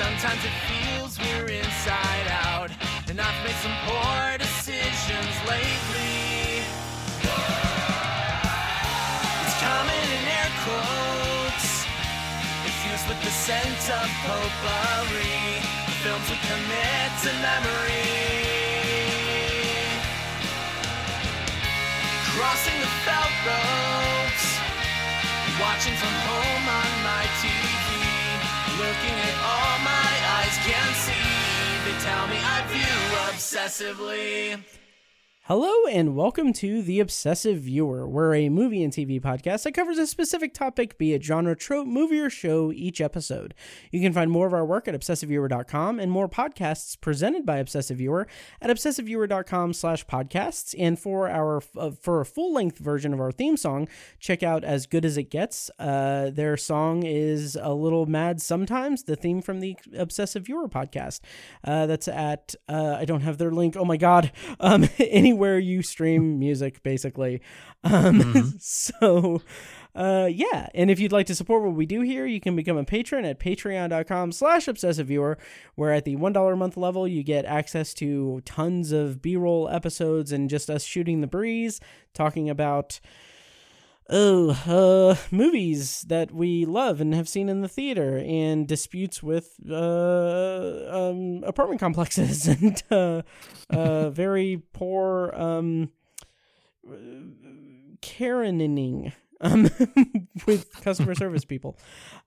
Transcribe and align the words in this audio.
Sometimes 0.00 0.42
it 0.42 0.56
feels 0.64 1.18
we're 1.18 1.60
inside 1.60 2.26
out, 2.48 2.70
and 3.10 3.20
I've 3.20 3.44
made 3.44 3.60
some 3.60 3.76
poor 3.84 4.38
decisions 4.38 5.34
lately. 5.44 6.64
It's 9.44 9.56
coming 9.60 10.06
in 10.16 10.24
air 10.24 10.52
quotes, 10.64 11.84
infused 12.64 13.12
with 13.12 13.20
the 13.20 13.32
scent 13.44 13.82
of 13.92 14.08
potpourri. 14.24 15.60
Films 16.00 16.26
we 16.32 16.36
commit 16.48 17.10
to 17.20 17.30
memory. 17.44 18.08
Crossing 22.32 22.78
the 22.80 22.92
felt 23.04 23.36
ropes, 23.44 24.48
watching 25.60 25.92
from 25.92 26.14
home 26.24 26.64
on 26.80 26.90
my 27.04 27.24
TV. 27.44 27.68
Looking 28.80 29.12
at 29.12 29.36
all 29.44 29.78
my 29.84 29.99
eyes 30.50 30.58
can 30.66 30.94
see. 30.94 31.12
They 31.84 31.96
tell 32.04 32.26
me 32.28 32.36
I 32.36 32.66
view 32.68 33.00
obsessively. 33.28 34.62
Hello 35.44 35.86
and 35.90 36.14
welcome 36.14 36.52
to 36.52 36.80
The 36.82 37.00
Obsessive 37.00 37.60
Viewer. 37.60 38.06
We're 38.06 38.34
a 38.34 38.48
movie 38.50 38.84
and 38.84 38.92
TV 38.92 39.20
podcast 39.20 39.64
that 39.64 39.72
covers 39.72 39.96
a 39.98 40.06
specific 40.06 40.52
topic, 40.54 40.96
be 40.96 41.14
it 41.14 41.24
genre, 41.24 41.56
trope, 41.56 41.88
movie, 41.88 42.20
or 42.20 42.30
show, 42.30 42.70
each 42.70 43.00
episode. 43.00 43.54
You 43.90 44.00
can 44.00 44.12
find 44.12 44.30
more 44.30 44.46
of 44.46 44.52
our 44.52 44.64
work 44.66 44.86
at 44.86 44.94
obsessiveviewer.com 44.94 45.98
and 45.98 46.12
more 46.12 46.28
podcasts 46.28 47.00
presented 47.00 47.46
by 47.46 47.56
Obsessive 47.56 47.96
Viewer 47.96 48.28
at 48.60 48.70
obsessiveviewer.com 48.70 49.72
slash 49.72 50.06
podcasts. 50.06 50.74
And 50.78 51.00
for 51.00 51.28
our 51.28 51.62
uh, 51.76 51.90
for 51.92 52.20
a 52.20 52.26
full-length 52.26 52.78
version 52.78 53.12
of 53.12 53.18
our 53.18 53.32
theme 53.32 53.56
song, 53.56 53.88
check 54.20 54.42
out 54.44 54.62
As 54.62 54.86
Good 54.86 55.06
As 55.06 55.16
It 55.16 55.30
Gets. 55.30 55.68
Uh, 55.80 56.30
their 56.30 56.56
song 56.58 57.02
is 57.02 57.56
a 57.60 57.72
little 57.72 58.06
mad 58.06 58.40
sometimes, 58.42 59.04
the 59.04 59.16
theme 59.16 59.40
from 59.40 59.60
the 59.60 59.76
Obsessive 59.96 60.44
Viewer 60.44 60.68
podcast. 60.68 61.20
Uh, 61.64 61.86
that's 61.86 62.06
at, 62.08 62.54
uh, 62.68 62.98
I 63.00 63.04
don't 63.06 63.22
have 63.22 63.38
their 63.38 63.50
link, 63.50 63.74
oh 63.76 63.86
my 63.86 63.96
god, 63.96 64.30
um, 64.60 64.86
anywhere 65.40 65.58
you 65.58 65.82
stream 65.82 66.38
music 66.38 66.82
basically. 66.82 67.40
Um 67.82 68.54
so 68.58 69.42
uh 69.94 70.28
yeah. 70.30 70.68
And 70.74 70.90
if 70.90 71.00
you'd 71.00 71.12
like 71.12 71.26
to 71.26 71.34
support 71.34 71.62
what 71.62 71.74
we 71.74 71.86
do 71.86 72.02
here 72.02 72.26
you 72.26 72.40
can 72.40 72.54
become 72.54 72.76
a 72.76 72.84
patron 72.84 73.24
at 73.24 73.40
patreon.com 73.40 74.32
slash 74.32 74.68
obsessive 74.68 75.06
viewer 75.06 75.38
where 75.74 75.92
at 75.92 76.04
the 76.04 76.16
one 76.16 76.32
dollar 76.32 76.52
a 76.52 76.56
month 76.56 76.76
level 76.76 77.08
you 77.08 77.22
get 77.22 77.44
access 77.44 77.94
to 77.94 78.42
tons 78.44 78.92
of 78.92 79.22
b-roll 79.22 79.68
episodes 79.68 80.30
and 80.30 80.50
just 80.50 80.68
us 80.68 80.84
shooting 80.84 81.20
the 81.20 81.26
breeze 81.26 81.80
talking 82.12 82.50
about 82.50 83.00
oh 84.10 84.50
uh 84.66 85.14
movies 85.30 86.02
that 86.08 86.32
we 86.32 86.64
love 86.64 87.00
and 87.00 87.14
have 87.14 87.28
seen 87.28 87.48
in 87.48 87.60
the 87.60 87.68
theater 87.68 88.18
and 88.18 88.66
disputes 88.66 89.22
with 89.22 89.54
uh 89.70 90.88
um 90.90 91.42
apartment 91.46 91.80
complexes 91.80 92.46
and 92.48 92.82
uh 92.90 93.22
uh 93.70 94.10
very 94.10 94.62
poor 94.72 95.32
um 95.34 95.90
karening 98.02 99.12
um 99.40 99.70
with 100.46 100.70
customer 100.82 101.14
service 101.14 101.44
people. 101.44 101.78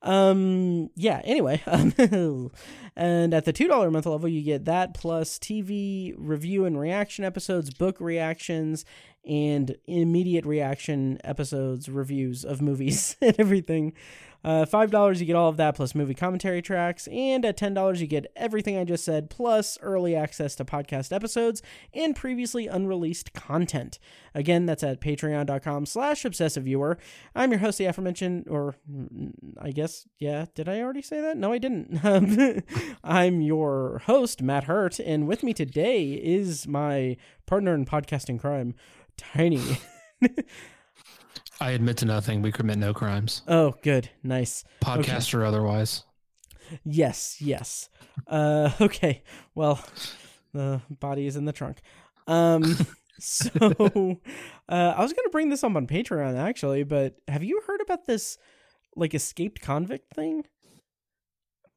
Um 0.02 0.90
yeah 0.96 1.22
anyway 1.24 1.62
um 1.68 1.94
and 2.96 3.34
at 3.34 3.46
the 3.46 3.54
two 3.54 3.68
dollar 3.68 3.92
month 3.92 4.06
level 4.06 4.28
you 4.28 4.42
get 4.42 4.66
that 4.66 4.94
plus 4.94 5.38
tv 5.38 6.14
review 6.18 6.66
and 6.66 6.80
reaction 6.80 7.24
episodes 7.24 7.74
book 7.74 7.98
reactions 8.00 8.84
and 9.28 9.76
immediate 9.88 10.46
reaction 10.46 11.20
episodes 11.24 11.90
reviews 11.90 12.44
of 12.44 12.62
movies 12.62 13.16
and 13.22 13.36
everything. 13.40 13.94
Uh, 14.46 14.66
five 14.66 14.92
dollars 14.92 15.22
you 15.22 15.26
get 15.26 15.38
all 15.38 15.48
of 15.48 15.56
that 15.56 15.74
plus 15.74 15.96
movie 15.96 16.14
commentary 16.14 16.62
tracks 16.62 17.08
and 17.08 17.46
at 17.46 17.56
ten 17.56 17.74
dollars 17.74 18.02
you 18.02 18.08
get 18.08 18.30
everything 18.36 18.78
i 18.78 18.84
just 18.84 19.06
said 19.06 19.30
plus 19.30 19.78
early 19.82 20.18
access 20.18 20.54
to 20.54 20.66
podcast 20.66 21.14
episodes 21.14 21.62
and 21.94 22.14
previously 22.14 22.68
unreleased 22.68 23.32
content. 23.34 24.00
Again 24.36 24.66
that's 24.66 24.84
at 24.84 25.00
patreon.com 25.00 25.86
slash 25.86 26.26
obsessive 26.26 26.66
viewer 26.66 26.98
i'm 27.34 27.52
your 27.52 27.62
host 27.62 27.78
the 27.78 27.86
aforementioned 27.86 28.46
or 28.50 28.76
i 29.62 29.72
guess 29.72 30.06
yeah 30.20 30.48
did 30.56 30.68
i 30.68 30.82
already 30.82 31.02
say 31.02 31.22
that? 31.22 31.38
No 31.38 31.54
i 31.54 31.58
didn't. 31.58 32.02
Um, 32.04 32.60
i'm 33.04 33.40
your 33.40 34.02
host 34.08 34.42
matt 34.42 34.66
hurt 34.66 35.00
and 35.00 35.26
with 35.26 35.42
me 35.42 35.54
today 35.54 36.12
is 36.14 36.68
my 36.68 37.16
partner 37.46 37.74
in 37.74 37.86
podcasting 37.86 38.40
crime 38.40 38.76
tiny 39.18 39.62
I 41.60 41.72
admit 41.72 41.98
to 41.98 42.06
nothing. 42.06 42.42
We 42.42 42.52
commit 42.52 42.78
no 42.78 42.94
crimes, 42.94 43.42
oh 43.48 43.76
good 43.82 44.10
nice 44.24 44.64
podcast 44.82 45.34
or 45.34 45.46
otherwise. 45.46 46.04
Yes, 46.84 47.38
yes. 47.40 47.90
Uh, 48.28 48.72
okay. 48.82 49.24
Well, 49.56 49.84
the 50.54 50.82
body 50.90 51.28
is 51.28 51.36
in 51.36 51.46
the 51.46 51.54
trunk. 51.54 51.82
Um, 52.28 52.64
so 53.20 53.50
uh, 54.70 54.94
I 54.98 55.02
was 55.02 55.14
gonna 55.14 55.30
bring 55.32 55.50
this 55.50 55.64
up 55.64 55.76
on 55.76 55.88
Patreon 55.88 56.38
actually, 56.38 56.84
but 56.84 57.16
have 57.28 57.44
you 57.44 57.62
heard 57.68 57.82
about 57.82 58.06
this 58.06 58.38
like 58.96 59.14
escaped 59.14 59.62
convict 59.62 60.14
thing? 60.14 60.46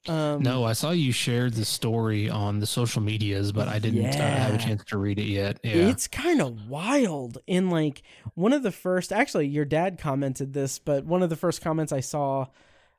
Um, 0.08 0.42
No, 0.42 0.64
I 0.64 0.72
saw 0.72 0.90
you 0.90 1.12
shared 1.12 1.54
the 1.54 1.64
story 1.64 2.28
on 2.28 2.60
the 2.60 2.66
social 2.66 3.02
medias, 3.02 3.52
but 3.52 3.68
I 3.68 3.78
didn't 3.78 4.06
uh, 4.06 4.18
have 4.18 4.54
a 4.54 4.58
chance 4.58 4.84
to 4.84 4.98
read 4.98 5.18
it 5.18 5.26
yet. 5.26 5.58
Yeah. 5.62 5.88
It's 5.88 6.06
kind 6.08 6.40
of 6.40 6.68
wild. 6.68 7.38
And 7.48 7.70
like 7.70 8.02
one 8.34 8.52
of 8.52 8.62
the 8.62 8.72
first, 8.72 9.12
actually, 9.12 9.46
your 9.48 9.64
dad 9.64 9.98
commented 9.98 10.52
this, 10.52 10.78
but 10.78 11.04
one 11.04 11.22
of 11.22 11.30
the 11.30 11.36
first 11.36 11.60
comments 11.62 11.92
I 11.92 12.00
saw 12.00 12.46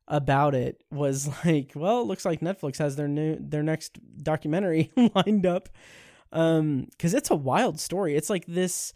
about 0.07 0.56
it 0.56 0.84
was 0.91 1.29
like, 1.46 1.72
"Well, 1.75 2.01
it 2.01 2.07
looks 2.07 2.25
like 2.25 2.40
Netflix 2.41 2.78
has 2.78 2.96
their 2.96 3.07
new 3.07 3.38
their 3.40 3.63
next 3.63 4.00
documentary 4.23 4.91
lined 5.16 5.46
up." 5.46 5.69
Um, 6.31 6.88
because 6.91 7.13
it's 7.13 7.31
a 7.31 7.35
wild 7.35 7.79
story. 7.79 8.16
It's 8.16 8.29
like 8.29 8.46
this, 8.47 8.91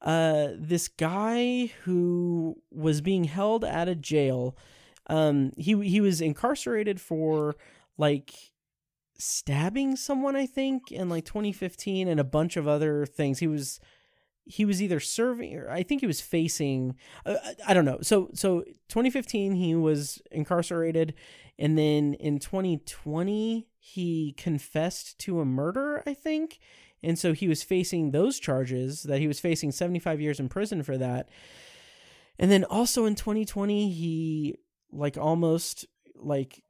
uh, 0.00 0.48
this 0.54 0.86
guy 0.86 1.72
who 1.82 2.56
was 2.70 3.00
being 3.00 3.24
held 3.24 3.64
at 3.64 3.88
a 3.88 3.96
jail. 3.96 4.56
Um, 5.08 5.52
he 5.56 5.74
he 5.88 6.00
was 6.00 6.20
incarcerated 6.20 7.00
for 7.00 7.56
like 7.96 8.34
stabbing 9.20 9.96
someone 9.96 10.36
i 10.36 10.46
think 10.46 10.92
in 10.92 11.08
like 11.08 11.24
2015 11.24 12.06
and 12.06 12.20
a 12.20 12.24
bunch 12.24 12.56
of 12.56 12.68
other 12.68 13.04
things. 13.04 13.38
He 13.40 13.46
was 13.46 13.80
he 14.44 14.64
was 14.64 14.80
either 14.80 14.98
serving 15.00 15.56
or 15.56 15.70
i 15.70 15.82
think 15.82 16.00
he 16.00 16.06
was 16.06 16.20
facing 16.20 16.94
uh, 17.26 17.36
i 17.66 17.74
don't 17.74 17.84
know. 17.84 17.98
So 18.02 18.30
so 18.34 18.60
2015 18.88 19.54
he 19.54 19.74
was 19.74 20.22
incarcerated 20.30 21.14
and 21.58 21.76
then 21.76 22.14
in 22.14 22.38
2020 22.38 23.66
he 23.78 24.34
confessed 24.36 25.18
to 25.20 25.40
a 25.40 25.44
murder 25.44 26.02
i 26.06 26.14
think. 26.14 26.58
And 27.02 27.18
so 27.18 27.32
he 27.32 27.46
was 27.46 27.62
facing 27.62 28.10
those 28.10 28.40
charges 28.40 29.04
that 29.04 29.20
he 29.20 29.28
was 29.28 29.38
facing 29.38 29.70
75 29.70 30.20
years 30.20 30.40
in 30.40 30.48
prison 30.48 30.82
for 30.82 30.98
that. 30.98 31.28
And 32.40 32.50
then 32.50 32.64
also 32.64 33.04
in 33.04 33.14
2020 33.14 33.90
he 33.90 34.56
like 34.92 35.16
almost 35.16 35.86
like 36.14 36.62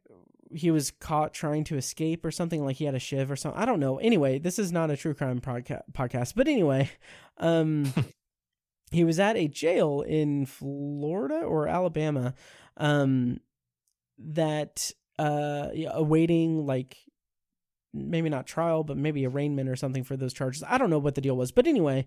he 0.50 0.70
was 0.70 0.90
caught 0.90 1.34
trying 1.34 1.64
to 1.64 1.76
escape 1.76 2.24
or 2.24 2.30
something 2.30 2.64
like 2.64 2.76
he 2.76 2.84
had 2.84 2.94
a 2.94 2.98
shiv 2.98 3.30
or 3.30 3.36
something 3.36 3.60
i 3.60 3.64
don't 3.64 3.80
know. 3.80 3.98
Anyway 3.98 4.38
this 4.38 4.58
is 4.58 4.72
not 4.72 4.90
a 4.90 4.96
true 4.96 5.14
crime 5.14 5.40
podca- 5.40 5.82
podcast 5.92 6.34
but 6.34 6.48
anyway 6.48 6.90
um 7.38 7.92
he 8.90 9.04
was 9.04 9.18
at 9.20 9.36
a 9.36 9.48
jail 9.48 10.02
in 10.02 10.46
florida 10.46 11.40
or 11.40 11.68
alabama 11.68 12.34
um 12.78 13.38
that 14.18 14.90
uh 15.18 15.68
awaiting 15.92 16.64
like 16.66 16.96
maybe 17.92 18.28
not 18.28 18.46
trial 18.46 18.84
but 18.84 18.96
maybe 18.96 19.26
arraignment 19.26 19.68
or 19.68 19.76
something 19.76 20.04
for 20.04 20.16
those 20.16 20.32
charges. 20.32 20.62
I 20.66 20.78
don't 20.78 20.90
know 20.90 20.98
what 20.98 21.14
the 21.14 21.20
deal 21.20 21.36
was 21.36 21.52
but 21.52 21.66
anyway 21.66 22.06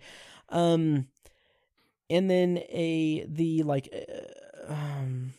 um 0.50 1.08
and 2.10 2.30
then 2.30 2.58
a 2.70 3.26
the 3.28 3.64
like 3.64 3.90
uh, 3.94 4.74
um 4.74 5.34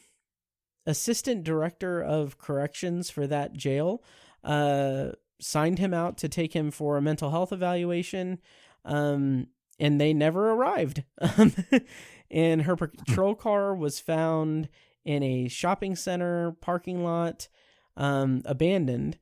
assistant 0.87 1.45
director 1.45 2.03
of 2.03 2.39
corrections 2.39 3.11
for 3.11 3.27
that 3.27 3.53
jail 3.53 4.03
uh 4.45 5.11
signed 5.41 5.79
him 5.79 5.95
out 5.95 6.17
to 6.17 6.29
take 6.29 6.53
him 6.55 6.71
for 6.71 6.97
a 6.97 7.03
mental 7.03 7.31
health 7.31 7.53
evaluation 7.53 8.39
um 8.85 9.47
and 9.83 10.01
they 10.01 10.15
never 10.15 10.51
arrived. 10.51 11.03
Um, 11.21 11.55
and 12.31 12.63
her 12.63 12.77
patrol 12.77 13.35
car 13.35 13.75
was 13.75 13.99
found 13.99 14.69
in 15.05 15.23
a 15.23 15.49
shopping 15.49 15.97
center 15.97 16.53
parking 16.61 17.03
lot 17.05 17.49
um 17.97 18.43
abandoned. 18.45 19.19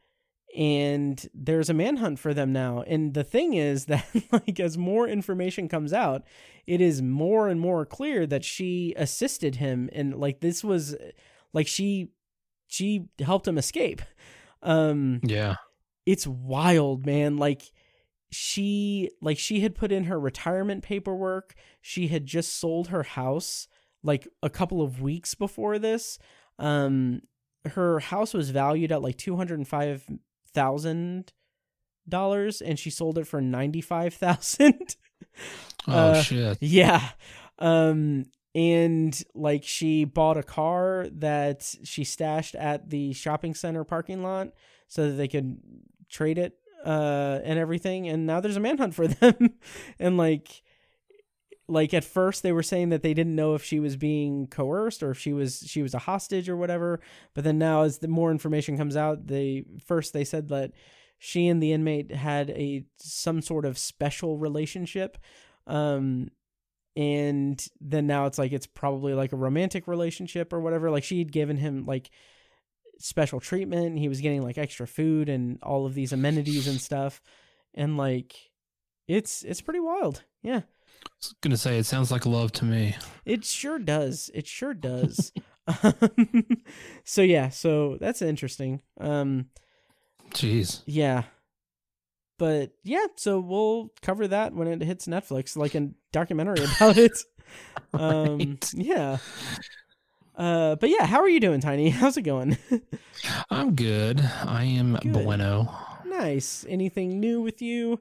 And 0.57 1.29
there's 1.33 1.71
a 1.71 1.75
manhunt 1.75 2.19
for 2.19 2.35
them 2.35 2.53
now. 2.53 2.83
And 2.87 3.15
the 3.15 3.25
thing 3.25 3.55
is 3.55 3.85
that 3.87 4.07
like 4.31 4.61
as 4.61 4.77
more 4.77 5.09
information 5.09 5.69
comes 5.69 5.93
out 5.93 6.25
it 6.67 6.81
is 6.81 7.03
more 7.03 7.49
and 7.49 7.59
more 7.59 7.85
clear 7.85 8.27
that 8.27 8.45
she 8.45 8.95
assisted 8.97 9.57
him. 9.57 9.89
And 9.93 10.15
like 10.21 10.41
this 10.41 10.63
was 10.63 10.95
like 11.53 11.67
she 11.67 12.09
she 12.69 13.07
helped 13.21 13.47
him 13.49 13.59
escape 13.59 14.03
um 14.63 15.21
yeah. 15.23 15.57
it's 16.07 16.27
wild 16.27 17.07
man 17.07 17.37
like 17.37 17.63
she 18.31 19.11
like 19.21 19.39
she 19.39 19.61
had 19.61 19.75
put 19.75 19.91
in 19.91 20.05
her 20.05 20.21
retirement 20.21 20.83
paperwork 20.85 21.55
she 21.81 22.09
had 22.09 22.27
just 22.27 22.59
sold 22.59 22.89
her 22.89 23.03
house 23.03 23.67
like 24.03 24.29
a 24.43 24.51
couple 24.51 24.83
of 24.83 25.01
weeks 25.03 25.35
before 25.35 25.79
this 25.79 26.19
um 26.59 27.21
her 27.67 27.99
house 27.99 28.33
was 28.33 28.51
valued 28.51 28.93
at 28.93 29.03
like 29.03 29.17
two 29.17 29.37
hundred 29.37 29.59
and 29.59 29.69
five 29.69 30.05
thousand 30.55 31.33
dollars, 32.09 32.61
and 32.61 32.79
she 32.79 32.91
sold 32.91 33.19
it 33.19 33.27
for 33.27 33.41
ninety 33.41 33.81
five 33.81 34.15
thousand. 34.15 34.97
Oh 35.87 35.93
Uh, 35.93 36.23
shit. 36.23 36.59
Yeah. 36.61 37.11
Um 37.59 38.25
and 38.55 39.23
like 39.35 39.65
she 39.65 40.05
bought 40.05 40.37
a 40.37 40.43
car 40.43 41.07
that 41.13 41.75
she 41.85 42.05
stashed 42.05 42.55
at 42.55 42.91
the 42.91 43.13
shopping 43.13 43.55
center 43.55 43.85
parking 43.85 44.23
lot 44.23 44.49
so 44.89 45.09
that 45.09 45.17
they 45.17 45.29
could 45.29 45.59
trade 46.09 46.39
it 46.39 46.55
uh 46.85 47.39
and 47.45 47.59
everything. 47.59 48.09
And 48.09 48.27
now 48.27 48.41
there's 48.41 48.57
a 48.57 48.61
manhunt 48.61 48.95
for 48.95 49.07
them. 49.09 49.55
And 49.99 50.17
like 50.17 50.63
like 51.69 51.95
at 51.95 52.03
first 52.03 52.43
they 52.43 52.51
were 52.51 52.65
saying 52.65 52.89
that 52.89 53.03
they 53.03 53.15
didn't 53.15 53.37
know 53.37 53.55
if 53.55 53.63
she 53.63 53.79
was 53.79 53.97
being 53.97 54.49
coerced 54.49 55.05
or 55.05 55.13
if 55.13 55.19
she 55.19 55.33
was 55.33 55.63
she 55.67 55.83
was 55.83 55.95
a 55.95 56.01
hostage 56.01 56.49
or 56.49 56.57
whatever. 56.57 57.01
But 57.35 57.45
then 57.45 57.59
now 57.59 57.83
as 57.83 57.99
the 57.99 58.09
more 58.09 58.33
information 58.33 58.77
comes 58.77 58.97
out 58.97 59.29
they 59.29 59.65
first 59.87 60.13
they 60.13 60.25
said 60.25 60.49
that 60.49 60.73
she 61.19 61.47
and 61.47 61.63
the 61.63 61.73
inmate 61.73 62.11
had 62.11 62.51
a 62.51 62.85
some 62.97 63.43
sort 63.43 63.65
of 63.65 63.79
special 63.79 64.39
relationship. 64.39 65.19
Um 65.69 66.31
and 67.01 67.67
then 67.81 68.07
now 68.07 68.27
it's 68.27 68.37
like 68.37 68.53
it's 68.53 68.67
probably 68.67 69.15
like 69.15 69.33
a 69.33 69.37
romantic 69.37 69.89
relationship 69.89 70.53
or 70.53 70.61
whatever 70.61 70.91
like 70.91 71.03
she 71.03 71.19
had 71.19 71.33
given 71.33 71.57
him 71.57 71.87
like 71.87 72.11
special 72.99 73.41
treatment 73.41 73.99
he 73.99 74.07
was 74.07 74.21
getting 74.21 74.43
like 74.43 74.59
extra 74.59 74.87
food 74.87 75.31
and 75.31 75.59
all 75.63 75.87
of 75.87 75.95
these 75.95 76.13
amenities 76.13 76.69
and 76.69 76.79
stuff 76.79 77.23
and 77.75 77.97
like 77.97 78.37
it's 79.09 79.43
it's 79.43 79.63
pretty 79.63 79.81
wild. 79.81 80.25
Yeah. 80.43 80.59
I 80.59 81.09
was 81.19 81.35
gonna 81.41 81.57
say 81.57 81.79
it 81.79 81.87
sounds 81.87 82.11
like 82.11 82.27
love 82.27 82.53
to 82.53 82.67
me. 82.67 82.97
it 83.25 83.47
sure 83.47 83.79
does. 83.79 84.31
It 84.35 84.47
sure 84.47 84.75
does. 84.75 85.33
Um, 85.85 85.95
so 87.05 87.23
yeah 87.23 87.51
so 87.51 87.97
that's 88.01 88.23
interesting. 88.23 88.81
Um 89.01 89.51
Jeez. 90.31 90.83
yeah 90.85 91.25
but 92.41 92.73
yeah 92.83 93.07
so 93.17 93.39
we'll 93.39 93.93
cover 94.03 94.27
that 94.27 94.53
when 94.55 94.67
it 94.67 94.81
hits 94.83 95.07
netflix 95.07 95.57
like 95.57 95.75
a 95.77 95.91
documentary 96.11 96.65
about 96.77 96.97
it 96.97 97.17
um 97.93 98.39
Right. 98.39 98.73
yeah 98.75 99.19
uh 100.37 100.75
but 100.77 100.89
yeah 100.89 101.05
how 101.07 101.21
are 101.21 101.29
you 101.29 101.39
doing 101.39 101.61
tiny 101.61 101.91
how's 102.01 102.17
it 102.17 102.23
going 102.23 102.57
I'm 103.51 103.75
good. 103.75 104.19
I 104.47 104.65
am 104.65 104.95
Good. 104.97 105.13
bueno. 105.13 105.69
nice 106.07 106.65
anything 106.69 107.21
new 107.21 107.41
with 107.43 107.61
you 107.63 108.01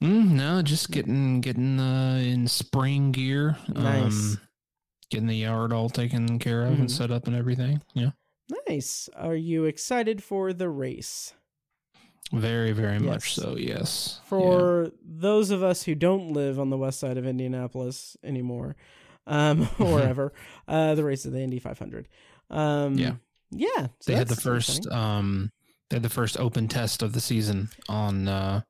Mm, 0.00 0.30
no, 0.30 0.62
just 0.62 0.92
getting 0.92 1.40
getting 1.40 1.80
uh, 1.80 2.20
in 2.22 2.46
spring 2.46 3.10
gear. 3.10 3.56
Nice. 3.68 4.12
Um, 4.36 4.40
getting 5.10 5.26
the 5.26 5.34
yard 5.36 5.72
all 5.72 5.88
taken 5.90 6.38
care 6.38 6.62
of 6.64 6.74
Mhm. 6.74 6.78
and 6.80 6.90
set 6.92 7.10
up 7.10 7.26
and 7.26 7.34
everything. 7.34 7.82
Yeah. 7.94 8.10
nice 8.68 9.08
are 9.16 9.34
you 9.36 9.64
excited 9.64 10.22
for 10.22 10.52
the 10.52 10.68
race 10.70 11.34
Very, 12.32 12.72
very 12.72 12.94
Yes. 12.94 13.02
much 13.02 13.34
so. 13.34 13.56
Yes. 13.56 14.20
for 14.26 14.90
those 15.02 15.50
of 15.50 15.62
us 15.62 15.82
who 15.84 15.94
don't 15.94 16.32
live 16.32 16.58
on 16.60 16.68
the 16.70 16.76
west 16.76 17.00
side 17.00 17.16
of 17.16 17.26
indianapolis 17.26 18.16
anymore 18.22 18.76
um 19.26 19.68
or 19.78 20.00
ever 20.12 20.32
uh 20.66 20.94
the 20.94 21.04
race 21.04 21.24
of 21.24 21.32
the 21.32 21.40
indy 21.40 21.58
500 21.58 22.06
um 22.50 22.98
Yeah. 22.98 23.14
yeah 23.50 23.86
so 24.00 24.12
they 24.12 24.14
had 24.14 24.28
the 24.28 24.36
first 24.36 24.86
um 24.88 25.50
they 25.90 25.96
had 25.96 26.02
the 26.02 26.08
first 26.10 26.38
open 26.38 26.68
test 26.68 27.02
of 27.02 27.12
the 27.14 27.20
season 27.20 27.70
on 27.88 28.28
uh 28.28 28.60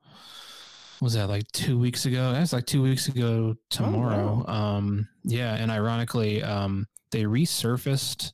was 1.01 1.15
that 1.15 1.29
like 1.29 1.47
two 1.53 1.79
weeks 1.79 2.07
ago 2.07 2.33
that's 2.33 2.53
like 2.53 2.67
two 2.67 2.83
weeks 2.83 3.09
ago 3.09 3.55
tomorrow 3.71 4.45
um 4.49 5.09
yeah 5.25 5.55
and 5.55 5.71
ironically 5.71 6.43
um 6.43 6.87
they 7.13 7.23
resurfaced 7.25 8.33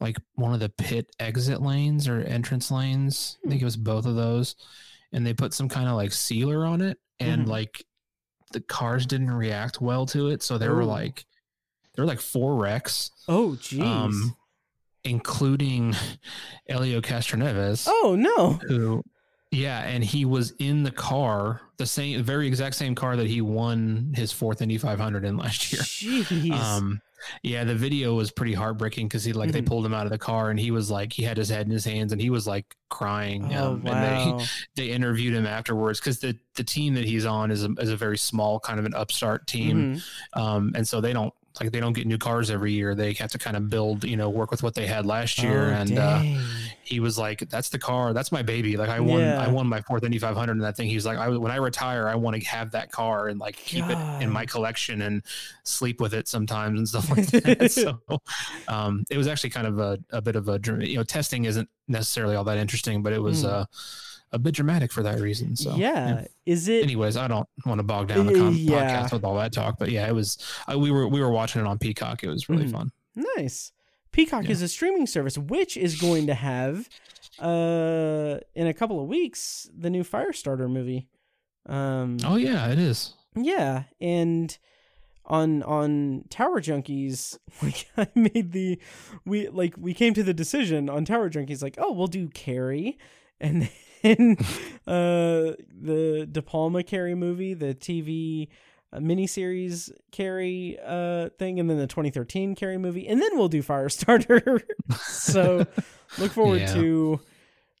like 0.00 0.16
one 0.34 0.54
of 0.54 0.60
the 0.60 0.68
pit 0.68 1.10
exit 1.18 1.60
lanes 1.62 2.06
or 2.08 2.20
entrance 2.20 2.70
lanes. 2.70 3.38
I 3.44 3.48
think 3.48 3.60
it 3.62 3.64
was 3.64 3.76
both 3.76 4.06
of 4.06 4.14
those. 4.16 4.54
And 5.12 5.26
they 5.26 5.34
put 5.34 5.54
some 5.54 5.68
kind 5.68 5.88
of 5.88 5.94
like 5.96 6.12
sealer 6.12 6.64
on 6.66 6.80
it. 6.80 6.98
And 7.20 7.46
Mhm. 7.46 7.48
like 7.48 7.84
the 8.52 8.60
cars 8.60 9.06
didn't 9.06 9.30
react 9.32 9.80
well 9.80 10.06
to 10.06 10.28
it. 10.28 10.42
So 10.42 10.56
there 10.58 10.74
were 10.74 10.84
like 10.84 11.24
there 11.94 12.04
were 12.04 12.08
like 12.08 12.20
four 12.20 12.54
wrecks 12.56 13.10
oh 13.26 13.56
jeez. 13.60 13.82
um, 13.82 14.36
including 15.04 15.94
Helio 16.66 17.00
Castroneves, 17.00 17.86
oh 17.90 18.14
no. 18.18 18.54
who, 18.68 19.02
yeah, 19.50 19.80
and 19.80 20.04
he 20.04 20.24
was 20.24 20.52
in 20.58 20.82
the 20.82 20.90
car, 20.90 21.60
the 21.78 21.86
same, 21.86 22.22
very 22.22 22.46
exact 22.46 22.76
same 22.76 22.94
car 22.94 23.16
that 23.16 23.26
he 23.26 23.40
won 23.40 24.12
his 24.14 24.30
fourth 24.32 24.60
Indy 24.62 24.78
500 24.78 25.24
in 25.24 25.36
last 25.36 25.72
year. 25.72 25.82
Jeez. 25.82 26.52
Um, 26.52 27.00
yeah, 27.42 27.64
the 27.64 27.74
video 27.74 28.14
was 28.14 28.30
pretty 28.30 28.54
heartbreaking 28.54 29.08
because 29.08 29.24
he 29.24 29.32
like 29.32 29.52
they 29.52 29.62
Mhm. 29.62 29.66
pulled 29.66 29.86
him 29.86 29.94
out 29.94 30.06
of 30.06 30.12
the 30.12 30.18
car 30.18 30.50
and 30.50 30.58
he 30.60 30.70
was 30.70 30.90
like 30.90 31.12
he 31.12 31.22
had 31.22 31.36
his 31.36 31.48
head 31.48 31.66
in 31.66 31.72
his 31.72 31.84
hands 31.84 32.12
and 32.12 32.20
he 32.20 32.30
was 32.30 32.46
like 32.46 32.76
crying. 32.90 33.54
oh 33.54 33.72
um, 33.72 33.86
and 33.86 34.04
they, 34.04 34.30
wow. 34.32 34.40
they 34.76 34.90
interviewed 34.90 35.34
him 35.34 35.46
afterwards 35.46 36.00
because 36.00 36.20
the 36.20 36.36
the 36.56 36.64
team 36.64 36.94
that 36.94 37.04
he's 37.04 37.24
on 37.26 37.50
is 37.50 37.64
a, 37.64 37.70
is 37.78 37.90
a 37.90 37.96
very 37.96 38.18
small 38.18 38.58
kind 38.60 38.78
of 38.78 38.84
an 38.86 38.94
upstart 38.94 39.46
team 39.46 39.96
Mhm. 39.96 40.38
um, 40.40 40.72
and 40.74 40.86
so 40.88 41.00
they 41.00 41.12
don't 41.12 41.32
like 41.60 41.72
they 41.72 41.80
don't 41.80 41.92
get 41.92 42.06
new 42.06 42.18
cars 42.18 42.50
every 42.50 42.72
year. 42.72 42.94
They 42.94 43.12
have 43.14 43.30
to 43.32 43.38
kind 43.38 43.56
of 43.56 43.68
build, 43.70 44.04
you 44.04 44.16
know, 44.16 44.28
work 44.30 44.50
with 44.50 44.62
what 44.62 44.74
they 44.74 44.86
had 44.86 45.06
last 45.06 45.42
year. 45.42 45.70
Oh, 45.70 45.74
and 45.80 45.98
uh, 45.98 46.22
he 46.82 47.00
was 47.00 47.18
like, 47.18 47.40
"That's 47.50 47.68
the 47.68 47.78
car. 47.78 48.12
That's 48.12 48.32
my 48.32 48.42
baby. 48.42 48.76
Like 48.76 48.88
I 48.88 49.00
won, 49.00 49.20
Yeah. 49.20 49.40
I 49.42 49.48
won 49.48 49.66
my 49.66 49.80
fourth 49.82 50.04
Indy 50.04 50.18
500 50.18 50.52
in 50.52 50.58
that 50.60 50.76
thing." 50.76 50.88
He 50.88 50.94
was 50.94 51.06
like, 51.06 51.18
I, 51.18 51.28
"When 51.28 51.52
I 51.52 51.56
retire, 51.56 52.08
I 52.08 52.14
want 52.14 52.36
to 52.40 52.44
have 52.48 52.70
that 52.72 52.90
car 52.92 53.28
and 53.28 53.38
like 53.38 53.56
keep 53.56 53.84
it 53.88 53.98
in 54.22 54.30
my 54.30 54.46
collection 54.46 55.02
and 55.02 55.22
sleep 55.64 56.00
with 56.00 56.14
it 56.14 56.28
sometimes 56.28 56.78
and 56.78 56.88
stuff 56.88 57.10
like 57.10 57.26
that." 57.30 57.70
so 57.72 58.00
um, 58.68 59.04
it 59.10 59.16
was 59.18 59.26
actually 59.26 59.50
kind 59.50 59.66
of 59.66 59.78
a, 59.78 59.98
a 60.10 60.20
bit 60.22 60.36
of 60.36 60.48
a 60.48 60.58
you 60.80 60.96
know 60.96 61.02
testing 61.04 61.44
isn't 61.44 61.68
necessarily 61.88 62.36
all 62.36 62.44
that 62.44 62.58
interesting, 62.58 63.02
but 63.02 63.12
it 63.12 63.22
was 63.22 63.44
Mm. 63.44 63.48
uh, 63.48 63.64
a 64.32 64.38
bit 64.38 64.54
dramatic 64.54 64.92
for 64.92 65.02
that 65.02 65.20
reason. 65.20 65.56
So 65.56 65.74
yeah. 65.76 66.24
Is 66.46 66.68
it? 66.68 66.82
anyways, 66.82 67.16
I 67.16 67.28
don't 67.28 67.48
want 67.66 67.78
to 67.78 67.82
bog 67.82 68.08
down 68.08 68.26
the 68.26 68.34
con- 68.34 68.54
yeah. 68.56 69.02
podcast 69.06 69.12
with 69.12 69.24
all 69.24 69.36
that 69.36 69.52
talk, 69.52 69.78
but 69.78 69.90
yeah, 69.90 70.06
it 70.08 70.14
was. 70.14 70.38
We 70.76 70.90
were 70.90 71.08
we 71.08 71.20
were 71.20 71.30
watching 71.30 71.60
it 71.62 71.66
on 71.66 71.78
Peacock. 71.78 72.22
It 72.24 72.28
was 72.28 72.48
really 72.48 72.66
Mhm. 72.66 72.72
fun. 72.72 72.92
Nice. 73.36 73.72
Peacock 74.12 74.44
Yeah. 74.44 74.50
is 74.52 74.62
a 74.62 74.68
streaming 74.68 75.06
service 75.06 75.36
which 75.38 75.76
is 75.76 76.00
going 76.00 76.26
to 76.28 76.34
have 76.34 76.88
uh 77.38 78.38
in 78.54 78.66
a 78.66 78.74
couple 78.74 79.00
of 79.00 79.06
weeks 79.08 79.68
the 79.76 79.90
new 79.90 80.02
Firestarter 80.02 80.68
movie. 80.70 81.08
Um 81.66 82.16
Oh 82.24 82.36
yeah, 82.36 82.68
it 82.68 82.78
is. 82.78 83.14
yeah, 83.36 83.84
and 84.00 84.56
on 85.26 85.62
on 85.64 86.24
Tower 86.30 86.60
Junkies, 86.60 87.38
like 87.62 87.86
I 87.96 88.08
made 88.18 88.52
the 88.52 88.78
we 89.26 89.48
like 89.48 89.74
we 89.78 89.92
came 89.94 90.14
to 90.14 90.22
the 90.22 90.34
decision 90.34 90.88
on 90.88 91.04
Tower 91.04 91.28
Junkies 91.28 91.62
like, 91.62 91.76
"Oh, 91.78 91.92
we'll 91.92 92.06
do 92.06 92.28
Carrie." 92.28 92.98
And 93.40 93.68
then 94.02 94.36
uh 94.86 95.54
the 95.80 96.28
De 96.30 96.42
Palma 96.42 96.82
Carrie 96.82 97.14
movie, 97.14 97.54
the 97.54 97.74
TV 97.74 98.48
uh, 98.92 98.98
miniseries 98.98 99.90
Carrie 100.12 100.78
uh 100.84 101.28
thing 101.38 101.58
and 101.60 101.68
then 101.68 101.78
the 101.78 101.86
2013 101.86 102.54
Carrie 102.54 102.78
movie 102.78 103.06
and 103.08 103.20
then 103.20 103.30
we'll 103.34 103.48
do 103.48 103.62
Firestarter. 103.62 104.62
so 105.00 105.66
look 106.18 106.32
forward 106.32 106.60
Yeah. 106.60 106.74
to 106.74 107.20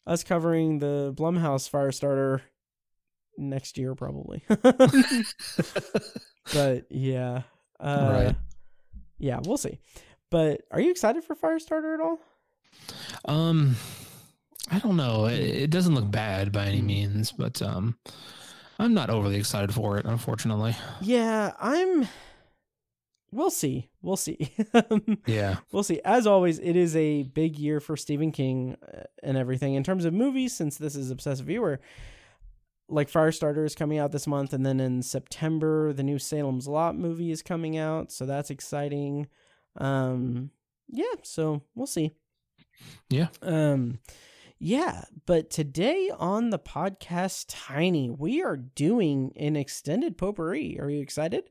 us 0.06 0.24
covering 0.24 0.78
the 0.78 1.14
Blumhouse 1.16 1.70
Firestarter 1.70 2.40
next 3.36 3.78
year 3.78 3.94
probably. 3.94 4.42
but 6.52 6.86
yeah. 6.90 7.42
Uh 7.80 8.24
Right. 8.26 8.36
yeah, 9.18 9.40
we'll 9.44 9.56
see. 9.56 9.78
But 10.30 10.62
are 10.70 10.80
you 10.80 10.90
excited 10.90 11.24
for 11.24 11.34
Firestarter 11.34 11.94
at 11.94 12.00
all? 12.00 12.18
Um, 13.24 13.76
I 14.70 14.78
don't 14.78 14.96
know. 14.96 15.26
It, 15.26 15.38
it 15.40 15.70
doesn't 15.70 15.94
look 15.94 16.10
bad 16.10 16.52
by 16.52 16.66
any 16.66 16.80
Mhm. 16.80 16.84
means, 16.86 17.32
but 17.32 17.60
um, 17.62 17.96
I'm 18.78 18.94
not 18.94 19.10
overly 19.10 19.36
excited 19.36 19.72
for 19.74 19.96
it, 19.98 20.04
unfortunately. 20.06 20.76
Yeah, 21.00 21.52
I'm 21.60 22.08
we'll 23.32 23.50
see. 23.50 23.90
We'll 24.02 24.16
see. 24.16 24.54
Yeah. 25.26 25.56
we'll 25.72 25.82
see. 25.82 26.00
As 26.04 26.26
always, 26.26 26.58
it 26.58 26.76
is 26.76 26.96
a 26.96 27.24
big 27.24 27.58
year 27.58 27.80
for 27.80 27.96
Stephen 27.96 28.32
King 28.32 28.76
uh, 28.82 29.02
and 29.22 29.36
everything 29.36 29.74
in 29.74 29.84
terms 29.84 30.04
of 30.04 30.14
movies. 30.14 30.54
Since 30.54 30.78
this 30.78 30.94
is 30.96 31.10
Obsessive 31.10 31.46
Viewer, 31.46 31.80
like 32.88 33.10
Firestarter 33.10 33.64
is 33.66 33.74
coming 33.74 33.98
out 33.98 34.12
this 34.12 34.26
month, 34.26 34.52
and 34.54 34.64
then 34.64 34.80
in 34.80 35.02
September, 35.02 35.92
the 35.92 36.02
new 36.02 36.18
Salem's 36.18 36.66
Lot 36.68 36.96
movie 36.96 37.30
is 37.30 37.42
coming 37.42 37.76
out, 37.76 38.10
so 38.12 38.24
that's 38.24 38.50
exciting. 38.50 39.26
Um, 39.76 40.50
yeah, 40.88 41.04
so 41.22 41.62
we'll 41.74 41.86
see. 41.86 42.12
Yeah. 43.10 43.28
Um, 43.42 43.98
yeah, 44.58 45.04
but 45.26 45.50
today 45.50 46.10
on 46.16 46.50
the 46.50 46.58
podcast, 46.58 47.46
Tiny, 47.48 48.10
we 48.10 48.42
are 48.42 48.56
doing 48.56 49.32
an 49.36 49.56
extended 49.56 50.16
potpourri. 50.18 50.78
Are 50.80 50.90
you 50.90 51.00
excited? 51.00 51.44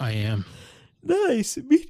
I 0.00 0.12
am. 0.12 0.44
Nice. 1.02 1.58
Me, 1.58 1.86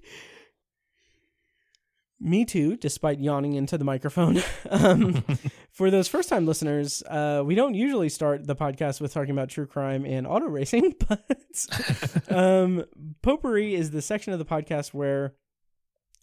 me 2.20 2.44
too, 2.44 2.76
despite 2.76 3.20
yawning 3.20 3.52
into 3.52 3.76
the 3.76 3.84
microphone. 3.84 4.42
um, 4.70 5.22
for 5.70 5.90
those 5.90 6.08
first 6.08 6.28
time 6.28 6.46
listeners, 6.46 7.02
uh, 7.04 7.42
we 7.44 7.54
don't 7.54 7.74
usually 7.74 8.08
start 8.08 8.46
the 8.46 8.56
podcast 8.56 9.00
with 9.00 9.12
talking 9.12 9.30
about 9.30 9.50
true 9.50 9.66
crime 9.66 10.04
and 10.04 10.26
auto 10.26 10.46
racing, 10.46 10.94
but 11.08 12.26
um, 12.28 12.84
potpourri 13.22 13.74
is 13.74 13.90
the 13.90 14.02
section 14.02 14.32
of 14.32 14.38
the 14.38 14.44
podcast 14.44 14.94
where 14.94 15.34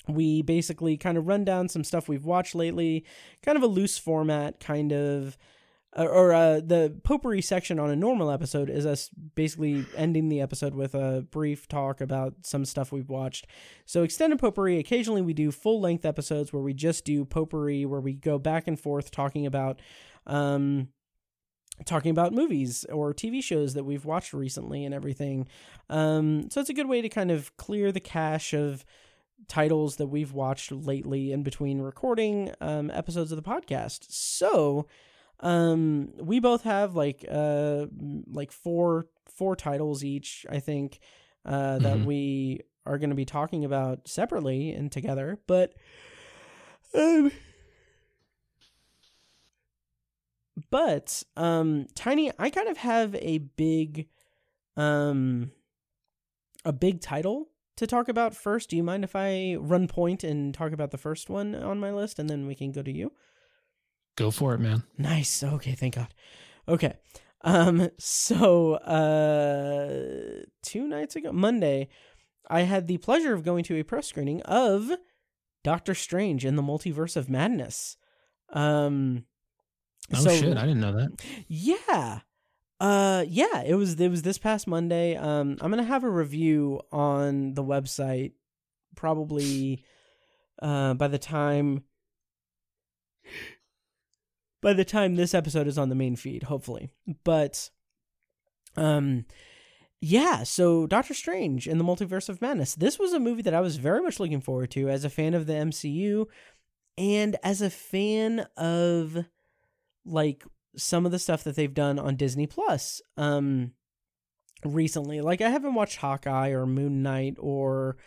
we 0.08 0.42
basically 0.42 0.98
kind 0.98 1.18
of 1.18 1.28
run 1.28 1.44
down 1.46 1.70
some 1.70 1.84
stuff 1.84 2.08
we've 2.10 2.26
watched 2.26 2.56
lately, 2.56 3.06
kind 3.44 3.56
of 3.56 3.64
a 3.64 3.68
loose 3.68 3.98
format, 3.98 4.60
kind 4.60 4.92
of. 4.92 5.38
uh, 5.96 6.06
Or 6.06 6.34
uh, 6.34 6.62
the 6.62 6.98
potpourri 7.04 7.42
section 7.42 7.78
on 7.80 7.90
a 7.90 7.96
normal 7.96 8.32
episode 8.32 8.70
is 8.70 8.86
us 8.86 9.10
basically 9.36 9.86
ending 9.96 10.30
the 10.30 10.40
episode 10.42 10.74
with 10.74 10.96
a 10.96 11.28
brief 11.32 11.68
talk 11.68 12.00
about 12.02 12.34
some 12.44 12.64
stuff 12.66 12.92
we've 12.92 13.10
watched. 13.10 13.46
So, 13.86 14.04
extended 14.04 14.40
potpourri, 14.40 14.80
occasionally 14.80 15.22
we 15.22 15.34
do 15.34 15.52
full 15.52 15.82
length 15.82 16.06
episodes 16.06 16.54
where 16.54 16.64
we 16.64 16.74
just 16.74 17.04
do 17.06 17.26
potpourri, 17.26 17.86
where 17.86 18.02
we 18.02 18.14
go 18.14 18.40
back 18.40 18.68
and 18.68 18.80
forth 18.80 19.12
talking 19.12 19.46
about 19.46 19.82
um, 20.26 20.88
talking 21.86 22.12
about 22.12 22.32
movies 22.34 22.86
or 22.86 23.14
TV 23.14 23.44
shows 23.44 23.74
that 23.74 23.84
we've 23.84 24.06
watched 24.06 24.34
recently 24.34 24.86
and 24.86 24.94
everything. 24.94 25.48
Um, 25.90 26.50
so 26.50 26.62
it's 26.62 26.70
a 26.70 26.76
good 26.76 26.88
way 26.88 27.02
to 27.02 27.10
kind 27.10 27.32
of 27.32 27.56
clear 27.58 27.92
the 27.92 28.00
cache 28.00 28.54
of 28.54 28.86
titles 29.48 29.98
that 29.98 30.08
we've 30.08 30.32
watched 30.34 30.72
lately 30.72 31.32
in 31.32 31.44
between 31.44 31.82
recording 31.82 32.52
um, 32.62 32.90
episodes 32.92 33.32
of 33.32 33.36
the 33.36 33.50
podcast. 33.50 34.06
So 34.10 34.88
um, 35.40 36.14
we 36.20 36.40
both 36.40 36.64
have 36.64 36.96
like 36.96 37.26
uh, 37.30 37.88
like 38.32 38.52
four 38.52 39.08
four 39.28 39.56
titles 39.56 40.04
each, 40.04 40.46
I 40.50 40.60
think, 40.60 41.00
uh, 41.46 41.80
that 41.80 41.98
Mhm. 41.98 42.06
we 42.06 42.62
are 42.86 42.98
going 42.98 43.10
to 43.12 43.16
be 43.16 43.26
talking 43.26 43.64
about 43.66 44.08
separately 44.08 44.72
and 44.72 44.92
together, 44.92 45.40
but. 45.48 45.74
Um, 46.94 47.32
but 50.70 51.24
um 51.38 51.88
tiny 51.96 52.32
i 52.38 52.50
kind 52.50 52.68
of 52.68 52.78
have 52.78 53.16
a 53.16 53.38
big 53.38 54.08
um 54.78 55.52
a 56.66 56.74
big 56.74 57.02
title 57.02 57.48
to 57.82 57.88
talk 57.88 58.08
about 58.08 58.34
first. 58.36 58.70
Do 58.70 58.78
you 58.78 58.84
mind 58.84 59.04
if 59.04 59.16
i 59.16 59.56
run 59.60 59.88
point 59.88 60.24
and 60.24 60.54
talk 60.54 60.72
about 60.72 60.92
the 60.92 60.98
first 60.98 61.30
one 61.30 61.54
on 61.56 61.80
my 61.80 61.92
list 61.92 62.18
and 62.20 62.30
then 62.30 62.48
we 62.48 62.56
can 62.56 62.72
go 62.72 62.82
to 62.82 62.92
you? 62.92 63.12
Go 64.16 64.32
for 64.32 64.54
it, 64.54 64.60
man. 64.60 64.84
nice. 64.98 65.44
Okay 65.44 65.74
thank 65.74 65.96
god. 65.96 66.14
Okay. 66.68 66.94
Um 67.44 67.90
so 68.00 68.74
uh 68.76 70.44
two 70.64 70.88
nights 70.88 71.16
ago 71.16 71.32
monday 71.32 71.88
i 72.50 72.62
had 72.62 72.86
the 72.88 72.98
pleasure 72.98 73.34
of 73.34 73.44
going 73.44 73.64
to 73.64 73.76
a 73.80 73.84
press 73.84 74.08
screening 74.08 74.42
of 74.44 74.92
doctor 75.64 75.96
strange 75.96 76.46
in 76.46 76.56
the 76.56 76.62
multiverse 76.64 77.16
of 77.18 77.30
madness. 77.30 77.98
Um 78.54 79.26
Oh 80.14 80.20
so- 80.20 80.30
shit, 80.36 80.58
I 80.58 80.62
didn't 80.68 80.82
know 80.82 80.94
that. 80.94 81.10
yeah. 81.48 82.20
Uh 82.82 83.24
yeah, 83.28 83.62
it 83.62 83.76
was 83.76 84.00
it 84.02 84.10
was 84.10 84.24
this 84.24 84.40
past 84.40 84.66
Monday. 84.66 85.16
Um 85.16 85.56
I'm 85.62 85.72
to 85.72 85.84
have 85.84 86.04
a 86.04 86.10
review 86.10 86.82
on 86.92 87.54
the 87.54 87.64
website 87.64 88.32
probably 88.96 89.86
uh 90.60 90.96
by 90.96 91.08
the 91.08 91.20
time 91.20 91.84
by 94.64 94.74
the 94.74 94.84
time 94.84 95.16
this 95.16 95.36
episode 95.36 95.68
is 95.68 95.78
on 95.78 95.90
the 95.90 95.96
main 95.96 96.16
feed, 96.16 96.44
hopefully. 96.44 96.90
But 97.24 97.70
um 98.76 99.26
yeah, 100.00 100.42
so 100.42 100.88
Doctor 100.88 101.14
Strange 101.14 101.68
in 101.68 101.78
the 101.78 101.84
Multiverse 101.84 102.30
of 102.30 102.42
Madness. 102.42 102.74
This 102.74 102.98
was 102.98 103.14
a 103.14 103.20
movie 103.20 103.44
that 103.44 103.54
I 103.54 103.62
was 103.62 103.76
very 103.76 104.02
much 104.02 104.20
looking 104.20 104.42
forward 104.42 104.72
to 104.72 104.90
as 104.90 105.06
a 105.06 105.10
fan 105.12 105.36
of 105.36 105.46
the 105.46 105.54
MCU 105.54 106.26
and 106.98 107.36
as 107.44 107.62
a 107.62 107.70
fan 107.70 108.48
of 108.58 109.26
like 110.04 110.44
some 110.76 111.06
of 111.06 111.12
the 111.12 111.20
stuff 111.20 111.44
that 111.44 111.56
they've 111.56 111.74
done 111.74 112.00
on 112.00 112.16
Disney 112.16 112.48
Plus 112.48 113.02
um 113.18 113.72
recently. 114.64 115.22
Like 115.22 115.42
I 115.42 115.50
haven't 115.50 115.74
watched 115.74 115.98
Hawkeye 115.98 116.50
or 116.50 116.66
Moon 116.66 117.02
Knight 117.04 117.36
or 117.40 117.98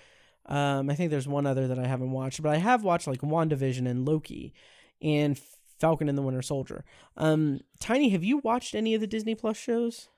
um 0.47 0.89
I 0.91 0.95
think 0.95 1.11
there's 1.11 1.29
one 1.29 1.47
other 1.47 1.69
that 1.69 1.79
I 1.79 1.87
haven't 1.87 2.13
watched, 2.13 2.43
but 2.43 2.53
I 2.53 2.59
have 2.59 2.85
watched 2.85 3.07
like 3.07 3.21
WandaVision 3.21 3.89
and 3.89 4.07
Loki 4.07 4.55
and 5.03 5.39
Falcon 5.81 6.09
and 6.09 6.17
the 6.17 6.23
Winter 6.23 6.43
Soldier. 6.43 6.85
Um 7.17 7.61
Tiny, 7.81 8.11
have 8.11 8.25
you 8.25 8.39
watched 8.39 8.75
any 8.75 8.95
of 8.95 9.01
the 9.01 9.07
Disney 9.07 9.35
Plus 9.35 9.57
shows? 9.57 10.09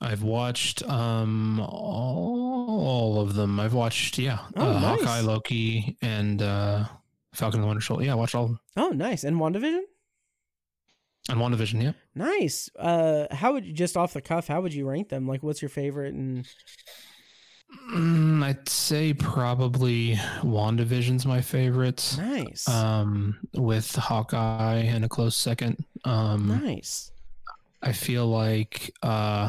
I've 0.00 0.22
watched 0.22 0.82
um 0.88 1.60
all 1.60 3.20
of 3.20 3.34
them. 3.34 3.58
I've 3.60 3.74
watched 3.74 4.18
yeah, 4.18 4.38
Oh, 4.56 4.70
uh, 4.76 4.80
nice. 4.80 5.00
Hawkeye, 5.00 5.20
Loki, 5.20 5.96
and 6.02 6.42
uh, 6.42 6.84
Falcon 7.32 7.60
and 7.60 7.64
the 7.64 7.68
Winter 7.68 7.80
Soldier. 7.82 8.06
Yeah, 8.06 8.12
I 8.12 8.16
watched 8.16 8.34
all 8.34 8.44
of 8.44 8.48
them. 8.50 8.60
Oh, 8.76 8.88
nice. 8.90 9.22
And 9.24 9.36
WandaVision? 9.36 9.82
And 11.28 11.38
WandaVision. 11.38 11.82
Yeah, 11.82 11.92
Nice. 12.14 12.68
Uh 12.78 13.26
how 13.30 13.52
would 13.52 13.64
you 13.66 13.72
just 13.72 13.96
off 13.96 14.12
the 14.12 14.20
cuff, 14.20 14.48
how 14.48 14.60
would 14.60 14.74
you 14.74 14.88
rank 14.88 15.08
them? 15.08 15.26
Like 15.26 15.42
what's 15.42 15.62
your 15.62 15.68
favorite 15.68 16.14
and 16.14 16.46
mm, 17.94 18.42
I'd 18.42 18.68
say 18.68 19.14
probably 19.14 20.16
WandaVision's 20.42 21.24
my 21.26 21.40
favorite. 21.40 22.14
nice. 22.18 22.68
Um, 22.68 23.38
with 23.54 23.94
Hawkeye 23.94 24.80
in 24.80 25.04
a 25.04 25.08
close 25.08 25.36
second. 25.36 25.84
Um, 26.04 26.48
nice. 26.64 27.10
I 27.82 27.92
feel 27.92 28.26
like 28.26 28.92
uh 29.02 29.48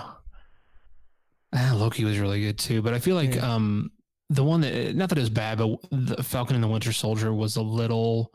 ah, 1.54 1.74
Loki 1.76 2.04
was 2.06 2.20
really 2.20 2.42
good 2.42 2.58
too, 2.60 2.82
but 2.82 2.94
I 2.94 3.00
feel 3.00 3.16
like 3.16 3.36
Yeah. 3.36 3.54
um 3.56 3.92
the 4.30 4.44
one 4.44 4.62
that 4.62 4.96
not 4.96 5.10
that 5.10 5.18
it 5.18 5.22
was 5.22 5.30
bad, 5.30 5.58
but 5.60 5.78
the 5.92 6.24
Falcon 6.24 6.56
and 6.56 6.64
the 6.64 6.68
Winter 6.68 6.92
Soldier 6.94 7.34
was 7.34 7.56
a 7.56 7.62
little 7.62 8.34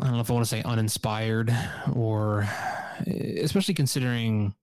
I 0.00 0.04
don't 0.04 0.14
know 0.14 0.20
if 0.20 0.30
I 0.30 0.34
want 0.34 0.44
to 0.46 0.48
say 0.50 0.62
uninspired 0.62 1.54
or 1.94 2.48
especially 3.06 3.74
considering 3.74 4.54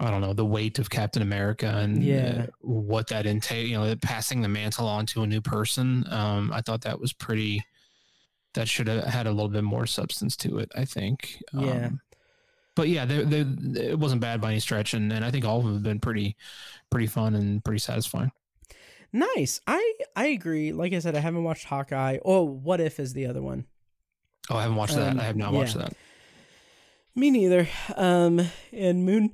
I 0.00 0.10
don't 0.10 0.20
know 0.20 0.34
the 0.34 0.44
weight 0.44 0.78
of 0.78 0.90
Captain 0.90 1.22
America 1.22 1.68
and 1.68 2.02
Yeah. 2.02 2.46
uh, 2.48 2.52
what 2.60 3.06
that 3.08 3.24
entails. 3.24 3.68
You 3.68 3.78
know, 3.78 3.96
passing 4.02 4.42
the 4.42 4.48
mantle 4.48 4.86
on 4.88 5.06
to 5.06 5.22
a 5.22 5.26
new 5.26 5.40
person. 5.40 6.04
Um, 6.10 6.52
I 6.52 6.60
thought 6.60 6.82
that 6.82 7.00
was 7.00 7.12
pretty. 7.12 7.64
That 8.54 8.68
should 8.68 8.88
have 8.88 9.04
had 9.04 9.26
a 9.26 9.30
little 9.32 9.48
bit 9.50 9.64
more 9.64 9.86
substance 9.86 10.36
to 10.38 10.58
it. 10.58 10.70
I 10.74 10.84
think. 10.86 11.42
Yeah. 11.52 11.86
Um, 11.86 12.00
but 12.74 12.88
yeah, 12.88 13.06
they, 13.06 13.22
they, 13.24 13.80
it 13.88 13.98
wasn't 13.98 14.20
bad 14.20 14.38
by 14.40 14.50
any 14.50 14.60
stretch, 14.60 14.92
and, 14.92 15.10
and 15.10 15.24
I 15.24 15.30
think 15.30 15.46
all 15.46 15.58
of 15.60 15.64
them 15.64 15.72
have 15.74 15.82
been 15.82 16.00
pretty, 16.00 16.36
pretty 16.90 17.06
fun 17.06 17.34
and 17.34 17.64
pretty 17.64 17.78
satisfying. 17.78 18.32
Nice. 19.14 19.60
I 19.66 19.94
I 20.14 20.26
agree. 20.26 20.72
Like 20.72 20.92
I 20.92 20.98
said, 20.98 21.16
I 21.16 21.20
haven't 21.20 21.44
watched 21.44 21.64
Hawkeye. 21.64 22.18
Oh, 22.22 22.42
What 22.44 22.80
If 22.82 23.00
is 23.00 23.14
the 23.14 23.26
other 23.26 23.40
one. 23.40 23.64
Oh, 24.50 24.56
I 24.56 24.62
haven't 24.62 24.76
watched 24.76 24.94
that. 24.94 25.12
Um, 25.12 25.20
I 25.20 25.24
have 25.24 25.36
not 25.36 25.52
watched 25.52 25.76
yeah. 25.76 25.82
that. 25.82 25.96
Me 27.14 27.30
neither. 27.30 27.68
Um, 27.96 28.40
and 28.72 29.04
Moon, 29.04 29.32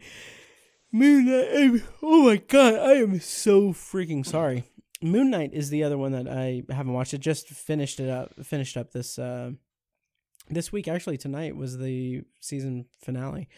Moon. 0.92 1.26
Knight- 1.26 1.82
Oh 2.02 2.24
my 2.24 2.36
god, 2.36 2.74
I 2.74 2.92
am 2.94 3.20
so 3.20 3.72
freaking 3.72 4.24
sorry. 4.24 4.64
Moon 5.02 5.30
Knight 5.30 5.52
is 5.52 5.70
the 5.70 5.82
other 5.82 5.98
one 5.98 6.12
that 6.12 6.28
I 6.28 6.62
haven't 6.72 6.92
watched. 6.92 7.14
It 7.14 7.18
just 7.18 7.48
finished 7.48 7.98
it 7.98 8.08
up. 8.08 8.32
Finished 8.44 8.76
up 8.76 8.92
this 8.92 9.18
uh, 9.18 9.50
this 10.48 10.72
week. 10.72 10.88
Actually, 10.88 11.18
tonight 11.18 11.56
was 11.56 11.78
the 11.78 12.22
season 12.40 12.86
finale. 13.00 13.48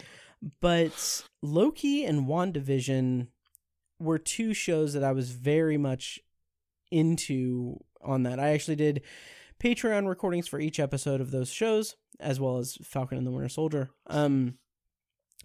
But 0.60 1.24
Loki 1.42 2.04
and 2.04 2.26
WandaVision 2.26 3.28
were 3.98 4.18
two 4.18 4.54
shows 4.54 4.92
that 4.94 5.04
I 5.04 5.12
was 5.12 5.30
very 5.30 5.76
much 5.76 6.18
into 6.90 7.78
on 8.02 8.22
that. 8.24 8.38
I 8.38 8.50
actually 8.50 8.76
did 8.76 9.02
Patreon 9.64 10.06
recordings 10.06 10.46
for 10.46 10.60
each 10.60 10.78
episode 10.78 11.22
of 11.22 11.30
those 11.30 11.50
shows, 11.50 11.96
as 12.20 12.38
well 12.38 12.58
as 12.58 12.76
Falcon 12.82 13.16
and 13.16 13.26
the 13.26 13.30
Winter 13.30 13.48
Soldier. 13.48 13.88
Um, 14.08 14.58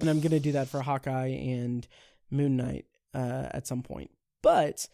and 0.02 0.10
I'm 0.10 0.20
gonna 0.20 0.42
do 0.42 0.52
that 0.52 0.68
for 0.68 0.82
Hawkeye 0.82 1.28
and 1.28 1.88
Moon 2.30 2.58
Knight 2.58 2.86
uh, 3.14 3.48
at 3.52 3.66
some 3.66 3.82
point. 3.82 4.12
But 4.42 4.90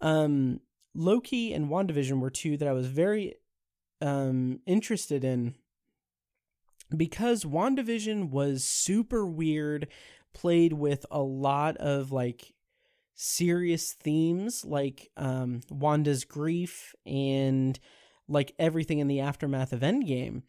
um, 0.00 0.60
Loki 0.94 1.52
and 1.52 1.68
WandaVision 1.68 2.18
were 2.18 2.30
two 2.30 2.56
that 2.56 2.66
I 2.66 2.72
was 2.72 2.86
very 2.86 3.34
um, 4.00 4.60
interested 4.64 5.22
in 5.22 5.54
because 6.96 7.44
WandaVision 7.44 8.30
was 8.30 8.64
super 8.64 9.26
weird, 9.26 9.88
played 10.32 10.72
with 10.72 11.04
a 11.10 11.20
lot 11.20 11.76
of 11.76 12.10
like 12.10 12.54
serious 13.14 13.92
themes 13.92 14.64
like 14.64 15.10
um 15.18 15.60
Wanda's 15.70 16.24
grief 16.24 16.94
and 17.04 17.78
like 18.32 18.54
everything 18.58 18.98
in 18.98 19.08
the 19.08 19.20
aftermath 19.20 19.72
of 19.72 19.80
Endgame. 19.80 20.42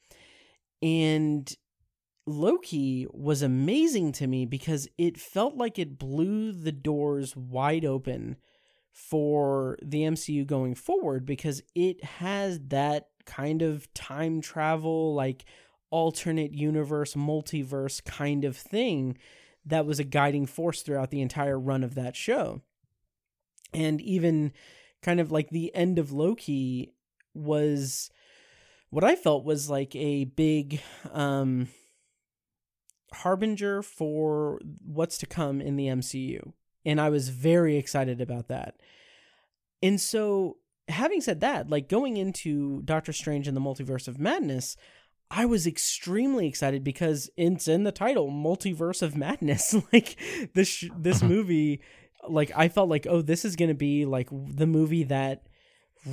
And 0.81 1.53
Loki 2.25 3.05
was 3.11 3.41
amazing 3.41 4.13
to 4.13 4.27
me 4.27 4.45
because 4.45 4.87
it 4.97 5.19
felt 5.19 5.55
like 5.55 5.77
it 5.77 5.99
blew 5.99 6.51
the 6.51 6.71
doors 6.71 7.35
wide 7.35 7.85
open 7.85 8.37
for 8.91 9.77
the 9.81 10.01
MCU 10.01 10.45
going 10.45 10.75
forward 10.75 11.25
because 11.25 11.61
it 11.75 12.03
has 12.03 12.59
that 12.67 13.09
kind 13.25 13.61
of 13.61 13.91
time 13.93 14.39
travel, 14.39 15.13
like 15.13 15.45
alternate 15.89 16.53
universe, 16.53 17.13
multiverse 17.13 18.03
kind 18.03 18.45
of 18.45 18.55
thing 18.55 19.17
that 19.65 19.85
was 19.85 19.99
a 19.99 20.03
guiding 20.03 20.45
force 20.45 20.81
throughout 20.81 21.11
the 21.11 21.21
entire 21.21 21.59
run 21.59 21.83
of 21.83 21.95
that 21.95 22.15
show. 22.15 22.61
And 23.73 23.99
even 24.01 24.53
kind 25.01 25.19
of 25.19 25.31
like 25.31 25.49
the 25.49 25.73
end 25.75 25.99
of 25.99 26.11
Loki 26.11 26.93
was 27.33 28.09
what 28.89 29.03
I 29.03 29.15
felt 29.15 29.45
was 29.45 29.69
like 29.69 29.95
a 29.95 30.25
big 30.25 30.81
um 31.11 31.67
harbinger 33.13 33.81
for 33.81 34.59
what's 34.85 35.17
to 35.19 35.25
come 35.25 35.61
in 35.61 35.75
the 35.75 35.87
MCU. 35.87 36.53
And 36.85 36.99
I 36.99 37.09
was 37.09 37.29
very 37.29 37.77
excited 37.77 38.19
about 38.19 38.47
that. 38.49 38.75
And 39.81 39.99
so 40.01 40.57
having 40.87 41.21
said 41.21 41.41
that, 41.41 41.69
like 41.69 41.87
going 41.87 42.17
into 42.17 42.81
Doctor 42.83 43.13
Strange 43.13 43.47
and 43.47 43.55
the 43.55 43.61
Multiverse 43.61 44.07
of 44.07 44.19
Madness, 44.19 44.75
I 45.31 45.45
was 45.45 45.65
extremely 45.65 46.47
excited 46.47 46.83
because 46.83 47.29
it's 47.37 47.67
in 47.67 47.83
the 47.83 47.91
title, 47.91 48.29
Multiverse 48.29 49.01
of 49.01 49.15
Madness. 49.15 49.75
like 49.93 50.17
this 50.53 50.83
this 50.97 51.23
movie, 51.23 51.81
like 52.27 52.51
I 52.55 52.67
felt 52.67 52.89
like, 52.89 53.07
oh, 53.09 53.21
this 53.21 53.45
is 53.45 53.55
gonna 53.55 53.73
be 53.73 54.05
like 54.05 54.29
the 54.31 54.67
movie 54.67 55.03
that 55.03 55.43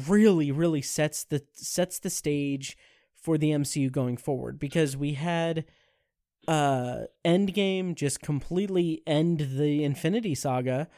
really, 0.07 0.51
really 0.53 0.83
sets 0.83 1.25
the 1.25 1.43
sets 1.53 1.99
the 1.99 2.11
stage 2.11 2.77
for 3.15 3.37
the 3.37 3.51
MCU 3.51 3.91
going 3.91 4.17
forward 4.17 4.59
because 4.59 4.97
we 4.97 5.15
had 5.15 5.65
uh 6.49 7.01
Endgame 7.25 7.95
just 7.95 8.21
completely 8.23 9.03
end 9.07 9.41
the 9.57 9.85
Infinity 9.85 10.35
Saga. 10.35 10.89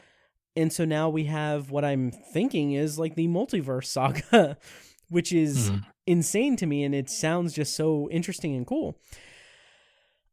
And 0.55 0.73
so 0.73 0.85
now 0.85 1.09
we 1.09 1.25
have 1.25 1.71
what 1.71 1.85
I'm 1.85 2.11
thinking 2.11 2.73
is 2.73 2.99
like 2.99 3.15
the 3.15 3.27
multiverse 3.27 3.87
saga, 3.87 4.57
which 5.09 5.33
is 5.33 5.71
Mhm. 5.71 5.85
insane 6.07 6.57
to 6.57 6.67
me 6.67 6.85
and 6.85 6.95
it 6.95 7.09
sounds 7.11 7.55
just 7.55 7.75
so 7.75 8.09
interesting 8.11 8.55
and 8.55 8.67
cool. 8.67 8.97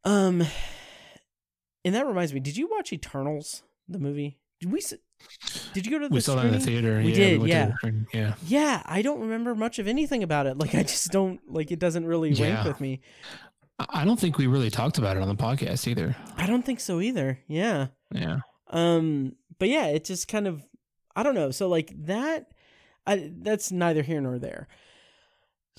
Um 0.04 0.44
and 1.86 1.96
that 1.96 2.06
reminds 2.06 2.34
me, 2.34 2.40
did 2.40 2.58
you 2.58 2.68
watch 2.70 2.92
Eternals, 2.94 3.64
the 3.88 4.00
movie? 4.00 4.38
Did 4.60 4.72
we 4.72 4.82
Did 5.74 5.86
you 5.86 5.92
go 5.92 6.00
to 6.00 6.10
the 6.10 6.14
We 6.14 6.22
saw 6.22 6.36
that 6.36 6.46
in 6.46 6.52
the 6.52 6.60
theater. 6.60 6.98
We 6.98 7.12
yeah, 7.12 7.16
did, 7.16 7.42
to 7.42 7.48
yeah. 7.48 7.72
the 7.82 8.06
yeah. 8.14 8.34
Yeah, 8.46 8.82
I 8.86 9.02
don't 9.02 9.22
remember 9.22 9.56
much 9.56 9.80
of 9.80 9.88
anything 9.88 10.22
about 10.24 10.48
it. 10.48 10.58
Like 10.58 10.76
I 10.76 10.84
just 10.84 11.12
don't 11.12 11.40
like 11.52 11.72
it 11.72 11.80
doesn't 11.80 12.06
really 12.06 12.34
rank 12.34 12.66
with 12.66 12.82
me. 12.82 13.02
I 13.80 13.86
I 13.90 14.06
don't 14.06 14.20
think 14.20 14.38
we 14.38 14.48
really 14.48 14.70
talked 14.70 14.98
about 14.98 15.16
it 15.16 15.22
on 15.22 15.30
the 15.30 15.36
podcast 15.36 15.88
either. 15.88 16.16
I 16.36 16.46
don't 16.46 16.66
think 16.66 16.82
so 16.82 17.00
either. 17.00 17.40
Yeah. 17.48 17.88
Yeah. 18.14 18.40
Um 18.70 19.36
but 19.58 19.70
yeah, 19.70 19.88
it 19.88 20.04
just 20.04 20.28
kind 20.28 20.48
of 20.48 20.66
I 21.16 21.24
don't 21.24 21.36
know. 21.36 21.52
So 21.52 21.70
like 21.70 21.94
that 22.06 22.48
I 23.08 23.32
that's 23.38 23.72
neither 23.72 24.04
here 24.04 24.20
nor 24.20 24.38
there. 24.38 24.68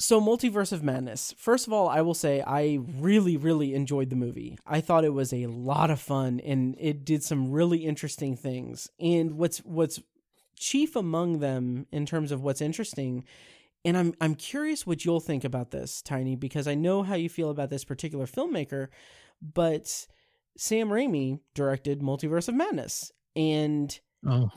So 0.01 0.19
Multiverse 0.19 0.73
of 0.73 0.83
Madness. 0.83 1.35
First 1.37 1.67
of 1.67 1.75
all, 1.75 1.87
I 1.89 2.01
will 2.01 2.15
say 2.15 2.43
I 2.47 2.79
really 2.99 3.37
really 3.37 3.75
enjoyed 3.75 4.09
the 4.09 4.17
movie. 4.17 4.59
I 4.67 4.81
thought 4.81 5.05
it 5.05 5.13
was 5.13 5.33
a 5.33 5.47
lot 5.47 5.91
of 5.91 6.01
fun 6.01 6.41
and 6.41 6.75
it 6.81 7.05
did 7.05 7.23
some 7.23 7.53
really 7.53 7.85
interesting 7.85 8.35
things. 8.35 8.89
And 8.99 9.33
what's 9.33 9.59
what's 9.59 10.01
chief 10.57 10.97
among 10.97 11.41
them 11.41 11.87
in 11.93 12.07
terms 12.07 12.33
of 12.33 12.43
what's 12.43 12.63
interesting 12.63 13.25
and 13.85 13.97
I'm 13.97 14.15
I'm 14.23 14.35
curious 14.35 14.87
what 14.87 15.05
you'll 15.05 15.21
think 15.21 15.45
about 15.45 15.71
this, 15.71 16.01
Tiny, 16.01 16.35
because 16.35 16.67
I 16.67 16.75
know 16.75 17.03
how 17.03 17.15
you 17.15 17.29
feel 17.29 17.51
about 17.51 17.69
this 17.71 17.85
particular 17.85 18.27
filmmaker, 18.27 18.89
but 19.43 20.07
Sam 20.57 20.89
Raimi 20.89 21.41
directed 21.55 22.01
Multiverse 22.01 22.49
of 22.49 22.55
Madness. 22.55 23.13
And 23.37 23.99
Oh. 24.27 24.51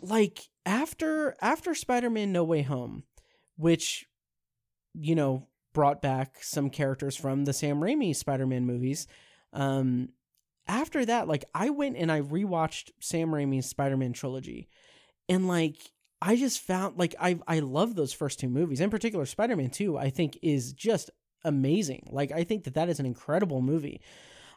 like 0.00 0.48
after 0.64 1.34
after 1.42 1.74
Spider-Man 1.74 2.32
No 2.32 2.44
Way 2.44 2.62
Home, 2.62 3.04
which 3.56 4.06
you 4.94 5.14
know 5.14 5.46
brought 5.72 6.02
back 6.02 6.36
some 6.42 6.68
characters 6.68 7.16
from 7.16 7.44
the 7.44 7.52
Sam 7.52 7.80
Raimi 7.80 8.14
Spider-Man 8.14 8.66
movies, 8.66 9.06
um 9.52 10.10
after 10.66 11.04
that 11.04 11.26
like 11.28 11.44
I 11.54 11.70
went 11.70 11.96
and 11.96 12.10
I 12.10 12.20
rewatched 12.20 12.90
Sam 13.00 13.30
Raimi's 13.30 13.66
Spider-Man 13.66 14.12
trilogy 14.12 14.68
and 15.28 15.48
like 15.48 15.76
I 16.20 16.36
just 16.36 16.60
found 16.60 16.98
like 16.98 17.14
I 17.20 17.38
I 17.48 17.58
love 17.58 17.94
those 17.94 18.12
first 18.12 18.38
two 18.38 18.48
movies. 18.48 18.80
In 18.80 18.90
particular 18.90 19.26
Spider-Man 19.26 19.70
2 19.70 19.98
I 19.98 20.10
think 20.10 20.38
is 20.42 20.72
just 20.72 21.10
amazing. 21.44 22.08
Like 22.12 22.30
I 22.32 22.44
think 22.44 22.64
that 22.64 22.74
that 22.74 22.88
is 22.88 23.00
an 23.00 23.06
incredible 23.06 23.60
movie. 23.60 24.00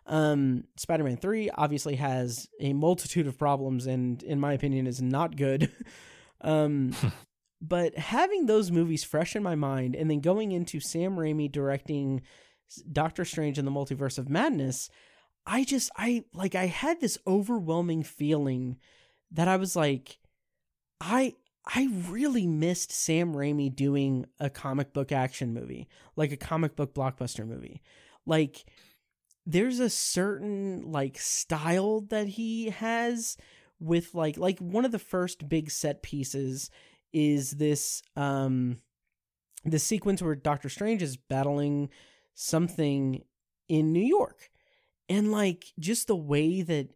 Um, 0.05 0.65
Spider-Man 0.77 1.17
3 1.17 1.49
obviously 1.49 1.95
has 1.95 2.47
a 2.59 2.73
multitude 2.73 3.25
of 3.25 3.39
problems 3.39 3.87
and 3.87 4.21
in 4.21 4.39
my 4.39 4.53
opinion 4.53 4.85
is 4.85 5.01
not 5.01 5.35
good. 5.35 5.71
um, 6.41 6.93
but 7.61 7.97
having 7.97 8.45
those 8.45 8.71
movies 8.71 9.03
fresh 9.03 9.35
in 9.35 9.43
my 9.43 9.55
mind 9.55 9.95
and 9.95 10.09
then 10.09 10.19
going 10.19 10.51
into 10.51 10.79
Sam 10.79 11.15
Raimi 11.15 11.51
directing 11.51 12.21
Doctor 12.91 13.25
Strange 13.25 13.57
and 13.57 13.67
the 13.67 13.71
Multiverse 13.71 14.17
of 14.17 14.29
Madness, 14.29 14.89
I 15.45 15.63
just 15.63 15.91
I 15.95 16.25
like 16.33 16.55
I 16.55 16.65
had 16.65 16.99
this 16.99 17.17
overwhelming 17.25 18.03
feeling 18.03 18.77
that 19.31 19.47
I 19.47 19.57
was 19.57 19.75
like 19.75 20.19
I 20.99 21.35
I 21.65 21.89
really 22.09 22.45
missed 22.45 22.91
Sam 22.91 23.33
Raimi 23.33 23.75
doing 23.75 24.25
a 24.39 24.49
comic 24.49 24.93
book 24.93 25.11
action 25.11 25.53
movie, 25.53 25.87
like 26.15 26.31
a 26.31 26.37
comic 26.37 26.75
book 26.75 26.93
blockbuster 26.93 27.47
movie. 27.47 27.81
Like 28.25 28.65
there's 29.45 29.79
a 29.79 29.89
certain 29.89 30.91
like 30.91 31.17
style 31.17 32.01
that 32.09 32.27
he 32.27 32.69
has 32.69 33.37
with 33.79 34.13
like 34.13 34.37
like 34.37 34.59
one 34.59 34.85
of 34.85 34.91
the 34.91 34.99
first 34.99 35.47
big 35.47 35.69
set 35.69 36.01
pieces 36.01 36.69
is 37.15 37.51
this 37.51 38.03
um 38.17 38.77
the 39.63 39.79
sequence 39.79 40.21
where 40.21 40.35
Doctor 40.35 40.69
Strange 40.69 41.01
is 41.01 41.17
battling 41.17 41.89
something 42.35 43.23
in 43.67 43.91
New 43.93 44.03
York. 44.03 44.49
And 45.09 45.31
like 45.31 45.65
just 45.79 46.07
the 46.07 46.15
way 46.15 46.61
that 46.61 46.89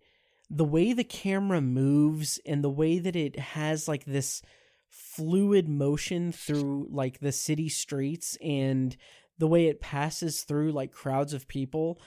the 0.50 0.66
way 0.66 0.94
the 0.94 1.04
camera 1.04 1.62
moves 1.62 2.40
and 2.46 2.64
the 2.64 2.70
way 2.70 3.00
that 3.00 3.16
it 3.16 3.40
has 3.40 3.88
like 3.88 4.06
this 4.06 4.42
fluid 4.90 5.70
motion 5.70 6.32
through 6.32 6.88
like 6.92 7.20
the 7.20 7.32
city 7.32 7.70
streets 7.70 8.38
and 8.44 8.98
the 9.38 9.48
way 9.48 9.68
it 9.68 9.80
passes 9.80 10.44
through 10.44 10.72
like 10.72 10.92
crowds 10.92 11.34
of 11.34 11.48
people 11.48 12.02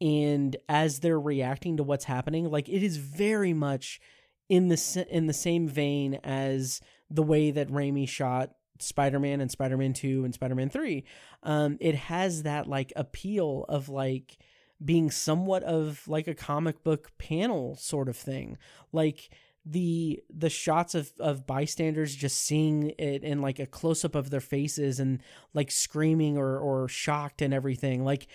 and 0.00 0.56
as 0.68 1.00
they're 1.00 1.20
reacting 1.20 1.76
to 1.76 1.82
what's 1.82 2.06
happening 2.06 2.50
like 2.50 2.70
it 2.70 2.82
is 2.82 2.96
very 2.96 3.52
much 3.52 4.00
in 4.48 4.68
the 4.68 5.06
in 5.10 5.26
the 5.26 5.34
same 5.34 5.68
vein 5.68 6.14
as 6.24 6.80
the 7.12 7.22
way 7.22 7.50
that 7.50 7.68
Raimi 7.68 8.08
shot 8.08 8.50
Spider-Man 8.78 9.40
and 9.40 9.50
Spider-Man 9.50 9.92
2 9.92 10.24
and 10.24 10.34
Spider-Man 10.34 10.70
3 10.70 11.04
um 11.42 11.76
it 11.80 11.94
has 11.94 12.42
that 12.42 12.66
like 12.66 12.92
appeal 12.96 13.64
of 13.68 13.88
like 13.88 14.38
being 14.84 15.10
somewhat 15.10 15.62
of 15.62 16.06
like 16.08 16.26
a 16.26 16.34
comic 16.34 16.82
book 16.82 17.12
panel 17.18 17.76
sort 17.76 18.08
of 18.08 18.16
thing. 18.16 18.58
Like 18.92 19.30
the 19.64 20.20
the 20.28 20.50
shots 20.50 20.94
of 20.94 21.12
of 21.20 21.46
bystanders 21.46 22.16
just 22.16 22.40
seeing 22.40 22.92
it 22.98 23.22
in 23.22 23.40
like 23.40 23.58
a 23.58 23.66
close 23.66 24.04
up 24.04 24.14
of 24.14 24.30
their 24.30 24.40
faces 24.40 24.98
and 24.98 25.22
like 25.54 25.70
screaming 25.70 26.36
or 26.36 26.58
or 26.58 26.88
shocked 26.88 27.42
and 27.42 27.54
everything. 27.54 28.04
Like 28.04 28.26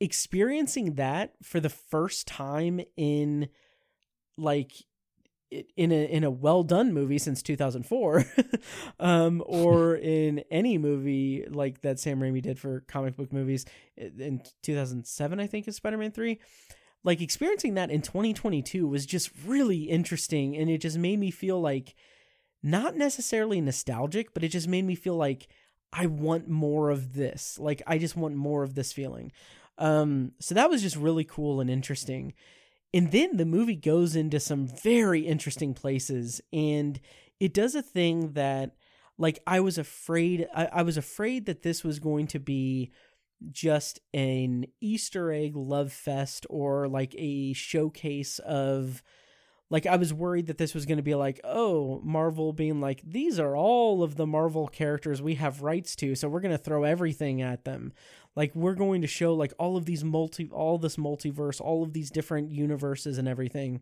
experiencing 0.00 0.94
that 0.94 1.34
for 1.42 1.60
the 1.60 1.70
first 1.70 2.26
time 2.26 2.80
in 2.96 3.48
like 4.36 4.72
in 5.76 5.92
a 5.92 6.04
in 6.04 6.24
a 6.24 6.30
well 6.30 6.62
done 6.62 6.92
movie 6.92 7.18
since 7.18 7.42
2004 7.42 8.24
um 9.00 9.42
or 9.46 9.96
in 9.96 10.42
any 10.50 10.78
movie 10.78 11.44
like 11.48 11.80
that 11.82 11.98
Sam 11.98 12.20
Raimi 12.20 12.42
did 12.42 12.58
for 12.58 12.80
comic 12.88 13.16
book 13.16 13.32
movies 13.32 13.64
in 13.96 14.42
2007 14.62 15.40
I 15.40 15.46
think 15.46 15.68
is 15.68 15.76
Spider-Man 15.76 16.12
3 16.12 16.38
like 17.02 17.20
experiencing 17.20 17.74
that 17.74 17.90
in 17.90 18.02
2022 18.02 18.86
was 18.86 19.06
just 19.06 19.30
really 19.46 19.82
interesting 19.82 20.56
and 20.56 20.70
it 20.70 20.78
just 20.78 20.98
made 20.98 21.18
me 21.18 21.30
feel 21.30 21.60
like 21.60 21.94
not 22.62 22.96
necessarily 22.96 23.60
nostalgic 23.60 24.34
but 24.34 24.42
it 24.42 24.48
just 24.48 24.68
made 24.68 24.84
me 24.84 24.94
feel 24.94 25.16
like 25.16 25.48
I 25.96 26.06
want 26.06 26.48
more 26.48 26.90
of 26.90 27.14
this. 27.14 27.56
Like 27.60 27.80
I 27.86 27.98
just 27.98 28.16
want 28.16 28.34
more 28.34 28.64
of 28.64 28.74
this 28.74 28.92
feeling. 28.92 29.32
Um 29.78 30.32
so 30.40 30.54
that 30.54 30.70
was 30.70 30.82
just 30.82 30.96
really 30.96 31.24
cool 31.24 31.60
and 31.60 31.70
interesting 31.70 32.34
and 32.94 33.10
then 33.10 33.36
the 33.36 33.44
movie 33.44 33.74
goes 33.74 34.14
into 34.14 34.38
some 34.38 34.68
very 34.68 35.22
interesting 35.22 35.74
places 35.74 36.40
and 36.52 37.00
it 37.40 37.52
does 37.52 37.74
a 37.74 37.82
thing 37.82 38.32
that 38.32 38.76
like 39.18 39.40
I 39.46 39.60
was 39.60 39.76
afraid 39.76 40.46
I, 40.54 40.66
I 40.66 40.82
was 40.82 40.96
afraid 40.96 41.46
that 41.46 41.62
this 41.62 41.82
was 41.82 41.98
going 41.98 42.28
to 42.28 42.38
be 42.38 42.92
just 43.50 43.98
an 44.14 44.66
Easter 44.80 45.32
egg 45.32 45.56
love 45.56 45.92
fest 45.92 46.46
or 46.48 46.88
like 46.88 47.14
a 47.18 47.52
showcase 47.52 48.38
of 48.38 49.02
like 49.74 49.86
I 49.86 49.96
was 49.96 50.14
worried 50.14 50.46
that 50.46 50.56
this 50.56 50.72
was 50.72 50.86
going 50.86 50.98
to 50.98 51.02
be 51.02 51.16
like 51.16 51.40
oh 51.42 52.00
Marvel 52.04 52.52
being 52.52 52.80
like 52.80 53.02
these 53.04 53.40
are 53.40 53.56
all 53.56 54.04
of 54.04 54.14
the 54.14 54.24
Marvel 54.24 54.68
characters 54.68 55.20
we 55.20 55.34
have 55.34 55.62
rights 55.62 55.96
to 55.96 56.14
so 56.14 56.28
we're 56.28 56.40
going 56.40 56.56
to 56.56 56.62
throw 56.62 56.84
everything 56.84 57.42
at 57.42 57.64
them. 57.64 57.92
Like 58.36 58.54
we're 58.54 58.76
going 58.76 59.02
to 59.02 59.08
show 59.08 59.34
like 59.34 59.52
all 59.58 59.76
of 59.76 59.84
these 59.84 60.04
multi 60.04 60.48
all 60.52 60.78
this 60.78 60.94
multiverse 60.94 61.60
all 61.60 61.82
of 61.82 61.92
these 61.92 62.12
different 62.12 62.52
universes 62.52 63.18
and 63.18 63.26
everything 63.26 63.80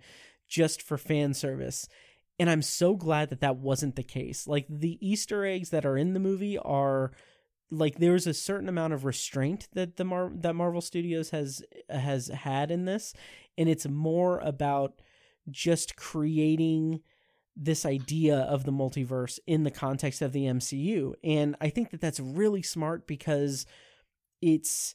just 0.49 0.81
for 0.81 0.97
fan 0.97 1.35
service. 1.35 1.87
And 2.39 2.49
i'm 2.49 2.63
so 2.63 2.97
glad 2.97 3.29
that 3.29 3.43
that 3.43 3.59
wasn't 3.59 3.97
the 3.97 4.03
case. 4.03 4.49
Like 4.49 4.65
the 4.71 4.97
easter 5.07 5.45
eggs 5.45 5.69
that 5.71 5.85
are 5.85 5.99
in 5.99 6.15
the 6.15 6.21
movie 6.21 6.57
are 6.57 7.13
like 7.71 7.99
there's 7.99 8.27
a 8.27 8.33
certain 8.33 8.71
amount 8.71 8.95
of 8.95 9.05
restraint 9.05 9.69
that 9.75 9.99
the 9.99 10.05
Mar- 10.05 10.33
that 10.37 10.55
marvel 10.55 10.81
studios 10.81 11.31
has 11.31 11.63
has 11.91 12.29
had 12.29 12.71
in 12.71 12.87
this 12.87 13.13
and 13.59 13.69
it's 13.69 13.87
more 13.87 14.39
about 14.39 15.03
just 15.51 15.97
creating 15.97 17.01
this 17.57 17.85
idea 17.85 18.39
of 18.39 18.65
the 18.65 18.73
multiverse 18.73 19.39
in 19.47 19.63
the 19.63 19.71
context 19.71 20.23
of 20.23 20.33
the 20.33 20.45
MCU 20.45 21.13
and 21.23 21.57
I 21.61 21.69
think 21.69 21.91
that 21.91 22.01
that's 22.01 22.21
really 22.21 22.63
smart 22.63 23.07
because 23.07 23.67
it's 24.41 24.95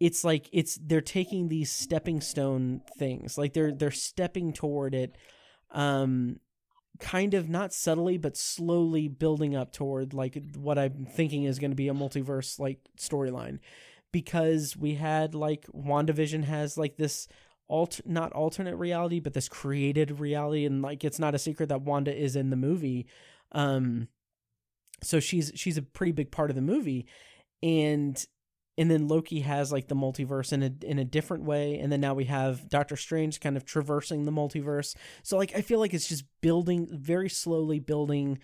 it's 0.00 0.24
like 0.24 0.48
it's 0.52 0.78
they're 0.82 1.00
taking 1.00 1.48
these 1.48 1.70
stepping 1.70 2.20
stone 2.20 2.80
things 2.96 3.36
like 3.36 3.52
they're 3.52 3.72
they're 3.72 3.90
stepping 3.90 4.52
toward 4.52 4.94
it 4.94 5.16
um 5.72 6.38
kind 6.98 7.34
of 7.34 7.48
not 7.48 7.72
subtly 7.72 8.18
but 8.18 8.36
slowly 8.36 9.08
building 9.08 9.54
up 9.54 9.72
toward 9.72 10.12
like 10.14 10.42
what 10.56 10.78
I'm 10.78 11.06
thinking 11.06 11.44
is 11.44 11.58
going 11.58 11.70
to 11.70 11.76
be 11.76 11.88
a 11.88 11.94
multiverse 11.94 12.58
like 12.58 12.80
storyline. 12.98 13.60
Because 14.10 14.76
we 14.76 14.94
had 14.94 15.34
like 15.34 15.66
WandaVision 15.66 16.44
has 16.44 16.78
like 16.78 16.96
this 16.96 17.28
alt 17.70 18.00
not 18.06 18.32
alternate 18.32 18.76
reality 18.76 19.20
but 19.20 19.34
this 19.34 19.48
created 19.48 20.20
reality 20.20 20.64
and 20.64 20.82
like 20.82 21.04
it's 21.04 21.18
not 21.18 21.34
a 21.34 21.38
secret 21.38 21.68
that 21.68 21.82
Wanda 21.82 22.14
is 22.14 22.36
in 22.36 22.50
the 22.50 22.56
movie. 22.56 23.06
Um 23.52 24.08
so 25.02 25.20
she's 25.20 25.52
she's 25.54 25.76
a 25.76 25.82
pretty 25.82 26.12
big 26.12 26.30
part 26.30 26.50
of 26.50 26.56
the 26.56 26.62
movie. 26.62 27.06
And 27.62 28.24
and 28.78 28.88
then 28.88 29.08
Loki 29.08 29.40
has 29.40 29.72
like 29.72 29.88
the 29.88 29.96
multiverse 29.96 30.52
in 30.52 30.62
a 30.62 30.70
in 30.86 31.00
a 31.00 31.04
different 31.04 31.44
way, 31.44 31.78
and 31.80 31.90
then 31.90 32.00
now 32.00 32.14
we 32.14 32.26
have 32.26 32.68
Doctor 32.68 32.96
Strange 32.96 33.40
kind 33.40 33.56
of 33.56 33.64
traversing 33.64 34.24
the 34.24 34.30
multiverse. 34.30 34.94
So 35.24 35.36
like 35.36 35.52
I 35.56 35.62
feel 35.62 35.80
like 35.80 35.92
it's 35.92 36.08
just 36.08 36.24
building 36.40 36.88
very 36.90 37.28
slowly 37.28 37.80
building 37.80 38.38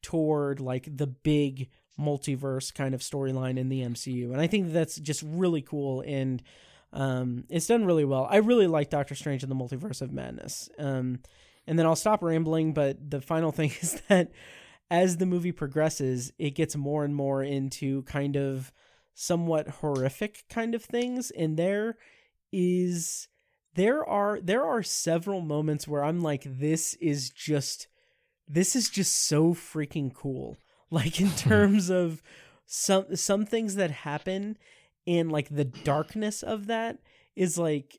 toward 0.00 0.60
like 0.60 0.88
the 0.96 1.08
big 1.08 1.68
multiverse 1.98 2.72
kind 2.72 2.94
of 2.94 3.00
storyline 3.00 3.58
in 3.58 3.68
the 3.68 3.82
MCU, 3.82 4.30
and 4.30 4.40
I 4.40 4.46
think 4.46 4.72
that's 4.72 4.94
just 4.94 5.24
really 5.26 5.60
cool. 5.60 6.04
And 6.06 6.40
um, 6.92 7.44
it's 7.48 7.66
done 7.66 7.84
really 7.84 8.04
well. 8.04 8.26
I 8.28 8.36
really 8.38 8.66
like 8.66 8.90
Doctor 8.90 9.14
Strange 9.14 9.42
in 9.42 9.48
the 9.48 9.54
Multiverse 9.54 10.02
of 10.02 10.12
Madness. 10.12 10.68
Um, 10.78 11.20
and 11.66 11.78
then 11.78 11.86
I'll 11.86 11.96
stop 11.96 12.22
rambling, 12.22 12.72
but 12.72 13.10
the 13.10 13.20
final 13.20 13.52
thing 13.52 13.72
is 13.80 14.02
that 14.08 14.30
as 14.90 15.18
the 15.18 15.26
movie 15.26 15.52
progresses, 15.52 16.32
it 16.38 16.50
gets 16.50 16.74
more 16.74 17.04
and 17.04 17.14
more 17.14 17.42
into 17.42 18.02
kind 18.02 18.36
of 18.36 18.72
somewhat 19.14 19.68
horrific 19.68 20.44
kind 20.48 20.74
of 20.74 20.82
things 20.82 21.30
and 21.32 21.58
there 21.58 21.96
is 22.52 23.28
there 23.74 24.02
are 24.04 24.40
there 24.40 24.64
are 24.64 24.82
several 24.82 25.42
moments 25.42 25.86
where 25.86 26.02
I'm 26.02 26.20
like 26.20 26.42
this 26.46 26.94
is 26.94 27.28
just 27.28 27.88
this 28.48 28.74
is 28.74 28.88
just 28.88 29.26
so 29.26 29.52
freaking 29.52 30.12
cool 30.14 30.56
like 30.90 31.20
in 31.20 31.30
terms 31.36 31.90
of 31.90 32.22
some 32.64 33.14
some 33.14 33.44
things 33.44 33.74
that 33.74 33.90
happen 33.90 34.56
and 35.18 35.30
like 35.30 35.48
the 35.48 35.64
darkness 35.64 36.42
of 36.42 36.66
that 36.66 36.98
is 37.36 37.58
like 37.58 37.98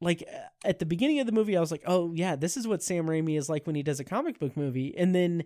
like 0.00 0.24
uh, 0.32 0.68
at 0.68 0.78
the 0.78 0.86
beginning 0.86 1.20
of 1.20 1.26
the 1.26 1.32
movie 1.32 1.56
I 1.56 1.60
was 1.60 1.70
like 1.70 1.84
oh 1.86 2.12
yeah 2.14 2.36
this 2.36 2.56
is 2.56 2.66
what 2.66 2.82
Sam 2.82 3.06
Raimi 3.06 3.38
is 3.38 3.48
like 3.48 3.66
when 3.66 3.76
he 3.76 3.82
does 3.82 4.00
a 4.00 4.04
comic 4.04 4.38
book 4.38 4.56
movie 4.56 4.96
and 4.96 5.14
then 5.14 5.44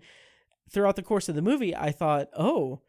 throughout 0.71 0.97
the 0.97 1.03
course 1.03 1.29
of 1.29 1.35
the 1.35 1.43
movie 1.43 1.75
I 1.75 1.91
thought 1.93 2.29
oh 2.37 2.81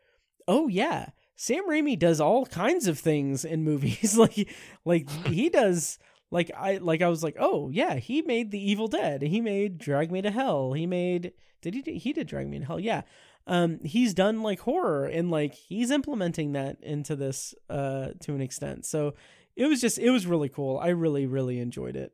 oh 0.47 0.67
yeah 0.67 1.09
Sam 1.37 1.69
Raimi 1.69 1.97
does 1.97 2.19
all 2.19 2.47
kinds 2.47 2.87
of 2.87 2.99
things 2.99 3.45
in 3.45 3.63
movies. 3.63 4.17
like 4.17 4.49
like 4.83 5.09
he 5.27 5.49
does 5.49 5.99
like 6.31 6.51
I 6.57 6.77
like 6.77 7.01
I 7.01 7.07
was 7.07 7.23
like, 7.23 7.37
"Oh, 7.39 7.69
yeah, 7.69 7.95
he 7.95 8.21
made 8.21 8.51
The 8.51 8.71
Evil 8.71 8.87
Dead. 8.87 9.21
He 9.21 9.39
made 9.39 9.77
Drag 9.77 10.11
Me 10.11 10.21
to 10.21 10.31
Hell. 10.31 10.73
He 10.73 10.85
made 10.85 11.31
Did 11.61 11.73
he 11.75 11.97
he 11.97 12.11
did 12.11 12.27
Drag 12.27 12.49
Me 12.49 12.59
to 12.59 12.65
Hell. 12.65 12.79
Yeah. 12.79 13.03
Um 13.47 13.79
he's 13.83 14.13
done 14.13 14.43
like 14.43 14.60
horror 14.60 15.05
and 15.05 15.31
like 15.31 15.53
he's 15.55 15.89
implementing 15.89 16.51
that 16.53 16.77
into 16.83 17.15
this 17.15 17.55
uh 17.69 18.10
to 18.21 18.36
an 18.36 18.41
extent. 18.41 18.86
So 18.86 19.15
it 19.55 19.65
was 19.65 19.81
just 19.81 19.97
it 19.97 20.12
was 20.12 20.27
really 20.27 20.49
cool. 20.49 20.77
I 20.77 20.89
really 20.89 21.25
really 21.25 21.60
enjoyed 21.60 21.95
it. 21.95 22.13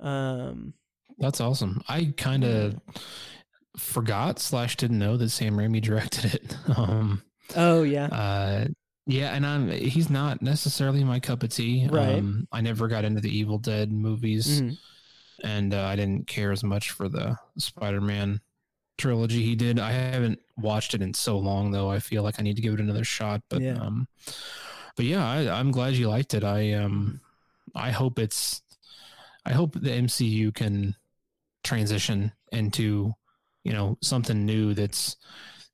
Um 0.00 0.72
That's 1.18 1.40
awesome. 1.40 1.82
I 1.88 2.14
kind 2.16 2.44
of 2.44 2.76
forgot 3.76 4.38
slash 4.38 4.76
didn't 4.76 4.98
know 4.98 5.16
that 5.16 5.30
Sam 5.30 5.56
Raimi 5.56 5.80
directed 5.82 6.34
it. 6.34 6.56
Um 6.76 7.22
Oh 7.56 7.82
yeah. 7.82 8.06
Uh, 8.06 8.66
yeah, 9.06 9.30
and 9.34 9.46
I'm 9.46 9.70
he's 9.70 10.10
not 10.10 10.42
necessarily 10.42 11.02
my 11.02 11.18
cup 11.18 11.42
of 11.42 11.48
tea. 11.48 11.88
Right. 11.90 12.16
Um, 12.18 12.46
I 12.52 12.60
never 12.60 12.88
got 12.88 13.06
into 13.06 13.22
the 13.22 13.34
Evil 13.34 13.56
Dead 13.56 13.90
movies, 13.90 14.60
Mhm. 14.60 14.76
and 15.42 15.72
uh, 15.72 15.82
I 15.86 15.96
didn't 15.96 16.26
care 16.26 16.52
as 16.52 16.62
much 16.62 16.90
for 16.90 17.08
the 17.08 17.38
Spider-Man 17.56 18.42
trilogy 18.98 19.42
he 19.42 19.54
did. 19.56 19.78
I 19.78 19.92
haven't 19.92 20.40
watched 20.58 20.94
it 20.94 21.02
in 21.02 21.14
so 21.14 21.38
long, 21.38 21.70
though. 21.70 21.90
I 21.90 21.98
feel 22.00 22.22
like 22.22 22.38
I 22.38 22.42
need 22.42 22.56
to 22.56 22.62
give 22.62 22.74
it 22.74 22.80
another 22.80 23.04
shot. 23.04 23.42
But 23.48 23.62
Yeah. 23.62 23.78
um, 23.80 24.08
but 24.96 25.04
yeah, 25.06 25.26
I, 25.26 25.48
I'm 25.58 25.70
glad 25.70 25.94
you 25.94 26.08
liked 26.08 26.34
it. 26.34 26.44
I 26.44 26.72
um, 26.74 27.20
I 27.74 27.90
hope 27.92 28.18
it's, 28.18 28.62
I 29.46 29.52
hope 29.52 29.74
the 29.74 29.90
MCU 29.92 30.52
can 30.52 30.96
transition 31.64 32.32
into, 32.52 33.12
you 33.64 33.72
know, 33.72 33.96
something 34.02 34.44
new 34.44 34.74
that's 34.74 35.16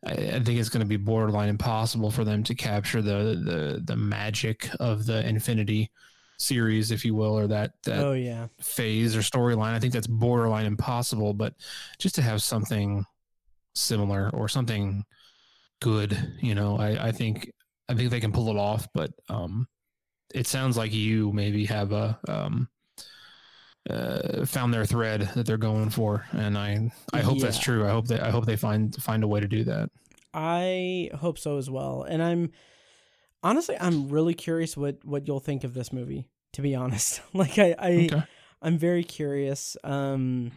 I, 0.07 0.13
I 0.13 0.41
think 0.41 0.61
it's 0.61 0.69
going 0.69 0.81
to 0.83 0.87
be 0.89 0.97
borderline 0.97 1.49
impossible 1.49 2.11
for 2.11 2.25
them 2.25 2.43
to 2.45 2.55
capture 2.55 3.01
the 3.03 3.41
the 3.45 3.83
the 3.85 3.97
magic 3.97 4.69
of 4.81 5.07
the 5.07 5.27
Infinity 5.27 5.91
series, 6.37 6.91
if 6.91 7.05
you 7.05 7.15
will, 7.15 7.39
or 7.39 7.47
that 7.47 7.73
that 7.85 8.05
Oh 8.05 8.13
yeah. 8.13 8.49
phase 8.61 9.17
or 9.17 9.21
storyline. 9.21 9.73
I 9.73 9.79
think 9.81 9.93
that's 9.93 10.07
borderline 10.07 10.67
impossible. 10.67 11.33
But 11.33 11.55
just 11.99 12.15
to 12.17 12.23
have 12.23 12.43
something 12.43 13.07
similar 13.75 14.31
or 14.33 14.49
something 14.49 15.05
good, 15.81 16.35
you 16.41 16.55
know, 16.55 16.79
I, 16.79 17.09
I 17.09 17.13
think 17.13 17.51
I 17.89 17.95
think 17.95 18.11
they 18.11 18.21
can 18.21 18.33
pull 18.33 18.49
it 18.49 18.57
off. 18.57 18.89
But 18.95 19.11
um, 19.29 19.69
it 20.35 20.47
sounds 20.47 20.77
like 20.77 20.93
you 20.93 21.33
maybe 21.33 21.67
have 21.67 21.93
a 21.93 22.19
um, 22.29 22.69
uh, 23.89 24.47
found 24.47 24.73
their 24.73 24.87
thread 24.87 25.31
that 25.35 25.47
they're 25.47 25.57
going 25.57 25.91
for, 25.91 26.25
and 26.33 26.57
I 26.57 26.91
I 27.13 27.21
hope 27.21 27.39
that's 27.39 27.59
true. 27.59 27.87
I 27.87 27.91
hope 27.91 28.07
that 28.09 28.23
I 28.23 28.31
hope 28.31 28.47
they 28.47 28.57
find 28.57 28.95
find 29.03 29.23
a 29.23 29.29
way 29.29 29.41
to 29.41 29.49
do 29.49 29.65
that. 29.65 29.91
I 30.33 31.11
hope 31.15 31.39
so 31.39 31.59
as 31.59 31.71
well. 31.71 32.03
And 32.03 32.23
I'm 32.23 32.51
honestly 33.43 33.77
I'm 33.79 34.09
really 34.09 34.35
curious 34.35 34.77
what 34.77 35.05
what 35.05 35.29
you'll 35.29 35.41
think 35.41 35.65
of 35.65 35.75
this 35.75 35.93
movie, 35.93 36.29
to 36.55 36.63
be 36.63 36.75
honest. 36.75 37.21
like 37.33 37.59
I, 37.59 37.75
I 37.79 37.93
Okay. 38.11 38.23
I'm 38.63 38.79
very 38.79 39.05
curious. 39.05 39.77
Um 39.85 40.51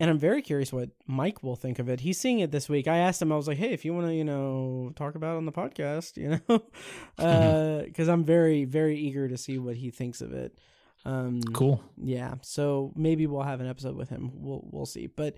and 0.00 0.10
I'm 0.10 0.18
very 0.18 0.42
curious 0.42 0.72
what 0.72 0.88
Mike 1.06 1.42
will 1.44 1.54
think 1.54 1.78
of 1.78 1.88
it. 1.88 2.00
He's 2.00 2.18
seeing 2.18 2.40
it 2.40 2.50
this 2.50 2.68
week. 2.68 2.88
I 2.88 2.98
asked 2.98 3.22
him, 3.22 3.30
I 3.30 3.36
was 3.36 3.46
like, 3.46 3.58
hey, 3.58 3.72
if 3.72 3.84
you 3.84 3.94
want 3.94 4.06
to, 4.08 4.14
you 4.14 4.24
know, 4.24 4.90
talk 4.96 5.14
about 5.14 5.34
it 5.34 5.36
on 5.36 5.44
the 5.44 5.52
podcast, 5.52 6.16
you 6.22 6.40
know, 6.48 7.84
because 7.86 8.08
I'm 8.08 8.24
very, 8.24 8.64
very 8.64 8.98
eager 8.98 9.28
to 9.28 9.36
see 9.36 9.58
what 9.58 9.76
he 9.76 9.90
thinks 9.90 10.20
of 10.20 10.32
it. 10.32 10.58
Um, 11.04 11.40
Cool. 11.54 11.82
yeah 11.96 12.34
so 12.42 12.92
maybe 12.94 13.26
we'll 13.26 13.40
have 13.42 13.62
an 13.62 13.66
episode 13.66 13.96
with 13.96 14.10
him 14.10 14.32
we'll 14.34 14.68
we'll 14.70 14.84
see 14.84 15.06
but 15.06 15.34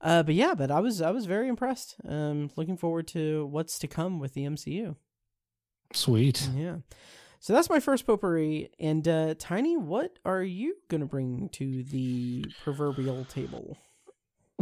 uh 0.00 0.22
but 0.22 0.34
yeah 0.34 0.54
but 0.54 0.70
i 0.70 0.80
was 0.80 1.02
i 1.02 1.10
was 1.10 1.26
very 1.26 1.48
impressed 1.48 1.96
um 2.08 2.48
looking 2.56 2.78
forward 2.78 3.06
to 3.08 3.44
what's 3.44 3.78
to 3.80 3.86
come 3.86 4.18
with 4.18 4.32
the 4.32 4.44
mcu 4.46 4.96
Sweet. 5.92 6.48
yeah 6.56 6.76
so 7.40 7.52
that's 7.52 7.68
my 7.68 7.78
first 7.78 8.06
potpourri 8.06 8.70
and 8.80 9.06
uh 9.06 9.34
tiny 9.38 9.76
what 9.76 10.18
are 10.24 10.42
you 10.42 10.76
gonna 10.88 11.04
bring 11.04 11.50
to 11.50 11.82
the 11.82 12.46
proverbial 12.64 13.26
table 13.26 13.76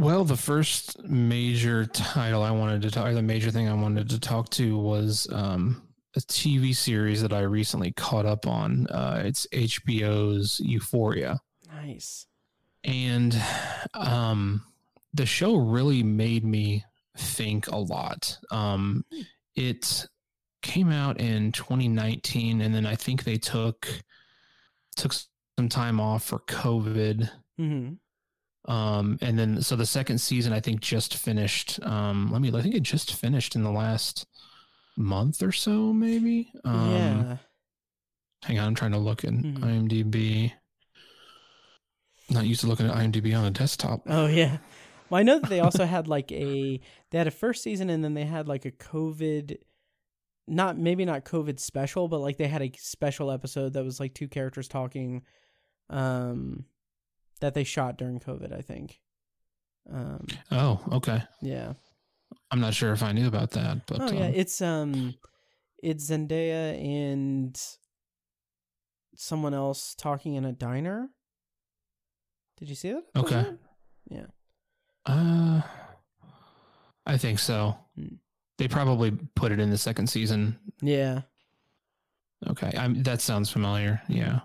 Well, 0.01 0.25
the 0.25 0.37
first 0.37 1.03
major 1.05 1.85
title 1.85 2.43
I 2.43 2.51
wanted 2.51 2.83
to 2.83 2.91
talk, 2.91 3.07
or 3.07 3.15
the 3.15 3.23
major 3.23 3.51
thing 3.51 3.69
I 3.69 3.75
wanted 3.75 4.09
to 4.11 4.19
talk 4.19 4.49
to 4.51 4.79
was 4.79 5.29
um, 5.31 5.83
a 6.17 6.21
TV 6.21 6.75
series 6.75 7.21
that 7.23 7.33
I 7.33 7.41
recently 7.41 7.93
caught 7.93 8.25
up 8.25 8.47
on. 8.47 8.87
Uh, 8.87 9.23
it's 9.25 9.47
HBO's 9.53 10.59
Euphoria. 10.61 11.39
nice 11.71 12.27
and 12.85 13.41
um 13.95 14.63
the 15.15 15.27
show 15.27 15.57
really 15.57 16.03
made 16.03 16.45
me 16.45 16.85
think 17.17 17.67
a 17.69 17.77
lot 17.77 18.39
um 18.51 19.05
it 19.55 20.07
came 20.63 20.91
out 20.91 21.21
in 21.21 21.53
2019 21.53 22.61
and 22.61 22.75
then 22.75 22.87
i 22.87 22.95
think 22.95 23.25
they 23.25 23.37
took 23.37 23.87
took 24.97 25.13
some 25.59 25.69
time 25.69 26.01
off 26.01 26.25
for 26.25 26.39
covid 26.41 27.29
mm-hmm. 27.59 27.95
Um 28.67 29.19
and 29.23 29.39
then 29.39 29.63
so 29.63 29.75
the 29.75 29.87
second 29.87 30.19
season 30.19 30.53
i 30.53 30.61
think 30.61 30.81
just 30.81 31.17
finished 31.17 31.81
um 31.85 32.31
let 32.31 32.43
me 32.43 32.53
i 32.55 32.61
think 32.61 32.75
it 32.75 32.83
just 32.83 33.15
finished 33.15 33.55
in 33.57 33.63
the 33.63 33.71
last 33.71 34.27
month 34.97 35.43
or 35.43 35.51
so 35.53 35.93
maybe. 35.95 36.53
Um 36.65 36.91
yeah. 36.91 37.37
hang 38.43 38.59
on 38.59 38.67
i'm 38.67 38.75
trying 38.75 38.93
to 38.93 38.99
look 38.99 39.25
at 39.25 39.31
Mhm. 39.33 39.59
imdb. 39.89 40.53
Not 42.29 42.47
used 42.47 42.61
to 42.61 42.67
looking 42.69 42.87
at 42.87 42.95
imdb 42.95 43.37
on 43.37 43.45
a 43.47 43.51
desktop. 43.51 44.03
Oh 44.07 44.27
yeah. 44.27 44.59
Well 45.09 45.19
i 45.21 45.23
know 45.25 45.39
that 45.41 45.49
they 45.51 45.61
also 45.61 45.85
had 45.87 46.07
like 46.07 46.31
a 46.31 46.81
they 47.11 47.19
had 47.19 47.27
a 47.27 47.31
first 47.33 47.63
season 47.63 47.91
and 47.91 48.05
then 48.05 48.15
they 48.15 48.25
had 48.25 48.47
like 48.47 48.65
a 48.67 48.71
covid 48.71 49.57
not 50.47 50.77
maybe 50.79 51.05
not 51.05 51.25
covid 51.25 51.59
special 51.59 52.07
but 52.09 52.21
like 52.21 52.37
they 52.37 52.47
had 52.49 52.63
a 52.63 52.71
special 52.77 53.31
episode 53.31 53.73
that 53.73 53.85
was 53.85 53.99
like 53.99 54.15
two 54.15 54.29
characters 54.29 54.69
talking 54.69 55.23
um 55.89 56.65
that 57.41 57.55
they 57.55 57.65
shot 57.65 57.97
during 57.99 58.19
covid 58.21 58.53
i 58.57 58.61
think 58.61 59.01
um 59.93 60.27
Oh, 60.51 60.81
okay. 60.93 61.23
yeah 61.43 61.73
I'm 62.53 62.61
not 62.61 62.75
sure 62.75 62.93
if 62.93 63.03
I 63.03 63.13
knew 63.13 63.27
about 63.27 63.51
that, 63.53 63.87
but 63.87 64.01
oh 64.01 64.13
yeah 64.13 64.27
um, 64.27 64.33
it's 64.35 64.61
um 64.61 65.15
it's 65.83 66.11
zendaya 66.11 66.79
and 66.79 67.61
someone 69.17 69.55
else 69.55 69.95
talking 69.97 70.35
in 70.35 70.45
a 70.45 70.53
diner 70.53 71.09
did 72.59 72.69
you 72.69 72.75
see 72.75 72.93
that 72.93 73.05
Okay. 73.17 73.45
yeah 74.11 74.27
uh, 75.07 75.63
I 77.07 77.17
think 77.17 77.39
so. 77.39 77.77
Hmm. 77.97 78.17
They 78.59 78.69
probably 78.69 79.13
put 79.35 79.51
it 79.51 79.59
in 79.59 79.71
the 79.71 79.79
second 79.79 80.09
season. 80.09 80.59
yeah 80.83 81.23
Okay, 82.49 82.73
I'm, 82.77 83.03
that 83.03 83.21
sounds 83.23 83.51
familiar. 83.51 84.01
Yeah. 84.09 84.41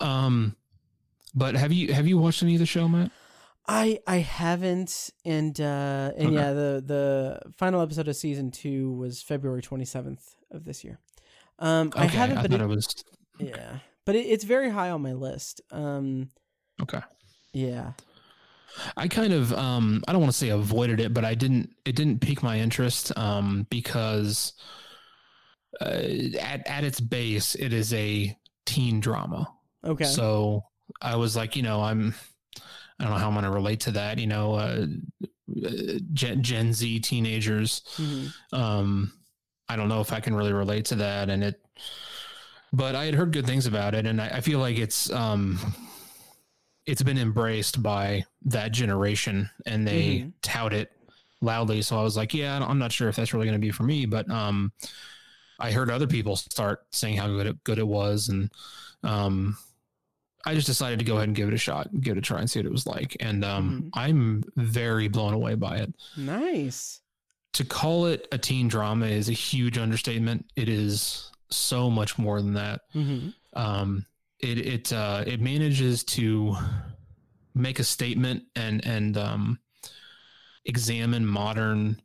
Um, 0.00 0.54
but 1.34 1.54
have 1.56 1.72
you 1.72 1.92
have 1.92 2.06
you 2.06 2.18
watched 2.18 2.42
any 2.42 2.54
of 2.54 2.60
the 2.60 2.66
show, 2.66 2.88
Matt? 2.88 3.10
I 3.66 4.00
I 4.06 4.16
haven't, 4.16 5.10
and 5.24 5.58
uh, 5.60 6.12
and 6.16 6.28
Okay. 6.28 6.34
yeah, 6.36 6.52
the 6.52 6.82
the 6.84 7.40
final 7.56 7.80
episode 7.82 8.08
of 8.08 8.16
season 8.16 8.50
two 8.50 8.92
was 8.92 9.22
February 9.22 9.62
twenty 9.62 9.84
seventh 9.84 10.34
of 10.50 10.64
this 10.64 10.82
year. 10.82 10.98
Um, 11.58 11.92
I 11.94 12.06
haven't, 12.06 12.38
I 12.38 12.42
but 12.42 12.52
it, 12.52 12.60
it 12.60 12.66
was 12.66 13.04
yeah, 13.38 13.78
but 14.06 14.16
it, 14.16 14.26
it's 14.26 14.44
very 14.44 14.70
high 14.70 14.90
on 14.90 15.02
my 15.02 15.12
list. 15.12 15.60
Um, 15.70 16.30
okay. 16.82 17.00
yeah, 17.52 17.92
I 18.96 19.08
kind 19.08 19.32
of 19.32 19.52
um 19.52 20.02
I 20.08 20.12
don't 20.12 20.20
want 20.22 20.32
to 20.32 20.38
say 20.38 20.48
avoided 20.48 20.98
it, 21.00 21.12
but 21.14 21.24
I 21.24 21.34
didn't 21.34 21.70
it 21.84 21.94
didn't 21.94 22.20
pique 22.20 22.42
my 22.42 22.58
interest 22.58 23.16
um 23.16 23.66
because 23.70 24.54
uh, 25.80 26.02
at 26.40 26.66
at 26.66 26.82
its 26.84 26.98
base 27.00 27.54
it 27.54 27.72
is 27.72 27.92
a 27.92 28.36
teen 28.66 29.00
drama. 29.00 29.46
okay, 29.84 30.04
So 30.04 30.64
I 31.00 31.16
was 31.16 31.36
like, 31.36 31.56
you 31.56 31.62
know, 31.62 31.80
I'm 31.82 32.14
I 32.98 33.04
don't 33.04 33.12
know 33.12 33.18
how 33.18 33.28
I'm 33.28 33.34
going 33.34 33.44
to 33.44 33.50
relate 33.50 33.80
to 33.80 33.92
that, 33.92 34.18
you 34.18 34.26
know, 34.26 34.54
uh, 34.54 34.86
uh, 35.66 35.98
Gen, 36.12 36.42
Gen 36.42 36.72
Z 36.72 37.00
teenagers 37.00 37.82
Mhm. 37.98 38.32
um 38.52 39.12
i 39.68 39.76
don't 39.76 39.88
know 39.88 40.00
if 40.00 40.12
i 40.12 40.18
can 40.20 40.34
really 40.34 40.52
relate 40.52 40.84
to 40.86 40.96
that 40.96 41.28
and 41.30 41.44
it 41.44 41.60
but 42.72 42.94
i 42.96 43.04
had 43.04 43.14
heard 43.14 43.32
good 43.32 43.46
things 43.46 43.66
about 43.66 43.94
it 43.94 44.06
and 44.06 44.20
i, 44.20 44.28
I 44.28 44.40
feel 44.40 44.58
like 44.58 44.78
it's 44.78 45.10
um 45.12 45.58
it's 46.86 47.02
been 47.02 47.18
embraced 47.18 47.82
by 47.82 48.24
that 48.46 48.72
generation 48.72 49.48
and 49.66 49.86
they 49.86 50.18
Mhm. 50.18 50.32
tout 50.42 50.72
it 50.72 50.90
loudly 51.40 51.82
so 51.82 51.98
i 51.98 52.02
was 52.02 52.16
like 52.16 52.34
yeah 52.34 52.58
i'm 52.64 52.78
not 52.78 52.92
sure 52.92 53.08
if 53.08 53.16
that's 53.16 53.32
really 53.32 53.46
going 53.46 53.60
to 53.60 53.64
be 53.66 53.70
for 53.70 53.84
me 53.84 54.06
but 54.06 54.28
um 54.30 54.72
i 55.58 55.70
heard 55.70 55.90
other 55.90 56.06
people 56.06 56.36
start 56.36 56.80
saying 56.92 57.16
how 57.16 57.28
good 57.28 57.46
it 57.46 57.64
good 57.64 57.78
it 57.78 57.86
was 57.86 58.28
and 58.28 58.50
um 59.04 59.56
I 60.46 60.54
just 60.54 60.66
decided 60.66 60.98
to 61.00 61.04
go 61.04 61.16
ahead 61.16 61.28
and 61.28 61.36
give 61.36 61.48
it 61.48 61.54
a 61.54 61.58
shot, 61.58 61.88
give 62.00 62.16
it 62.16 62.18
a 62.18 62.22
try 62.22 62.40
and 62.40 62.50
see 62.50 62.58
what 62.60 62.66
it 62.66 62.72
was 62.72 62.86
like. 62.86 63.16
And 63.20 63.44
um, 63.44 63.82
Mhm. 63.82 63.90
I'm 63.94 64.44
very 64.56 65.08
blown 65.08 65.34
away 65.34 65.54
by 65.54 65.76
it 65.78 65.92
nice. 66.16 67.00
to 67.52 67.64
call 67.64 68.06
it 68.06 68.26
a 68.32 68.38
teen 68.38 68.66
drama 68.68 69.06
is 69.06 69.28
a 69.28 69.32
huge 69.34 69.76
understatement. 69.76 70.46
It 70.56 70.68
is 70.68 71.30
so 71.50 71.90
much 71.90 72.16
more 72.18 72.40
than 72.40 72.54
that. 72.54 72.82
hmm 72.92 73.28
Um, 73.52 74.06
it 74.38 74.58
it 74.58 74.92
uh, 74.92 75.24
it 75.26 75.40
manages 75.40 76.04
to 76.04 76.56
make 77.54 77.78
a 77.78 77.84
statement 77.84 78.44
and 78.56 78.84
and 78.86 79.18
um, 79.18 79.58
examine 80.64 81.26
modern 81.26 82.00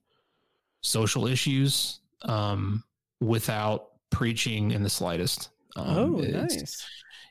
social 0.81 1.27
issues 1.27 1.99
um, 2.23 2.83
without 3.19 3.91
preaching 4.09 4.71
in 4.71 4.83
the 4.83 4.89
slightest. 4.89 5.49
Um, 5.75 5.97
oh, 5.97 6.21
nice. 6.21 6.85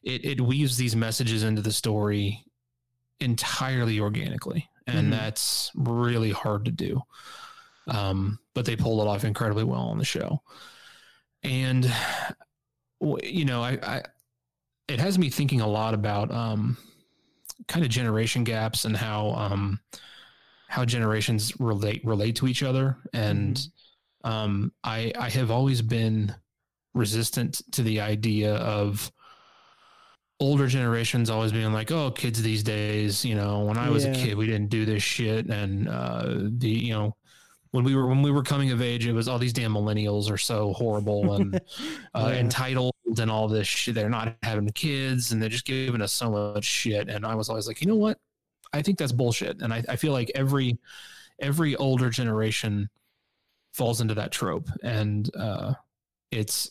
It 0.05 0.25
it 0.25 0.41
weaves 0.41 0.77
these 0.77 0.95
messages 0.97 1.43
into 1.43 1.63
the 1.63 1.73
story 1.73 2.45
entirely 3.21 4.01
organically, 4.01 4.69
and 4.87 5.09
Mhm. 5.09 5.11
that's 5.11 5.71
really 5.75 6.31
hard 6.31 6.65
to 6.67 6.71
do. 6.71 7.01
Um, 7.89 8.39
but 8.55 8.65
they 8.65 8.77
pulled 8.77 9.01
it 9.01 9.09
off 9.11 9.25
incredibly 9.25 9.65
well 9.65 9.83
on 9.83 9.99
the 9.99 10.05
show, 10.05 10.43
and 11.43 11.93
you 13.23 13.45
know, 13.45 13.63
I, 13.63 13.79
I 13.83 14.03
it 14.89 15.01
has 15.01 15.19
me 15.19 15.31
thinking 15.31 15.61
a 15.61 15.67
lot 15.67 15.95
about 15.95 16.31
um, 16.31 16.77
kind 17.69 17.85
of 17.85 17.91
generation 17.91 18.45
gaps 18.45 18.85
and 18.85 18.97
how 18.97 19.31
um, 19.33 19.81
how 20.69 20.85
generations 20.85 21.53
relate 21.59 22.05
relate 22.05 22.37
to 22.37 22.49
each 22.49 22.63
other, 22.63 22.99
and 23.13 23.67
um, 24.25 24.73
I 24.83 25.13
I 25.19 25.29
have 25.31 25.51
always 25.51 25.83
been 25.83 26.35
resistant 26.95 27.61
to 27.73 27.83
the 27.83 28.01
idea 28.01 28.55
of 28.57 29.11
older 30.41 30.67
generations 30.67 31.31
always 31.31 31.53
being 31.53 31.73
like, 31.73 31.91
"Oh, 31.93 32.11
kids 32.11 32.43
these 32.43 32.63
days, 32.63 33.25
you 33.25 33.35
know, 33.35 33.61
when 33.65 33.79
I 33.79 33.89
was 33.91 34.05
Yeah. 34.05 34.13
a 34.13 34.15
kid, 34.15 34.37
we 34.37 34.47
didn't 34.47 34.69
do 34.71 34.85
this 34.85 35.03
shit," 35.03 35.47
and 35.47 35.89
uh, 35.89 36.25
the 36.59 36.69
you 36.71 36.93
know. 36.93 37.17
When 37.71 37.83
we 37.83 37.97
were 37.97 38.07
when 38.07 38.23
we 38.23 38.31
were 38.31 38.45
coming 38.45 38.71
of 38.71 38.81
age, 38.81 39.05
it 39.05 39.13
was 39.13 39.27
all 39.27 39.37
these 39.41 39.53
damn 39.53 39.75
millennials 39.75 40.31
are 40.31 40.39
so 40.39 40.73
horrible 40.75 41.33
and 41.35 41.57
uh, 42.15 42.29
Yeah. 42.31 42.35
entitled 42.35 42.95
and 43.19 43.29
all 43.29 43.49
this 43.49 43.67
shit. 43.67 43.97
They're 43.97 44.09
not 44.09 44.37
having 44.45 44.69
kids 44.71 45.33
and 45.33 45.43
they're 45.43 45.49
just 45.49 45.65
giving 45.65 46.01
us 46.01 46.13
so 46.13 46.31
much 46.31 46.63
shit. 46.65 47.09
And 47.09 47.27
I 47.27 47.35
was 47.35 47.49
always 47.49 47.67
like, 47.67 47.81
you 47.81 47.89
know 47.89 47.97
what? 47.97 48.17
I 48.73 48.81
think 48.81 48.97
that's 48.97 49.11
bullshit. 49.11 49.61
And 49.61 49.75
I, 49.75 49.83
I 49.89 49.97
feel 49.97 50.13
like 50.13 50.31
every 50.37 50.79
every 51.41 51.75
older 51.75 52.11
generation 52.11 52.89
falls 53.73 54.01
into 54.01 54.15
that 54.15 54.31
trope. 54.31 54.69
And 54.85 55.29
uh, 55.35 55.75
it's 56.31 56.71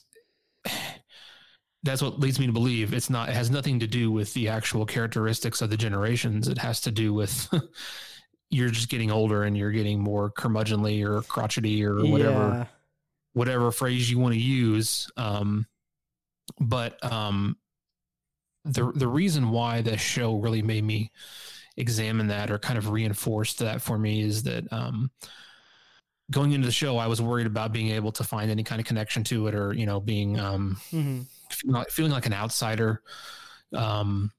that's 1.84 2.02
what 2.02 2.20
leads 2.20 2.40
me 2.40 2.46
to 2.48 2.54
believe 2.54 2.94
it's 2.94 3.10
not 3.10 3.28
it 3.30 3.36
has 3.36 3.52
nothing 3.52 3.80
to 3.82 3.88
do 3.88 4.10
with 4.12 4.34
the 4.34 4.48
actual 4.48 4.86
characteristics 4.86 5.62
of 5.62 5.70
the 5.70 5.78
generations. 5.78 6.48
It 6.48 6.58
has 6.58 6.80
to 6.82 6.92
do 6.92 7.14
with 7.14 7.48
you're 8.50 8.70
just 8.70 8.90
getting 8.90 9.12
older 9.12 9.44
and 9.44 9.58
you're 9.58 9.72
getting 9.72 10.00
more 10.00 10.32
curmudgeonly 10.32 11.04
or 11.06 11.22
crotchety 11.24 11.84
or 11.86 12.06
whatever 12.06 12.34
Yeah. 12.50 12.66
whatever 13.34 13.72
phrase 13.72 14.10
you 14.10 14.20
want 14.20 14.34
to 14.34 14.40
use. 14.40 15.10
Um, 15.18 15.66
but 16.60 17.04
um, 17.04 17.58
the 18.66 18.92
the 18.96 19.08
reason 19.08 19.50
why 19.50 19.82
the 19.82 19.98
show 19.98 20.36
really 20.38 20.62
made 20.62 20.84
me 20.84 21.12
examine 21.76 22.28
that 22.28 22.52
or 22.52 22.60
kind 22.60 22.78
of 22.78 22.92
reinforced 22.92 23.60
that 23.60 23.82
for 23.82 23.98
me 23.98 24.22
is 24.22 24.44
that 24.44 24.72
um, 24.72 25.10
going 26.32 26.52
into 26.52 26.66
the 26.68 26.72
show, 26.72 26.98
I 26.98 27.08
was 27.08 27.22
worried 27.22 27.48
about 27.48 27.74
being 27.74 27.90
able 27.90 28.12
to 28.14 28.24
find 28.24 28.50
any 28.52 28.64
kind 28.64 28.80
of 28.80 28.86
connection 28.88 29.24
to 29.26 29.48
it 29.48 29.56
or 29.56 29.74
you 29.74 29.86
know 29.86 30.00
being 30.00 30.40
um, 30.40 30.78
Mhm. 30.92 31.26
Feeling 31.54 31.76
like, 31.76 31.90
feeling 31.90 32.12
like 32.12 32.26
an 32.26 32.34
outsider, 32.34 33.02
um, 33.74 34.32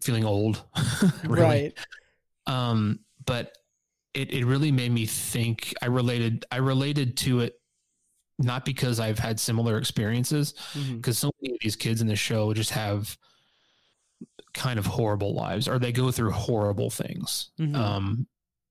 feeling 0.00 0.24
old, 0.24 0.62
really. 1.24 1.42
Right. 1.42 1.78
Um, 2.46 3.00
but 3.26 3.56
it, 4.14 4.32
it 4.32 4.44
really 4.44 4.72
made 4.72 4.92
me 4.92 5.06
think 5.06 5.74
I 5.82 5.86
related 5.86 6.44
I 6.50 6.56
related 6.56 7.16
to 7.18 7.40
it 7.40 7.60
not 8.38 8.64
because 8.64 8.98
I've 8.98 9.18
had 9.18 9.38
similar 9.38 9.76
experiences, 9.76 10.54
because 10.96 11.18
so 11.18 11.30
many 11.40 11.54
of 11.54 11.60
these 11.60 11.76
kids 11.76 12.00
in 12.00 12.06
the 12.06 12.16
show 12.16 12.54
just 12.54 12.70
have 12.70 13.16
kind 14.54 14.78
of 14.78 14.86
horrible 14.86 15.34
lives 15.34 15.68
or 15.68 15.78
they 15.78 15.92
go 15.92 16.10
through 16.10 16.30
horrible 16.30 16.90
things. 16.90 17.50
Mhm. 17.58 17.76
Um, 17.76 18.26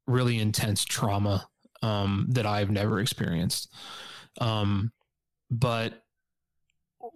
really 0.08 0.40
intense 0.40 0.84
trauma 0.84 1.48
um, 1.84 2.26
that 2.30 2.46
I've 2.46 2.72
never 2.72 3.00
experienced. 3.00 3.72
Um, 4.42 4.92
but 5.52 6.04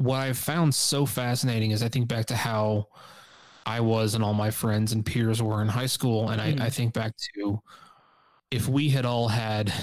what 0.03 0.19
I've 0.19 0.37
found 0.37 0.75
so 0.75 1.05
fascinating 1.05 1.71
is 1.71 1.81
I 1.83 1.89
think 1.89 2.07
back 2.07 2.25
to 2.27 2.35
how 2.35 2.87
I 3.65 3.79
was 3.79 4.13
and 4.15 4.23
all 4.23 4.33
my 4.33 4.51
friends 4.51 4.91
and 4.91 5.05
peers 5.05 5.41
were 5.41 5.61
in 5.61 5.67
high 5.69 5.85
school. 5.85 6.29
And 6.29 6.41
Mhm. 6.41 6.61
I, 6.61 6.65
I 6.65 6.69
think 6.69 6.93
back 6.93 7.13
to 7.35 7.61
if 8.51 8.67
we 8.67 8.89
had 8.89 9.05
all 9.05 9.29
had 9.29 9.73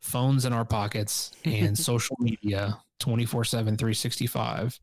phones 0.00 0.44
in 0.44 0.52
our 0.52 0.64
pockets 0.64 1.30
and 1.44 1.78
social 1.92 2.16
media 2.20 2.78
24 2.98 3.44
7, 3.44 3.76
365, 3.76 4.80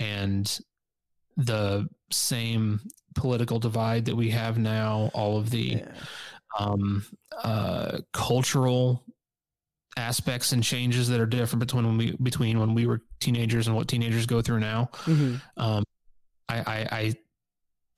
and 0.00 0.60
the 1.36 1.88
same 2.10 2.80
political 3.14 3.58
divide 3.58 4.04
that 4.06 4.16
we 4.16 4.30
have 4.30 4.58
now, 4.58 5.10
all 5.14 5.38
of 5.38 5.50
the 5.50 5.76
Yeah. 5.78 5.92
um, 6.58 7.04
uh, 7.44 7.98
cultural 8.12 9.04
aspects 9.96 10.52
and 10.52 10.62
changes 10.62 11.08
that 11.08 11.20
are 11.20 11.26
different 11.26 11.60
between 11.60 11.84
when 11.86 11.96
we 11.98 12.12
between 12.22 12.58
when 12.60 12.74
we 12.74 12.86
were 12.86 13.00
teenagers 13.20 13.66
and 13.66 13.74
what 13.74 13.88
teenagers 13.88 14.26
go 14.26 14.40
through 14.42 14.60
now. 14.60 14.90
Mhm. 15.04 15.40
Um, 15.56 15.84
I, 16.48 16.58
I, 16.58 16.88
I 16.98 17.14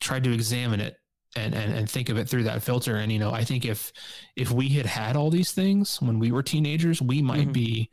tried 0.01 0.25
to 0.25 0.33
examine 0.33 0.81
it 0.81 0.97
and, 1.37 1.55
and 1.55 1.73
and 1.73 1.89
think 1.91 2.09
of 2.09 2.17
it 2.19 2.29
through 2.29 2.45
that 2.45 2.63
filter. 2.63 2.97
And 2.97 3.13
you 3.13 3.19
know, 3.19 3.31
I 3.33 3.45
think 3.45 3.65
if 3.65 3.93
if 4.37 4.51
we 4.51 4.69
had 4.71 4.87
had 4.87 5.15
all 5.17 5.31
these 5.31 5.53
things 5.53 6.01
when 6.01 6.19
we 6.19 6.33
were 6.33 6.43
teenagers, 6.43 7.01
we 7.03 7.21
might 7.23 7.49
Mhm. 7.49 7.53
be 7.53 7.91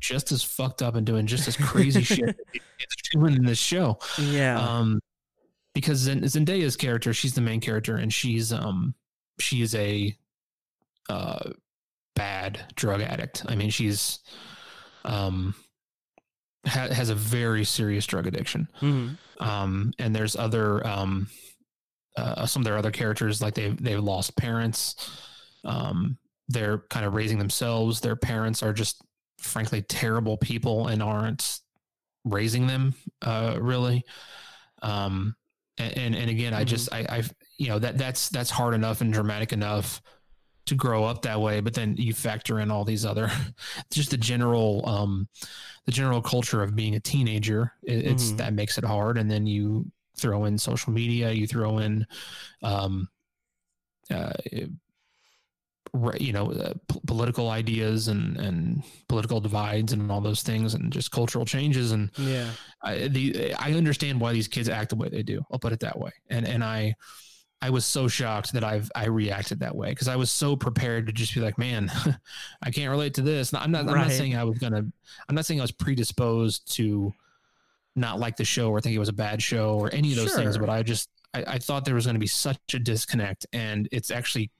just 0.00 0.30
as 0.30 0.42
fucked 0.44 0.80
up 0.80 0.94
and 0.94 1.04
doing 1.04 1.26
just 1.26 1.48
as 1.48 1.56
crazy 1.56 2.02
shit 2.04 2.36
doing 3.12 3.34
in 3.34 3.44
this 3.44 3.58
show 3.58 3.98
Yeah. 4.18 4.56
um 4.60 5.00
because 5.74 5.98
Zen- 5.98 6.22
Zendaya's 6.22 6.76
character 6.76 7.12
she's 7.12 7.34
the 7.34 7.40
main 7.40 7.60
character 7.60 7.96
and 7.96 8.14
she's 8.14 8.52
um 8.52 8.94
she 9.40 9.60
is 9.60 9.74
a 9.74 10.16
uh 11.10 11.50
bad 12.18 12.60
drug 12.74 13.00
addict. 13.00 13.44
I 13.48 13.54
mean 13.54 13.70
she's 13.70 14.18
um 15.04 15.54
ha- 16.66 16.88
has 16.92 17.08
a 17.08 17.14
very 17.14 17.64
serious 17.64 18.06
drug 18.06 18.26
addiction. 18.26 18.68
Mhm. 18.80 19.16
um 19.40 19.92
and 19.98 20.14
there's 20.14 20.36
other 20.36 20.86
um 20.86 21.28
uh, 22.16 22.44
some 22.46 22.62
of 22.62 22.64
their 22.64 22.76
other 22.76 22.90
characters 22.90 23.40
like 23.40 23.54
they've 23.54 23.80
they've 23.82 24.02
lost 24.02 24.36
parents. 24.36 24.96
Um 25.64 26.18
they're 26.48 26.78
kind 26.90 27.04
of 27.06 27.14
raising 27.14 27.38
themselves. 27.38 28.00
Their 28.00 28.16
parents 28.16 28.62
are 28.62 28.72
just 28.72 29.02
frankly 29.38 29.82
terrible 29.82 30.36
people 30.36 30.88
and 30.88 31.02
aren't 31.02 31.60
raising 32.24 32.66
them 32.66 32.94
uh 33.22 33.56
really. 33.60 34.04
Um 34.82 35.34
and 35.78 35.96
and, 35.96 36.14
and 36.16 36.30
again 36.30 36.54
i 36.54 36.64
Mhm. 36.64 36.66
just 36.66 36.92
i 36.92 37.00
i 37.08 37.22
you 37.56 37.68
know 37.68 37.78
that 37.78 37.96
that's 37.98 38.28
that's 38.30 38.50
hard 38.50 38.74
enough 38.74 39.00
and 39.00 39.12
dramatic 39.12 39.52
enough 39.52 40.00
to 40.68 40.74
grow 40.76 41.04
up 41.04 41.22
that 41.22 41.40
way 41.40 41.60
but 41.60 41.74
then 41.74 41.96
you 41.96 42.12
factor 42.14 42.60
in 42.60 42.70
all 42.70 42.84
these 42.84 43.04
other 43.04 43.30
just 43.90 44.10
the 44.10 44.16
general 44.16 44.88
um 44.88 45.28
the 45.86 45.92
general 45.92 46.22
culture 46.22 46.62
of 46.62 46.76
being 46.76 46.94
a 46.94 47.00
teenager 47.00 47.72
it, 47.82 48.04
it's 48.06 48.32
Mhm. 48.32 48.36
that 48.38 48.52
makes 48.54 48.78
it 48.78 48.84
hard 48.84 49.18
and 49.18 49.30
then 49.30 49.46
you 49.46 49.90
throw 50.16 50.44
in 50.46 50.58
social 50.58 50.92
media 50.92 51.30
you 51.32 51.46
throw 51.46 51.78
in 51.78 52.06
um 52.62 53.08
uh, 54.10 54.32
you 56.20 56.32
know 56.32 56.52
uh, 56.52 56.74
p- 56.92 57.00
political 57.06 57.48
ideas 57.50 58.08
and 58.08 58.36
and 58.36 58.82
political 59.08 59.40
divides 59.40 59.92
and 59.94 60.10
all 60.12 60.20
those 60.20 60.42
things 60.42 60.74
and 60.74 60.92
just 60.92 61.10
cultural 61.10 61.44
changes 61.46 61.92
and 61.92 62.10
Yeah. 62.18 62.50
I, 62.82 63.08
the 63.08 63.54
I 63.54 63.72
understand 63.72 64.20
why 64.20 64.32
these 64.32 64.48
kids 64.48 64.68
act 64.68 64.90
the 64.90 64.96
way 64.96 65.08
they 65.08 65.22
do. 65.22 65.44
I'll 65.50 65.58
put 65.58 65.72
it 65.72 65.80
that 65.80 65.98
way. 65.98 66.12
And 66.30 66.46
and 66.46 66.62
I 66.62 66.94
I 67.60 67.70
was 67.70 67.84
so 67.84 68.06
shocked 68.06 68.52
that 68.52 68.62
I've 68.62 68.90
I 68.94 69.06
reacted 69.06 69.60
that 69.60 69.74
way 69.74 69.88
because 69.90 70.06
I 70.08 70.16
was 70.16 70.30
so 70.30 70.54
prepared 70.56 71.06
to 71.06 71.12
just 71.12 71.34
be 71.34 71.40
like, 71.40 71.58
man, 71.58 71.90
I 72.62 72.70
can't 72.70 72.90
relate 72.90 73.14
to 73.14 73.22
this. 73.22 73.52
I'm 73.52 73.72
not. 73.72 73.80
I'm 73.88 73.94
Right. 73.94 74.02
not 74.08 74.12
saying 74.12 74.36
I 74.36 74.44
was 74.44 74.58
gonna. 74.58 74.84
I'm 75.28 75.34
not 75.34 75.44
saying 75.44 75.60
I 75.60 75.64
was 75.64 75.72
predisposed 75.72 76.72
to 76.76 77.12
not 77.96 78.20
like 78.20 78.36
the 78.36 78.44
show 78.44 78.70
or 78.70 78.80
think 78.80 78.94
it 78.94 79.00
was 79.00 79.08
a 79.08 79.12
bad 79.14 79.42
show 79.42 79.76
or 79.76 79.92
any 79.92 80.10
of 80.12 80.16
those 80.18 80.34
things. 80.34 80.56
But 80.56 80.70
I 80.70 80.82
just 80.84 81.08
I, 81.34 81.44
I 81.46 81.58
thought 81.58 81.84
there 81.84 81.96
was 81.96 82.06
going 82.06 82.14
to 82.14 82.20
be 82.20 82.26
such 82.28 82.58
a 82.74 82.78
disconnect, 82.78 83.44
and 83.52 83.88
it's 83.90 84.10
actually 84.12 84.50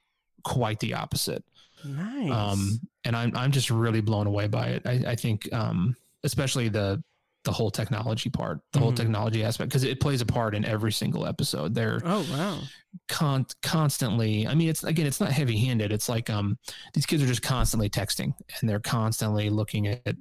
quite 0.43 0.81
the 0.81 0.95
opposite. 0.95 1.45
Nice. 1.85 2.31
Um, 2.33 2.81
and 3.05 3.15
I'm 3.15 3.37
I'm 3.37 3.53
just 3.53 3.71
really 3.71 4.01
blown 4.01 4.27
away 4.27 4.49
by 4.49 4.69
it. 4.71 4.83
I, 4.85 5.13
I 5.13 5.15
think, 5.15 5.49
um, 5.53 5.95
especially 6.25 6.69
the 6.69 7.01
the 7.49 7.53
whole 7.53 7.71
technology 7.71 8.29
part, 8.29 8.61
the 8.75 8.79
whole 8.79 8.93
Mhm. 8.93 8.97
technology 8.97 9.43
aspect, 9.43 9.71
because 9.71 9.83
it 9.83 10.01
plays 10.01 10.21
a 10.21 10.27
part 10.27 10.55
in 10.55 10.67
every 10.67 10.93
single 10.93 11.25
episode. 11.25 11.75
They're 11.75 11.99
oh 12.05 12.27
wow. 12.31 12.61
con- 13.09 13.47
constantly. 13.63 14.47
I 14.47 14.55
mean, 14.55 14.69
it's 14.69 14.85
again, 14.85 15.07
it's 15.07 15.19
not 15.19 15.33
heavy 15.33 15.57
handed. 15.59 15.91
It's 15.91 16.11
like 16.11 16.29
um, 16.29 16.59
these 16.93 17.07
kids 17.07 17.23
are 17.23 17.27
just 17.27 17.41
constantly 17.41 17.89
texting, 17.89 18.35
and 18.61 18.69
they're 18.69 18.81
constantly 18.81 19.49
looking 19.49 19.87
at 19.89 20.15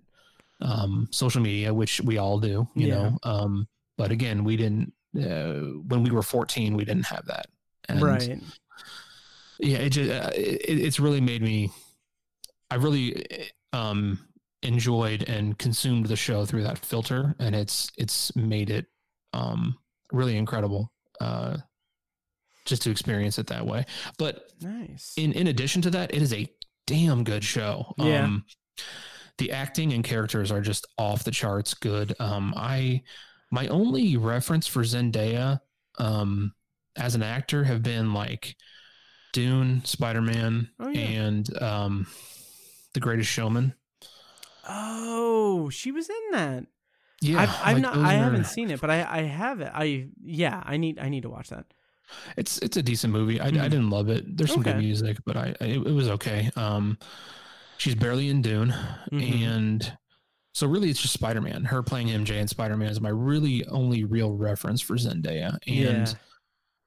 um 0.62 1.10
social 1.12 1.42
media, 1.42 1.74
which 1.74 2.00
we 2.00 2.18
all 2.18 2.40
do, 2.40 2.66
you 2.76 2.88
Yeah. 2.88 2.96
know. 2.96 3.18
Um, 3.24 3.68
but 3.98 4.12
again, 4.12 4.46
we 4.46 4.56
didn't 4.56 4.94
uh, 5.18 5.76
when 5.90 6.04
we 6.04 6.12
were 6.12 6.22
14, 6.24 6.78
we 6.78 6.86
didn't 6.86 7.08
have 7.08 7.26
that. 7.26 7.48
And 7.90 8.02
right. 8.02 8.40
yeah 9.60 9.80
it 9.80 9.90
just 9.90 10.10
uh, 10.12 10.32
it, 10.34 10.80
it's 10.80 11.00
really 11.00 11.20
made 11.22 11.42
me 11.42 11.72
i 12.70 12.76
really 12.76 13.26
um 13.74 14.20
enjoyed 14.63 15.24
and 15.30 15.58
consumed 15.60 16.08
the 16.08 16.15
show 16.15 16.46
through 16.46 16.63
that 16.63 16.80
filter 16.80 17.36
and 17.39 17.56
it's 17.56 17.91
it's 17.98 18.36
made 18.36 18.70
it 18.70 18.88
um 19.34 19.78
really 20.12 20.36
incredible 20.36 20.91
uh 21.22 21.58
just 22.65 22.82
to 22.82 22.89
experience 22.89 23.38
it 23.38 23.48
that 23.48 23.65
way 23.65 23.86
but 24.17 24.50
Nice. 24.62 25.13
in 25.15 25.32
in 25.34 25.48
addition 25.48 25.82
to 25.84 25.89
that 25.91 26.13
it 26.13 26.22
is 26.22 26.34
a 26.34 26.48
damn 26.88 27.24
good 27.24 27.43
show 27.43 27.93
Yeah. 27.98 28.24
um 28.24 28.46
the 29.38 29.52
acting 29.52 29.93
and 29.93 30.04
characters 30.04 30.52
are 30.52 30.62
just 30.62 30.88
off 30.98 31.24
the 31.24 31.32
charts 31.32 31.74
good 31.76 32.15
um 32.20 32.54
i 32.58 33.04
my 33.52 33.67
only 33.67 34.17
reference 34.17 34.65
for 34.65 34.82
zendaya 34.82 35.60
um 36.00 36.52
as 36.96 37.13
an 37.13 37.22
actor 37.22 37.63
have 37.63 37.84
been 37.84 38.13
like 38.13 38.56
dune 39.34 39.86
spider-man 39.86 40.67
Oh, 40.80 40.89
yeah. 40.89 41.00
and 41.02 41.62
um 41.62 42.08
the 42.96 43.00
greatest 43.00 43.30
showman 43.30 43.76
oh, 44.67 45.69
she 45.69 45.91
was 45.91 46.10
in 46.10 46.15
that. 46.32 46.65
yeah 47.21 47.41
I've, 47.41 47.49
I've 47.63 47.73
like, 47.75 47.82
not. 47.84 47.97
I 47.97 48.13
haven't 48.13 48.45
seen 48.45 48.69
it, 48.71 48.80
but 48.82 48.89
I 48.89 49.06
I 49.10 49.21
have 49.23 49.62
it. 49.62 49.71
I 49.73 50.08
yeah. 50.23 50.62
I 50.65 50.77
need 50.77 50.99
I 50.99 51.10
need 51.10 51.23
to 51.23 51.30
watch 51.30 51.49
that. 51.49 51.65
it's 52.38 52.58
it's 52.60 52.77
a 52.77 52.82
decent 52.82 53.12
movie 53.12 53.38
i, 53.41 53.47
I 53.47 53.51
Mhm. 53.51 53.63
didn't 53.69 53.89
love 53.89 54.08
it 54.08 54.38
there's 54.38 54.53
some 54.53 54.63
good 54.63 54.77
music 54.77 55.17
but 55.25 55.36
i, 55.36 55.53
I 55.60 55.65
it, 55.65 55.88
it 55.88 55.91
was 55.91 56.08
okay 56.08 56.49
um 56.56 56.97
she's 57.77 57.95
barely 57.95 58.30
in 58.30 58.41
dune 58.41 58.73
Mhm. 59.12 59.41
and 59.45 59.97
so 60.53 60.67
really 60.67 60.89
it's 60.89 61.01
just 61.01 61.13
spider-man 61.13 61.65
her 61.65 61.84
playing 61.84 62.08
mj 62.08 62.32
and 62.39 62.49
spider-man 62.49 62.89
is 62.89 63.01
my 63.01 63.10
really 63.10 63.65
only 63.67 64.06
real 64.06 64.32
reference 64.32 64.80
for 64.80 64.95
zendaya 64.95 65.58
and 65.67 66.08
Yeah. 66.08 66.13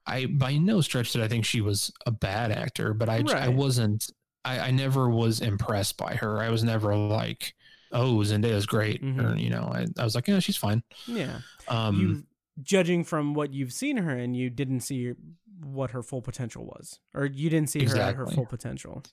i 0.07 0.25
by 0.25 0.57
no 0.57 0.81
stretch 0.81 1.11
did 1.13 1.21
i 1.21 1.27
think 1.27 1.45
she 1.45 1.61
was 1.61 1.91
a 2.07 2.11
bad 2.11 2.51
actor 2.51 2.95
but 2.95 3.07
i 3.07 3.23
i 3.35 3.47
wasn't 3.47 4.09
I, 4.43 4.57
I 4.59 4.71
never 4.71 5.07
was 5.07 5.39
impressed 5.39 5.97
by 5.97 6.15
her 6.15 6.39
i 6.39 6.49
was 6.49 6.63
never 6.63 6.95
like 6.95 7.53
oh 7.93 8.17
zendaya's 8.23 8.65
great 8.65 9.01
or 9.01 9.05
Mhm. 9.05 9.39
you 9.41 9.49
know 9.49 9.69
I, 9.73 9.85
I 9.97 10.03
was 10.03 10.15
like 10.15 10.27
yeah 10.27 10.39
she's 10.39 10.57
fine 10.57 10.83
Yeah. 11.07 11.39
um 11.67 11.99
you 11.99 12.23
judging 12.63 13.03
from 13.03 13.33
what 13.33 13.53
you've 13.53 13.73
seen 13.73 13.97
her 13.97 14.15
and 14.15 14.35
you 14.35 14.49
didn't 14.49 14.81
see 14.81 15.13
what 15.63 15.91
her 15.91 16.01
full 16.03 16.21
potential 16.21 16.65
was 16.65 16.99
or 17.13 17.25
you 17.25 17.49
didn't 17.49 17.69
see 17.69 17.85
her 17.85 17.97
at 17.97 18.15
her 18.15 18.27
full 18.27 18.45
potential 18.45 19.03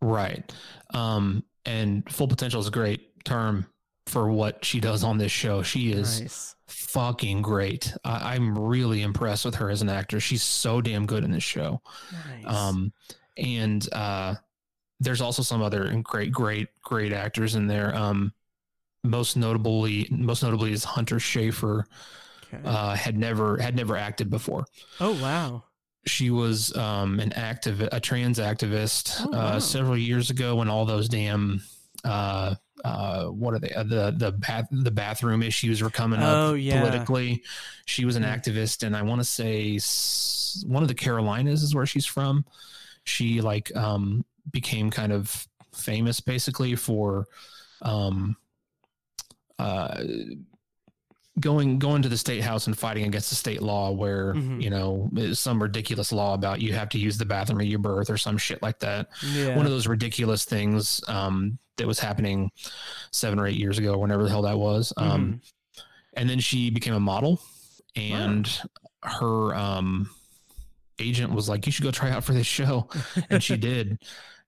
Right. 0.00 0.52
Um, 0.94 1.42
and 1.64 2.08
full 2.12 2.28
potential 2.28 2.60
is 2.60 2.68
a 2.68 2.70
great 2.70 3.24
term 3.24 3.66
for 4.06 4.30
what 4.30 4.64
she 4.64 4.78
does 4.78 5.02
on 5.02 5.18
this 5.18 5.32
show. 5.32 5.62
She 5.62 5.90
is 5.90 6.20
nice 6.20 6.54
fucking 6.68 7.42
great. 7.42 7.92
I, 8.04 8.34
I'm 8.36 8.56
really 8.56 9.02
impressed 9.02 9.44
with 9.44 9.56
her 9.56 9.70
as 9.70 9.82
an 9.82 9.88
actor. 9.88 10.20
She's 10.20 10.42
so 10.44 10.80
damn 10.80 11.04
good 11.04 11.24
in 11.24 11.32
this 11.32 11.42
show. 11.42 11.82
nice 12.12 12.54
Um, 12.54 12.92
and 13.36 13.88
uh, 13.92 14.36
there's 15.00 15.20
also 15.20 15.42
some 15.42 15.62
other 15.62 16.00
great, 16.02 16.32
great, 16.32 16.68
great 16.82 17.12
actors 17.12 17.54
in 17.54 17.66
there. 17.66 17.94
Um, 17.94 18.32
most 19.04 19.36
notably, 19.36 20.06
most 20.10 20.42
notably 20.42 20.72
is 20.72 20.84
Hunter 20.84 21.16
Schafer. 21.16 21.84
okay. 22.52 22.62
Uh, 22.64 22.94
had 22.94 23.16
never 23.16 23.58
had 23.58 23.76
never 23.76 23.96
acted 23.96 24.30
before. 24.30 24.64
oh 25.00 25.20
wow 25.22 25.62
she 26.06 26.30
was 26.30 26.74
um, 26.76 27.20
an 27.20 27.32
active, 27.34 27.82
a 27.92 28.00
trans 28.00 28.38
activist 28.38 29.20
Oh, 29.26 29.30
wow. 29.30 29.38
uh, 29.38 29.60
several 29.60 29.96
years 29.98 30.30
ago 30.30 30.56
when 30.56 30.68
all 30.70 30.86
those 30.86 31.06
damn 31.08 31.60
uh, 32.04 32.54
uh, 32.84 33.24
what 33.26 33.52
are 33.52 33.58
they 33.58 33.72
uh, 33.74 33.82
the 33.82 34.14
the 34.16 34.32
bath 34.32 34.68
the 34.70 34.90
bathroom 34.90 35.42
issues 35.42 35.82
were 35.82 35.90
coming 35.90 36.20
Oh, 36.22 36.54
up 36.54 36.58
yeah. 36.60 36.80
politically. 36.80 37.42
She 37.84 38.04
was 38.06 38.16
an 38.16 38.22
Hmm. 38.22 38.30
activist, 38.30 38.84
and 38.86 38.96
I 38.96 39.02
want 39.02 39.20
to 39.20 39.24
say 39.24 39.74
s- 39.76 40.64
one 40.66 40.82
of 40.82 40.88
the 40.88 40.94
Carolinas 40.94 41.62
is 41.62 41.74
where 41.74 41.84
she's 41.86 42.06
from. 42.06 42.44
She 43.04 43.40
like 43.42 43.74
um, 43.76 44.24
became 44.52 44.90
kind 44.90 45.12
of 45.12 45.46
famous 45.74 46.20
basically 46.20 46.74
for 46.74 47.26
um, 47.82 48.36
uh, 49.58 50.02
going 51.40 51.78
going 51.78 52.02
to 52.02 52.08
the 52.08 52.16
state 52.16 52.42
house 52.42 52.66
and 52.66 52.76
fighting 52.76 53.04
against 53.06 53.28
the 53.30 53.36
state 53.36 53.62
law 53.62 53.92
where 53.92 54.34
Mhm. 54.34 54.60
you 54.60 54.70
know 54.70 55.08
some 55.34 55.62
ridiculous 55.62 56.10
law 56.10 56.34
about 56.34 56.60
you 56.60 56.72
have 56.72 56.88
to 56.90 56.98
use 56.98 57.16
the 57.16 57.24
bathroom 57.24 57.60
at 57.60 57.68
your 57.68 57.78
birth 57.78 58.10
or 58.10 58.16
some 58.16 58.36
shit 58.38 58.60
like 58.60 58.80
that 58.80 59.08
yeah 59.32 59.56
one 59.56 59.64
of 59.64 59.70
those 59.70 59.86
ridiculous 59.86 60.44
things 60.44 61.00
um, 61.06 61.56
that 61.76 61.86
was 61.86 62.00
happening 62.00 62.50
seven 63.12 63.38
or 63.38 63.46
eight 63.46 63.54
years 63.56 63.78
ago, 63.78 63.96
whenever 63.98 64.24
the 64.24 64.28
hell 64.28 64.42
that 64.42 64.58
was. 64.58 64.92
Mm-hmm. 64.98 65.10
Um, 65.10 65.40
and 66.14 66.28
then 66.28 66.40
she 66.40 66.70
became 66.70 66.94
a 66.94 66.98
model, 67.00 67.40
and 67.94 68.50
her 69.04 69.54
um, 69.54 70.10
agent 70.98 71.32
was 71.32 71.48
like, 71.48 71.64
"You 71.66 71.70
should 71.70 71.84
go 71.84 71.92
try 71.92 72.10
out 72.10 72.24
for 72.24 72.32
this 72.32 72.48
show," 72.48 72.88
and 73.30 73.40
she 73.40 73.56
did. 73.56 74.02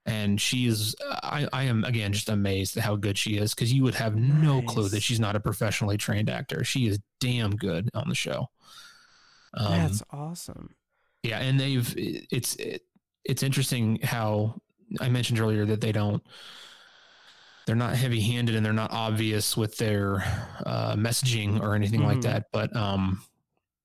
And 0.06 0.40
she 0.40 0.66
is, 0.66 0.96
I, 1.02 1.46
I 1.52 1.64
am 1.64 1.84
again 1.84 2.12
just 2.12 2.28
amazed 2.30 2.76
at 2.76 2.82
how 2.84 2.96
good 2.96 3.18
she 3.18 3.36
is 3.36 3.54
because 3.54 3.72
you 3.72 3.82
would 3.82 3.94
have 3.96 4.16
no 4.16 4.62
clue 4.62 4.88
that 4.88 5.02
she's 5.02 5.20
not 5.20 5.36
a 5.36 5.40
professionally 5.40 5.98
trained 5.98 6.30
actor. 6.30 6.64
She 6.64 6.86
is 6.86 6.98
damn 7.20 7.54
good 7.54 7.88
on 7.94 8.08
the 8.08 8.14
show. 8.14 8.48
Um, 9.54 9.72
that's 9.72 10.02
awesome 10.10 10.74
yeah, 11.22 11.38
and 11.40 11.60
they've 11.60 11.92
it's 11.96 12.54
it, 12.56 12.82
it's 13.24 13.42
interesting 13.42 13.98
how 14.02 14.62
I 15.00 15.10
mentioned 15.10 15.38
earlier 15.38 15.66
that 15.66 15.82
they 15.82 15.92
don't 15.92 16.22
they're 17.66 17.76
not 17.76 17.94
heavy-handed 17.94 18.54
and 18.54 18.64
they're 18.64 18.72
not 18.72 18.90
obvious 18.90 19.56
with 19.56 19.76
their 19.76 20.22
uh, 20.64 20.94
messaging 20.96 21.60
or 21.60 21.74
anything 21.74 22.02
like 22.02 22.18
Mhm. 22.20 22.22
that. 22.22 22.46
But 22.52 22.74
um, 22.74 23.22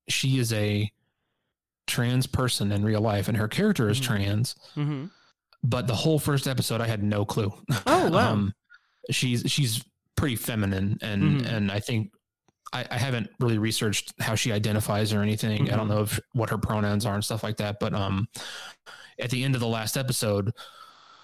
she 0.08 0.40
is 0.40 0.54
a 0.54 0.90
trans 1.88 2.26
person 2.26 2.72
in 2.72 2.84
real 2.86 3.02
life, 3.02 3.28
and 3.28 3.38
her 3.38 3.48
character 3.48 3.90
is 3.90 4.00
Mhm. 4.00 4.04
trans. 4.04 4.56
hmm 4.76 5.06
But 5.68 5.88
the 5.88 5.96
whole 5.96 6.20
first 6.20 6.48
episode, 6.48 6.80
I 6.82 6.88
had 6.88 7.02
no 7.02 7.26
clue. 7.26 7.52
Oh, 7.88 8.10
wow. 8.12 8.32
um, 8.34 8.54
she's 9.10 9.44
she's 9.48 9.84
pretty 10.16 10.36
feminine, 10.36 10.98
and 11.02 11.42
Mhm. 11.42 11.46
and 11.54 11.72
I 11.72 11.80
think 11.80 12.12
I, 12.74 12.86
I 12.92 12.98
haven't 12.98 13.30
really 13.40 13.58
researched 13.58 14.14
how 14.20 14.36
she 14.36 14.52
identifies 14.52 15.12
or 15.14 15.22
anything. 15.22 15.72
I 15.72 15.76
don't 15.76 15.88
Mhm. 15.88 15.90
know 15.96 16.02
if 16.02 16.20
what 16.34 16.50
her 16.50 16.58
pronouns 16.58 17.06
are 17.06 17.14
and 17.16 17.24
stuff 17.24 17.44
like 17.44 17.58
that. 17.58 17.78
But 17.80 17.94
um, 17.94 18.28
at 19.20 19.30
the 19.30 19.44
end 19.44 19.56
of 19.56 19.62
the 19.62 19.68
last 19.68 19.98
episode, 19.98 20.52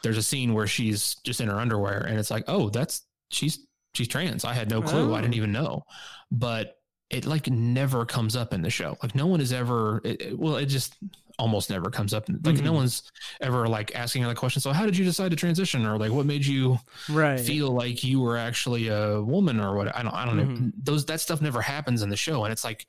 there's 0.03 0.17
a 0.17 0.23
scene 0.23 0.53
where 0.53 0.67
she's 0.67 1.15
just 1.23 1.39
in 1.41 1.47
her 1.49 1.59
underwear, 1.59 1.99
and 1.99 2.17
it's 2.19 2.31
like, 2.31 2.45
oh, 2.47 2.69
that's 2.69 3.03
she's 3.29 3.59
she's 3.93 4.07
trans. 4.07 4.43
I 4.45 4.53
had 4.53 4.69
no 4.69 4.81
clue. 4.81 5.13
I 5.13 5.19
Oh. 5.19 5.21
didn't 5.21 5.35
even 5.35 5.51
know. 5.51 5.83
But 6.31 6.77
it 7.09 7.25
like 7.25 7.47
never 7.49 8.05
comes 8.05 8.35
up 8.35 8.53
in 8.53 8.61
the 8.61 8.69
show. 8.69 8.97
Like 9.03 9.13
no 9.15 9.27
one 9.27 9.41
is 9.41 9.51
ever. 9.53 10.01
It, 10.03 10.21
it- 10.21 10.39
well, 10.39 10.55
it 10.55 10.67
just 10.67 10.95
almost 11.41 11.69
never 11.69 11.89
comes 11.89 12.13
up. 12.13 12.29
Like 12.29 12.61
no 12.61 12.71
Mhm. 12.71 12.75
one's 12.81 13.03
ever 13.41 13.67
like 13.67 13.93
asking 13.95 14.21
her 14.23 14.29
the 14.29 14.35
question. 14.35 14.61
So 14.61 14.71
how 14.71 14.85
did 14.85 14.95
you 14.97 15.03
decide 15.03 15.31
to 15.31 15.35
transition, 15.37 15.85
or 15.85 15.97
like 15.97 16.11
what 16.11 16.25
made 16.25 16.45
you 16.45 16.79
right 17.09 17.39
feel 17.39 17.69
like 17.71 18.03
you 18.03 18.19
were 18.19 18.37
actually 18.37 18.87
a 18.87 19.21
woman 19.21 19.59
or 19.59 19.75
what? 19.75 19.95
I 19.95 20.03
don't. 20.03 20.13
I 20.13 20.25
don't 20.25 20.37
know. 20.37 20.43
Mhm. 20.45 20.71
Those 20.83 21.05
that 21.05 21.19
stuff 21.19 21.41
never 21.41 21.61
happens 21.61 22.01
in 22.03 22.09
the 22.09 22.17
show, 22.17 22.43
and 22.45 22.51
it's 22.53 22.63
like 22.63 22.85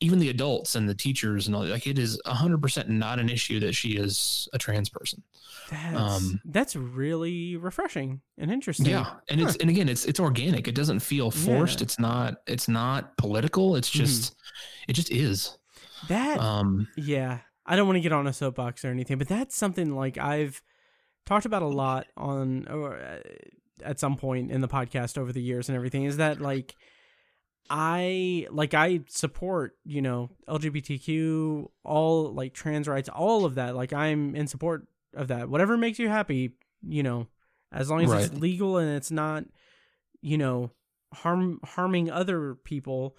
even 0.00 0.18
the 0.18 0.28
adults 0.28 0.74
and 0.74 0.86
the 0.88 0.94
teachers 0.94 1.46
and 1.46 1.56
all 1.56 1.64
like 1.64 1.86
it 1.86 1.98
is 1.98 2.20
hundred 2.26 2.60
percent 2.60 2.88
not 2.88 3.18
an 3.18 3.28
issue 3.30 3.58
that 3.60 3.74
she 3.74 3.96
is 3.96 4.48
a 4.52 4.58
trans 4.58 4.88
person. 4.90 5.22
that's, 5.70 5.96
um, 5.96 6.40
that's 6.44 6.76
really 6.76 7.56
refreshing 7.56 8.20
and 8.38 8.52
interesting 8.52 8.86
Yeah, 8.86 9.14
and 9.28 9.40
it's 9.40 9.56
and 9.56 9.68
again, 9.70 9.88
it's 9.88 10.04
it's 10.04 10.20
organic. 10.20 10.68
It 10.68 10.74
doesn't 10.76 11.00
feel 11.00 11.30
forced. 11.32 11.80
Yeah. 11.80 11.84
It's 11.86 11.98
not 11.98 12.36
it's 12.46 12.68
not 12.68 13.16
political. 13.16 13.74
It's 13.74 13.88
Mhm. 13.90 13.94
just 14.04 14.36
it 14.86 14.92
just 14.92 15.10
is. 15.10 15.56
that 16.08 16.38
Um, 16.40 16.86
Yeah, 16.96 17.38
I 17.66 17.74
don't 17.76 17.86
want 17.86 17.96
to 17.96 18.00
get 18.00 18.12
on 18.12 18.26
a 18.26 18.32
soapbox 18.32 18.84
or 18.84 18.88
anything, 18.90 19.18
but 19.18 19.28
that's 19.28 19.56
something 19.56 19.94
like 19.94 20.16
I've 20.18 20.62
talked 21.26 21.44
about 21.46 21.62
a 21.62 21.66
lot 21.68 22.06
on 22.16 22.66
or 22.68 22.96
uh, 22.96 23.18
at 23.82 23.98
some 23.98 24.16
point 24.16 24.50
in 24.52 24.60
the 24.60 24.68
podcast 24.68 25.18
over 25.18 25.32
the 25.32 25.42
years 25.42 25.68
and 25.68 25.74
everything 25.76 26.04
is 26.04 26.16
that 26.18 26.40
like 26.40 26.76
I 27.68 28.46
like 28.50 28.74
I 28.74 29.00
support, 29.08 29.76
you 29.84 30.00
know, 30.00 30.30
LGBTQ, 30.48 31.66
all 31.84 32.32
like 32.32 32.54
trans 32.54 32.86
rights, 32.86 33.08
all 33.08 33.44
of 33.44 33.56
that. 33.56 33.74
Like 33.74 33.92
I'm 33.92 34.36
in 34.36 34.46
support 34.46 34.86
of 35.14 35.28
that. 35.28 35.48
Whatever 35.48 35.76
makes 35.76 35.98
you 35.98 36.08
happy, 36.08 36.52
you 36.86 37.02
know, 37.02 37.26
as 37.72 37.90
long 37.90 38.02
as 38.04 38.10
Right. 38.10 38.24
it's 38.26 38.34
legal 38.38 38.76
and 38.78 38.96
it's 38.96 39.10
not, 39.10 39.44
you 40.20 40.38
know, 40.38 40.70
harm 41.12 41.58
harming 41.64 42.10
other 42.10 42.54
people, 42.54 43.16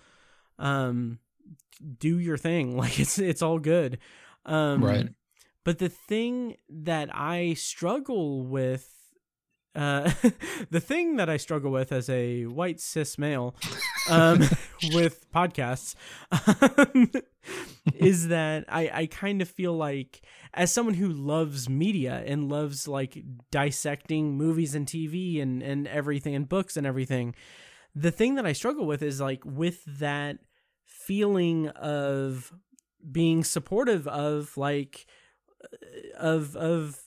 um 0.58 1.20
do 2.00 2.18
your 2.18 2.38
thing. 2.38 2.78
Like 2.78 3.00
it's 3.00 3.20
it's 3.20 3.42
all 3.42 3.60
good. 3.60 3.98
Um 4.48 4.84
Right. 4.84 5.10
But 5.64 5.80
the 5.80 5.90
thing 5.90 6.56
that 6.70 7.10
I 7.14 7.54
struggle 7.54 8.44
with 8.44 8.98
uh, 9.78 10.12
the 10.72 10.80
thing 10.80 11.18
that 11.18 11.30
I 11.30 11.38
struggle 11.38 11.72
with 11.72 11.92
as 11.92 12.10
a 12.10 12.46
white 12.46 12.80
cis 12.80 13.18
male 13.18 13.56
um, 14.10 14.40
with 14.94 15.32
podcasts 15.32 15.94
um, 16.32 17.12
is 17.94 18.30
that 18.30 18.66
I, 18.68 18.90
I 18.92 19.06
kind 19.06 19.40
of 19.42 19.48
feel 19.48 19.74
like, 19.78 20.22
as 20.54 20.72
someone 20.72 20.96
who 20.96 21.10
loves 21.10 21.70
media 21.70 22.24
and 22.26 22.50
loves 22.50 22.88
like 22.88 23.24
dissecting 23.52 24.36
movies 24.36 24.74
and 24.74 24.88
TV 24.88 25.40
and, 25.42 25.62
and 25.62 25.88
everything 25.88 26.34
and 26.34 26.50
books 26.50 26.76
and 26.76 26.88
everything, 26.88 27.36
the 27.94 28.12
thing 28.12 28.34
that 28.36 28.48
I 28.48 28.54
struggle 28.54 28.88
with 28.88 29.04
is 29.04 29.22
like 29.22 29.42
with 29.46 29.84
that 30.00 30.40
feeling 30.86 31.68
of 31.70 32.52
being 33.12 33.44
supportive 33.44 34.08
of 34.08 34.56
like 34.58 35.06
of 36.18 36.56
of 36.56 37.00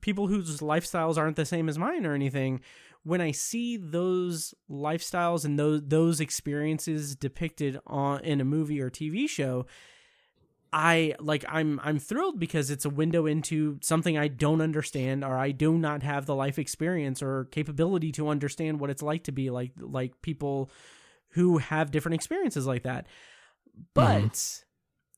people 0.00 0.26
whose 0.26 0.60
lifestyles 0.60 1.16
aren't 1.16 1.36
the 1.36 1.44
same 1.44 1.68
as 1.68 1.78
mine 1.78 2.06
or 2.06 2.14
anything 2.14 2.60
when 3.02 3.20
i 3.20 3.30
see 3.30 3.76
those 3.76 4.54
lifestyles 4.70 5.44
and 5.44 5.58
those 5.58 5.82
those 5.86 6.20
experiences 6.20 7.16
depicted 7.16 7.78
on 7.86 8.20
in 8.24 8.40
a 8.40 8.44
movie 8.44 8.80
or 8.80 8.90
tv 8.90 9.28
show 9.28 9.66
i 10.72 11.14
like 11.20 11.44
i'm 11.48 11.80
i'm 11.82 11.98
thrilled 11.98 12.38
because 12.38 12.70
it's 12.70 12.84
a 12.84 12.90
window 12.90 13.26
into 13.26 13.78
something 13.82 14.18
i 14.18 14.28
don't 14.28 14.60
understand 14.60 15.24
or 15.24 15.36
i 15.36 15.50
do 15.50 15.78
not 15.78 16.02
have 16.02 16.26
the 16.26 16.34
life 16.34 16.58
experience 16.58 17.22
or 17.22 17.44
capability 17.46 18.12
to 18.12 18.28
understand 18.28 18.80
what 18.80 18.90
it's 18.90 19.02
like 19.02 19.24
to 19.24 19.32
be 19.32 19.50
like 19.50 19.72
like 19.78 20.20
people 20.22 20.70
who 21.36 21.58
have 21.58 21.90
different 21.90 22.14
experiences 22.14 22.66
like 22.66 22.82
that. 22.84 23.06
Mm-hmm. 23.06 23.82
But 23.92 24.64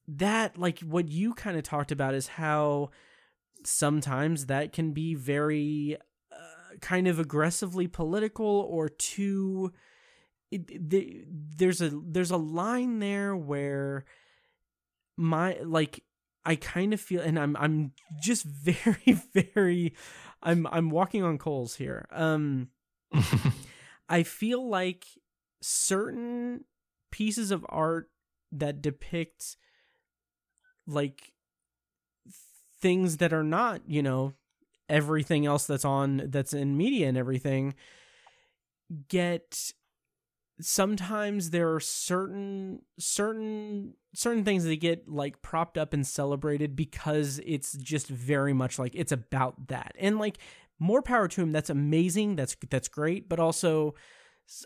that 0.08 0.58
like 0.58 0.80
what 0.80 1.08
you 1.08 1.34
kind 1.34 1.56
of 1.56 1.62
talked 1.62 1.92
about 1.92 2.14
is 2.14 2.26
how 2.26 2.90
sometimes 3.64 4.46
that 4.46 4.72
can 4.72 4.92
be 4.92 5.14
very 5.14 5.96
uh, 6.32 6.76
kind 6.80 7.06
of 7.06 7.18
aggressively 7.18 7.86
political 7.86 8.66
or 8.70 8.88
too 8.88 9.72
it, 10.50 10.90
the, 10.90 11.24
there's 11.28 11.82
a 11.82 11.90
there's 12.06 12.30
a 12.30 12.38
line 12.38 13.00
there 13.00 13.36
where 13.36 14.06
my 15.18 15.58
like 15.62 16.02
I 16.44 16.56
kind 16.56 16.94
of 16.94 17.00
feel 17.00 17.20
and 17.20 17.38
I'm 17.38 17.54
I'm 17.56 17.92
just 18.22 18.44
very 18.46 19.20
very 19.34 19.94
I'm 20.42 20.66
I'm 20.68 20.88
walking 20.88 21.22
on 21.22 21.36
coals 21.36 21.76
here. 21.76 22.06
Um 22.10 22.68
I 24.08 24.22
feel 24.22 24.66
like 24.66 25.04
certain 25.60 26.64
pieces 27.10 27.50
of 27.50 27.66
art 27.68 28.10
that 28.52 28.80
depict 28.80 29.56
like 30.88 31.32
things 32.80 33.18
that 33.18 33.32
are 33.32 33.44
not, 33.44 33.82
you 33.86 34.02
know, 34.02 34.32
everything 34.88 35.46
else 35.46 35.66
that's 35.66 35.84
on 35.84 36.22
that's 36.28 36.54
in 36.54 36.76
media 36.76 37.06
and 37.06 37.18
everything 37.18 37.74
get 39.08 39.72
sometimes 40.60 41.50
there 41.50 41.72
are 41.74 41.80
certain 41.80 42.82
certain 42.98 43.94
certain 44.14 44.44
things 44.44 44.64
that 44.64 44.80
get 44.80 45.08
like 45.08 45.40
propped 45.42 45.78
up 45.78 45.92
and 45.92 46.06
celebrated 46.06 46.74
because 46.74 47.40
it's 47.44 47.74
just 47.74 48.08
very 48.08 48.52
much 48.52 48.78
like 48.78 48.94
it's 48.94 49.12
about 49.12 49.68
that. 49.68 49.94
And 49.98 50.18
like 50.18 50.38
more 50.78 51.02
power 51.02 51.28
to 51.28 51.42
him 51.42 51.52
that's 51.52 51.70
amazing. 51.70 52.36
That's 52.36 52.56
that's 52.70 52.88
great. 52.88 53.28
But 53.28 53.38
also 53.38 53.94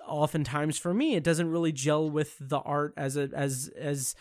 oftentimes 0.07 0.79
for 0.79 0.95
me 0.95 1.17
it 1.17 1.25
doesn't 1.25 1.51
really 1.51 1.73
gel 1.73 2.09
with 2.09 2.37
the 2.41 2.61
art 2.61 2.95
as 2.97 3.17
a 3.17 3.29
as 3.35 3.71
as 3.77 4.15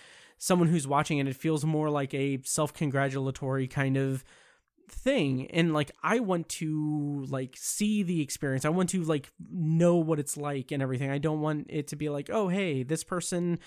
someone 0.43 0.67
who's 0.67 0.87
watching 0.87 1.19
it 1.19 1.27
it 1.27 1.35
feels 1.35 1.63
more 1.63 1.91
like 1.91 2.15
a 2.15 2.41
self-congratulatory 2.43 3.67
kind 3.67 3.95
of 3.95 4.23
thing. 4.89 5.45
And 5.51 5.71
like 5.71 5.91
i 6.01 6.19
want 6.19 6.49
to 6.49 7.25
like 7.29 7.55
see 7.55 8.01
the 8.01 8.21
experience. 8.21 8.65
I 8.65 8.69
want 8.69 8.89
to 8.89 9.03
like 9.03 9.31
know 9.51 9.97
what 9.97 10.19
it's 10.19 10.35
like 10.35 10.71
and 10.71 10.81
everything. 10.81 11.11
I 11.11 11.19
don't 11.19 11.41
want 11.41 11.67
it 11.69 11.89
to 11.89 11.95
be 11.95 12.09
like 12.09 12.31
oh 12.31 12.47
hey 12.47 12.81
this 12.81 13.03
person 13.03 13.59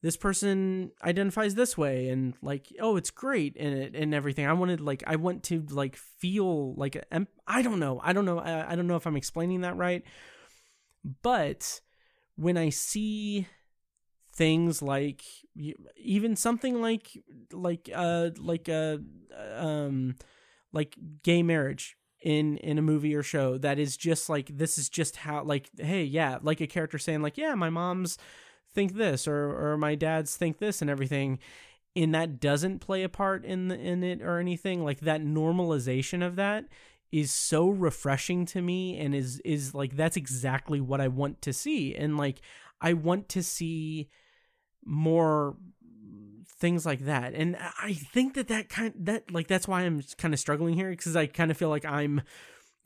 this 0.00 0.16
person 0.16 0.92
identifies 1.02 1.54
this 1.54 1.76
way 1.76 2.08
and 2.08 2.32
like 2.40 2.72
oh 2.80 2.96
it's 2.96 3.10
great 3.10 3.54
and 3.60 3.74
it 3.74 3.94
and 3.94 4.14
everything. 4.14 4.46
I 4.46 4.54
wanted 4.54 4.80
like 4.80 5.04
i 5.06 5.16
want 5.16 5.42
to 5.44 5.60
like 5.70 5.94
feel 5.94 6.74
like 6.74 7.04
i 7.46 7.60
don't 7.60 7.78
know. 7.78 8.00
I 8.02 8.14
don't 8.14 8.24
know. 8.24 8.38
I, 8.38 8.72
I 8.72 8.76
don't 8.76 8.86
know 8.86 8.96
if 8.96 9.06
i'm 9.06 9.16
explaining 9.16 9.60
that 9.60 9.76
right. 9.76 10.02
But 11.22 11.82
when 12.36 12.56
i 12.56 12.70
see 12.70 13.46
things 14.34 14.82
like 14.82 15.22
even 15.96 16.36
something 16.36 16.80
like 16.80 17.16
like 17.52 17.88
uh 17.94 18.30
like 18.38 18.68
uh 18.68 18.98
um 19.56 20.16
like 20.72 20.96
gay 21.22 21.42
marriage 21.42 21.96
in 22.20 22.56
in 22.58 22.78
a 22.78 22.82
movie 22.82 23.14
or 23.14 23.22
show 23.22 23.58
that 23.58 23.78
is 23.78 23.96
just 23.96 24.28
like 24.28 24.48
this 24.56 24.78
is 24.78 24.88
just 24.88 25.16
how 25.16 25.42
like 25.44 25.70
hey 25.78 26.02
yeah 26.02 26.38
like 26.42 26.60
a 26.60 26.66
character 26.66 26.98
saying 26.98 27.22
like 27.22 27.36
yeah 27.36 27.54
my 27.54 27.70
mom's 27.70 28.18
think 28.72 28.94
this 28.94 29.28
or 29.28 29.72
or 29.72 29.76
my 29.76 29.94
dad's 29.94 30.36
think 30.36 30.58
this 30.58 30.80
and 30.80 30.90
everything 30.90 31.38
and 31.94 32.14
that 32.14 32.40
doesn't 32.40 32.80
play 32.80 33.04
a 33.04 33.08
part 33.08 33.44
in 33.44 33.68
the, 33.68 33.78
in 33.78 34.02
it 34.02 34.20
or 34.20 34.38
anything 34.38 34.82
like 34.82 35.00
that 35.00 35.22
normalization 35.22 36.26
of 36.26 36.36
that 36.36 36.64
is 37.14 37.30
so 37.30 37.68
refreshing 37.68 38.44
to 38.44 38.60
me 38.60 38.98
and 38.98 39.14
is 39.14 39.40
is 39.44 39.72
like 39.72 39.94
that's 39.94 40.16
exactly 40.16 40.80
what 40.80 41.00
I 41.00 41.06
want 41.06 41.40
to 41.42 41.52
see. 41.52 41.94
And 41.94 42.16
like 42.16 42.40
I 42.80 42.92
want 42.92 43.28
to 43.30 43.42
see 43.44 44.08
more 44.84 45.56
things 46.58 46.86
like 46.86 47.00
that 47.00 47.34
and 47.34 47.56
i 47.82 47.92
think 47.92 48.34
that 48.34 48.48
that 48.48 48.68
kind 48.68 48.94
that 48.96 49.30
like 49.32 49.48
that's 49.48 49.66
why 49.68 49.82
i'm 49.82 50.02
kind 50.18 50.32
of 50.32 50.40
struggling 50.40 50.74
here 50.74 50.90
because 50.90 51.14
i 51.16 51.26
kind 51.26 51.50
of 51.50 51.56
feel 51.56 51.68
like 51.68 51.84
i'm 51.84 52.22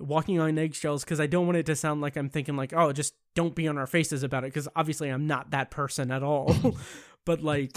walking 0.01 0.41
on 0.41 0.57
eggshells 0.59 1.05
because 1.05 1.21
i 1.21 1.27
don't 1.27 1.47
want 1.47 1.57
it 1.59 1.67
to 1.67 1.77
sound 1.77 2.01
like 2.01 2.17
i'm 2.17 2.29
thinking 2.29 2.57
like 2.57 2.73
oh 2.73 2.93
just 2.93 3.15
don't 3.35 3.55
be 3.55 3.69
on 3.69 3.77
our 3.79 3.87
faces 3.87 4.23
about 4.23 4.43
it 4.43 4.49
because 4.53 4.67
obviously 4.75 5.09
i'm 5.11 5.27
not 5.27 5.51
that 5.51 5.71
person 5.71 6.11
at 6.11 6.23
all 6.23 6.55
but 7.25 7.43
like 7.43 7.77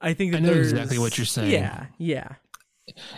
i 0.00 0.12
think 0.12 0.32
that 0.32 0.38
I 0.38 0.40
know 0.40 0.52
there's- 0.54 0.72
exactly 0.72 0.98
what 0.98 1.16
you're 1.16 1.24
saying. 1.24 1.52
yeah 1.52 1.86
yeah 1.98 2.28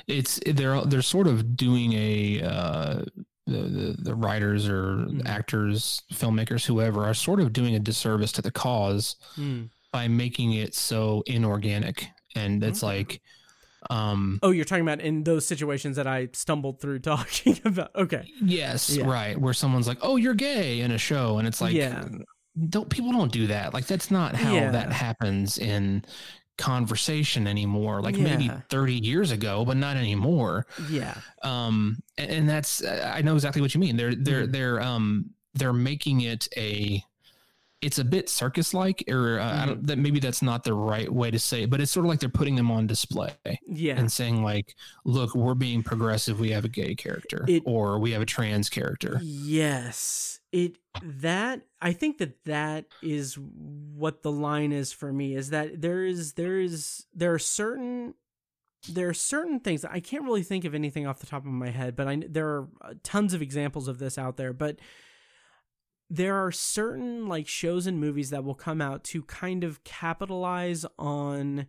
it's 0.06 0.40
they're 0.46 0.80
they're 0.82 1.02
sort 1.02 1.26
of 1.26 1.56
doing 1.56 1.92
a 1.92 2.42
uh, 2.42 3.02
the, 3.46 3.58
the 3.58 3.96
the 3.98 4.14
writers 4.14 4.66
or 4.68 4.94
Mhm. 5.08 5.26
actors, 5.26 6.02
filmmakers, 6.12 6.64
whoever 6.64 7.04
are 7.04 7.12
sort 7.12 7.38
of 7.40 7.52
doing 7.52 7.74
a 7.74 7.78
disservice 7.78 8.32
to 8.32 8.42
the 8.42 8.50
cause 8.50 9.16
Mm. 9.36 9.68
By 9.92 10.08
making 10.08 10.52
it 10.52 10.74
so 10.74 11.22
inorganic, 11.26 12.06
and 12.36 12.62
it's 12.62 12.80
Mhm. 12.80 12.82
like, 12.84 13.20
um, 13.90 14.38
oh 14.42 14.50
you're 14.50 14.64
talking 14.64 14.82
about 14.82 15.00
in 15.00 15.22
those 15.22 15.46
situations 15.46 15.94
that 15.96 16.06
i 16.06 16.28
stumbled 16.32 16.80
through 16.80 16.98
talking 17.12 17.60
about 17.64 17.94
okay 17.94 18.28
yes, 18.42 18.90
Yeah. 18.90 19.06
right, 19.06 19.40
where 19.40 19.54
someone's 19.54 19.86
like, 19.86 19.98
"Oh, 20.02 20.16
you're 20.16 20.34
gay" 20.34 20.80
in 20.80 20.90
a 20.90 20.98
show, 20.98 21.38
and 21.38 21.46
it's 21.46 21.60
like, 21.60 21.74
Yeah. 21.74 22.06
don't 22.68 22.90
people 22.90 23.12
don't 23.12 23.30
do 23.32 23.46
that. 23.46 23.72
Like 23.74 23.86
that's 23.86 24.10
not 24.10 24.34
how 24.34 24.52
Yeah. 24.52 24.70
that 24.72 24.90
happens 24.92 25.58
in 25.58 26.04
conversation 26.56 27.46
anymore. 27.46 28.02
Like 28.02 28.18
maybe 28.18 28.50
30 28.68 28.94
years 28.94 29.30
ago, 29.30 29.64
but 29.64 29.76
not 29.76 29.96
anymore. 29.96 30.66
yeah 30.90 31.14
um 31.42 32.02
and, 32.18 32.30
and 32.30 32.48
that's 32.48 32.84
i 32.84 33.20
know 33.22 33.34
exactly 33.34 33.62
what 33.62 33.72
you 33.74 33.80
mean 33.80 33.96
they're 33.96 34.14
they're 34.14 34.46
Mhm. 34.48 34.52
they're 34.52 34.80
um 34.82 35.30
they're 35.54 35.72
making 35.72 36.22
it 36.22 36.48
a 36.56 37.02
it's 37.80 37.98
a 38.00 38.04
bit 38.04 38.28
circus 38.28 38.74
like 38.74 39.04
or 39.08 39.38
uh, 39.38 39.50
Mm-hmm. 39.52 39.66
don't, 39.68 39.86
that 39.86 39.98
maybe 39.98 40.18
that's 40.20 40.42
not 40.42 40.64
the 40.64 40.74
right 40.74 41.10
way 41.12 41.30
to 41.30 41.38
say 41.38 41.62
it 41.62 41.70
but 41.70 41.80
it's 41.80 41.92
sort 41.92 42.04
of 42.06 42.10
like 42.10 42.18
they're 42.20 42.28
putting 42.28 42.56
them 42.56 42.70
on 42.70 42.86
display 42.88 43.30
yeah 43.68 43.94
and 43.96 44.10
saying 44.10 44.42
like 44.42 44.74
look 45.04 45.34
we're 45.34 45.54
being 45.54 45.82
progressive 45.84 46.40
we 46.40 46.50
have 46.50 46.64
a 46.64 46.68
gay 46.68 46.94
character 46.96 47.44
It- 47.46 47.62
or 47.66 47.98
we 48.00 48.10
have 48.12 48.22
a 48.22 48.26
trans 48.26 48.68
character 48.68 49.20
Yes. 49.22 50.40
It 50.50 50.78
that 51.02 51.62
I 51.80 51.92
think 51.92 52.18
that 52.18 52.42
that 52.44 52.86
is 53.02 53.36
what 53.38 54.22
the 54.22 54.32
line 54.32 54.72
is 54.72 54.92
for 54.92 55.12
me 55.12 55.34
is 55.36 55.50
that 55.50 55.80
there 55.80 56.04
is 56.04 56.32
there 56.34 56.58
is 56.58 57.04
there 57.14 57.34
are 57.34 57.38
certain 57.38 58.14
there 58.88 59.08
are 59.08 59.14
certain 59.14 59.60
things 59.60 59.84
I 59.84 60.00
can't 60.00 60.24
really 60.24 60.42
think 60.42 60.64
of 60.64 60.74
anything 60.74 61.06
off 61.06 61.18
the 61.18 61.26
top 61.26 61.44
of 61.44 61.52
my 61.52 61.68
head, 61.70 61.96
but 61.96 62.08
I 62.08 62.22
there 62.28 62.46
are 62.48 62.68
uh, 62.80 62.94
tons 63.02 63.34
of 63.34 63.42
examples 63.42 63.88
of 63.88 63.98
this 63.98 64.16
out 64.16 64.36
there, 64.38 64.52
but 64.54 64.78
there 66.10 66.36
are 66.36 66.52
certain 66.52 67.26
like 67.26 67.46
shows 67.46 67.86
and 67.86 68.00
movies 68.00 68.30
that 68.30 68.44
will 68.44 68.54
come 68.54 68.80
out 68.80 69.04
to 69.04 69.22
kind 69.22 69.64
of 69.64 69.84
capitalize 69.84 70.86
on 70.98 71.66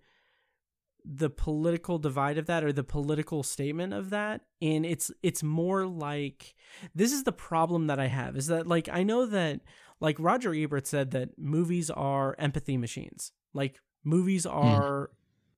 the 1.05 1.29
political 1.29 1.97
divide 1.97 2.37
of 2.37 2.45
that 2.45 2.63
or 2.63 2.71
the 2.71 2.83
political 2.83 3.41
statement 3.41 3.93
of 3.93 4.09
that 4.09 4.41
and 4.61 4.85
it's 4.85 5.09
it's 5.23 5.41
more 5.41 5.87
like 5.87 6.53
this 6.93 7.11
is 7.11 7.23
the 7.23 7.31
problem 7.31 7.87
that 7.87 7.99
I 7.99 8.07
have 8.07 8.35
is 8.35 8.47
that 8.47 8.67
like 8.67 8.89
I 8.91 9.03
know 9.03 9.25
that 9.25 9.61
like 9.99 10.15
Roger 10.19 10.53
Ebert 10.53 10.87
said 10.87 11.11
that 11.11 11.37
movies 11.37 11.89
are 11.89 12.35
empathy 12.39 12.77
machines. 12.77 13.31
Like 13.53 13.79
movies 14.03 14.45
are 14.45 15.09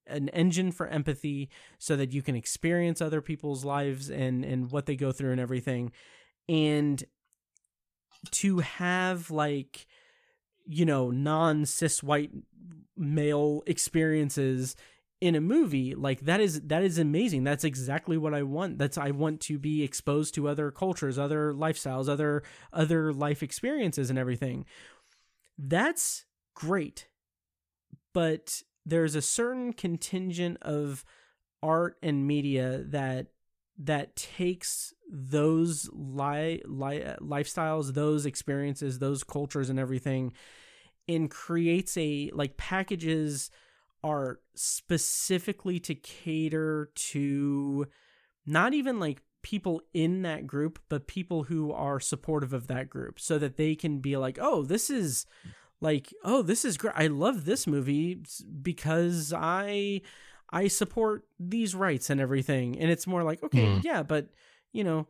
mm. 0.10 0.16
an 0.16 0.30
engine 0.30 0.72
for 0.72 0.88
empathy 0.88 1.50
so 1.78 1.96
that 1.96 2.12
you 2.12 2.22
can 2.22 2.36
experience 2.36 3.02
other 3.02 3.22
people's 3.22 3.64
lives 3.64 4.10
and 4.10 4.44
and 4.44 4.72
what 4.72 4.86
they 4.86 4.96
go 4.96 5.12
through 5.12 5.32
and 5.32 5.42
everything. 5.42 5.92
And 6.50 7.04
to 8.30 8.60
have 8.60 9.32
like 9.32 9.88
you 10.66 10.86
know 10.86 11.10
non-cis 11.10 12.04
white 12.04 12.32
male 12.96 13.64
experiences 13.66 14.76
in 15.20 15.36
a 15.36 15.42
movie 15.42 15.94
like 15.94 16.22
that 16.22 16.40
is 16.40 16.62
that 16.62 16.84
is 16.84 16.98
amazing. 16.98 17.44
That's 17.44 17.64
exactly 17.64 18.18
what 18.18 18.34
i 18.34 18.42
want. 18.42 18.80
That's 18.80 18.98
i 18.98 19.12
want 19.12 19.40
to 19.42 19.60
be 19.60 19.84
exposed 19.84 20.34
to 20.36 20.48
other 20.48 20.72
cultures 20.72 21.20
other 21.20 21.54
lifestyles 21.54 22.10
other 22.10 22.44
other 22.74 23.14
life 23.14 23.44
experiences 23.44 24.10
and 24.10 24.18
everything. 24.18 24.66
That's 25.58 26.26
great. 26.56 27.08
But 28.14 28.64
there's 28.86 29.16
a 29.16 29.22
certain 29.22 29.74
contingent 29.74 30.58
of 30.62 31.06
art 31.62 31.98
and 32.02 32.26
media 32.26 32.84
that 32.88 33.28
that 33.78 34.16
takes 34.16 34.94
those 35.12 35.90
li- 35.92 36.62
li- 36.66 37.16
lifestyles 37.20 37.94
those 37.94 38.26
experiences 38.26 39.00
those 39.00 39.24
cultures 39.24 39.70
and 39.70 39.80
everything 39.80 40.32
and 41.08 41.30
creates 41.30 41.98
a 41.98 42.30
like 42.34 42.58
packages 42.58 43.50
are 44.04 44.40
specifically 44.56 45.80
to 45.80 45.96
cater 45.96 46.90
to 46.96 47.88
not 48.46 48.74
even 48.74 49.00
like 49.00 49.22
people 49.42 49.82
in 49.94 50.22
that 50.24 50.46
group, 50.48 50.80
but 50.90 51.08
people 51.08 51.44
who 51.44 51.72
are 51.72 52.00
supportive 52.00 52.54
of 52.54 52.68
that 52.68 52.90
group 52.90 53.20
so 53.20 53.38
that 53.38 53.58
they 53.58 53.76
can 53.76 54.00
be 54.00 54.18
like, 54.18 54.38
oh, 54.42 54.64
this 54.64 54.90
is 54.90 55.26
like, 55.80 56.14
oh, 56.24 56.42
this 56.42 56.64
is 56.64 56.78
great. 56.78 56.94
I 56.96 57.08
love 57.08 57.46
this 57.46 57.66
movie 57.66 58.22
because 58.62 59.34
I 59.36 60.02
I 60.52 60.68
support 60.68 61.24
these 61.39 61.74
rights 61.74 62.10
and 62.10 62.20
everything. 62.20 62.78
And 62.80 62.91
it's 62.91 63.08
more 63.08 63.24
like, 63.24 63.41
okay, 63.43 63.66
mm. 63.66 63.84
yeah, 63.84 64.04
but 64.04 64.28
you 64.74 64.84
know, 64.84 65.08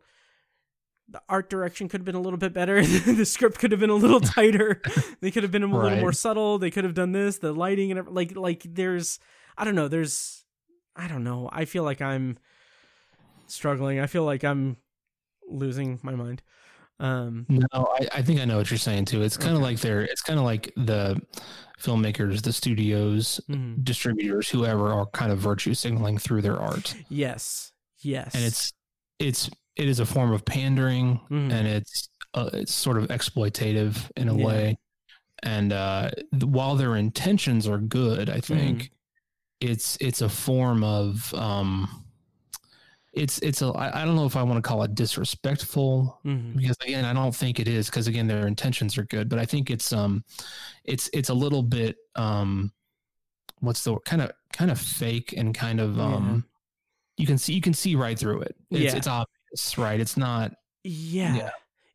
the 1.08 1.22
art 1.28 1.50
direction 1.50 1.88
could 1.88 2.00
have 2.00 2.04
been 2.04 2.14
a 2.14 2.20
little 2.20 2.38
bit 2.38 2.52
better. 2.52 2.84
the 2.86 3.26
script 3.26 3.58
could 3.58 3.70
have 3.70 3.80
been 3.80 3.90
a 3.90 3.94
little 3.94 4.20
tighter. 4.38 4.80
they 5.20 5.30
could 5.30 5.42
have 5.42 5.52
been 5.52 5.62
a 5.62 5.66
right. 5.66 5.84
little 5.84 5.98
more 5.98 6.12
subtle. 6.12 6.58
They 6.58 6.70
could 6.70 6.84
have 6.84 6.94
done 6.94 7.12
this, 7.12 7.38
the 7.38 7.52
lighting 7.52 7.92
and 7.92 8.08
like 8.08 8.36
like 8.36 8.62
there's 8.68 9.18
I 9.56 9.64
don't 9.64 9.74
know, 9.74 9.88
there's 9.88 10.44
I 10.96 11.08
don't 11.08 11.24
know. 11.24 11.48
I 11.52 11.64
feel 11.64 11.82
like 11.82 12.00
I'm 12.00 12.38
struggling. 13.46 14.00
I 14.00 14.06
feel 14.06 14.24
like 14.24 14.44
I'm 14.44 14.76
losing 15.48 15.98
my 16.02 16.14
mind. 16.14 16.42
Um 17.02 17.44
No, 17.48 17.66
I, 17.72 18.08
I 18.14 18.22
think 18.22 18.40
I 18.40 18.46
know 18.46 18.56
what 18.56 18.70
you're 18.70 18.78
saying 18.78 19.04
too. 19.04 19.22
It's 19.22 19.36
kind 19.36 19.52
of 19.52 19.58
okay. 19.58 19.64
like 19.64 19.80
they're 19.80 20.02
it's 20.02 20.22
kind 20.22 20.38
of 20.38 20.46
like 20.46 20.72
the 20.76 21.20
filmmakers, 21.80 22.42
the 22.42 22.52
studios, 22.52 23.40
mm-hmm. 23.50 23.82
distributors, 23.82 24.48
whoever 24.48 24.92
are 24.92 25.06
kind 25.06 25.32
of 25.32 25.38
virtue 25.38 25.74
signaling 25.74 26.16
through 26.16 26.42
their 26.42 26.58
art. 26.58 26.94
Yes. 27.10 27.72
Yes. 28.00 28.34
And 28.34 28.44
it's 28.44 28.72
it's 29.18 29.50
it 29.76 29.88
is 29.88 30.00
a 30.00 30.06
form 30.06 30.32
of 30.32 30.44
pandering 30.44 31.20
mm. 31.30 31.52
and 31.52 31.66
it's 31.66 32.08
uh, 32.34 32.50
it's 32.52 32.74
sort 32.74 32.98
of 32.98 33.08
exploitative 33.08 34.10
in 34.16 34.28
a 34.28 34.36
yeah. 34.36 34.44
way 34.44 34.78
and 35.42 35.72
uh, 35.72 36.10
while 36.40 36.76
their 36.76 36.96
intentions 36.96 37.66
are 37.66 37.78
good 37.78 38.30
i 38.30 38.40
think 38.40 38.82
mm. 38.82 38.90
it's 39.60 39.96
it's 40.00 40.20
a 40.22 40.28
form 40.28 40.84
of 40.84 41.32
um, 41.34 42.04
it's 43.12 43.38
it's 43.40 43.62
a 43.62 43.66
I, 43.66 44.02
I 44.02 44.04
don't 44.04 44.16
know 44.16 44.24
if 44.24 44.36
i 44.36 44.42
want 44.42 44.56
to 44.56 44.66
call 44.66 44.82
it 44.82 44.94
disrespectful 44.94 46.18
mm-hmm. 46.24 46.58
because 46.58 46.76
again 46.82 47.04
i 47.04 47.12
don't 47.12 47.34
think 47.34 47.60
it 47.60 47.68
is 47.68 47.86
because 47.86 48.06
again 48.06 48.26
their 48.26 48.46
intentions 48.46 48.96
are 48.96 49.04
good 49.04 49.28
but 49.28 49.38
i 49.38 49.44
think 49.44 49.70
it's 49.70 49.92
um 49.92 50.24
it's 50.84 51.10
it's 51.12 51.28
a 51.28 51.34
little 51.34 51.62
bit 51.62 51.96
um 52.16 52.72
what's 53.60 53.84
the 53.84 53.98
kind 54.00 54.22
of 54.22 54.32
kind 54.52 54.70
of 54.70 54.80
fake 54.80 55.34
and 55.36 55.54
kind 55.54 55.80
of 55.80 56.00
um 56.00 56.44
you 57.18 57.26
can 57.26 57.36
see 57.36 57.52
you 57.52 57.60
can 57.60 57.74
see 57.74 57.94
right 57.94 58.18
through 58.18 58.40
it 58.40 58.56
it's, 58.70 58.80
yeah. 58.80 58.96
it's 58.96 59.06
obvious 59.06 59.32
right? 59.76 60.00
It's 60.00 60.16
not. 60.16 60.52
Yeah. 60.84 61.34
yeah. 61.34 61.50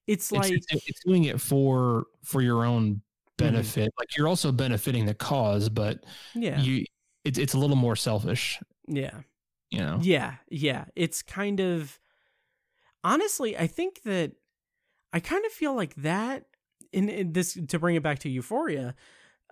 It's 0.05 0.31
like 0.31 0.51
it's, 0.51 0.65
it's, 0.71 0.87
it's, 0.87 1.03
doing 1.03 1.25
it 1.25 1.41
for 1.41 2.05
for 2.23 2.41
your 2.41 2.65
own 2.65 2.95
mm-hmm. 2.95 2.99
benefit. 3.37 3.89
Mm-hmm. 3.89 3.99
Like 3.99 4.17
you're 4.17 4.27
also 4.27 4.51
benefiting 4.51 5.05
the 5.05 5.13
cause, 5.13 5.69
but 5.69 6.03
yeah, 6.33 6.61
you 6.61 6.85
it's 7.25 7.37
it's 7.37 7.53
a 7.53 7.59
little 7.59 7.75
more 7.75 7.95
selfish. 7.95 8.59
Yeah. 8.87 9.11
You 9.71 9.79
know. 9.79 9.99
Yeah, 10.01 10.35
yeah. 10.49 10.85
It's 10.95 11.21
kind 11.21 11.59
of 11.59 11.99
honestly, 13.03 13.57
I 13.57 13.67
think 13.67 14.03
that 14.03 14.33
I 15.13 15.19
kind 15.19 15.45
of 15.45 15.51
feel 15.51 15.75
like 15.75 15.95
that 15.95 16.45
in, 16.91 17.09
in 17.09 17.33
this 17.33 17.57
to 17.67 17.79
bring 17.79 17.95
it 17.95 18.03
back 18.03 18.19
to 18.19 18.29
Euphoria. 18.29 18.95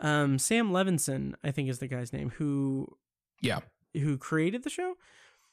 Um, 0.01 0.37
Sam 0.39 0.71
Levinson, 0.71 1.35
I 1.43 1.51
think 1.51 1.69
is 1.69 1.79
the 1.79 1.87
guy's 1.87 2.11
name 2.13 2.31
who 2.31 2.87
yeah 3.41 3.59
who 3.93 4.17
created 4.17 4.63
the 4.63 4.69
show. 4.69 4.95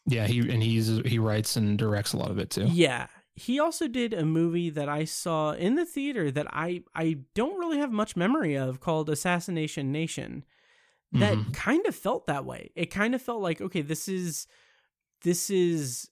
Yeah, 0.06 0.26
he 0.26 0.40
and 0.40 0.62
he's 0.62 0.88
he 1.04 1.18
writes 1.18 1.56
and 1.56 1.78
directs 1.78 2.12
a 2.12 2.16
lot 2.16 2.30
of 2.30 2.38
it 2.38 2.50
too. 2.50 2.66
Yeah. 2.66 3.06
He 3.34 3.58
also 3.58 3.88
did 3.88 4.12
a 4.12 4.26
movie 4.26 4.68
that 4.68 4.90
I 4.90 5.04
saw 5.04 5.52
in 5.52 5.76
the 5.76 5.86
theater 5.86 6.30
that 6.30 6.46
I 6.50 6.82
I 6.94 7.18
don't 7.34 7.58
really 7.58 7.78
have 7.78 7.92
much 7.92 8.16
memory 8.16 8.56
of 8.56 8.80
called 8.80 9.08
Assassination 9.08 9.90
Nation. 9.92 10.44
That 11.12 11.36
mm-hmm. 11.36 11.50
kind 11.50 11.86
of 11.86 11.94
felt 11.94 12.26
that 12.26 12.46
way. 12.46 12.70
It 12.74 12.86
kind 12.86 13.14
of 13.14 13.20
felt 13.20 13.42
like 13.42 13.60
okay, 13.60 13.82
this 13.82 14.08
is 14.08 14.46
this 15.22 15.50
is 15.50 16.08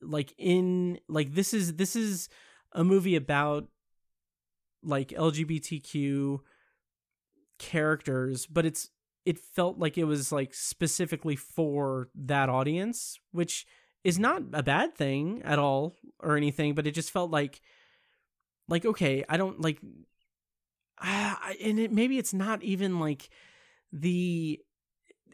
like 0.00 0.32
in 0.38 0.98
like 1.08 1.34
this 1.34 1.52
is 1.52 1.74
this 1.74 1.96
is 1.96 2.28
a 2.72 2.84
movie 2.84 3.16
about 3.16 3.68
like 4.82 5.08
LGBTQ 5.08 6.40
characters, 7.58 8.46
but 8.46 8.64
it's 8.64 8.90
it 9.24 9.38
felt 9.38 9.78
like 9.78 9.96
it 9.96 10.04
was 10.04 10.32
like 10.32 10.54
specifically 10.54 11.36
for 11.36 12.08
that 12.14 12.48
audience, 12.48 13.18
which 13.30 13.66
is 14.04 14.18
not 14.18 14.42
a 14.52 14.62
bad 14.62 14.96
thing 14.96 15.42
at 15.44 15.58
all 15.58 15.96
or 16.20 16.36
anything, 16.36 16.74
but 16.74 16.86
it 16.86 16.92
just 16.92 17.10
felt 17.10 17.30
like 17.30 17.60
like 18.68 18.84
okay, 18.84 19.24
I 19.28 19.36
don't 19.36 19.60
like 19.60 19.78
uh, 21.02 21.34
and 21.62 21.78
it 21.78 21.92
maybe 21.92 22.18
it's 22.18 22.34
not 22.34 22.62
even 22.62 22.98
like 22.98 23.28
the 23.92 24.60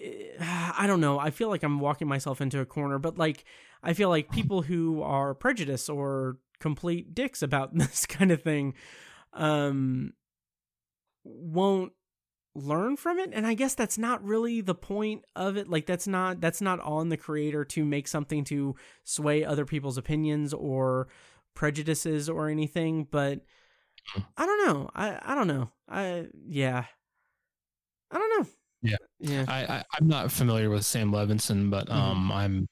uh, 0.01 0.73
I 0.79 0.87
don't 0.87 1.01
know. 1.01 1.19
I 1.19 1.31
feel 1.31 1.49
like 1.49 1.63
I'm 1.63 1.81
walking 1.81 2.09
myself 2.09 2.41
into 2.41 2.61
a 2.61 2.67
corner, 2.67 2.99
but 2.99 3.19
like 3.19 3.45
I 3.83 3.93
feel 3.93 4.09
like 4.09 4.31
people 4.31 4.63
who 4.63 5.03
are 5.03 5.35
prejudiced 5.35 5.89
or 5.89 6.39
complete 6.61 7.15
dicks 7.15 7.43
about 7.43 7.75
this 7.79 8.07
kind 8.07 8.31
of 8.31 8.43
thing 8.43 8.75
um 9.35 10.13
won't 11.25 11.93
learn 12.55 12.97
from 12.97 13.19
it 13.19 13.31
and 13.33 13.47
i 13.47 13.55
guess 13.55 13.75
that's 13.75 13.99
not 13.99 14.25
really 14.25 14.61
the 14.61 14.75
point 14.75 15.23
of 15.37 15.57
it 15.57 15.69
like 15.69 15.87
that's 15.87 16.09
not 16.09 16.41
that's 16.41 16.61
not 16.61 16.81
on 16.81 17.09
the 17.09 17.17
creator 17.17 17.65
to 17.65 17.85
make 17.85 18.09
something 18.09 18.43
to 18.43 18.75
sway 19.05 19.45
other 19.45 19.65
people's 19.65 19.99
opinions 19.99 20.53
or 20.53 21.09
prejudices 21.55 22.29
or 22.29 22.49
anything 22.49 23.07
but 23.11 23.41
hmm. 24.13 24.23
i 24.37 24.47
don't 24.47 24.67
know 24.67 24.91
i 24.95 25.19
i 25.23 25.35
don't 25.35 25.47
know 25.47 25.71
i 25.89 26.27
yeah 26.49 26.85
i 28.11 28.19
don't 28.19 28.41
know 28.41 28.47
yeah 28.83 28.97
yeah 29.19 29.45
i, 29.49 29.77
I 29.77 29.85
am 30.01 30.09
not 30.09 30.31
familiar 30.31 30.71
with 30.71 30.85
sam 30.85 31.13
levinson 31.13 31.71
but 31.71 31.87
mm-hmm. 31.87 31.99
um 31.99 32.17
mm-hmm. 32.17 32.33
i'm 32.33 32.69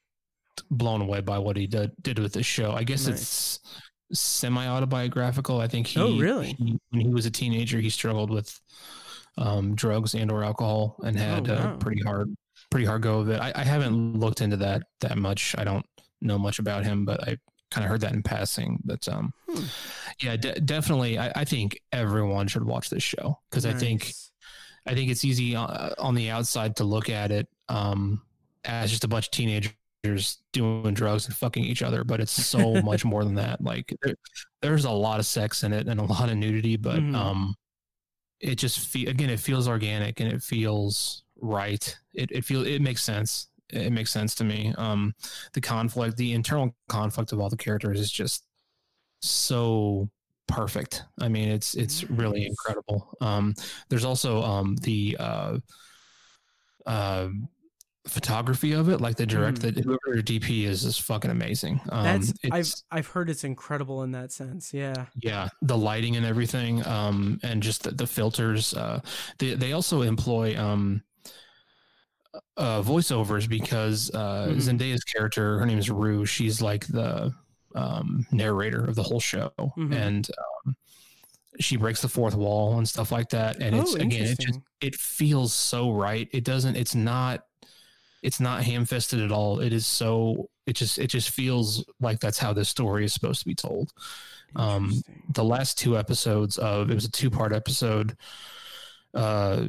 blown 0.71 1.03
away 1.03 1.21
by 1.21 1.39
what 1.39 1.57
he 1.57 1.67
did 1.67 1.93
did 2.01 2.19
with 2.19 2.33
this 2.33 2.47
show 2.47 2.73
i 2.73 2.83
guess 2.83 3.07
nice. 3.07 3.17
it's 3.17 3.61
semi 4.13 4.67
autobiographical 4.67 5.61
i 5.61 5.69
think 5.69 5.87
he 5.87 6.01
oh 6.01 6.17
really 6.19 6.55
he, 6.59 6.79
when 6.91 7.01
he 7.01 7.09
was 7.09 7.27
a 7.27 7.31
teenager 7.31 7.81
he 7.81 7.91
struggled 7.91 8.31
with 8.31 8.59
um, 9.39 9.75
drugs 9.75 10.15
and 10.15 10.33
or 10.33 10.43
alcohol 10.43 10.97
and 11.05 11.17
oh, 11.17 11.21
had 11.21 11.51
oh, 11.51 11.55
wow. 11.55 11.75
a 11.75 11.77
pretty 11.77 12.03
hard 12.03 12.35
pretty 12.71 12.87
hard 12.87 13.03
go 13.03 13.21
of 13.21 13.29
it. 13.29 13.41
I, 13.41 13.53
I 13.55 13.65
haven't 13.65 14.19
looked 14.19 14.41
into 14.41 14.57
that 14.59 14.83
that 15.01 15.19
much. 15.19 15.55
I 15.59 15.65
don't 15.65 15.87
know 16.21 16.39
much 16.39 16.59
about 16.59 16.85
him, 16.85 17.05
but 17.05 17.23
I 17.27 17.37
kind 17.71 17.85
of 17.85 17.91
heard 17.91 18.01
that 18.03 18.13
in 18.13 18.23
passing. 18.23 18.79
But 18.85 19.07
um, 19.09 19.33
hmm. 19.49 19.65
yeah, 20.21 20.37
de- 20.37 20.61
definitely, 20.61 21.19
I, 21.19 21.33
I, 21.37 21.45
think 21.45 21.81
everyone 21.93 22.49
should 22.49 22.65
watch 22.65 22.91
this 22.91 23.03
show 23.03 23.39
because 23.51 23.65
nice. 23.65 23.75
I 23.75 23.79
think 23.79 24.13
I 24.87 24.95
think 24.95 25.11
it's 25.11 25.25
easy 25.25 25.57
uh, 25.57 25.91
on 25.99 26.15
the 26.15 26.31
outside 26.31 26.77
to 26.77 26.85
look 26.85 27.11
at 27.11 27.31
it 27.31 27.49
um, 27.69 28.23
as 28.65 28.91
just 28.91 29.05
a 29.05 29.09
bunch 29.09 29.27
of 29.27 29.31
teenagers 29.33 30.39
doing 30.53 30.95
drugs 30.95 31.27
and 31.27 31.35
fucking 31.35 31.65
each 31.65 31.83
other, 31.83 32.05
but 32.05 32.21
it's 32.21 32.33
so 32.33 32.75
much 32.83 33.05
more 33.05 33.25
than 33.25 33.35
that. 33.35 33.63
Like 33.63 33.95
there, 34.03 34.15
there's 34.63 34.85
a 34.85 34.91
lot 34.91 35.19
of 35.19 35.27
sex 35.27 35.65
in 35.65 35.73
it 35.73 35.89
and 35.89 36.01
a 36.01 36.05
lot 36.05 36.31
of 36.31 36.37
nudity, 36.37 36.77
but 36.77 37.01
mm-hmm. 37.01 37.15
um, 37.15 37.55
it 38.41 38.57
just 38.57 38.81
fe- 38.81 39.07
again 39.07 39.31
it 39.31 39.41
feels 39.41 39.69
organic 39.69 40.21
and 40.21 40.33
it 40.33 40.43
feels 40.43 41.25
right 41.41 41.97
it, 42.15 42.31
it 42.31 42.45
feels 42.45 42.67
it 42.67 42.83
makes 42.83 43.03
sense 43.03 43.49
it 43.73 43.93
makes 43.93 44.11
sense 44.11 44.35
to 44.35 44.45
me 44.45 44.75
um 44.79 45.15
the 45.55 45.61
conflict 45.61 46.17
the 46.17 46.33
internal 46.33 46.75
conflict 46.89 47.33
of 47.33 47.41
all 47.41 47.49
the 47.49 47.57
characters 47.57 47.99
is 47.99 48.11
just 48.11 48.45
so 49.21 50.09
perfect 50.49 51.05
i 51.21 51.29
mean 51.29 51.49
it's 51.49 51.75
it's 51.75 52.05
really 52.11 52.47
incredible 52.47 53.17
um 53.21 53.55
there's 53.89 54.05
also 54.05 54.43
um 54.43 54.77
the 54.83 55.17
uh 55.19 55.59
uh 56.87 57.29
photography 58.07 58.71
of 58.71 58.89
it, 58.89 59.01
like 59.01 59.17
the 59.17 59.27
direct, 59.27 59.59
Mhm. 59.63 59.75
the 59.75 59.83
whoever 59.83 60.23
DP 60.23 60.63
is, 60.65 60.85
is 60.85 60.97
fucking 60.97 61.29
amazing. 61.33 61.81
Um, 61.89 62.05
That's 62.05 62.33
I've 62.53 62.73
I've 62.99 63.07
heard 63.09 63.29
it's 63.29 63.43
incredible 63.43 64.05
in 64.05 64.13
that 64.13 64.31
sense. 64.31 64.73
Yeah. 64.73 65.07
yeah 65.21 65.49
the 65.63 65.77
lighting 65.77 66.15
and 66.15 66.25
everything 66.25 66.87
um 66.87 67.41
and 67.43 67.61
just 67.61 67.83
the, 67.83 67.91
the 67.91 68.07
filters 68.07 68.75
uh 68.75 69.01
they, 69.39 69.55
they 69.55 69.73
also 69.73 70.03
employ 70.03 70.57
um 70.57 71.03
uh 72.57 72.81
voiceovers 72.83 73.49
because 73.49 74.11
uh 74.15 74.51
Mhm. 74.51 74.61
zendaya's 74.61 75.03
character 75.03 75.59
her 75.59 75.67
name 75.67 75.79
is 75.79 75.91
rue 75.91 76.25
she's 76.27 76.63
like 76.63 76.87
the 76.87 77.33
um 77.77 78.27
narrator 78.33 78.85
of 78.85 78.95
the 78.95 79.03
whole 79.03 79.21
show. 79.21 79.53
Mhm. 79.77 79.95
and 79.95 80.29
um 80.67 80.77
she 81.59 81.77
breaks 81.77 82.03
the 82.03 82.09
fourth 82.09 82.35
wall 82.35 82.77
and 82.77 82.87
stuff 82.89 83.11
like 83.11 83.31
that. 83.31 83.57
And 83.63 83.75
it's 83.77 83.95
oh, 83.95 83.99
again 83.99 84.25
it 84.27 84.39
just 84.39 84.61
it 84.81 84.95
feels 84.95 85.55
so 85.55 85.93
right. 85.93 86.29
It 86.33 86.45
doesn't 86.45 86.77
it's 86.77 86.95
not 86.95 87.45
it's 88.23 88.41
not 88.41 88.63
ham-fisted 88.65 89.21
at 89.21 89.31
all. 89.33 89.61
It 89.61 89.73
is 89.73 89.87
so 89.87 90.51
it 90.67 90.75
just 90.75 90.99
it 90.99 91.07
just 91.09 91.31
feels 91.31 91.85
like 92.01 92.19
that's 92.21 92.39
how 92.39 92.53
this 92.53 92.69
story 92.69 93.05
is 93.05 93.13
supposed 93.15 93.41
to 93.41 93.47
be 93.47 93.55
told. 93.55 93.93
Um, 94.55 95.03
the 95.33 95.45
last 95.45 95.79
two 95.79 95.97
episodes 95.99 96.57
of 96.59 96.91
it 96.91 96.95
was 96.95 97.05
a 97.05 97.11
two 97.11 97.31
part 97.31 97.53
episode 97.53 98.17
uh 99.15 99.69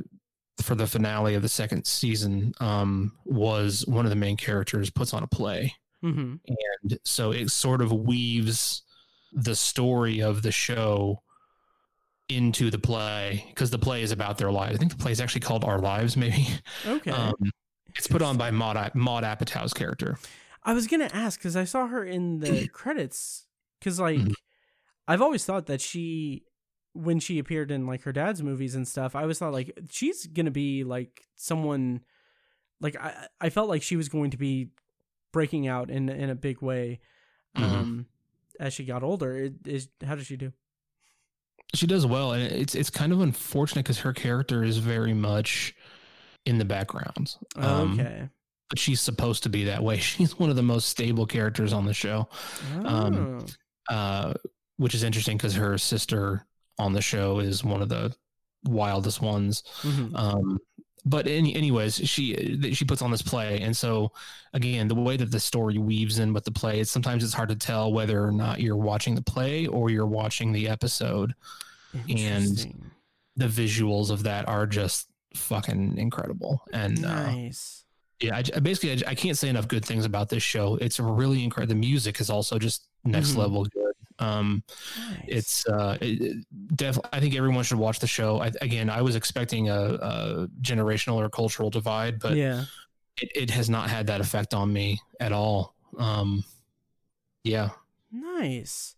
for 0.62 0.76
the 0.76 0.88
finale 0.88 1.36
of 1.36 1.42
the 1.42 1.50
second 1.50 1.86
season 1.86 2.54
um 2.60 3.12
was 3.26 3.86
one 3.88 4.06
of 4.06 4.10
the 4.10 4.16
main 4.16 4.36
characters 4.38 4.90
puts 4.90 5.14
on 5.14 5.24
a 5.24 5.28
play 5.28 5.74
Mhm. 6.14 6.40
and 6.48 7.00
so 7.04 7.32
it 7.32 7.50
sort 7.52 7.82
of 7.82 7.92
weaves 7.92 8.84
the 9.34 9.56
story 9.56 10.22
of 10.22 10.42
the 10.42 10.52
show 10.52 11.22
into 12.30 12.70
the 12.70 12.80
play 12.80 13.46
because 13.50 13.70
the 13.72 13.80
play 13.80 14.02
is 14.02 14.12
about 14.12 14.38
their 14.38 14.52
lives 14.52 14.76
i 14.76 14.80
think 14.80 14.92
the 14.92 14.98
play 14.98 15.12
is 15.12 15.22
actually 15.22 15.42
called 15.42 15.64
our 15.64 15.80
lives 15.80 16.18
maybe 16.18 16.48
Okay. 16.86 17.12
um 17.12 17.34
it's 17.96 18.08
put 18.08 18.22
on 18.22 18.38
by 18.38 18.52
maude 18.52 18.92
maude 18.96 19.24
apatow's 19.24 19.74
character 19.74 20.18
I 20.64 20.74
was 20.74 20.86
gonna 20.88 21.10
ask 21.14 21.40
because 21.40 21.56
I 21.56 21.64
saw 21.64 21.88
her 21.88 22.04
in 22.04 22.40
the 22.40 22.68
credits. 22.74 23.46
Because 23.80 24.02
like, 24.02 24.20
Mhm. 24.20 24.34
I've 25.08 25.22
always 25.22 25.46
thought 25.46 25.68
that 25.68 25.80
she, 25.80 26.44
when 26.92 27.22
she 27.22 27.40
appeared 27.40 27.72
in 27.72 27.88
like 27.88 28.02
her 28.02 28.12
dad's 28.12 28.44
movies 28.44 28.76
and 28.76 28.86
stuff, 28.86 29.16
I 29.16 29.22
always 29.22 29.40
thought 29.40 29.54
like 29.54 29.72
she's 29.90 30.28
gonna 30.28 30.52
be 30.52 30.84
like 30.84 31.26
someone. 31.38 32.02
Like 32.82 32.98
I, 32.98 33.28
I 33.40 33.50
felt 33.50 33.70
like 33.70 33.82
she 33.82 33.96
was 33.96 34.10
going 34.10 34.32
to 34.32 34.38
be 34.38 34.72
breaking 35.32 35.68
out 35.68 35.90
in 35.90 36.10
in 36.10 36.30
a 36.30 36.36
big 36.36 36.62
way. 36.62 37.00
Mhm. 37.58 37.64
Um, 37.64 38.06
as 38.60 38.74
she 38.74 38.86
got 38.86 39.04
older, 39.04 39.36
it 39.38 39.54
is 39.66 39.88
how 40.06 40.16
does 40.16 40.28
she 40.28 40.38
do? 40.38 40.54
she 41.76 41.86
does 41.86 42.06
well 42.06 42.32
and 42.32 42.44
it's 42.44 42.76
it's 42.76 42.90
kind 42.90 43.12
of 43.12 43.20
unfortunate 43.20 43.84
because 43.84 44.00
her 44.00 44.14
character 44.14 44.64
is 44.64 44.78
very 44.78 45.14
much 45.14 45.76
in 46.46 46.58
the 46.60 46.64
background 46.66 47.36
um, 47.58 48.00
okay. 48.00 48.30
but 48.70 48.80
she's 48.80 49.02
supposed 49.02 49.44
to 49.44 49.50
be 49.50 49.66
that 49.66 49.84
way 49.84 49.98
she's 50.12 50.40
one 50.40 50.50
of 50.50 50.56
the 50.56 50.64
most 50.64 50.88
stable 50.88 51.26
characters 51.26 51.74
on 51.74 51.86
the 51.86 51.94
show 51.94 52.26
um, 52.86 53.46
Oh. 53.90 53.94
uh, 53.94 54.34
which 54.78 54.96
is 54.96 55.04
interesting 55.04 55.36
because 55.36 55.56
her 55.56 55.78
sister 55.78 56.46
on 56.80 56.94
the 56.94 57.02
show 57.02 57.40
is 57.40 57.66
one 57.66 57.82
of 57.82 57.90
the 57.90 58.16
wildest 58.64 59.22
ones 59.22 59.62
Mhm. 59.82 60.16
um, 60.18 60.60
but 61.10 61.28
any, 61.28 61.56
anyways 61.56 61.96
she 62.08 62.60
she 62.74 62.84
puts 62.86 63.02
on 63.02 63.12
this 63.12 63.22
play 63.22 63.62
and 63.62 63.76
so 63.76 64.12
again 64.54 64.88
the 64.88 64.96
way 64.96 65.16
that 65.18 65.32
the 65.32 65.40
story 65.40 65.78
weaves 65.78 66.20
in 66.20 66.34
with 66.34 66.44
the 66.44 66.52
play 66.52 66.80
it's 66.80 66.92
sometimes 66.92 67.24
it's 67.24 67.34
hard 67.34 67.50
to 67.50 67.56
tell 67.56 67.94
whether 67.94 68.24
or 68.24 68.32
not 68.32 68.60
you're 68.60 68.76
watching 68.92 69.16
the 69.16 69.22
play 69.22 69.68
or 69.68 69.90
you're 69.90 70.06
watching 70.22 70.52
the 70.52 70.68
episode 70.68 71.34
and 72.10 72.74
the 73.36 73.46
visuals 73.48 74.10
of 74.10 74.24
that 74.24 74.48
are 74.48 74.66
just 74.66 75.08
fucking 75.36 75.98
incredible. 75.98 76.62
And 76.74 77.04
uh, 77.06 77.32
nice. 77.32 77.84
yeah, 78.20 78.38
I, 78.38 78.60
basically 78.60 79.06
I, 79.06 79.12
I 79.12 79.16
can't 79.16 79.38
say 79.38 79.48
enough 79.50 79.68
good 79.68 79.86
things 79.86 80.06
about 80.06 80.30
this 80.30 80.42
show. 80.44 80.78
It's 80.82 81.00
really 81.00 81.44
incredible. 81.44 81.76
The 81.76 81.80
music 81.80 82.20
is 82.20 82.30
also 82.30 82.58
just 82.60 82.88
next 83.04 83.32
Mhm. 83.34 83.38
level 83.38 83.66
good. 83.66 83.87
Um, 84.20 84.64
nice. 85.10 85.24
it's 85.28 85.68
uh, 85.68 85.98
it, 86.02 86.46
def- 86.76 87.00
I 87.14 87.20
think 87.20 87.36
everyone 87.36 87.64
should 87.64 87.78
watch 87.78 88.00
the 88.00 88.08
show. 88.08 88.42
I, 88.42 88.52
again, 88.62 88.90
I 88.90 89.02
was 89.02 89.16
expecting 89.16 89.70
a, 89.70 89.80
a 89.94 90.48
generational 90.62 91.16
or 91.16 91.30
cultural 91.30 91.70
divide, 91.70 92.20
but 92.20 92.36
yeah. 92.36 92.66
it, 93.22 93.30
it 93.36 93.50
has 93.52 93.70
not 93.70 93.90
had 93.90 94.08
that 94.08 94.20
effect 94.22 94.54
on 94.54 94.72
me 94.74 95.00
at 95.20 95.32
all. 95.32 95.76
Um, 95.98 96.44
yeah, 97.44 97.70
Nice. 98.12 98.96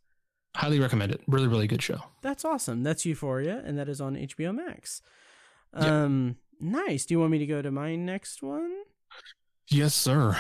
highly 0.56 0.80
recommend 0.80 1.12
it. 1.12 1.22
Really, 1.28 1.48
really 1.48 1.68
good 1.68 1.82
show. 1.82 2.02
That's 2.22 2.44
awesome. 2.46 2.84
That's 2.84 3.06
Euphoria, 3.06 3.62
and 3.66 3.78
that 3.78 3.90
is 3.90 4.02
on 4.02 4.16
HBO 4.16 4.56
Max. 4.56 5.02
Yep. 5.78 5.84
Um, 5.88 6.36
nice. 6.60 7.06
Do 7.06 7.14
you 7.14 7.20
want 7.20 7.32
me 7.32 7.38
to 7.40 7.46
go 7.46 7.62
to 7.62 7.72
my 7.72 7.96
next 7.96 8.42
one? 8.42 8.72
Yes, 9.68 9.94
sir. 9.94 10.36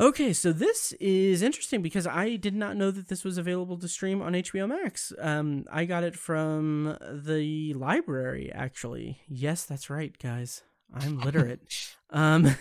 Okay, 0.00 0.32
so 0.32 0.50
this 0.50 0.92
is 0.92 1.42
interesting 1.42 1.82
because 1.82 2.06
I 2.06 2.36
did 2.36 2.54
not 2.56 2.74
know 2.74 2.90
that 2.90 3.08
this 3.08 3.22
was 3.22 3.36
available 3.36 3.76
to 3.76 3.86
stream 3.86 4.22
on 4.22 4.32
HBO 4.32 4.66
Max. 4.66 5.12
Um, 5.20 5.66
I 5.70 5.84
got 5.84 6.04
it 6.04 6.16
from 6.16 6.96
the 7.02 7.74
library, 7.74 8.50
actually. 8.50 9.20
Yes, 9.28 9.66
that's 9.66 9.90
right, 9.90 10.16
guys. 10.18 10.62
I'm 10.94 11.20
literate. 11.20 11.60
um, 12.10 12.56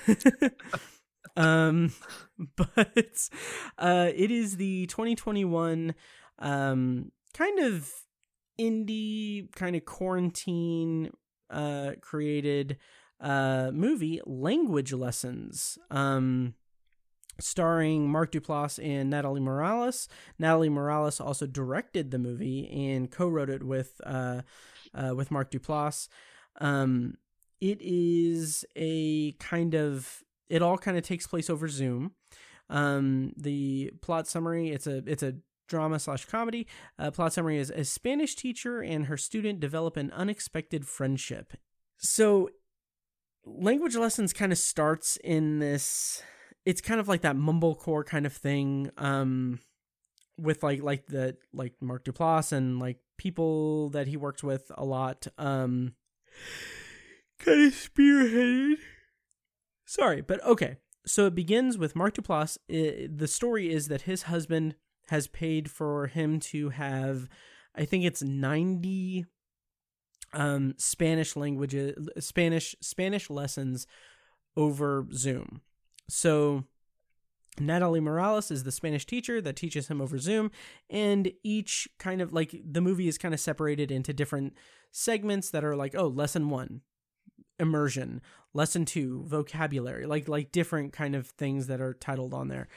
um, 1.37 1.93
but 2.57 3.29
uh, 3.77 4.09
it 4.13 4.31
is 4.31 4.57
the 4.57 4.87
2021 4.87 5.95
um 6.39 7.11
kind 7.33 7.59
of 7.59 7.89
indie, 8.59 9.49
kind 9.55 9.77
of 9.77 9.85
quarantine 9.85 11.11
uh 11.49 11.91
created 12.01 12.75
uh 13.21 13.71
movie, 13.73 14.19
Language 14.25 14.91
Lessons. 14.91 15.77
Um 15.89 16.55
starring 17.39 18.09
Mark 18.09 18.31
Duplass 18.31 18.83
and 18.83 19.09
Natalie 19.09 19.41
Morales. 19.41 20.07
Natalie 20.37 20.69
Morales 20.69 21.19
also 21.19 21.45
directed 21.45 22.11
the 22.11 22.19
movie 22.19 22.69
and 22.69 23.09
co-wrote 23.09 23.49
it 23.49 23.63
with 23.63 23.99
uh, 24.05 24.41
uh, 24.93 25.13
with 25.15 25.31
Mark 25.31 25.51
Duplass. 25.51 26.07
Um, 26.59 27.15
it 27.61 27.79
is 27.81 28.65
a 28.75 29.33
kind 29.33 29.73
of 29.73 30.23
it 30.49 30.61
all 30.61 30.77
kind 30.77 30.97
of 30.97 31.03
takes 31.03 31.27
place 31.27 31.49
over 31.49 31.67
Zoom. 31.67 32.11
Um, 32.69 33.33
the 33.35 33.91
plot 34.01 34.27
summary 34.27 34.69
it's 34.69 34.87
a 34.87 35.03
it's 35.05 35.23
a 35.23 35.35
drama 35.67 35.99
slash 35.99 36.25
comedy. 36.25 36.67
Uh, 36.97 37.11
plot 37.11 37.33
summary 37.33 37.57
is 37.57 37.69
a 37.69 37.83
Spanish 37.83 38.35
teacher 38.35 38.81
and 38.81 39.05
her 39.05 39.17
student 39.17 39.59
develop 39.59 39.97
an 39.97 40.11
unexpected 40.11 40.87
friendship. 40.87 41.53
So 41.97 42.49
language 43.45 43.95
lessons 43.95 44.33
kind 44.33 44.51
of 44.51 44.57
starts 44.57 45.17
in 45.17 45.59
this 45.59 46.21
it's 46.69 46.81
kind 46.81 46.99
of 46.99 47.07
like 47.07 47.21
that 47.21 47.35
mumblecore 47.35 48.05
kind 48.05 48.27
of 48.27 48.33
thing 48.33 48.91
um 48.97 49.59
with 50.37 50.61
like 50.61 50.83
like 50.83 51.07
the 51.07 51.35
like 51.51 51.73
Mark 51.81 52.05
Duplass 52.05 52.51
and 52.51 52.79
like 52.79 52.99
people 53.17 53.89
that 53.89 54.05
he 54.07 54.15
works 54.15 54.43
with 54.43 54.71
a 54.77 54.85
lot 54.85 55.27
um. 55.37 55.93
Kind 57.39 57.67
of 57.67 57.73
spearheaded. 57.73 58.75
Sorry 59.85 60.21
but 60.21 60.43
okay. 60.45 60.77
So 61.07 61.25
it 61.25 61.33
begins 61.33 61.77
with 61.77 61.95
Mark 61.95 62.13
Duplass. 62.13 62.57
I 62.69 63.07
the 63.11 63.27
story 63.27 63.71
is 63.71 63.87
that 63.87 64.03
his 64.03 64.23
husband 64.23 64.75
has 65.07 65.27
paid 65.27 65.71
for 65.71 66.05
him 66.05 66.39
to 66.51 66.69
have 66.69 67.27
I 67.73 67.85
think 67.85 68.05
it's 68.05 68.21
90 68.21 69.25
um 70.33 70.75
Spanish 70.77 71.35
languages 71.35 72.07
Spanish 72.19 72.75
Spanish 72.79 73.31
lessons 73.31 73.87
over 74.55 75.07
Zoom. 75.11 75.61
So 76.09 76.65
Natalie 77.59 77.99
Morales 77.99 78.51
is 78.51 78.63
the 78.63 78.71
Spanish 78.71 79.05
teacher 79.05 79.41
that 79.41 79.55
teaches 79.55 79.87
him 79.87 80.01
over 80.01 80.17
Zoom, 80.17 80.51
and 80.89 81.31
each 81.43 81.87
kind 81.97 82.21
of 82.21 82.33
like 82.33 82.55
the 82.63 82.81
movie 82.81 83.07
is 83.07 83.17
kind 83.17 83.33
of 83.33 83.39
separated 83.39 83.91
into 83.91 84.13
different 84.13 84.53
segments 84.91 85.49
that 85.51 85.63
are 85.63 85.75
like, 85.75 85.95
oh, 85.95 86.07
lesson 86.07 86.49
one, 86.49 86.81
immersion, 87.59 88.21
lesson 88.53 88.85
two, 88.85 89.23
vocabulary, 89.25 90.05
like 90.05 90.27
like 90.27 90.51
different 90.51 90.93
kind 90.93 91.15
of 91.15 91.27
things 91.27 91.67
that 91.67 91.81
are 91.81 91.93
titled 91.93 92.33
on 92.33 92.47
there. 92.47 92.67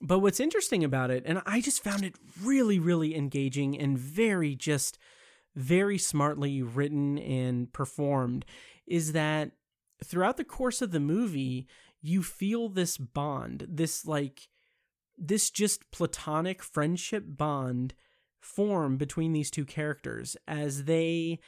But 0.00 0.18
what's 0.18 0.40
interesting 0.40 0.82
about 0.82 1.10
it, 1.10 1.22
and 1.26 1.40
I 1.46 1.60
just 1.60 1.82
found 1.82 2.04
it 2.04 2.16
really, 2.42 2.78
really 2.78 3.14
engaging 3.14 3.78
and 3.78 3.96
very 3.98 4.56
just 4.56 4.98
very 5.54 5.98
smartly 5.98 6.62
written 6.62 7.18
and 7.18 7.72
performed, 7.72 8.44
is 8.86 9.12
that 9.12 9.52
throughout 10.02 10.36
the 10.36 10.44
course 10.44 10.82
of 10.82 10.90
the 10.90 11.00
movie, 11.00 11.68
you 12.04 12.22
feel 12.22 12.68
this 12.68 12.98
bond, 12.98 13.66
this 13.68 14.04
like 14.04 14.48
this 15.16 15.50
just 15.50 15.90
platonic 15.90 16.62
friendship 16.62 17.24
bond 17.26 17.94
form 18.40 18.98
between 18.98 19.32
these 19.32 19.50
two 19.50 19.64
characters 19.64 20.36
as 20.46 20.84
they 20.84 21.40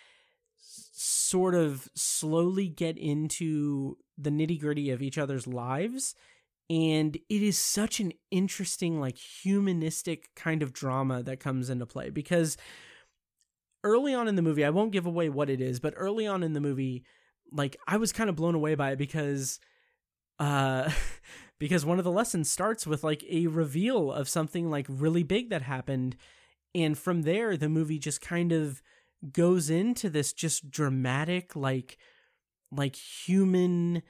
sort 0.59 1.55
of 1.55 1.91
slowly 1.95 2.69
get 2.69 2.97
into 2.97 3.99
the 4.17 4.31
nitty-gritty 4.31 4.91
of 4.91 5.03
each 5.03 5.19
other's 5.19 5.47
lives. 5.47 6.15
And 6.71 7.17
it 7.17 7.43
is 7.43 7.59
such 7.59 8.01
an 8.01 8.13
interesting 8.31 8.99
like 8.99 9.19
humanistic 9.19 10.35
kind 10.35 10.63
of 10.63 10.73
drama 10.73 11.23
that 11.25 11.39
comes 11.39 11.69
into 11.69 11.85
play 11.85 12.09
because 12.09 12.57
early 13.85 14.15
on 14.15 14.27
in 14.27 14.37
the 14.37 14.43
movie 14.43 14.65
I 14.65 14.71
won't 14.71 14.91
give 14.91 15.07
away 15.07 15.29
what 15.29 15.51
it 15.51 15.61
is 15.61 15.81
but 15.81 15.95
early 15.97 16.27
on 16.27 16.43
in 16.43 16.55
the 16.55 16.61
movie 16.61 17.05
like 17.53 17.77
I 17.87 17.99
was 17.99 18.11
kind 18.11 18.29
of 18.29 18.35
blown 18.35 18.57
away 18.57 18.75
by 18.75 18.93
it 18.93 18.99
because 18.99 19.61
uh 20.39 20.91
because 21.59 21.87
one 21.87 21.99
of 21.99 22.05
the 22.05 22.11
lessons 22.11 22.51
starts 22.51 22.87
with 22.87 23.03
like 23.03 23.25
a 23.31 23.47
reveal 23.47 24.13
of 24.13 24.29
something 24.29 24.71
like 24.71 24.87
really 24.89 25.23
big 25.23 25.51
that 25.51 25.63
happened 25.63 26.17
and 26.75 26.99
from 26.99 27.23
there 27.23 27.57
the 27.57 27.69
movie 27.69 27.99
just 27.99 28.21
kind 28.21 28.53
of 28.53 28.83
goes 29.33 29.71
into 29.71 30.11
this 30.11 30.33
just 30.33 30.71
dramatic 30.71 31.57
like 31.57 31.97
like 32.71 32.97
human 32.97 34.03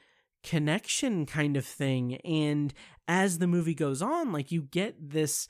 connection 0.43 1.25
kind 1.25 1.57
of 1.57 1.65
thing 1.65 2.15
and 2.17 2.73
as 3.07 3.39
the 3.39 3.47
movie 3.47 3.75
goes 3.75 4.01
on 4.01 4.31
like 4.31 4.51
you 4.51 4.61
get 4.61 4.95
this 5.09 5.47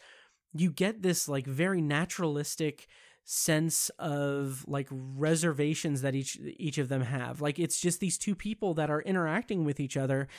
you 0.54 0.72
get 0.72 1.02
this 1.02 1.28
like 1.28 1.46
very 1.46 1.82
naturalistic 1.82 2.88
sense 3.30 3.90
of 4.00 4.64
like 4.70 4.88
reservations 4.90 6.02
that 6.02 6.16
each 6.16 6.40
each 6.58 6.78
of 6.78 6.88
them 6.88 7.02
have. 7.02 7.42
Like 7.42 7.60
it's 7.60 7.80
just 7.80 8.00
these 8.00 8.18
two 8.18 8.36
people 8.36 8.74
that 8.76 8.90
are 8.90 9.02
interacting 9.02 9.66
with 9.66 9.82
each 9.82 9.98
other 9.98 10.30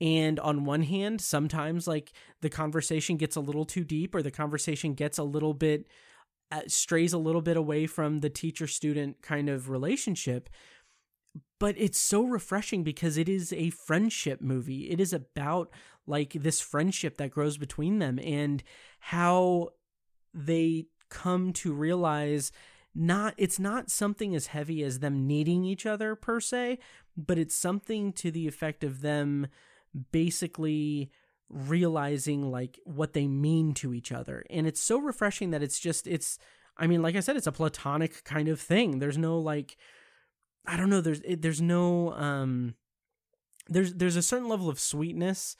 and 0.00 0.38
on 0.40 0.64
one 0.64 0.82
hand 0.82 1.20
sometimes 1.20 1.88
like 1.88 2.12
the 2.40 2.48
conversation 2.48 3.16
gets 3.16 3.36
a 3.36 3.40
little 3.40 3.64
too 3.64 3.84
deep 3.84 4.14
or 4.14 4.22
the 4.22 4.30
conversation 4.30 4.94
gets 4.94 5.18
a 5.18 5.24
little 5.24 5.54
bit 5.54 5.86
uh, 6.50 6.62
strays 6.66 7.12
a 7.12 7.18
little 7.18 7.42
bit 7.42 7.56
away 7.56 7.86
from 7.86 8.20
the 8.20 8.30
teacher 8.30 8.66
student 8.66 9.20
kind 9.22 9.48
of 9.48 9.68
relationship. 9.68 10.48
But 11.60 11.74
it's 11.76 11.98
so 11.98 12.24
refreshing 12.24 12.84
because 12.84 13.18
it 13.18 13.28
is 13.28 13.52
a 13.52 13.70
friendship 13.70 14.40
movie. 14.40 14.90
It 14.90 15.00
is 15.00 15.12
about 15.12 15.70
like 16.06 16.32
this 16.32 16.60
friendship 16.60 17.18
that 17.18 17.30
grows 17.30 17.58
between 17.58 17.98
them 17.98 18.18
and 18.18 18.62
how 19.00 19.70
they 20.32 20.86
come 21.10 21.52
to 21.52 21.72
realize 21.72 22.52
not 22.94 23.34
it's 23.36 23.58
not 23.58 23.90
something 23.90 24.34
as 24.34 24.48
heavy 24.48 24.82
as 24.82 25.00
them 25.00 25.26
needing 25.26 25.64
each 25.64 25.86
other 25.86 26.14
per 26.14 26.38
se 26.38 26.78
but 27.16 27.38
it's 27.38 27.54
something 27.54 28.12
to 28.12 28.30
the 28.30 28.46
effect 28.46 28.84
of 28.84 29.00
them 29.00 29.46
basically 30.12 31.10
realizing 31.50 32.50
like 32.50 32.78
what 32.84 33.14
they 33.14 33.26
mean 33.26 33.72
to 33.72 33.94
each 33.94 34.12
other 34.12 34.44
and 34.50 34.66
it's 34.66 34.80
so 34.80 34.98
refreshing 34.98 35.50
that 35.50 35.62
it's 35.62 35.80
just 35.80 36.06
it's 36.06 36.38
i 36.76 36.86
mean 36.86 37.00
like 37.00 37.16
i 37.16 37.20
said 37.20 37.36
it's 37.36 37.46
a 37.46 37.52
platonic 37.52 38.22
kind 38.24 38.48
of 38.48 38.60
thing 38.60 38.98
there's 38.98 39.16
no 39.16 39.38
like 39.38 39.76
i 40.66 40.76
don't 40.76 40.90
know 40.90 41.00
there's 41.00 41.22
there's 41.38 41.62
no 41.62 42.12
um 42.12 42.74
there's 43.68 43.94
there's 43.94 44.16
a 44.16 44.22
certain 44.22 44.48
level 44.48 44.68
of 44.68 44.78
sweetness 44.78 45.56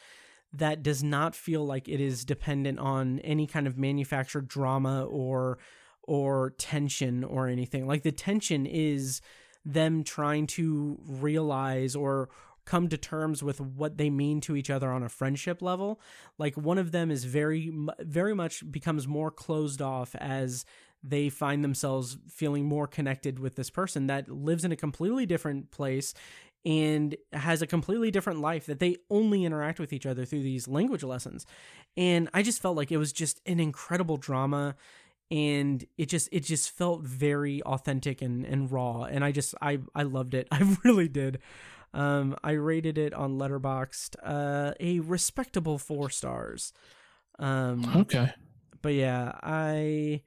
that 0.53 0.83
does 0.83 1.03
not 1.03 1.35
feel 1.35 1.64
like 1.64 1.89
it 1.89 2.01
is 2.01 2.24
dependent 2.24 2.79
on 2.79 3.18
any 3.20 3.47
kind 3.47 3.66
of 3.66 3.76
manufactured 3.76 4.49
drama 4.49 5.05
or 5.05 5.59
or 6.03 6.55
tension 6.57 7.22
or 7.22 7.49
anything. 7.49 7.87
Like 7.87 8.03
the 8.03 8.12
tension 8.12 8.64
is 8.64 9.20
them 9.64 10.03
trying 10.03 10.47
to 10.47 10.99
realize 11.07 11.95
or 11.95 12.31
come 12.69 12.87
to 12.89 12.99
terms 12.99 13.43
with 13.43 13.62
what 13.62 13.97
they 13.97 14.11
mean 14.11 14.43
to 14.43 14.55
each 14.55 14.69
other 14.69 14.93
on 14.93 15.03
a 15.03 15.09
friendship 15.09 15.62
level. 15.62 15.99
Like 16.37 16.55
one 16.55 16.77
of 16.77 16.93
them 16.93 17.11
is 17.11 17.25
very 17.25 17.73
very 18.01 18.35
much 18.35 18.71
becomes 18.71 19.09
more 19.09 19.31
closed 19.31 19.81
off 19.81 20.14
as 20.16 20.66
they 21.03 21.31
find 21.31 21.64
themselves 21.64 22.19
feeling 22.29 22.66
more 22.66 22.87
connected 22.87 23.39
with 23.39 23.57
this 23.57 23.71
person 23.71 24.07
that 24.09 24.29
lives 24.29 24.64
in 24.64 24.73
a 24.73 24.77
completely 24.77 25.25
different 25.25 25.71
place 25.71 26.12
and 26.66 27.16
has 27.33 27.62
a 27.62 27.66
completely 27.66 28.11
different 28.11 28.41
life 28.41 28.66
that 28.66 28.81
they 28.81 28.97
only 29.09 29.47
interact 29.47 29.81
with 29.81 29.93
each 29.93 30.05
other 30.05 30.27
through 30.27 30.43
these 30.43 30.69
language 30.69 31.03
lessons. 31.03 31.47
And 31.97 32.29
I 32.35 32.43
just 32.43 32.61
felt 32.61 32.77
like 32.77 32.93
it 32.93 32.99
was 32.99 33.12
just 33.14 33.41
an 33.47 33.61
incredible 33.61 34.19
drama 34.19 34.75
and 35.31 35.85
it 35.97 36.07
just 36.07 36.29
it 36.33 36.41
just 36.41 36.71
felt 36.71 37.03
very 37.03 37.62
authentic 37.62 38.21
and, 38.23 38.45
and 38.45 38.71
raw 38.71 39.05
and 39.05 39.25
I 39.25 39.33
just 39.33 39.55
I 39.62 39.79
I 39.95 40.03
loved 40.03 40.35
it. 40.35 40.49
I 40.53 40.77
really 40.85 41.09
did. 41.09 41.39
Um 41.95 42.36
I 42.45 42.53
rated 42.53 42.99
it 42.99 43.12
on 43.14 43.39
Letterboxd 43.39 44.16
uh 44.22 44.72
a 44.80 45.01
respectable 45.01 45.78
4 45.78 46.11
stars. 46.11 46.72
Um 47.39 47.84
Okay. 47.97 48.32
But 48.82 48.95
yeah, 48.95 49.32
I 49.43 50.22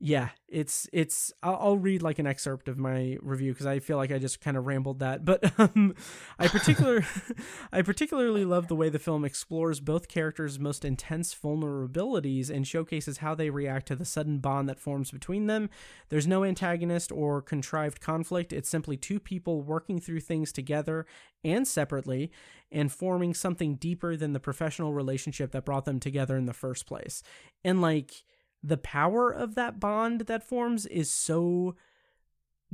yeah 0.00 0.30
it's 0.48 0.88
it's 0.92 1.32
I'll, 1.42 1.58
I'll, 1.60 1.78
read 1.78 2.02
like 2.02 2.18
an 2.18 2.26
excerpt 2.26 2.68
of 2.68 2.78
my 2.78 3.18
review 3.20 3.52
because 3.52 3.66
i 3.66 3.78
feel 3.80 3.98
like 3.98 4.10
i 4.10 4.18
just 4.18 4.40
kind 4.40 4.56
of 4.56 4.66
rambled 4.66 5.00
that 5.00 5.24
but 5.24 5.52
um 5.58 5.94
i 6.38 6.48
particular 6.48 7.04
i 7.72 7.82
particularly 7.82 8.44
love 8.46 8.68
the 8.68 8.74
way 8.74 8.88
the 8.88 8.98
film 8.98 9.24
explores 9.24 9.78
both 9.78 10.08
characters 10.08 10.58
most 10.58 10.84
intense 10.84 11.34
vulnerabilities 11.34 12.50
and 12.50 12.66
showcases 12.66 13.18
how 13.18 13.34
they 13.34 13.50
react 13.50 13.88
to 13.88 13.96
the 13.96 14.04
sudden 14.04 14.38
bond 14.38 14.68
that 14.68 14.78
forms 14.78 15.10
between 15.10 15.46
them. 15.46 15.70
There's 16.08 16.26
no 16.26 16.44
antagonist 16.44 17.12
or 17.12 17.42
contrived 17.42 18.00
conflict 18.00 18.52
it's 18.52 18.68
simply 18.68 18.96
two 18.96 19.20
people 19.20 19.62
working 19.62 20.00
through 20.00 20.20
things 20.20 20.52
together 20.52 21.06
and 21.44 21.66
separately 21.66 22.30
and 22.70 22.92
forming 22.92 23.34
something 23.34 23.74
deeper 23.76 24.16
than 24.16 24.32
the 24.32 24.40
professional 24.40 24.92
relationship 24.92 25.52
that 25.52 25.64
brought 25.64 25.84
them 25.84 26.00
together 26.00 26.36
in 26.36 26.46
the 26.46 26.52
first 26.52 26.86
place. 26.86 27.22
And 27.64 27.80
like 27.80 28.24
the 28.62 28.76
power 28.76 29.30
of 29.30 29.54
that 29.54 29.80
bond 29.80 30.22
that 30.22 30.42
forms 30.42 30.86
is 30.86 31.10
so 31.10 31.76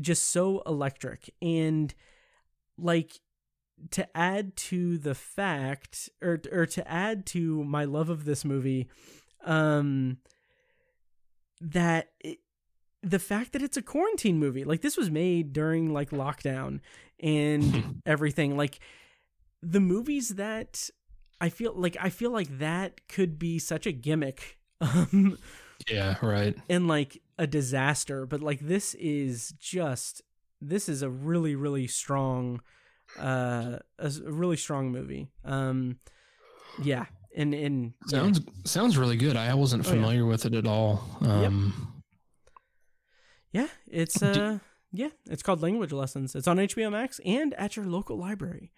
just 0.00 0.30
so 0.30 0.62
electric. 0.66 1.30
And 1.40 1.94
like 2.78 3.20
to 3.90 4.16
add 4.16 4.56
to 4.56 4.98
the 4.98 5.14
fact 5.14 6.08
or 6.22 6.40
or 6.50 6.66
to 6.66 6.90
add 6.90 7.26
to 7.26 7.62
my 7.64 7.84
love 7.84 8.08
of 8.08 8.24
this 8.24 8.44
movie 8.44 8.88
um 9.44 10.16
that 11.60 12.10
it, 12.20 12.38
the 13.02 13.18
fact 13.18 13.52
that 13.52 13.62
it's 13.62 13.76
a 13.76 13.82
quarantine 13.82 14.38
movie 14.38 14.64
like 14.64 14.80
this 14.80 14.96
was 14.96 15.10
made 15.10 15.52
during 15.52 15.92
like 15.92 16.10
lockdown 16.10 16.80
and 17.20 18.00
everything 18.06 18.56
like 18.56 18.80
the 19.62 19.80
movies 19.80 20.30
that 20.30 20.88
I 21.40 21.50
feel 21.50 21.74
like 21.74 21.96
I 22.00 22.08
feel 22.08 22.30
like 22.30 22.58
that 22.58 23.08
could 23.08 23.38
be 23.38 23.58
such 23.58 23.86
a 23.86 23.92
gimmick 23.92 24.58
um 24.80 25.38
yeah, 25.88 26.16
right. 26.22 26.56
And 26.68 26.88
like 26.88 27.20
a 27.38 27.46
disaster, 27.46 28.26
but 28.26 28.40
like 28.40 28.60
this 28.60 28.94
is 28.94 29.54
just 29.58 30.22
this 30.60 30.88
is 30.88 31.02
a 31.02 31.10
really 31.10 31.54
really 31.54 31.86
strong 31.86 32.60
uh 33.18 33.78
a 33.98 34.10
really 34.24 34.56
strong 34.56 34.90
movie. 34.90 35.28
Um 35.44 35.98
yeah, 36.82 37.06
and 37.36 37.54
and 37.54 37.94
sounds 38.06 38.40
yeah. 38.40 38.52
sounds 38.64 38.98
really 38.98 39.16
good. 39.16 39.36
I 39.36 39.54
wasn't 39.54 39.86
familiar 39.86 40.22
oh, 40.22 40.24
yeah. 40.24 40.30
with 40.30 40.46
it 40.46 40.54
at 40.54 40.66
all. 40.66 41.02
Um 41.20 41.92
yep. 43.52 43.64
Yeah, 43.64 43.68
it's 43.90 44.22
uh 44.22 44.32
do, 44.32 44.60
yeah, 44.92 45.10
it's 45.26 45.42
called 45.42 45.62
Language 45.62 45.92
Lessons. 45.92 46.34
It's 46.34 46.48
on 46.48 46.56
HBO 46.56 46.90
Max 46.90 47.20
and 47.24 47.54
at 47.54 47.76
your 47.76 47.86
local 47.86 48.18
library. 48.18 48.72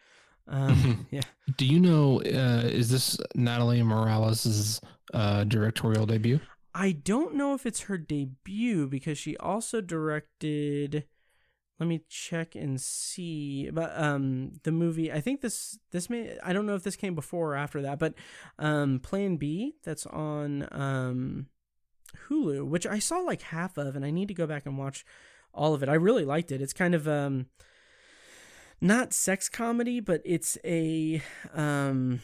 Um, 0.48 1.06
yeah. 1.10 1.22
Do 1.56 1.66
you 1.66 1.78
know 1.78 2.20
uh, 2.20 2.66
is 2.66 2.90
this 2.90 3.18
Natalie 3.34 3.82
Morales's 3.82 4.80
uh, 5.14 5.44
directorial 5.44 6.06
debut? 6.06 6.40
I 6.74 6.92
don't 6.92 7.34
know 7.34 7.54
if 7.54 7.66
it's 7.66 7.82
her 7.82 7.98
debut 7.98 8.86
because 8.86 9.18
she 9.18 9.36
also 9.38 9.80
directed 9.80 11.04
let 11.80 11.86
me 11.86 12.00
check 12.08 12.56
and 12.56 12.80
see 12.80 13.70
but 13.70 13.92
um 13.96 14.50
the 14.64 14.72
movie 14.72 15.12
i 15.12 15.20
think 15.20 15.42
this 15.42 15.78
this 15.92 16.10
may 16.10 16.36
i 16.42 16.52
don't 16.52 16.66
know 16.66 16.74
if 16.74 16.82
this 16.82 16.96
came 16.96 17.14
before 17.14 17.52
or 17.52 17.56
after 17.56 17.80
that 17.80 18.00
but 18.00 18.14
um 18.58 18.98
plan 18.98 19.36
b 19.36 19.76
that's 19.84 20.04
on 20.06 20.66
um 20.72 21.46
hulu 22.28 22.66
which 22.66 22.84
i 22.84 22.98
saw 22.98 23.18
like 23.18 23.42
half 23.42 23.78
of 23.78 23.94
and 23.94 24.04
i 24.04 24.10
need 24.10 24.26
to 24.26 24.34
go 24.34 24.44
back 24.44 24.66
and 24.66 24.76
watch 24.76 25.04
all 25.58 25.74
of 25.74 25.82
it. 25.82 25.88
I 25.88 25.94
really 25.94 26.24
liked 26.24 26.52
it. 26.52 26.62
It's 26.62 26.72
kind 26.72 26.94
of 26.94 27.06
um 27.08 27.46
not 28.80 29.12
sex 29.12 29.48
comedy 29.48 29.98
but 29.98 30.22
it's 30.24 30.56
a 30.64 31.20
um 31.52 32.20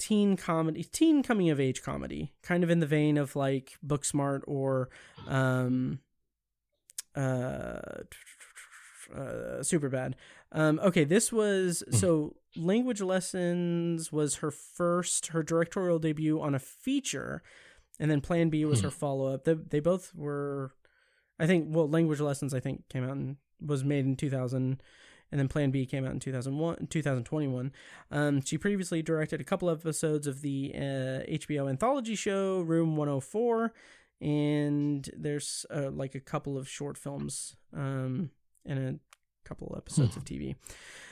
teen 0.00 0.36
comedy, 0.36 0.82
teen 0.82 1.22
coming 1.22 1.50
of 1.50 1.60
age 1.60 1.82
comedy, 1.82 2.32
kind 2.42 2.64
of 2.64 2.70
in 2.70 2.80
the 2.80 2.86
vein 2.86 3.16
of 3.18 3.36
like 3.36 3.78
Booksmart 3.86 4.40
or 4.46 4.88
um, 5.28 6.00
uh, 7.14 8.00
uh, 9.14 9.60
Superbad. 9.60 10.14
Um, 10.52 10.80
okay, 10.82 11.04
this 11.04 11.30
was 11.32 11.84
hmm. 11.88 11.94
so 11.94 12.36
language 12.56 13.00
lessons 13.00 14.10
was 14.10 14.36
her 14.36 14.50
first 14.50 15.28
her 15.28 15.42
directorial 15.42 15.98
debut 15.98 16.40
on 16.40 16.54
a 16.54 16.58
feature, 16.58 17.42
and 18.00 18.10
then 18.10 18.20
Plan 18.20 18.48
B 18.48 18.64
was 18.64 18.80
her 18.80 18.88
hmm. 18.88 18.94
follow 18.94 19.32
up. 19.32 19.44
They 19.44 19.54
they 19.54 19.80
both 19.80 20.12
were, 20.14 20.72
I 21.38 21.46
think. 21.46 21.66
Well, 21.68 21.88
language 21.88 22.20
lessons 22.20 22.54
I 22.54 22.60
think 22.60 22.88
came 22.88 23.04
out 23.04 23.16
and 23.16 23.36
was 23.60 23.84
made 23.84 24.06
in 24.06 24.16
two 24.16 24.30
thousand 24.30 24.82
and 25.30 25.38
then 25.38 25.48
Plan 25.48 25.70
B 25.70 25.86
came 25.86 26.04
out 26.04 26.12
in 26.12 26.20
2001, 26.20 26.88
2021. 26.88 27.72
Um, 28.10 28.42
she 28.42 28.58
previously 28.58 29.02
directed 29.02 29.40
a 29.40 29.44
couple 29.44 29.70
episodes 29.70 30.26
of 30.26 30.42
the 30.42 30.72
uh, 30.74 31.30
HBO 31.30 31.68
anthology 31.68 32.14
show 32.14 32.60
Room 32.60 32.96
104, 32.96 33.72
and 34.20 35.08
there's 35.16 35.66
uh, 35.74 35.90
like 35.90 36.14
a 36.14 36.20
couple 36.20 36.58
of 36.58 36.68
short 36.68 36.98
films 36.98 37.56
um, 37.76 38.30
and 38.66 38.78
a 38.78 38.98
couple 39.48 39.74
episodes 39.76 40.16
of 40.16 40.24
TV. 40.24 40.56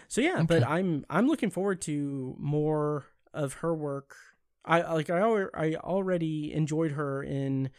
So 0.09 0.21
yeah, 0.21 0.37
okay. 0.37 0.47
but 0.47 0.67
I'm 0.67 1.05
I'm 1.11 1.27
looking 1.27 1.51
forward 1.51 1.83
to 1.83 2.35
more 2.39 3.05
of 3.35 3.55
her 3.55 3.75
work. 3.75 4.17
I 4.65 4.93
like 4.93 5.11
I 5.11 5.21
I 5.55 5.75
already 5.75 6.53
enjoyed 6.53 6.93
her 6.93 7.23
in 7.23 7.71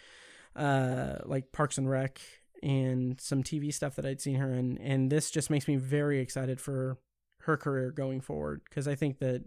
uh 0.56 1.18
like 1.26 1.52
Parks 1.52 1.78
and 1.78 1.90
Rec 1.90 2.20
and 2.64 3.20
some 3.22 3.44
TV 3.44 3.74
stuff 3.74 3.96
that 3.96 4.06
I'd 4.06 4.22
seen 4.22 4.36
her 4.36 4.54
in, 4.54 4.78
and 4.80 5.12
this 5.12 5.32
just 5.32 5.50
makes 5.50 5.68
me 5.68 5.76
very 5.78 6.20
excited 6.20 6.60
for 6.60 6.98
her 7.44 7.56
career 7.58 7.92
going 7.92 8.20
forward 8.22 8.62
because 8.70 8.88
I 8.88 8.96
think 8.96 9.20
that 9.20 9.44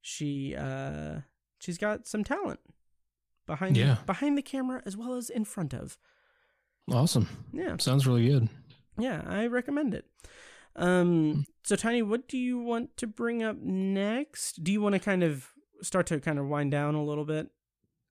she 0.00 0.54
uh 0.56 1.20
she's 1.60 1.78
got 1.78 2.06
some 2.06 2.24
talent 2.24 2.60
behind 3.46 3.76
Yeah. 3.76 3.98
behind 4.06 4.36
the 4.36 4.42
camera 4.42 4.82
as 4.84 4.96
well 4.96 5.14
as 5.14 5.30
in 5.30 5.44
front 5.44 5.74
of. 5.74 5.98
Awesome. 6.90 7.28
Yeah. 7.52 7.76
Sounds 7.78 8.06
really 8.06 8.26
good. 8.28 8.48
Yeah, 8.98 9.22
I 9.26 9.46
recommend 9.46 9.94
it. 9.94 10.06
Um 10.76 11.46
so 11.64 11.76
Tiny, 11.76 12.02
what 12.02 12.28
do 12.28 12.38
you 12.38 12.58
want 12.58 12.96
to 12.96 13.06
bring 13.06 13.42
up 13.42 13.56
next? 13.60 14.64
Do 14.64 14.72
you 14.72 14.80
want 14.80 14.94
to 14.94 14.98
kind 14.98 15.22
of 15.22 15.48
start 15.82 16.06
to 16.08 16.18
kind 16.20 16.38
of 16.38 16.46
wind 16.46 16.70
down 16.72 16.94
a 16.94 17.04
little 17.04 17.24
bit? 17.24 17.48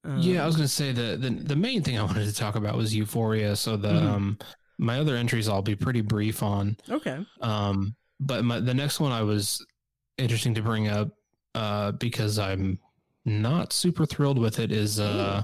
Um, 0.08 0.20
yeah, 0.20 0.42
I 0.44 0.46
was 0.46 0.56
gonna 0.56 0.68
say 0.68 0.92
the, 0.94 1.18
the 1.18 1.30
the 1.30 1.56
main 1.56 1.84
thing 1.84 1.98
I 2.00 2.04
wanted 2.10 2.26
to 2.26 2.34
talk 2.34 2.56
about 2.56 2.76
was 2.78 2.96
Euphoria. 2.96 3.56
So 3.56 3.76
the 3.78 3.90
Mhm. 3.90 4.04
um 4.08 4.38
my 4.80 5.00
other 5.00 5.16
entries 5.16 5.50
I'll 5.50 5.62
be 5.62 5.76
pretty 5.76 6.02
brief 6.02 6.42
on. 6.44 6.78
Okay. 6.90 7.26
Um, 7.42 7.96
but 8.20 8.44
my, 8.46 8.60
the 8.60 8.74
next 8.74 9.00
one 9.00 9.12
I 9.12 9.24
was 9.24 9.66
interesting 10.18 10.54
to 10.56 10.62
bring 10.62 10.88
up 10.88 11.10
uh, 11.56 11.92
because 11.94 12.38
I'm 12.40 12.80
not 13.26 13.74
super 13.74 14.06
thrilled 14.06 14.38
with 14.40 14.60
it 14.60 14.72
is 14.72 15.00
uh, 15.00 15.42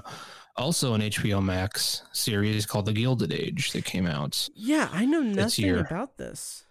also 0.56 0.94
an 0.94 1.00
HBO 1.00 1.42
Max 1.44 2.02
series 2.12 2.64
called 2.64 2.86
The 2.86 2.92
Gilded 2.92 3.32
Age 3.32 3.72
that 3.72 3.84
came 3.84 4.06
out. 4.06 4.48
Yeah, 4.54 4.88
I 4.92 5.04
know 5.04 5.20
nothing 5.20 5.78
about 5.78 6.16
this. 6.16 6.64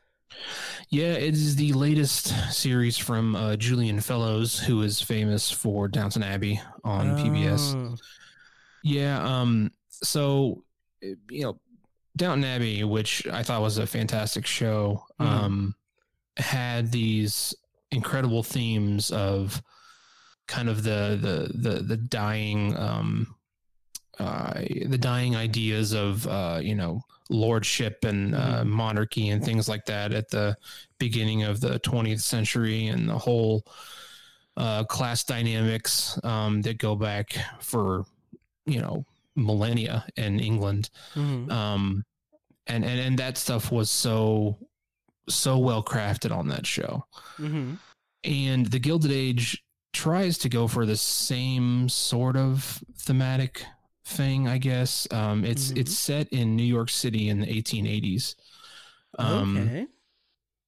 Yeah, 0.89 1.13
it 1.13 1.33
is 1.33 1.55
the 1.55 1.73
latest 1.73 2.27
series 2.53 2.97
from 2.97 3.35
uh, 3.35 3.55
Julian 3.55 3.99
Fellowes, 3.99 4.59
who 4.59 4.81
is 4.83 5.01
famous 5.01 5.49
for 5.49 5.87
Downton 5.87 6.21
Abbey 6.23 6.61
on 6.83 7.17
PBS. 7.17 7.73
Oh. 7.75 7.95
Yeah. 8.83 9.23
Um. 9.23 9.71
So, 9.89 10.63
eh, 11.01 11.15
you 11.31 11.43
know, 11.43 11.59
Downton 12.15 12.43
Abbey, 12.45 12.83
which 12.83 13.25
I 13.27 13.41
thought 13.41 13.61
was 13.61 13.77
a 13.79 13.87
fantastic 13.87 14.45
show, 14.45 15.03
Mhm. 15.19 15.25
um, 15.25 15.75
had 16.37 16.91
these 16.91 17.55
incredible 17.91 18.43
themes 18.43 19.09
of 19.11 19.61
kind 20.47 20.67
of 20.69 20.83
the 20.83 21.17
the 21.21 21.69
the 21.69 21.83
the 21.83 21.97
dying 21.97 22.75
um 22.75 23.35
uh 24.19 24.53
the 24.85 24.97
dying 24.97 25.35
ideas 25.35 25.93
of 25.93 26.27
uh 26.27 26.59
you 26.61 26.75
know 26.75 27.01
lordship 27.29 28.03
and 28.03 28.35
uh, 28.35 28.63
monarchy 28.65 29.29
and 29.29 29.43
things 29.43 29.67
like 29.69 29.85
that 29.85 30.11
at 30.11 30.29
the 30.29 30.55
beginning 30.99 31.43
of 31.43 31.59
the 31.61 31.79
20th 31.79 32.21
century 32.21 32.87
and 32.87 33.07
the 33.09 33.17
whole 33.17 33.63
uh 34.57 34.83
class 34.83 35.23
dynamics 35.23 36.19
um 36.23 36.61
that 36.61 36.77
go 36.77 36.95
back 36.95 37.33
for 37.59 38.05
you 38.65 38.79
know 38.79 39.03
millennia 39.35 40.05
in 40.15 40.39
England 40.39 40.89
Mhm. 41.15 41.49
um 41.51 42.05
and 42.67 42.85
and 42.85 42.99
and 42.99 43.17
that 43.19 43.37
stuff 43.37 43.71
was 43.71 43.89
so 43.89 44.57
so 45.29 45.57
well 45.57 45.81
crafted 45.83 46.31
on 46.31 46.49
that 46.49 46.67
show 46.67 47.03
Mhm. 47.39 47.77
and 48.23 48.65
the 48.67 48.79
gilded 48.79 49.11
age 49.11 49.63
tries 49.93 50.37
to 50.39 50.49
go 50.49 50.67
for 50.67 50.85
the 50.85 50.97
same 50.97 51.87
sort 51.89 52.35
of 52.35 52.83
thematic 52.97 53.65
thing 54.05 54.47
i 54.47 54.57
guess 54.57 55.07
um 55.11 55.45
it's 55.45 55.71
Mhm. 55.71 55.77
it's 55.79 55.97
set 55.97 56.27
in 56.29 56.55
new 56.55 56.63
york 56.63 56.89
city 56.89 57.29
in 57.29 57.39
the 57.39 57.47
1880s 57.47 58.35
um 59.17 59.57
okay. 59.57 59.87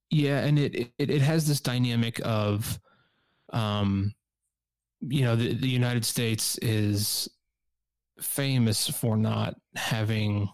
yeah 0.10 0.40
and 0.46 0.58
it, 0.60 0.76
it 0.76 1.10
it 1.10 1.22
has 1.22 1.48
this 1.48 1.60
dynamic 1.62 2.22
of 2.24 2.80
um 3.52 4.14
you 5.02 5.22
know 5.24 5.36
the, 5.36 5.54
the 5.54 5.68
united 5.70 6.06
states 6.06 6.58
is 6.60 7.28
famous 8.22 8.88
for 8.88 9.18
not 9.18 9.56
having 9.76 10.50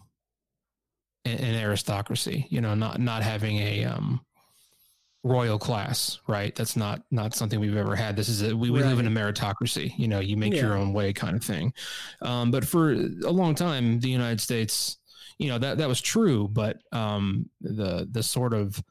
a- 1.24 1.28
an 1.28 1.54
aristocracy 1.54 2.46
you 2.50 2.60
know 2.60 2.74
not 2.74 3.00
not 3.00 3.22
having 3.22 3.58
a 3.58 3.84
um 3.84 4.20
royal 5.24 5.58
class 5.58 6.18
right? 6.26 6.54
That's 6.56 6.76
not 6.76 7.02
not 7.10 7.34
something 7.34 7.60
we've 7.60 7.76
ever 7.76 7.94
had. 7.94 8.16
This 8.16 8.28
is 8.28 8.42
a 8.42 8.56
we, 8.56 8.70
we 8.70 8.82
live 8.82 8.98
in 8.98 9.06
a 9.06 9.10
meritocracy 9.10 9.92
you 9.96 10.08
know 10.08 10.18
you 10.20 10.36
make 10.36 10.52
your 10.62 10.76
own 10.76 10.92
way 10.92 11.12
kind 11.12 11.36
of 11.36 11.44
thing. 11.44 11.72
Um 12.22 12.50
but 12.50 12.64
for 12.66 12.92
a 12.92 13.30
long 13.30 13.54
time 13.54 14.00
the 14.00 14.08
united 14.08 14.40
states 14.40 14.98
you 15.38 15.48
know 15.48 15.58
that 15.58 15.78
that 15.78 15.88
was 15.88 16.00
true 16.00 16.48
but 16.48 16.78
um 16.92 17.48
the 17.60 18.08
the 18.10 18.22
sort 18.22 18.52
of 18.52 18.82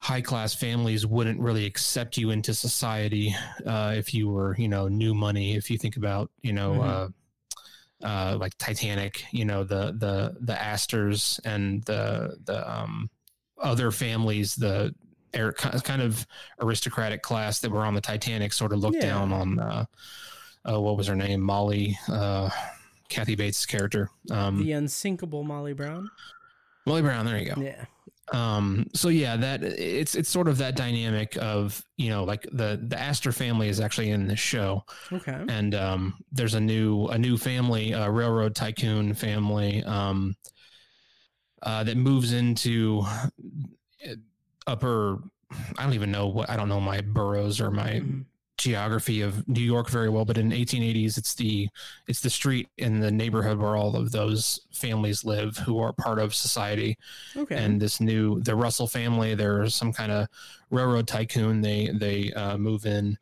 high 0.00 0.20
class 0.20 0.54
families 0.54 1.04
wouldn't 1.06 1.40
really 1.40 1.66
accept 1.66 2.16
you 2.16 2.30
into 2.30 2.54
society 2.54 3.34
uh 3.66 3.92
if 3.96 4.14
you 4.14 4.28
were 4.28 4.54
you 4.58 4.68
know 4.68 4.88
new 4.88 5.12
money. 5.14 5.54
If 5.56 5.70
you 5.70 5.76
think 5.78 5.96
about 5.96 6.30
you 6.42 6.52
know 6.52 6.72
Mhm. 6.72 6.88
uh 6.88 7.08
uh 8.06 8.36
like 8.38 8.56
titanic 8.58 9.24
you 9.32 9.44
know 9.44 9.64
the 9.64 9.92
the 9.98 10.36
the 10.40 10.56
astors 10.60 11.40
and 11.44 11.82
the 11.84 12.38
the 12.44 12.58
um 12.70 13.10
other 13.60 13.90
families 13.90 14.54
the 14.54 14.94
air, 15.34 15.52
kind 15.52 16.00
of 16.02 16.26
aristocratic 16.60 17.22
class 17.22 17.60
that 17.60 17.70
were 17.70 17.84
on 17.84 17.94
the 17.94 18.00
titanic 18.00 18.52
sort 18.52 18.72
of 18.72 18.78
looked 18.80 18.96
Yeah. 18.96 19.08
down 19.10 19.32
on 19.32 19.58
uh, 19.58 19.84
uh 20.68 20.80
what 20.80 20.96
was 20.96 21.06
her 21.06 21.14
name 21.16 21.40
molly 21.40 21.98
uh 22.08 22.48
kathy 23.08 23.34
bates' 23.36 23.64
character 23.66 24.10
um 24.30 24.58
the 24.58 24.72
unsinkable 24.72 25.44
Molly 25.44 25.72
Brown. 25.74 26.10
molly 26.86 27.02
brown 27.02 27.26
there 27.26 27.38
you 27.38 27.54
go 27.54 27.60
Yeah. 27.60 27.84
um 28.32 28.86
so 28.94 29.08
yeah 29.08 29.36
that 29.36 29.62
it's 29.62 30.14
it's 30.14 30.28
sort 30.28 30.48
of 30.48 30.58
that 30.58 30.74
dynamic 30.76 31.36
of 31.40 31.82
you 31.96 32.08
know 32.10 32.24
like 32.24 32.42
the 32.52 32.80
the 32.88 32.98
astor 32.98 33.32
family 33.32 33.68
is 33.68 33.80
actually 33.80 34.10
in 34.10 34.26
this 34.26 34.40
show 34.40 34.84
Okay. 35.12 35.44
and 35.48 35.74
um 35.74 36.14
there's 36.32 36.54
a 36.54 36.60
new 36.60 37.06
a 37.06 37.18
new 37.18 37.36
family 37.36 37.92
a 37.92 38.10
railroad 38.10 38.54
tycoon 38.54 39.14
family 39.14 39.82
um 39.84 40.34
uh 41.62 41.82
that 41.84 41.96
moves 41.96 42.32
into 42.32 43.02
uh, 44.06 44.14
upper 44.66 45.18
i 45.78 45.82
don't 45.82 45.94
even 45.94 46.10
know 46.10 46.26
what 46.26 46.48
i 46.50 46.56
don't 46.56 46.68
know 46.68 46.80
my 46.80 47.00
boroughs 47.00 47.60
or 47.60 47.70
my 47.70 48.00
Mhm. 48.00 48.24
geography 48.58 49.20
of 49.20 49.46
New 49.46 49.62
York 49.62 49.88
very 49.88 50.08
well, 50.08 50.24
but 50.24 50.36
in 50.36 50.52
1880s, 50.52 51.16
it's 51.16 51.32
the 51.36 51.68
it's 52.08 52.20
the 52.20 52.28
street 52.28 52.66
in 52.76 52.98
the 52.98 53.08
neighborhood 53.10 53.56
where 53.56 53.76
all 53.76 53.94
of 53.94 54.10
those 54.10 54.58
families 54.72 55.24
live 55.24 55.56
who 55.58 55.78
are 55.78 55.92
part 55.92 56.18
of 56.18 56.34
society 56.34 56.98
Okay. 57.36 57.54
and 57.54 57.80
this 57.80 58.00
new 58.00 58.40
the 58.42 58.56
Russell 58.56 58.88
family. 58.88 59.36
They're 59.36 59.68
some 59.68 59.92
kind 59.92 60.10
of 60.10 60.26
railroad 60.70 61.06
tycoon. 61.06 61.60
They 61.60 61.90
they 61.94 62.32
uh, 62.32 62.58
move 62.58 62.84
in 62.84 63.16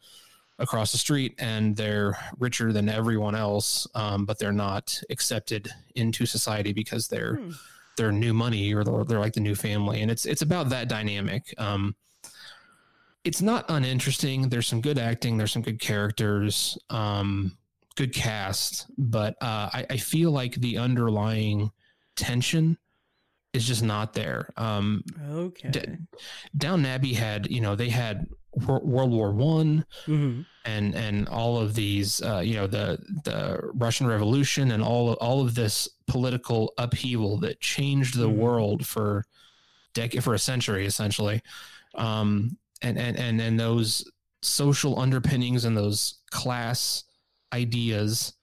across 0.58 0.90
the 0.90 0.96
street 0.98 1.34
and 1.38 1.76
they're 1.76 2.16
richer 2.38 2.72
than 2.72 2.88
everyone 2.88 3.34
else, 3.34 3.86
um, 3.94 4.24
but 4.24 4.38
they're 4.38 4.52
not 4.52 4.98
accepted 5.10 5.68
into 5.96 6.24
society 6.24 6.72
because 6.72 7.08
they're 7.08 7.34
Hmm. 7.36 7.50
They're 7.96 8.12
new 8.12 8.34
money 8.34 8.74
or 8.74 8.84
they're, 8.84 9.04
they're 9.04 9.20
like 9.20 9.32
the 9.32 9.40
new 9.40 9.54
family, 9.54 10.02
and 10.02 10.10
it's 10.10 10.26
it's 10.26 10.42
about 10.42 10.68
that 10.70 10.88
dynamic. 10.88 11.54
Um, 11.58 11.94
it's 13.24 13.42
not 13.42 13.64
uninteresting. 13.68 14.48
There's 14.48 14.66
some 14.66 14.80
good 14.80 14.98
acting. 14.98 15.36
There's 15.36 15.52
some 15.52 15.62
good 15.62 15.80
characters. 15.80 16.78
Um, 16.90 17.56
good 17.96 18.12
cast, 18.14 18.86
but 18.98 19.34
uh, 19.40 19.70
I, 19.72 19.86
I 19.90 19.96
feel 19.96 20.30
like 20.30 20.54
the 20.56 20.78
underlying 20.78 21.70
tension 22.14 22.78
is 23.52 23.66
just 23.66 23.82
not 23.82 24.12
there. 24.12 24.50
Um, 24.56 25.02
okay. 25.30 25.70
D- 25.70 25.80
Down 26.56 26.84
Abbey 26.84 27.14
had, 27.14 27.50
you 27.50 27.60
know, 27.62 27.74
they 27.74 27.88
had 27.88 28.26
World 28.66 29.10
War 29.10 29.32
One 29.32 29.84
hmm 30.06 30.42
and 30.64 30.94
and 30.96 31.28
all 31.28 31.58
of 31.58 31.74
these, 31.74 32.20
uh, 32.22 32.40
you 32.44 32.54
know, 32.54 32.66
the 32.66 32.98
the 33.24 33.60
Russian 33.74 34.06
Revolution 34.06 34.72
and 34.72 34.82
all 34.82 35.12
all 35.14 35.40
of 35.40 35.54
this 35.54 35.88
political 36.06 36.72
upheaval 36.78 37.38
that 37.38 37.60
changed 37.60 38.16
the 38.16 38.28
Mhm. 38.28 38.36
world 38.36 38.86
for 38.86 39.24
decade 39.94 40.24
for 40.24 40.34
a 40.34 40.38
century 40.38 40.84
essentially, 40.86 41.40
um, 41.94 42.58
and 42.82 42.98
and 42.98 43.16
and 43.16 43.40
and 43.40 43.60
those 43.60 44.10
social 44.42 44.98
underpinnings 44.98 45.64
and 45.64 45.76
those 45.76 46.18
class 46.30 47.04
ideas 47.52 48.34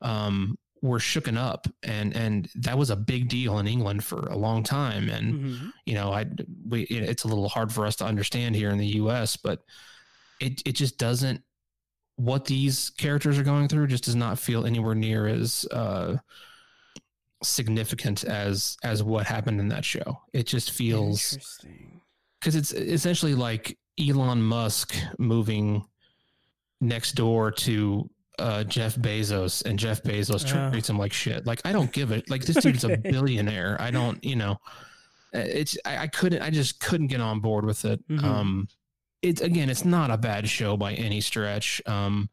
um, 0.00 0.58
were 0.82 0.98
shooken 0.98 1.36
up, 1.36 1.66
and 1.82 2.14
and 2.14 2.48
that 2.56 2.76
was 2.78 2.90
a 2.90 2.96
big 2.96 3.28
deal 3.28 3.58
in 3.58 3.66
England 3.66 4.04
for 4.04 4.26
a 4.26 4.36
long 4.36 4.62
time, 4.62 5.08
and 5.08 5.40
hmm 5.40 5.68
you 5.86 5.94
know, 5.94 6.12
I 6.12 6.26
we 6.68 6.82
it's 6.82 7.24
a 7.24 7.28
little 7.28 7.48
hard 7.48 7.72
for 7.72 7.86
us 7.86 7.96
to 7.96 8.04
understand 8.04 8.56
here 8.56 8.70
in 8.70 8.78
the 8.78 8.86
U.S., 8.96 9.36
but 9.36 9.60
it 10.40 10.62
it 10.66 10.72
just 10.72 10.98
doesn't. 10.98 11.42
What 12.16 12.46
these 12.46 12.90
characters 12.90 13.38
are 13.38 13.42
going 13.44 13.68
through 13.68 13.88
just 13.88 14.04
does 14.04 14.14
not 14.16 14.38
feel 14.38 14.64
anywhere 14.66 14.94
near 14.94 15.26
as 15.26 15.66
uh, 15.70 16.16
significant 17.42 18.24
as 18.24 18.76
as 18.82 19.02
what 19.02 19.26
happened 19.26 19.60
in 19.60 19.68
that 19.68 19.84
show. 19.84 20.18
It 20.32 20.46
just 20.46 20.70
feels 20.70 21.36
because 22.40 22.56
it's 22.56 22.72
essentially 22.72 23.34
like 23.34 23.78
Elon 24.00 24.42
Musk 24.42 24.94
moving 25.18 25.84
next 26.80 27.12
door 27.12 27.50
to 27.50 28.08
uh, 28.38 28.64
Jeff 28.64 28.96
Bezos, 28.96 29.64
and 29.64 29.78
Jeff 29.78 30.02
Bezos 30.02 30.44
Oh. 30.54 30.70
treats 30.70 30.88
him 30.90 30.98
like 30.98 31.12
shit. 31.12 31.46
Like 31.46 31.60
I 31.64 31.72
don't 31.72 31.92
give 31.92 32.10
it. 32.12 32.28
Like 32.30 32.44
this 32.46 32.56
dude's 32.56 32.84
a 32.84 32.96
billionaire. 32.96 33.76
I 33.80 33.90
don't, 33.90 34.22
you 34.24 34.36
know, 34.36 34.52
uh, 35.34 35.38
it's 35.38 35.76
I, 35.84 35.98
I 35.98 36.06
couldn't. 36.06 36.42
I 36.42 36.50
just 36.50 36.80
couldn't 36.80 37.06
get 37.08 37.20
on 37.20 37.40
board 37.40 37.64
with 37.64 37.84
it. 37.84 38.06
Mhm. 38.08 38.22
Um, 38.22 38.68
it's 39.22 39.40
again, 39.40 39.70
it's 39.70 39.84
not 39.84 40.10
a 40.10 40.16
bad 40.18 40.48
show 40.48 40.76
by 40.76 40.92
any 40.94 41.20
stretch. 41.20 41.80
Um, 41.86 42.28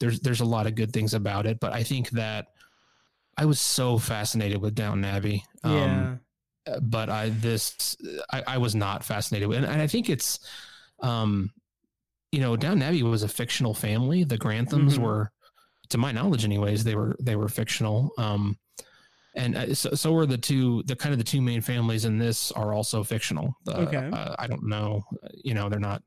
there's 0.00 0.20
there's 0.20 0.40
a 0.40 0.44
lot 0.44 0.66
of 0.66 0.74
good 0.74 0.92
things 0.92 1.14
about 1.14 1.46
it, 1.46 1.58
but 1.60 1.72
I 1.72 1.82
think 1.82 2.10
that 2.10 2.48
I 3.38 3.46
was 3.46 3.60
so 3.60 3.98
fascinated 3.98 4.60
with 4.60 4.74
Downton 4.74 5.04
Abbey. 5.04 5.44
Um, 5.64 5.72
yeah. 5.74 6.16
uh, 6.74 6.80
but 6.80 7.08
I 7.08 7.30
this 7.30 7.96
I, 8.30 8.42
I 8.46 8.58
was 8.58 8.74
not 8.74 9.04
fascinated 9.04 9.48
with, 9.48 9.56
and, 9.58 9.66
and 9.66 9.80
I 9.80 9.86
think 9.86 10.10
it's, 10.10 10.38
um, 11.00 11.50
you 12.32 12.40
know, 12.40 12.56
Down 12.56 12.82
Abbey 12.82 13.02
was 13.02 13.22
a 13.22 13.28
fictional 13.28 13.72
family. 13.74 14.22
The 14.24 14.36
Granthams 14.38 14.92
Mhm. 14.94 14.98
were, 14.98 15.32
to 15.90 15.98
my 15.98 16.12
knowledge, 16.12 16.44
anyways, 16.44 16.84
they 16.84 16.94
were 16.94 17.16
they 17.20 17.36
were 17.36 17.48
fictional. 17.48 18.10
Um, 18.18 18.58
and 19.34 19.56
uh, 19.56 19.74
so, 19.74 19.90
so 19.90 20.12
were 20.12 20.26
the 20.26 20.38
two 20.38 20.82
the 20.84 20.96
kind 20.96 21.12
of 21.12 21.18
the 21.18 21.24
two 21.24 21.42
main 21.42 21.60
families 21.60 22.04
in 22.04 22.18
this 22.18 22.50
are 22.52 22.72
also 22.72 23.02
fictional. 23.04 23.54
Uh, 23.68 23.82
Okay. 23.82 24.08
uh, 24.12 24.34
I 24.38 24.46
don't 24.46 24.66
know, 24.66 25.04
you 25.44 25.54
know, 25.54 25.68
they're 25.68 25.78
not 25.80 26.02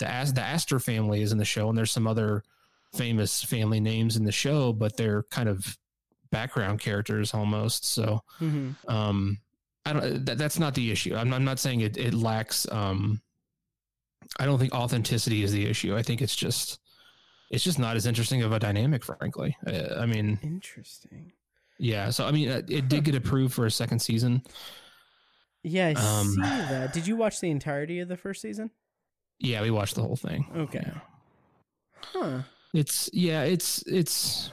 the 0.00 0.08
As 0.08 0.32
the 0.32 0.42
Astor 0.42 0.78
family 0.78 1.22
is 1.22 1.32
in 1.32 1.38
the 1.38 1.44
show, 1.44 1.68
and 1.68 1.76
there's 1.78 1.90
some 1.92 2.06
other 2.06 2.42
famous 2.94 3.42
family 3.42 3.80
names 3.80 4.16
in 4.16 4.24
the 4.24 4.32
show, 4.32 4.72
but 4.72 4.96
they're 4.96 5.22
kind 5.24 5.48
of 5.48 5.76
background 6.30 6.78
characters 6.80 7.32
almost. 7.34 7.84
So 7.86 8.20
hmm 8.38 8.72
um 8.86 9.38
i 9.86 9.92
don't 9.92 10.24
that, 10.26 10.36
that's 10.38 10.58
not 10.58 10.74
the 10.74 10.90
issue 10.90 11.14
I'm, 11.16 11.32
I'm 11.32 11.44
not 11.44 11.58
saying 11.58 11.80
it, 11.80 11.96
it 11.96 12.12
lacks 12.12 12.66
um 12.70 13.22
i 14.38 14.44
don't 14.44 14.58
think 14.58 14.74
authenticity 14.74 15.42
is 15.42 15.52
the 15.52 15.64
issue 15.66 15.96
i 15.96 16.02
think 16.02 16.20
it's 16.20 16.36
just 16.36 16.78
it's 17.50 17.64
just 17.64 17.78
not 17.78 17.96
as 17.96 18.06
interesting 18.06 18.42
of 18.42 18.52
a 18.52 18.58
dynamic 18.58 19.02
frankly 19.04 19.56
uh, 19.66 19.94
i 19.98 20.06
mean 20.06 20.38
Interesting. 20.42 21.32
yeah 21.78 22.10
so 22.10 22.26
i 22.26 22.30
mean 22.30 22.48
uh, 22.50 22.62
it 22.68 22.88
did 22.88 23.04
get 23.04 23.14
approved 23.14 23.54
for 23.54 23.66
a 23.66 23.70
second 23.70 24.00
season 24.00 24.42
Yeah, 25.62 25.88
I 25.88 25.94
Um, 25.94 26.26
see 26.28 26.40
that. 26.42 26.92
Did 26.92 27.06
you 27.06 27.16
watch 27.16 27.40
the 27.40 27.50
entirety 27.50 27.98
of 28.00 28.08
the 28.08 28.16
first 28.16 28.40
season? 28.42 28.70
yeah 29.40 29.62
we 29.62 29.70
watched 29.70 29.94
the 29.94 30.02
whole 30.02 30.16
thing 30.16 30.46
Okay. 30.56 30.82
Yeah. 30.84 31.00
Huh. 32.12 32.42
it's 32.74 33.08
yeah 33.12 33.42
it's 33.42 33.82
it's 33.86 34.50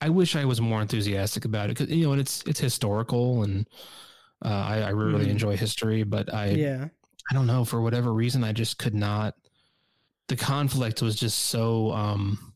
i 0.00 0.08
wish 0.08 0.34
i 0.36 0.44
was 0.44 0.60
more 0.60 0.80
enthusiastic 0.82 1.44
about 1.44 1.70
it 1.70 1.76
because 1.78 1.94
you 1.94 2.04
know 2.04 2.12
and 2.12 2.20
it's 2.20 2.42
it's 2.46 2.60
historical 2.60 3.42
and 3.44 3.66
uh, 4.44 4.48
I, 4.48 4.76
I 4.82 4.88
really 4.90 5.26
Mhm. 5.26 5.30
enjoy 5.30 5.56
history 5.56 6.02
but 6.04 6.32
i 6.34 6.46
yeah. 6.50 6.88
I 7.30 7.34
don't 7.34 7.46
know 7.48 7.64
for 7.64 7.80
whatever 7.80 8.12
reason 8.14 8.44
I 8.44 8.52
just 8.52 8.78
could 8.78 8.94
not 8.94 9.34
the 10.28 10.36
conflict 10.36 11.02
was 11.02 11.16
just 11.16 11.38
so 11.38 11.92
um 11.92 12.52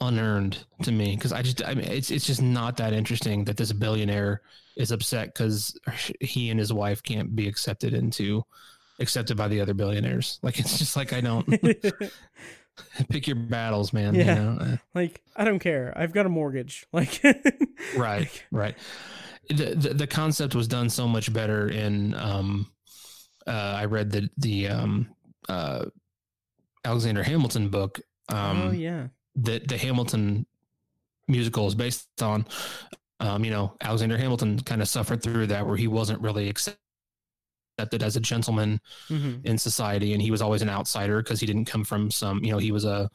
unearned 0.00 0.64
to 0.82 0.90
me 0.92 1.14
because 1.14 1.32
I 1.32 1.42
just 1.42 1.62
I 1.64 1.74
mean 1.74 1.86
it's 1.86 2.10
it's 2.10 2.26
just 2.26 2.42
not 2.42 2.76
that 2.78 2.92
interesting 2.92 3.44
that 3.44 3.56
this 3.56 3.72
billionaire 3.72 4.42
is 4.76 4.90
upset 4.90 5.32
because 5.32 5.78
he 6.20 6.50
and 6.50 6.58
his 6.58 6.72
wife 6.72 7.02
can't 7.02 7.34
be 7.36 7.46
accepted 7.48 7.94
into 7.94 8.42
accepted 9.00 9.36
by 9.36 9.48
the 9.48 9.60
other 9.60 9.72
billionaires 9.74 10.38
like 10.42 10.58
it's 10.58 10.78
just 10.78 10.96
like 10.96 11.12
I 11.12 11.20
don't 11.20 11.46
pick 13.08 13.26
your 13.26 13.36
battles 13.36 13.92
man 13.92 14.14
Yeah. 14.14 14.34
you 14.34 14.40
know? 14.42 14.58
Uh, 14.60 14.76
like, 14.94 15.22
I 15.36 15.44
don't 15.44 15.58
care. 15.60 15.92
I've 15.96 16.12
got 16.12 16.26
a 16.26 16.28
mortgage. 16.28 16.86
Like, 16.92 17.22
right 17.96 18.42
right 18.50 18.76
the, 19.48 19.74
the 19.74 19.94
the 19.94 20.06
concept 20.06 20.54
was 20.54 20.66
done 20.66 20.88
so 20.90 21.06
much 21.06 21.32
better 21.32 21.68
in 21.68 22.14
um 22.14 22.66
uh 23.46 23.76
i 23.78 23.84
read 23.84 24.10
the 24.10 24.28
the 24.38 24.68
um 24.68 25.08
uh 25.48 25.84
alexander 26.84 27.22
hamilton 27.22 27.68
book 27.68 28.00
um 28.28 28.62
oh 28.68 28.70
yeah. 28.72 29.06
that 29.36 29.66
the 29.68 29.76
hamilton 29.76 30.46
musical 31.28 31.66
is 31.66 31.74
based 31.74 32.06
on. 32.22 32.44
Um 33.20 33.44
you 33.44 33.50
know 33.50 33.76
alexander 33.80 34.16
hamilton 34.18 34.58
kind 34.60 34.82
of 34.82 34.88
suffered 34.88 35.22
through 35.22 35.46
that 35.48 35.66
where 35.66 35.76
he 35.76 35.88
wasn't 35.88 36.20
really 36.20 36.48
accepted 36.48 36.78
as 38.02 38.16
a 38.16 38.20
gentleman 38.20 38.80
hmm 39.08 39.36
in 39.44 39.56
society 39.58 40.12
and 40.12 40.22
he 40.22 40.30
was 40.30 40.42
always 40.42 40.62
an 40.62 40.68
outsider 40.68 41.22
because 41.22 41.40
he 41.40 41.46
didn't 41.46 41.64
come 41.66 41.84
from 41.84 42.10
some 42.10 42.42
you 42.44 42.52
know 42.52 42.58
he 42.58 42.72
was 42.72 42.84
a 42.84 43.10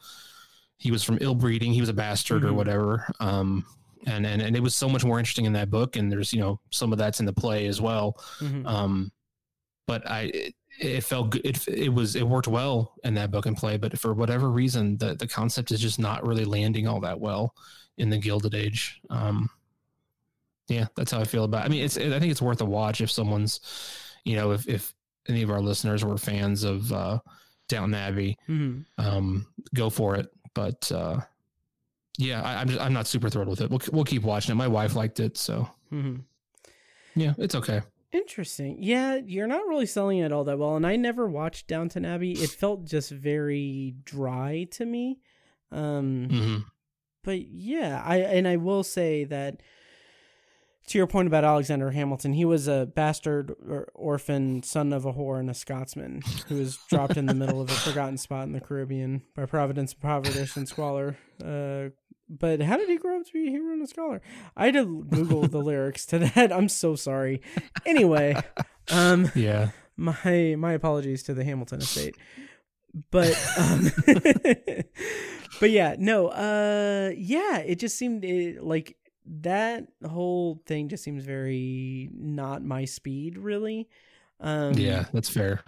he 0.78 0.90
was 0.90 1.02
from 1.04 1.18
ill 1.20 1.34
breeding 1.34 1.72
he 1.72 1.80
was 1.80 1.90
a 1.90 1.94
bastard 1.94 2.44
or 2.44 2.48
Mhm. 2.48 2.54
whatever. 2.54 3.10
Um 3.20 3.64
and, 4.06 4.26
and 4.26 4.40
and 4.40 4.56
it 4.56 4.62
was 4.62 4.74
so 4.74 4.88
much 4.88 5.04
more 5.04 5.18
interesting 5.18 5.44
in 5.44 5.52
that 5.52 5.70
book 5.70 5.96
and 5.96 6.10
there's 6.10 6.32
you 6.32 6.40
know 6.40 6.58
some 6.70 6.90
of 6.92 6.98
that's 6.98 7.20
in 7.20 7.26
the 7.26 7.32
play 7.34 7.66
as 7.66 7.80
well. 7.80 8.16
Hmm 8.38 8.66
um 8.66 9.12
but 9.86 10.02
i 10.10 10.52
it, 10.80 10.86
it 10.86 11.04
felt 11.04 11.30
good 11.30 11.44
it, 11.44 11.68
it 11.68 11.88
was 11.88 12.16
it 12.16 12.26
worked 12.26 12.48
well 12.48 12.94
in 13.04 13.14
that 13.14 13.30
book 13.30 13.46
and 13.46 13.56
play 13.56 13.76
but 13.76 13.98
for 13.98 14.14
whatever 14.14 14.50
reason 14.50 14.96
the 14.98 15.14
the 15.14 15.26
concept 15.26 15.70
is 15.70 15.80
just 15.80 15.98
not 15.98 16.26
really 16.26 16.44
landing 16.44 16.86
all 16.88 17.00
that 17.00 17.20
well 17.20 17.54
in 17.98 18.08
the 18.10 18.18
gilded 18.18 18.54
age. 18.54 19.00
Um 19.10 19.50
yeah 20.68 20.86
that's 20.96 21.10
how 21.10 21.20
i 21.20 21.24
feel 21.24 21.44
about 21.44 21.62
it. 21.62 21.66
i 21.66 21.68
mean 21.68 21.84
it's 21.84 21.96
i 21.96 22.18
think 22.18 22.30
it's 22.30 22.42
worth 22.42 22.60
a 22.60 22.64
watch 22.64 23.00
if 23.00 23.10
someone's 23.10 23.60
you 24.24 24.36
know 24.36 24.52
if 24.52 24.68
if 24.68 24.94
any 25.28 25.42
of 25.42 25.50
our 25.50 25.60
listeners 25.60 26.04
were 26.04 26.16
fans 26.16 26.62
of 26.64 26.92
uh 26.92 27.18
downton 27.68 27.94
abbey 27.94 28.36
hmm 28.46 28.80
um 28.98 29.46
go 29.74 29.90
for 29.90 30.16
it. 30.16 30.28
But 30.54 30.90
uh 30.92 31.20
yeah 32.18 32.42
I, 32.42 32.60
i'm 32.60 32.68
just 32.68 32.80
i'm 32.80 32.92
not 32.92 33.06
super 33.06 33.28
thrilled 33.30 33.48
with 33.48 33.60
it. 33.60 33.70
We'll, 33.70 33.80
we'll 33.92 34.04
keep 34.04 34.22
watching 34.22 34.52
it. 34.52 34.56
My 34.56 34.68
wife 34.68 34.94
liked 34.94 35.20
it 35.20 35.36
so 35.36 35.68
hmm 35.90 36.16
yeah 37.16 37.34
it's 37.38 37.54
okay 37.56 37.80
Interesting. 38.12 38.78
Yeah, 38.80 39.20
you're 39.24 39.46
not 39.46 39.66
really 39.66 39.86
selling 39.86 40.18
it 40.18 40.32
all 40.32 40.44
that 40.44 40.58
well, 40.58 40.76
and 40.76 40.86
I 40.86 40.96
never 40.96 41.28
watched 41.28 41.68
Downton 41.68 42.04
Abbey. 42.04 42.32
It 42.32 42.50
felt 42.50 42.84
just 42.84 43.10
very 43.10 43.94
dry 44.04 44.66
to 44.72 44.84
me. 44.84 45.20
Um, 45.70 46.28
hmm 46.28 46.56
but 47.22 47.46
yeah, 47.48 48.02
I 48.04 48.18
and 48.18 48.48
I 48.48 48.56
will 48.56 48.82
say 48.82 49.24
that 49.24 49.62
to 50.88 50.98
your 50.98 51.06
point 51.06 51.28
about 51.28 51.44
Alexander 51.44 51.90
Hamilton, 51.90 52.32
he 52.32 52.44
was 52.44 52.66
a 52.66 52.86
bastard 52.94 53.52
or 53.68 53.88
orphan 53.94 54.62
son 54.62 54.92
of 54.92 55.04
a 55.04 55.12
whore 55.12 55.38
and 55.38 55.50
a 55.50 55.54
Scotsman 55.54 56.22
who 56.48 56.56
was 56.56 56.78
dropped 56.88 57.16
in 57.16 57.26
the 57.26 57.34
middle 57.34 57.60
of 57.60 57.70
a 57.70 57.74
forgotten 57.74 58.18
spot 58.18 58.44
in 58.44 58.52
the 58.52 58.60
Caribbean 58.60 59.22
by 59.36 59.46
providence, 59.46 59.94
poverty, 59.94 60.46
and 60.56 60.68
squalor. 60.68 61.16
Uh, 61.44 61.90
but 62.30 62.62
how 62.62 62.76
did 62.76 62.88
he 62.88 62.96
grow 62.96 63.18
up 63.18 63.26
to 63.26 63.32
be 63.32 63.48
a 63.48 63.50
hero 63.50 63.72
and 63.72 63.82
a 63.82 63.86
scholar? 63.86 64.22
I 64.56 64.66
had 64.66 64.74
to 64.74 65.04
Google 65.10 65.48
the 65.48 65.58
lyrics 65.62 66.06
to 66.06 66.20
that. 66.20 66.52
I'm 66.52 66.68
so 66.68 66.94
sorry. 66.94 67.42
Anyway, 67.84 68.36
um, 68.90 69.30
yeah 69.34 69.70
my 70.00 70.56
my 70.58 70.72
apologies 70.72 71.22
to 71.24 71.34
the 71.34 71.44
Hamilton 71.44 71.80
estate. 71.80 72.16
But 73.10 73.38
um 73.58 73.90
but 75.60 75.70
yeah, 75.70 75.94
no, 75.98 76.28
uh 76.28 77.12
yeah, 77.16 77.58
it 77.58 77.78
just 77.78 77.96
seemed 77.96 78.24
it, 78.24 78.64
like 78.64 78.96
that 79.26 79.86
whole 80.08 80.60
thing 80.66 80.88
just 80.88 81.04
seems 81.04 81.24
very 81.24 82.10
not 82.12 82.64
my 82.64 82.84
speed 82.86 83.38
really. 83.38 83.88
Um 84.40 84.72
yeah 84.74 85.04
that's 85.12 85.28
fair 85.28 85.62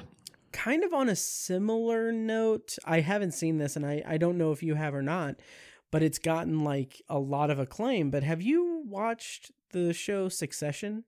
kind 0.50 0.84
of 0.84 0.92
on 0.92 1.08
a 1.08 1.16
similar 1.16 2.12
note, 2.12 2.76
I 2.84 3.00
haven't 3.00 3.32
seen 3.32 3.58
this 3.58 3.76
and 3.76 3.86
I 3.86 4.02
I 4.06 4.16
don't 4.16 4.38
know 4.38 4.52
if 4.52 4.62
you 4.62 4.74
have 4.74 4.94
or 4.94 5.02
not, 5.02 5.36
but 5.92 6.02
it's 6.02 6.18
gotten 6.18 6.64
like 6.64 7.00
a 7.08 7.18
lot 7.20 7.50
of 7.50 7.60
acclaim, 7.60 8.10
but 8.10 8.24
have 8.24 8.42
you 8.42 8.82
watched 8.86 9.52
the 9.70 9.92
show 9.92 10.28
Succession? 10.28 11.04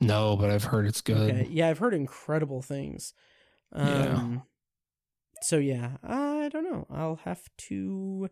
No, 0.00 0.36
but 0.36 0.50
I've 0.50 0.64
heard 0.64 0.86
it's 0.86 1.00
good. 1.00 1.30
Okay. 1.30 1.46
Yeah, 1.48 1.68
I've 1.68 1.78
heard 1.78 1.94
incredible 1.94 2.60
things. 2.62 3.14
Um, 3.72 3.86
Yeah. 3.86 4.38
So 5.42 5.58
yeah, 5.58 5.96
I 6.02 6.48
don't 6.52 6.64
know. 6.64 6.86
I'll 6.90 7.20
have 7.24 7.42
to 7.68 8.28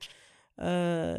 uh 0.59 1.17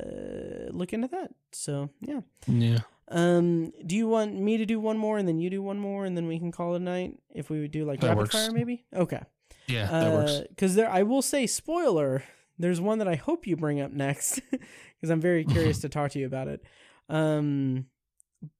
look 0.72 0.94
into 0.94 1.08
that. 1.10 1.32
So 1.52 1.90
yeah. 2.02 2.22
Yeah. 2.48 2.80
Um, 3.10 3.74
do 3.86 3.96
you 3.98 4.08
want 4.08 4.36
me 4.40 4.58
to 4.58 4.66
do 4.66 4.80
one 4.80 4.98
more 4.98 5.18
and 5.18 5.28
then 5.28 5.38
you 5.40 5.50
do 5.50 5.62
one 5.62 5.80
more 5.80 6.06
and 6.06 6.16
then 6.16 6.28
we 6.28 6.40
can 6.40 6.52
call 6.52 6.74
it 6.74 6.78
a 6.78 6.84
night 6.84 7.18
if 7.36 7.50
we 7.50 7.60
would 7.60 7.72
do 7.72 7.84
like 7.84 8.00
That 8.00 8.08
rapid 8.10 8.20
works. 8.20 8.36
fire 8.36 8.52
maybe? 8.54 8.86
Okay. 8.96 9.20
Yeah, 9.68 9.88
that 9.88 10.14
works. 10.14 10.42
Because 10.50 10.76
there, 10.76 10.90
I 10.90 11.04
will 11.04 11.22
say, 11.22 11.46
spoiler. 11.48 12.24
There's 12.62 12.80
one 12.82 13.00
that 13.00 13.08
I 13.08 13.16
hope 13.16 13.46
you 13.48 13.56
bring 13.58 13.82
up 13.82 13.92
next 13.92 14.40
because 14.52 15.10
I'm 15.10 15.22
very 15.22 15.44
curious 15.46 15.80
to 15.80 15.90
talk 15.90 16.12
to 16.12 16.20
you 16.20 16.26
about 16.26 16.48
it. 16.48 16.64
Um, 17.10 17.88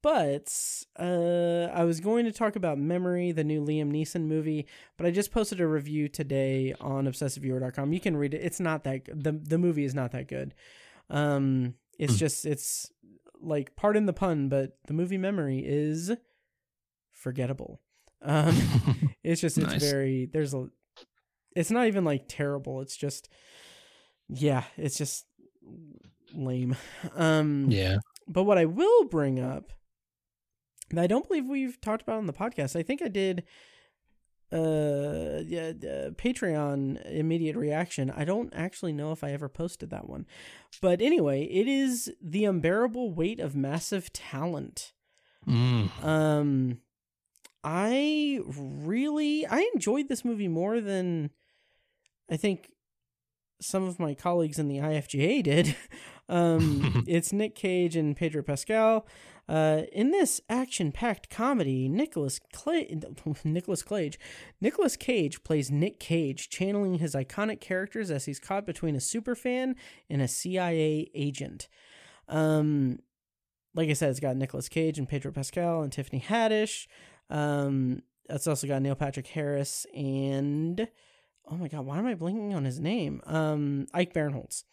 but 0.02 0.52
uh, 0.98 1.68
I 1.72 1.84
was 1.84 1.98
going 2.00 2.24
to 2.26 2.32
talk 2.32 2.54
about 2.54 2.78
Memory, 2.78 3.32
the 3.32 3.42
new 3.42 3.64
Liam 3.64 3.90
Neeson 3.90 4.26
movie, 4.26 4.66
but 4.96 5.06
I 5.06 5.10
just 5.10 5.32
posted 5.32 5.60
a 5.60 5.66
review 5.66 6.08
today 6.08 6.72
on 6.80 7.06
ObsessiveViewer.com. 7.06 7.92
You 7.92 7.98
can 8.00 8.16
read 8.16 8.34
it. 8.34 8.42
It's 8.44 8.60
not 8.60 8.84
that 8.84 9.06
the 9.06 9.32
the 9.32 9.58
movie 9.58 9.84
is 9.84 9.94
not 9.94 10.12
that 10.12 10.28
good. 10.28 10.54
Um, 11.10 11.74
it's 11.98 12.12
Hmm. 12.14 12.18
just 12.18 12.46
it's 12.46 12.92
like 13.40 13.74
pardon 13.74 14.06
the 14.06 14.12
pun, 14.12 14.48
but 14.48 14.78
the 14.86 14.94
movie 14.94 15.18
Memory 15.18 15.64
is 15.66 16.12
forgettable. 17.10 17.80
Um, 18.20 18.56
it's 19.24 19.40
just 19.40 19.58
it's 19.58 19.66
Nice. 19.66 19.82
very 19.82 20.26
there's 20.32 20.54
a 20.54 20.66
it's 21.56 21.70
not 21.70 21.86
even 21.86 22.04
like 22.04 22.26
terrible. 22.28 22.80
It's 22.82 22.96
just 22.96 23.28
yeah, 24.34 24.64
it's 24.76 24.98
just 24.98 25.26
lame. 26.34 26.76
Um 27.16 27.70
yeah. 27.70 27.98
but 28.26 28.44
what 28.44 28.58
I 28.58 28.64
will 28.64 29.04
bring 29.04 29.40
up 29.40 29.72
that 30.90 31.02
I 31.02 31.06
don't 31.06 31.26
believe 31.26 31.46
we've 31.46 31.80
talked 31.80 32.02
about 32.02 32.18
on 32.18 32.26
the 32.26 32.32
podcast. 32.32 32.76
I 32.76 32.82
think 32.82 33.02
I 33.02 33.08
did 33.08 33.44
uh 34.52 35.40
yeah, 35.46 35.72
uh, 35.82 36.10
Patreon 36.10 37.04
immediate 37.10 37.56
reaction. 37.56 38.10
I 38.10 38.24
don't 38.24 38.52
actually 38.54 38.92
know 38.92 39.12
if 39.12 39.24
I 39.24 39.32
ever 39.32 39.48
posted 39.48 39.90
that 39.90 40.08
one. 40.08 40.26
But 40.80 41.00
anyway, 41.00 41.44
it 41.44 41.66
is 41.66 42.12
The 42.20 42.44
Unbearable 42.44 43.12
Weight 43.12 43.40
of 43.40 43.56
Massive 43.56 44.12
Talent. 44.12 44.92
Mm. 45.48 46.04
Um, 46.04 46.78
I 47.64 48.40
really 48.46 49.46
I 49.46 49.68
enjoyed 49.74 50.08
this 50.08 50.24
movie 50.24 50.48
more 50.48 50.80
than 50.80 51.30
I 52.30 52.36
think 52.36 52.70
some 53.62 53.84
of 53.84 53.98
my 53.98 54.14
colleagues 54.14 54.58
in 54.58 54.68
the 54.68 54.78
IFJA 54.78 55.42
did. 55.42 55.76
Um, 56.28 57.04
it's 57.08 57.32
Nick 57.32 57.54
Cage 57.54 57.94
and 57.94 58.16
Pedro 58.16 58.42
Pascal. 58.42 59.06
Uh, 59.48 59.82
in 59.92 60.12
this 60.12 60.40
action-packed 60.48 61.28
comedy, 61.28 61.88
Nicholas 61.88 62.40
Clay, 62.52 62.98
Nicolas 63.44 63.82
Cage, 63.82 64.18
Nicolas 64.60 64.96
Cage 64.96 65.42
plays 65.42 65.70
Nick 65.70 65.98
Cage, 65.98 66.48
channeling 66.48 66.94
his 66.94 67.14
iconic 67.14 67.60
characters 67.60 68.10
as 68.10 68.24
he's 68.24 68.38
caught 68.38 68.64
between 68.64 68.94
a 68.94 68.98
superfan 68.98 69.74
and 70.08 70.22
a 70.22 70.28
CIA 70.28 71.10
agent. 71.14 71.68
Um, 72.28 73.00
like 73.74 73.90
I 73.90 73.94
said, 73.94 74.10
it's 74.10 74.20
got 74.20 74.36
Nicolas 74.36 74.68
Cage 74.68 74.98
and 74.98 75.08
Pedro 75.08 75.32
Pascal 75.32 75.82
and 75.82 75.92
Tiffany 75.92 76.20
Haddish. 76.20 76.86
Um, 77.28 78.02
it's 78.30 78.46
also 78.46 78.66
got 78.66 78.80
Neil 78.80 78.94
Patrick 78.94 79.26
Harris 79.26 79.86
and 79.94 80.88
oh 81.50 81.56
my 81.56 81.68
god, 81.68 81.86
why 81.86 81.98
am 81.98 82.06
I 82.06 82.14
blinking 82.14 82.54
on 82.54 82.64
his 82.64 82.80
name? 82.80 83.20
Um, 83.26 83.86
Ike 83.92 84.14
Barinholtz. 84.14 84.64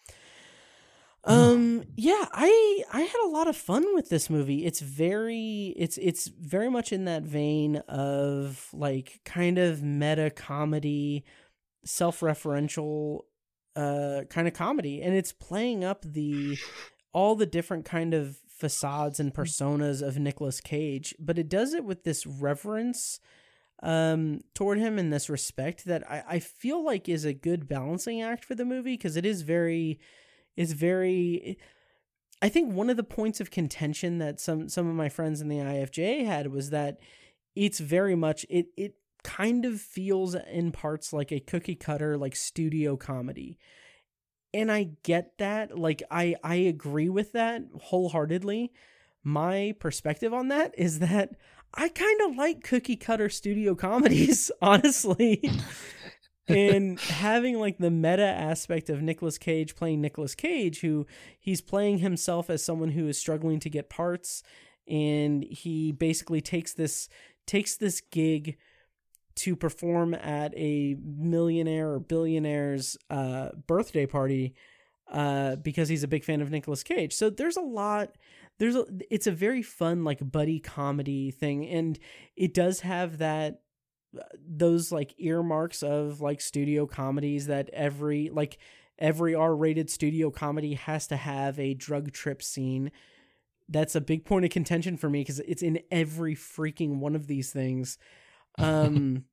Um 1.23 1.83
yeah, 1.95 2.25
I 2.31 2.83
I 2.91 3.01
had 3.01 3.25
a 3.25 3.29
lot 3.29 3.47
of 3.47 3.55
fun 3.55 3.93
with 3.93 4.09
this 4.09 4.29
movie. 4.29 4.65
It's 4.65 4.79
very 4.79 5.73
it's 5.77 5.97
it's 5.97 6.27
very 6.27 6.69
much 6.69 6.91
in 6.91 7.05
that 7.05 7.23
vein 7.23 7.77
of 7.87 8.69
like 8.73 9.19
kind 9.25 9.57
of 9.57 9.83
meta 9.83 10.29
comedy, 10.29 11.25
self-referential 11.83 13.21
uh 13.75 14.21
kind 14.29 14.47
of 14.47 14.53
comedy 14.53 15.01
and 15.01 15.15
it's 15.15 15.31
playing 15.31 15.83
up 15.83 16.03
the 16.03 16.57
all 17.13 17.35
the 17.35 17.45
different 17.45 17.85
kind 17.85 18.13
of 18.13 18.37
facades 18.47 19.19
and 19.19 19.33
personas 19.33 20.01
of 20.05 20.17
Nicolas 20.17 20.59
Cage, 20.59 21.15
but 21.17 21.39
it 21.39 21.47
does 21.47 21.73
it 21.73 21.83
with 21.85 22.03
this 22.03 22.25
reverence 22.25 23.19
um 23.81 24.41
toward 24.53 24.77
him 24.77 24.99
in 24.99 25.09
this 25.09 25.29
respect 25.29 25.85
that 25.85 26.09
I, 26.09 26.23
I 26.27 26.39
feel 26.39 26.83
like 26.83 27.07
is 27.07 27.23
a 27.23 27.33
good 27.33 27.67
balancing 27.67 28.21
act 28.21 28.43
for 28.43 28.53
the 28.53 28.65
movie 28.65 28.93
because 28.93 29.15
it 29.15 29.25
is 29.25 29.41
very 29.41 29.99
is 30.57 30.73
very 30.73 31.57
I 32.41 32.49
think 32.49 32.73
one 32.73 32.89
of 32.89 32.97
the 32.97 33.03
points 33.03 33.41
of 33.41 33.51
contention 33.51 34.17
that 34.19 34.39
some 34.39 34.69
some 34.69 34.87
of 34.87 34.95
my 34.95 35.09
friends 35.09 35.41
in 35.41 35.49
the 35.49 35.57
IFJ 35.57 36.25
had 36.25 36.51
was 36.51 36.69
that 36.69 36.99
it's 37.55 37.79
very 37.79 38.15
much 38.15 38.45
it 38.49 38.67
it 38.77 38.95
kind 39.23 39.65
of 39.65 39.81
feels 39.81 40.35
in 40.35 40.71
parts 40.71 41.11
like 41.11 41.31
a 41.31 41.39
cookie 41.39 41.75
cutter 41.75 42.17
like 42.17 42.35
studio 42.35 42.95
comedy. 42.95 43.57
And 44.53 44.71
I 44.71 44.91
get 45.03 45.37
that. 45.37 45.77
Like 45.77 46.01
I 46.09 46.35
I 46.43 46.55
agree 46.55 47.09
with 47.09 47.33
that 47.33 47.63
wholeheartedly. 47.81 48.71
My 49.23 49.75
perspective 49.79 50.33
on 50.33 50.47
that 50.47 50.73
is 50.77 50.99
that 50.99 51.35
I 51.73 51.89
kind 51.89 52.21
of 52.21 52.35
like 52.35 52.63
cookie 52.63 52.95
cutter 52.95 53.29
studio 53.29 53.75
comedies, 53.75 54.51
honestly 54.61 55.51
and 56.49 56.99
having 56.99 57.59
like 57.59 57.77
the 57.77 57.91
meta 57.91 58.25
aspect 58.25 58.89
of 58.89 59.01
Nicolas 59.01 59.37
Cage 59.37 59.75
playing 59.75 60.01
Nicolas 60.01 60.35
Cage, 60.35 60.81
who 60.81 61.05
he's 61.39 61.61
playing 61.61 61.99
himself 61.99 62.49
as 62.49 62.63
someone 62.63 62.89
who 62.89 63.07
is 63.07 63.17
struggling 63.19 63.59
to 63.59 63.69
get 63.69 63.89
parts, 63.89 64.43
and 64.87 65.43
he 65.43 65.91
basically 65.91 66.41
takes 66.41 66.73
this 66.73 67.07
takes 67.45 67.77
this 67.77 68.01
gig 68.01 68.57
to 69.35 69.55
perform 69.55 70.13
at 70.15 70.53
a 70.57 70.97
millionaire 71.01 71.91
or 71.93 71.99
billionaire's 71.99 72.97
uh, 73.09 73.49
birthday 73.67 74.05
party 74.05 74.53
uh, 75.11 75.55
because 75.57 75.87
he's 75.87 76.03
a 76.03 76.07
big 76.07 76.23
fan 76.23 76.41
of 76.41 76.51
Nicolas 76.51 76.83
Cage. 76.83 77.13
So 77.13 77.29
there's 77.29 77.57
a 77.57 77.61
lot. 77.61 78.17
There's 78.59 78.75
a, 78.75 78.85
it's 79.09 79.27
a 79.27 79.31
very 79.31 79.61
fun 79.61 80.03
like 80.03 80.31
buddy 80.31 80.59
comedy 80.59 81.31
thing, 81.31 81.67
and 81.67 81.97
it 82.35 82.53
does 82.53 82.81
have 82.81 83.17
that 83.17 83.61
those 84.37 84.91
like 84.91 85.13
earmarks 85.17 85.83
of 85.83 86.21
like 86.21 86.41
studio 86.41 86.85
comedies 86.85 87.47
that 87.47 87.69
every 87.73 88.29
like 88.29 88.57
every 88.97 89.33
R-rated 89.33 89.89
studio 89.89 90.29
comedy 90.29 90.73
has 90.73 91.07
to 91.07 91.17
have 91.17 91.57
a 91.59 91.73
drug 91.73 92.11
trip 92.11 92.43
scene. 92.43 92.91
That's 93.69 93.95
a 93.95 94.01
big 94.01 94.25
point 94.25 94.45
of 94.45 94.51
contention 94.51 94.97
for 94.97 95.09
me 95.09 95.21
because 95.21 95.39
it's 95.39 95.61
in 95.61 95.79
every 95.91 96.35
freaking 96.35 96.99
one 96.99 97.15
of 97.15 97.27
these 97.27 97.51
things. 97.51 97.97
Um, 98.57 99.25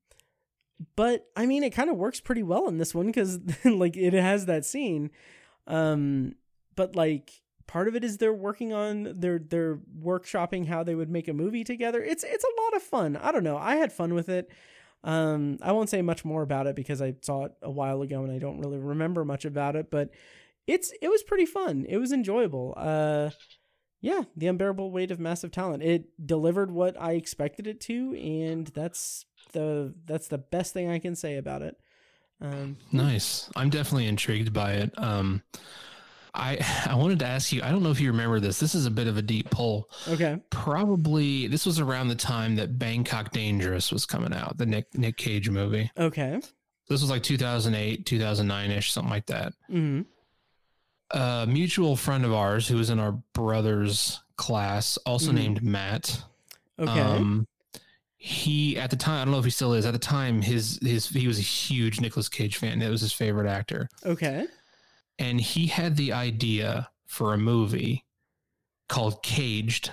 but 0.95 1.25
I 1.35 1.45
mean, 1.45 1.63
it 1.63 1.71
kind 1.71 1.89
of 1.89 1.97
works 1.97 2.19
pretty 2.19 2.43
well 2.43 2.67
in 2.67 2.77
this 2.77 2.95
one 2.95 3.07
because 3.07 3.39
like 3.65 3.97
it 3.97 4.13
has 4.13 4.45
that 4.45 4.65
scene. 4.65 5.11
Um, 5.65 6.35
but 6.75 6.95
like 6.95 7.31
part 7.67 7.87
of 7.87 7.95
it 7.95 8.03
is 8.03 8.17
they're 8.17 8.33
working 8.33 8.73
on 8.73 9.13
they're 9.17 9.39
they're 9.39 9.79
workshopping 10.01 10.67
how 10.67 10.83
they 10.83 10.95
would 10.95 11.09
make 11.09 11.27
a 11.27 11.33
movie 11.33 11.63
together. 11.63 12.03
It's 12.03 12.23
it's 12.23 12.43
a 12.43 12.61
lot 12.63 12.75
of 12.75 12.81
fun. 12.81 13.17
I 13.17 13.31
don't 13.31 13.43
know. 13.43 13.57
I 13.57 13.75
had 13.75 13.91
fun 13.91 14.13
with 14.13 14.29
it. 14.29 14.49
Um, 15.03 15.57
I 15.61 15.71
won't 15.71 15.89
say 15.89 16.01
much 16.01 16.25
more 16.25 16.41
about 16.41 16.67
it 16.67 16.75
because 16.75 17.01
I 17.01 17.15
saw 17.21 17.45
it 17.45 17.51
a 17.61 17.69
while 17.69 18.01
ago 18.01 18.23
and 18.23 18.31
I 18.31 18.39
don't 18.39 18.59
really 18.59 18.79
remember 18.79 19.23
much 19.23 19.45
about 19.45 19.75
it, 19.75 19.91
but 19.91 20.09
it's 20.65 20.91
it 21.01 21.09
was 21.09 21.23
pretty 21.23 21.45
fun. 21.45 21.85
It 21.87 21.97
was 21.97 22.11
enjoyable. 22.11 22.73
Uh, 22.75 23.29
yeah, 24.01 24.23
the 24.35 24.47
unbearable 24.47 24.91
weight 24.91 25.11
of 25.11 25.19
massive 25.19 25.51
talent. 25.51 25.83
It 25.83 26.05
delivered 26.25 26.71
what 26.71 26.99
I 27.01 27.13
expected 27.13 27.67
it 27.67 27.81
to, 27.81 28.15
and 28.15 28.67
that's 28.67 29.25
the 29.53 29.93
that's 30.05 30.27
the 30.27 30.37
best 30.37 30.73
thing 30.73 30.89
I 30.89 30.99
can 30.99 31.15
say 31.15 31.37
about 31.37 31.61
it. 31.61 31.77
Um, 32.39 32.77
nice. 32.91 33.49
I'm 33.55 33.69
definitely 33.69 34.07
intrigued 34.07 34.53
by 34.53 34.73
it. 34.73 34.93
Um, 34.97 35.41
I 36.37 36.57
I 36.89 36.95
wanted 36.95 37.19
to 37.19 37.25
ask 37.25 37.51
you. 37.51 37.61
I 37.63 37.71
don't 37.71 37.83
know 37.83 37.91
if 37.91 37.99
you 37.99 38.11
remember 38.11 38.39
this. 38.39 38.59
This 38.59 38.75
is 38.75 38.85
a 38.85 38.91
bit 38.91 39.07
of 39.07 39.17
a 39.17 39.21
deep 39.21 39.49
pull. 39.49 39.89
Okay. 40.07 40.39
Probably 40.49 41.47
this 41.47 41.65
was 41.65 41.79
around 41.79 42.07
the 42.09 42.15
time 42.15 42.55
that 42.57 42.77
Bangkok 42.79 43.31
Dangerous 43.31 43.91
was 43.91 44.05
coming 44.05 44.33
out, 44.33 44.57
the 44.57 44.65
Nick 44.65 44.93
Nick 44.95 45.17
Cage 45.17 45.49
movie. 45.49 45.91
Okay. 45.97 46.39
This 46.89 47.01
was 47.01 47.09
like 47.09 47.23
2008, 47.23 48.05
2009 48.05 48.71
ish, 48.71 48.91
something 48.93 49.09
like 49.11 49.25
that. 49.25 49.53
hmm 49.67 50.01
A 51.11 51.45
mutual 51.47 51.95
friend 51.95 52.23
of 52.25 52.33
ours 52.33 52.67
who 52.67 52.77
was 52.77 52.89
in 52.89 52.99
our 52.99 53.13
brother's 53.33 54.21
class, 54.35 54.97
also 55.05 55.31
Mhm. 55.31 55.35
named 55.35 55.63
Matt. 55.63 56.21
Okay. 56.79 56.89
Um, 56.99 57.47
he 58.17 58.77
at 58.77 58.89
the 58.89 58.95
time, 58.95 59.21
I 59.21 59.25
don't 59.25 59.31
know 59.31 59.39
if 59.39 59.45
he 59.45 59.51
still 59.51 59.73
is. 59.73 59.85
At 59.85 59.93
the 59.93 59.99
time, 59.99 60.41
his 60.41 60.79
his 60.81 61.07
he 61.09 61.27
was 61.27 61.39
a 61.39 61.43
huge 61.43 61.99
Nicolas 62.01 62.29
Cage 62.29 62.57
fan. 62.57 62.81
It 62.81 62.89
was 62.89 63.01
his 63.01 63.13
favorite 63.13 63.47
actor, 63.49 63.89
okay. 64.05 64.45
And 65.19 65.39
he 65.41 65.67
had 65.67 65.97
the 65.97 66.13
idea 66.13 66.89
for 67.05 67.33
a 67.33 67.37
movie 67.37 68.05
called 68.89 69.23
Caged, 69.23 69.91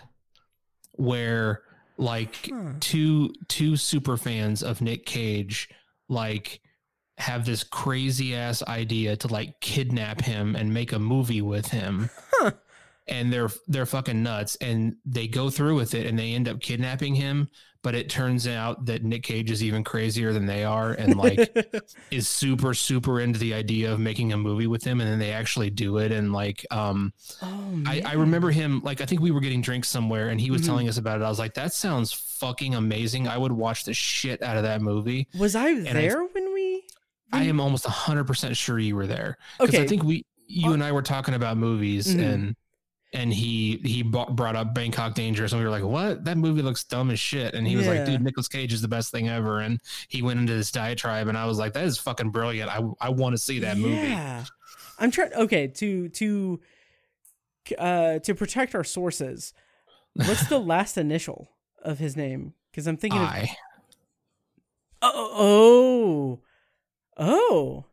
where 0.92 1.62
like 1.96 2.50
Huh. 2.52 2.72
two 2.80 3.32
two 3.48 3.76
super 3.76 4.16
fans 4.16 4.62
of 4.62 4.80
Nick 4.80 5.06
Cage 5.06 5.68
like 6.08 6.60
have 7.18 7.44
this 7.46 7.62
crazy 7.62 8.34
ass 8.34 8.62
idea 8.64 9.16
to 9.16 9.28
like 9.28 9.60
kidnap 9.60 10.20
him 10.20 10.56
and 10.56 10.74
make 10.74 10.92
a 10.92 10.98
movie 10.98 11.42
with 11.42 11.68
him. 11.68 12.10
Huh. 12.32 12.50
And 13.06 13.32
they're 13.32 13.50
they're 13.68 13.86
fucking 13.86 14.22
nuts 14.22 14.56
and 14.56 14.96
they 15.04 15.28
go 15.28 15.50
through 15.50 15.76
with 15.76 15.94
it 15.94 16.06
and 16.06 16.18
they 16.18 16.32
end 16.32 16.48
up 16.48 16.60
kidnapping 16.60 17.14
him, 17.14 17.48
but 17.84 17.94
it 17.94 18.08
turns 18.10 18.48
out 18.48 18.86
that 18.86 19.04
Nick 19.04 19.22
Cage 19.22 19.52
is 19.52 19.62
even 19.62 19.84
crazier 19.84 20.32
than 20.32 20.46
they 20.46 20.64
are 20.64 20.90
and 20.92 21.14
like 21.16 21.38
is 22.10 22.26
super 22.26 22.74
super 22.74 23.20
into 23.20 23.38
the 23.38 23.54
idea 23.54 23.92
of 23.92 24.00
making 24.00 24.32
a 24.32 24.36
movie 24.36 24.66
with 24.66 24.82
him 24.82 25.00
and 25.00 25.08
then 25.08 25.20
they 25.20 25.30
actually 25.30 25.70
do 25.70 25.98
it 25.98 26.10
and 26.10 26.32
like 26.32 26.66
um 26.72 27.12
oh, 27.42 27.82
I, 27.86 28.02
I 28.04 28.12
remember 28.14 28.50
him 28.50 28.80
like 28.82 29.00
I 29.00 29.06
think 29.06 29.20
we 29.20 29.30
were 29.30 29.40
getting 29.40 29.60
drinks 29.60 29.86
somewhere 29.88 30.30
and 30.30 30.40
he 30.40 30.50
was 30.50 30.62
Mhm. 30.62 30.66
telling 30.66 30.88
us 30.88 30.96
about 30.98 31.20
it. 31.20 31.24
I 31.24 31.28
was 31.28 31.38
like, 31.38 31.54
that 31.54 31.72
sounds 31.72 32.12
fucking 32.12 32.74
amazing. 32.74 33.28
I 33.28 33.38
would 33.38 33.52
watch 33.52 33.84
the 33.84 33.94
shit 33.94 34.42
out 34.42 34.56
of 34.56 34.64
that 34.64 34.82
movie. 34.82 35.28
Was 35.38 35.54
I 35.54 35.68
I- 35.68 35.80
there 35.92 36.24
when 36.24 36.52
we? 36.52 36.82
I 37.32 37.44
am 37.44 37.60
almost 37.60 37.84
hundred 37.86 38.24
percent 38.24 38.56
sure 38.56 38.78
you 38.78 38.96
were 38.96 39.06
there 39.06 39.36
because 39.60 39.74
Okay. 39.74 39.84
I 39.84 39.86
think 39.86 40.02
we 40.02 40.24
you 40.46 40.70
Uh, 40.70 40.74
and 40.74 40.82
I 40.84 40.92
were 40.92 41.02
talking 41.02 41.34
about 41.34 41.56
movies 41.58 42.14
Mhm. 42.14 42.22
and 42.32 42.56
and 43.14 43.32
he 43.32 43.76
he 43.84 44.02
bu- 44.02 44.30
brought 44.32 44.56
up 44.56 44.74
Bangkok 44.74 45.14
Dangerous 45.14 45.52
and 45.52 45.60
we 45.60 45.64
were 45.64 45.70
like, 45.70 45.84
what? 45.84 46.24
That 46.24 46.36
movie 46.36 46.60
looks 46.62 46.84
dumb 46.84 47.10
as 47.10 47.20
shit. 47.20 47.54
And 47.54 47.66
he 47.66 47.76
was 47.76 47.86
Yeah. 47.86 47.92
like, 47.92 48.04
dude, 48.06 48.20
Nicolas 48.22 48.48
Cage 48.48 48.72
is 48.72 48.82
the 48.82 48.88
best 48.88 49.10
thing 49.12 49.28
ever. 49.28 49.60
And 49.60 49.80
he 50.08 50.20
went 50.20 50.40
into 50.40 50.52
this 50.54 50.70
diatribe 50.72 51.28
and 51.28 51.38
I 51.38 51.46
was 51.46 51.56
like, 51.56 51.72
that 51.74 51.84
is 51.84 51.96
fucking 51.96 52.30
brilliant. 52.30 52.68
I 52.70 52.82
I 53.00 53.08
want 53.10 53.32
to 53.34 53.38
see 53.38 53.60
that 53.60 53.78
movie. 53.78 54.08
Yeah. 54.08 54.44
I'm 54.98 55.10
trying. 55.10 55.32
Okay, 55.32 55.68
to 55.68 56.08
to 56.10 56.60
uh 57.78 58.18
to 58.18 58.34
protect 58.34 58.74
our 58.74 58.84
sources. 58.84 59.54
What's 60.14 60.48
the 60.48 60.58
last 60.74 60.98
initial 60.98 61.50
of 61.82 61.98
his 61.98 62.16
name? 62.16 62.54
Because 62.70 62.86
I'm 62.86 62.96
thinking. 62.96 63.20
Of, 63.20 63.28
I 63.28 63.56
oh, 65.02 66.40
oh, 67.16 67.24
oh. 67.24 67.84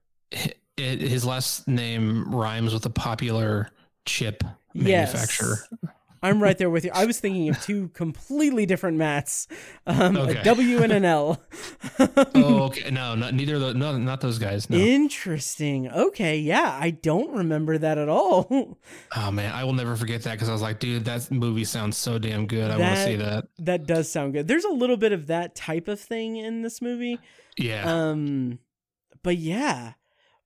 it, 0.77 1.01
his 1.01 1.25
last 1.25 1.67
name 1.67 2.33
rhymes 2.33 2.73
with 2.73 2.85
a 2.85 2.89
popular 2.89 3.69
chip 4.05 4.43
manufacturer. 4.73 5.57
Yes. 5.83 5.91
I'm 6.23 6.41
right 6.41 6.55
there 6.55 6.69
with 6.69 6.85
you. 6.85 6.91
I 6.93 7.05
was 7.07 7.19
thinking 7.19 7.49
of 7.49 7.59
two 7.63 7.87
completely 7.89 8.67
different 8.67 8.97
mats, 8.97 9.47
um, 9.87 10.15
Okay. 10.15 10.37
a 10.39 10.43
W 10.43 10.83
and 10.83 10.91
an 10.91 11.03
L. 11.03 11.41
Oh, 12.35 12.63
okay. 12.65 12.91
No, 12.91 13.15
not 13.15 13.33
neither 13.33 13.55
of 13.55 13.61
those. 13.61 13.75
No, 13.75 13.97
not 13.97 14.21
those 14.21 14.37
guys. 14.37 14.69
No. 14.69 14.77
Interesting. 14.77 15.89
Okay, 15.89 16.37
yeah, 16.37 16.77
I 16.79 16.91
don't 16.91 17.35
remember 17.35 17.77
that 17.79 17.97
at 17.97 18.07
all. 18.07 18.77
oh 19.15 19.31
man, 19.31 19.51
I 19.53 19.63
will 19.63 19.73
never 19.73 19.95
forget 19.95 20.21
that 20.23 20.33
because 20.33 20.47
I 20.47 20.53
was 20.53 20.61
like, 20.61 20.79
dude, 20.79 21.05
that 21.05 21.31
movie 21.31 21.63
sounds 21.65 21.97
so 21.97 22.19
damn 22.19 22.45
good. 22.45 22.69
I 22.69 22.77
want 22.77 22.95
to 22.97 23.03
see 23.03 23.15
that. 23.15 23.45
that 23.59 23.87
does 23.87 24.11
sound 24.11 24.33
good. 24.33 24.47
There's 24.47 24.63
a 24.65 24.69
little 24.71 24.97
bit 24.97 25.11
of 25.13 25.25
that 25.27 25.55
type 25.55 25.87
of 25.87 25.99
thing 25.99 26.35
in 26.37 26.61
this 26.61 26.81
movie. 26.83 27.17
Yeah. 27.57 27.83
Um, 28.09 28.59
but 29.23 29.37
yeah, 29.37 29.93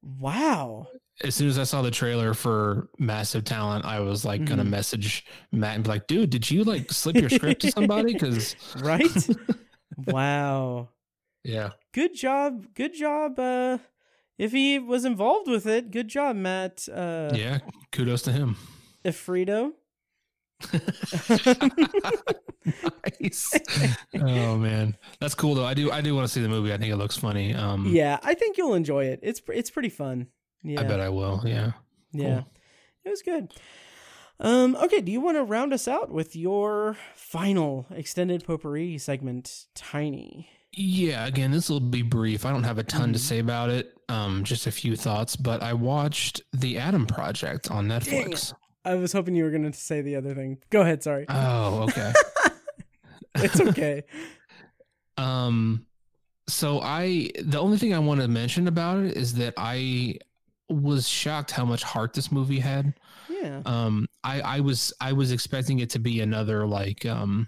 wow. 0.02 0.88
As 1.24 1.34
soon 1.36 1.48
as 1.48 1.58
I 1.58 1.64
saw 1.64 1.82
the 1.82 1.92
trailer 1.92 2.34
for 2.34 2.90
Massive 3.00 3.44
Talent, 3.46 3.86
I 3.86 4.00
was 4.02 4.26
like 4.26 4.46
gonna 4.46 4.64
Mhm. 4.66 4.70
message 4.70 5.26
Matt 5.52 5.76
and 5.76 5.84
be 5.84 5.90
like, 5.90 6.08
"Dude, 6.08 6.30
did 6.30 6.50
you 6.52 6.64
like 6.64 6.92
slip 6.92 7.16
your 7.16 7.30
script 7.30 7.62
to 7.62 7.72
somebody?" 7.72 8.14
Because 8.14 8.56
right? 8.82 9.28
wow. 10.08 10.90
yeah, 11.44 11.70
Good 11.94 12.14
job. 12.16 12.68
Good 12.74 12.94
job. 12.94 13.40
Uh, 13.40 13.78
if 14.38 14.52
he 14.52 14.78
was 14.80 15.06
involved 15.06 15.48
with 15.50 15.66
it, 15.66 15.92
good 15.92 16.08
job, 16.10 16.36
Matt. 16.36 16.88
Uh, 16.90 17.32
yeah, 17.34 17.60
kudos 17.92 18.22
to 18.24 18.32
him. 18.34 18.58
Efrito. 19.06 19.72
nice. 23.22 23.54
oh 24.22 24.58
man, 24.58 24.96
that's 25.20 25.36
cool 25.36 25.56
though. 25.56 25.66
I 25.66 25.74
do 25.74 25.92
I 25.92 26.02
do 26.02 26.16
want 26.16 26.28
to 26.28 26.34
see 26.34 26.42
the 26.42 26.50
movie. 26.50 26.74
I 26.74 26.78
think 26.78 26.92
it 26.92 26.98
looks 26.98 27.18
funny. 27.18 27.54
Um, 27.54 27.86
Yeah, 27.88 28.20
I 28.24 28.34
think 28.34 28.58
you'll 28.58 28.74
enjoy 28.74 29.06
it. 29.06 29.20
It's 29.24 29.42
it's 29.54 29.70
pretty 29.70 29.90
fun. 29.90 30.28
Yeah, 30.66 30.82
I 30.82 30.84
bet 30.84 31.00
I 31.00 31.10
will. 31.10 31.42
Yeah. 31.46 31.72
yeah, 32.12 32.42
cool. 32.42 32.52
it 33.06 33.10
was 33.10 33.22
good. 33.22 33.54
Um, 34.40 34.76
okay, 34.76 35.00
do 35.00 35.12
you 35.12 35.22
want 35.22 35.38
to 35.38 35.44
round 35.44 35.72
us 35.74 35.88
out 35.88 36.12
with 36.12 36.36
your 36.36 36.98
final 37.16 37.86
extended 37.92 38.44
potpourri 38.46 38.98
segment, 38.98 39.66
Tiny? 39.76 40.50
Yeah, 40.74 41.26
again, 41.26 41.52
this 41.52 41.70
will 41.70 41.80
be 41.80 42.02
brief. 42.02 42.46
I 42.46 42.52
don't 42.52 42.64
have 42.66 42.78
a 42.78 42.84
ton 42.84 43.14
to 43.14 43.20
Mhm. 43.20 43.22
say 43.22 43.40
about 43.40 43.70
it. 43.70 43.94
Um, 44.10 44.44
just 44.44 44.68
a 44.68 44.72
few 44.72 44.98
thoughts. 44.98 45.38
But 45.38 45.64
I 45.64 45.72
watched 45.74 46.42
The 46.52 46.78
Adam 46.80 47.06
Project 47.06 47.72
on 47.72 47.88
Netflix. 47.88 48.54
I 48.84 48.96
was 48.96 49.14
hoping 49.14 49.36
you 49.36 49.46
were 49.46 49.52
going 49.52 49.72
to 49.72 49.78
say 49.78 50.02
the 50.02 50.18
other 50.18 50.36
thing. 50.36 50.58
Go 50.70 50.82
ahead. 50.82 51.02
Sorry. 51.02 51.26
Oh, 51.30 51.84
okay. 51.84 52.12
it's 53.36 53.60
okay. 53.62 54.04
um, 55.18 55.86
so 56.48 56.82
I 56.82 57.32
the 57.42 57.60
only 57.60 57.78
thing 57.78 57.94
I 57.94 58.00
want 58.00 58.22
to 58.22 58.28
mention 58.28 58.68
about 58.68 59.00
it 59.04 59.16
is 59.18 59.36
that 59.36 59.54
I 59.58 60.20
was 60.70 61.08
shocked 61.08 61.52
how 61.52 61.66
much 61.66 61.84
heart 61.84 62.14
this 62.14 62.32
movie 62.32 62.60
had. 62.60 62.94
Yeah. 63.30 63.62
Um, 63.66 64.08
I 64.24 64.42
I 64.42 64.60
was 64.62 64.94
I 65.00 65.14
was 65.14 65.32
expecting 65.32 65.80
it 65.80 65.90
to 65.92 66.00
be 66.00 66.22
another 66.22 66.66
like 66.66 67.06
um, 67.06 67.48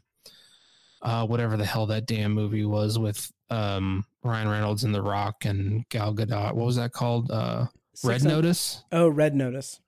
uh, 1.01 1.25
whatever 1.25 1.57
the 1.57 1.65
hell 1.65 1.85
that 1.87 2.05
damn 2.05 2.31
movie 2.33 2.65
was 2.65 2.99
with 2.99 3.31
um 3.49 4.03
Ryan 4.23 4.49
Reynolds 4.49 4.83
and 4.83 4.93
The 4.93 5.01
Rock 5.01 5.45
and 5.45 5.87
Gal 5.89 6.13
Gadot. 6.13 6.53
What 6.53 6.65
was 6.65 6.75
that 6.75 6.91
called? 6.91 7.31
Uh, 7.31 7.67
Red 8.03 8.21
Six 8.21 8.23
Notice. 8.23 8.83
Oh, 8.91 9.07
Red 9.07 9.35
Notice. 9.35 9.79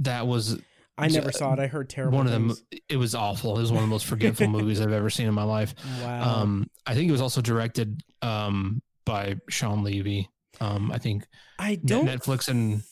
That 0.00 0.26
was 0.26 0.60
I 0.98 1.08
never 1.08 1.30
J- 1.30 1.38
saw 1.38 1.52
it. 1.54 1.58
I 1.58 1.66
heard 1.66 1.90
terrible 1.90 2.18
one 2.18 2.26
of 2.26 2.32
them. 2.32 2.54
It 2.88 2.96
was 2.96 3.14
awful. 3.14 3.56
It 3.56 3.60
was 3.60 3.72
one 3.72 3.82
of 3.82 3.88
the 3.88 3.92
most 3.92 4.06
forgetful 4.06 4.46
movies 4.48 4.80
I've 4.80 4.92
ever 4.92 5.10
seen 5.10 5.26
in 5.26 5.34
my 5.34 5.42
life. 5.42 5.74
Wow. 6.02 6.42
Um, 6.42 6.70
I 6.86 6.94
think 6.94 7.08
it 7.08 7.12
was 7.12 7.20
also 7.20 7.40
directed 7.40 8.00
um 8.22 8.80
by 9.04 9.36
Shawn 9.48 9.82
Levy. 9.82 10.28
Um, 10.60 10.90
I 10.92 10.98
think 10.98 11.26
I 11.58 11.74
don't 11.76 12.06
Netflix 12.06 12.48
and 12.48 12.82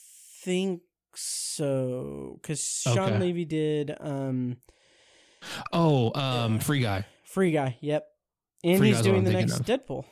think 0.43 0.83
so 1.15 2.39
because 2.41 2.61
Shawn 2.63 2.99
Okay. 2.99 3.19
Levy 3.19 3.45
did 3.45 3.97
um 4.01 4.57
oh, 5.73 6.13
um, 6.15 6.59
Free 6.59 6.81
Guy. 6.81 7.07
Free 7.25 7.53
Guy. 7.53 7.77
Yep. 7.81 8.07
And 8.65 8.79
Free 8.79 8.89
he's 8.89 9.03
doing 9.03 9.25
the 9.25 9.33
next 9.33 9.61
of. 9.61 9.67
Deadpool. 9.67 10.05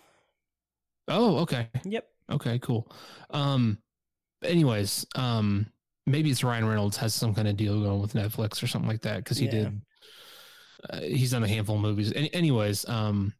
Oh, 1.09 1.39
okay, 1.39 1.69
Yep. 1.85 2.07
okay, 2.33 2.59
cool. 2.61 2.91
Um, 3.31 3.79
anyways, 4.45 5.07
um, 5.15 5.67
maybe 6.07 6.31
it's 6.31 6.45
Ryan 6.45 6.67
Reynolds 6.67 6.97
has 6.99 7.15
some 7.15 7.35
kind 7.35 7.49
of 7.49 7.57
deal 7.57 7.81
going 7.81 8.01
with 8.01 8.13
Netflix 8.13 8.63
or 8.63 8.67
something 8.67 8.89
like 8.89 9.03
that 9.03 9.17
because 9.19 9.39
he 9.39 9.47
Yeah. 9.47 9.51
did. 9.51 9.83
Uh, 10.91 11.01
he's 11.01 11.31
done 11.31 11.45
a 11.45 11.49
handful 11.49 11.77
of 11.77 11.81
movies. 11.83 12.13
Any, 12.13 12.33
anyways, 12.35 12.89
um, 12.89 13.35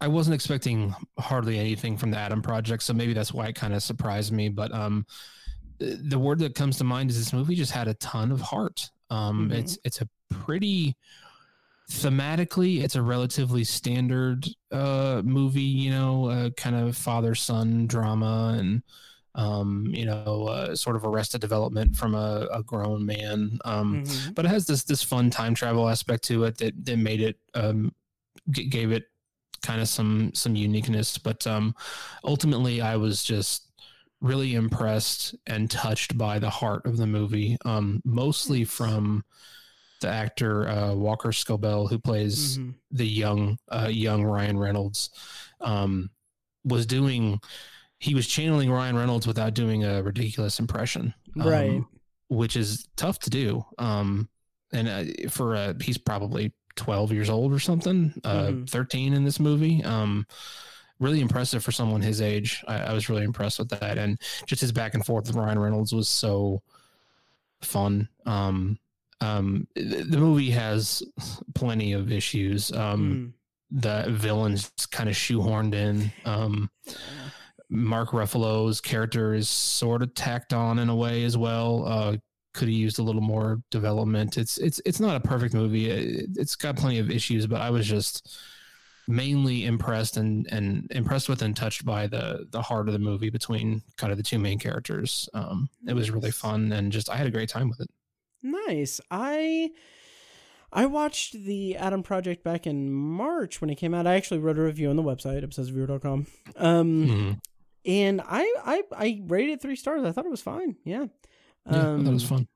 I 0.00 0.08
wasn't 0.08 0.34
expecting 0.34 0.94
hardly 1.18 1.58
anything 1.58 1.96
from 1.96 2.10
the 2.10 2.18
Adam 2.18 2.42
Project, 2.42 2.82
so 2.82 2.92
maybe 2.92 3.12
that's 3.12 3.32
why 3.32 3.46
it 3.46 3.54
kind 3.54 3.74
of 3.74 3.82
surprised 3.82 4.32
me. 4.32 4.48
But 4.48 4.72
um, 4.72 5.06
the 5.78 6.18
word 6.18 6.38
that 6.40 6.54
comes 6.54 6.78
to 6.78 6.84
mind 6.84 7.10
is 7.10 7.18
this 7.18 7.32
movie 7.32 7.54
just 7.54 7.72
had 7.72 7.88
a 7.88 7.94
ton 7.94 8.30
of 8.32 8.40
heart. 8.40 8.90
Um, 9.10 9.48
Mhm. 9.50 9.58
it's 9.58 9.78
it's 9.84 10.00
a 10.00 10.08
pretty 10.30 10.96
thematically, 11.90 12.82
it's 12.82 12.96
a 12.96 13.02
relatively 13.02 13.64
standard 13.64 14.46
uh 14.70 15.22
movie. 15.24 15.62
You 15.62 15.90
know, 15.90 16.26
uh, 16.28 16.50
kind 16.50 16.76
of 16.76 16.96
father 16.96 17.34
son 17.34 17.86
drama 17.86 18.56
and 18.58 18.82
um, 19.34 19.86
you 19.94 20.04
know, 20.04 20.46
uh, 20.48 20.74
sort 20.74 20.96
of 20.96 21.04
arrested 21.04 21.40
development 21.40 21.94
from 21.94 22.14
a, 22.14 22.48
a 22.52 22.62
grown 22.62 23.06
man. 23.06 23.58
Um, 23.64 24.02
Mhm. 24.04 24.34
but 24.34 24.44
it 24.44 24.48
has 24.48 24.66
this 24.66 24.84
this 24.84 25.02
fun 25.02 25.30
time 25.30 25.54
travel 25.54 25.88
aspect 25.88 26.24
to 26.24 26.44
it 26.44 26.58
that 26.58 26.84
that 26.84 26.98
made 26.98 27.20
it 27.20 27.38
um 27.54 27.92
g- 28.50 28.66
gave 28.68 28.90
it 28.92 29.04
kind 29.62 29.80
of 29.80 29.88
some 29.88 30.30
some 30.34 30.54
uniqueness 30.56 31.18
but 31.18 31.46
um 31.46 31.74
ultimately 32.24 32.80
i 32.80 32.96
was 32.96 33.22
just 33.22 33.64
really 34.20 34.54
impressed 34.54 35.34
and 35.46 35.70
touched 35.70 36.16
by 36.18 36.38
the 36.38 36.50
heart 36.50 36.84
of 36.86 36.96
the 36.96 37.06
movie 37.06 37.56
um 37.64 38.00
mostly 38.04 38.64
from 38.64 39.24
the 40.00 40.08
actor 40.08 40.68
uh 40.68 40.94
walker 40.94 41.30
scobell 41.30 41.88
who 41.88 41.98
plays 41.98 42.58
Mhm. 42.58 42.74
the 42.90 43.06
young 43.06 43.58
uh 43.70 43.88
young 43.90 44.24
ryan 44.24 44.58
reynolds 44.58 45.10
um 45.60 46.10
was 46.64 46.86
doing 46.86 47.40
he 47.98 48.14
was 48.14 48.26
channeling 48.28 48.70
ryan 48.70 48.96
reynolds 48.96 49.26
without 49.26 49.54
doing 49.54 49.84
a 49.84 50.02
ridiculous 50.02 50.58
impression 50.60 51.12
um, 51.36 51.44
Right. 51.46 51.82
which 52.28 52.56
is 52.56 52.86
tough 52.96 53.18
to 53.20 53.30
do. 53.30 53.64
Um, 53.78 54.28
and 54.72 54.86
uh, 54.88 55.30
for 55.30 55.56
uh, 55.56 55.74
he's 55.80 55.96
probably 55.98 56.52
12 56.78 57.12
years 57.12 57.28
old 57.28 57.52
or 57.52 57.58
something, 57.58 58.14
uh, 58.24 58.46
Mhm. 58.46 58.70
13 58.70 59.12
in 59.12 59.24
this 59.24 59.38
movie. 59.38 59.84
Um, 59.84 60.26
really 61.00 61.20
impressive 61.20 61.62
for 61.62 61.70
someone 61.72 62.00
his 62.00 62.20
age. 62.22 62.64
I, 62.66 62.78
I 62.78 62.92
was 62.92 63.08
really 63.10 63.24
impressed 63.24 63.58
with 63.58 63.68
that, 63.68 63.98
and 63.98 64.18
just 64.46 64.60
his 64.62 64.72
back 64.72 64.94
and 64.94 65.04
forth 65.04 65.26
with 65.26 65.36
Ryan 65.36 65.58
Reynolds 65.58 65.92
was 65.92 66.08
so 66.08 66.62
fun. 67.60 68.08
Um, 68.26 68.78
um, 69.20 69.66
the, 69.74 70.04
the 70.08 70.18
movie 70.18 70.50
has 70.50 71.02
plenty 71.54 71.92
of 71.92 72.10
issues. 72.12 72.72
Um, 72.72 73.34
Mm. 73.72 73.82
the 73.82 74.10
villains 74.12 74.70
kind 74.90 75.08
of 75.10 75.14
shoehorned 75.14 75.74
in. 75.74 76.10
Um, 76.24 76.70
Mark 77.68 78.10
Ruffalo's 78.12 78.80
character 78.80 79.34
is 79.34 79.48
sort 79.48 80.02
of 80.02 80.14
tacked 80.14 80.52
on 80.54 80.78
in 80.78 80.88
a 80.88 80.96
way 80.96 81.24
as 81.24 81.36
well. 81.36 81.84
Uh, 81.86 82.16
could 82.58 82.68
have 82.68 82.74
used 82.76 82.98
a 82.98 83.02
little 83.02 83.22
more 83.22 83.62
development. 83.70 84.36
It's 84.36 84.58
it's 84.58 84.80
it's 84.84 85.00
not 85.00 85.16
a 85.16 85.20
perfect 85.20 85.54
movie. 85.54 85.88
It, 85.88 86.30
it's 86.36 86.56
got 86.56 86.76
plenty 86.76 86.98
of 86.98 87.10
issues, 87.10 87.46
but 87.46 87.60
I 87.62 87.70
was 87.70 87.86
just 87.86 88.36
mainly 89.06 89.64
impressed 89.64 90.18
and 90.18 90.46
and 90.52 90.86
impressed 90.90 91.28
with 91.30 91.40
and 91.40 91.56
touched 91.56 91.84
by 91.86 92.06
the 92.06 92.46
the 92.50 92.60
heart 92.60 92.88
of 92.88 92.92
the 92.92 92.98
movie 92.98 93.30
between 93.30 93.82
kind 93.96 94.10
of 94.12 94.18
the 94.18 94.22
two 94.24 94.38
main 94.38 94.58
characters. 94.58 95.28
Um, 95.32 95.70
it 95.86 95.94
was 95.94 96.10
really 96.10 96.30
fun 96.30 96.72
and 96.72 96.92
just 96.92 97.08
I 97.08 97.16
had 97.16 97.26
a 97.26 97.30
great 97.30 97.48
time 97.48 97.68
with 97.70 97.80
it. 97.80 97.88
Nice. 98.42 99.00
I 99.10 99.70
I 100.70 100.84
watched 100.86 101.32
the 101.32 101.76
Adam 101.76 102.02
Project 102.02 102.44
back 102.44 102.66
in 102.66 102.92
March 102.92 103.60
when 103.62 103.70
it 103.70 103.76
came 103.76 103.94
out. 103.94 104.06
I 104.06 104.16
actually 104.16 104.40
wrote 104.40 104.58
a 104.58 104.62
review 104.62 104.90
on 104.90 104.96
the 104.96 105.02
website, 105.02 105.42
obsessiveviewer.com. 105.44 106.26
Um 106.56 107.06
Mhm. 107.08 107.40
and 107.86 108.20
I 108.20 108.42
I 108.64 108.82
I 108.92 109.22
rated 109.26 109.54
it 109.54 109.62
3 109.62 109.76
stars. 109.76 110.04
I 110.04 110.12
thought 110.12 110.26
it 110.26 110.30
was 110.30 110.42
fine. 110.42 110.76
Yeah. 110.84 111.06
Yeah, 111.68 111.88
that 111.96 112.12
was 112.12 112.22
Um, 112.22 112.28
fun. 112.28 112.48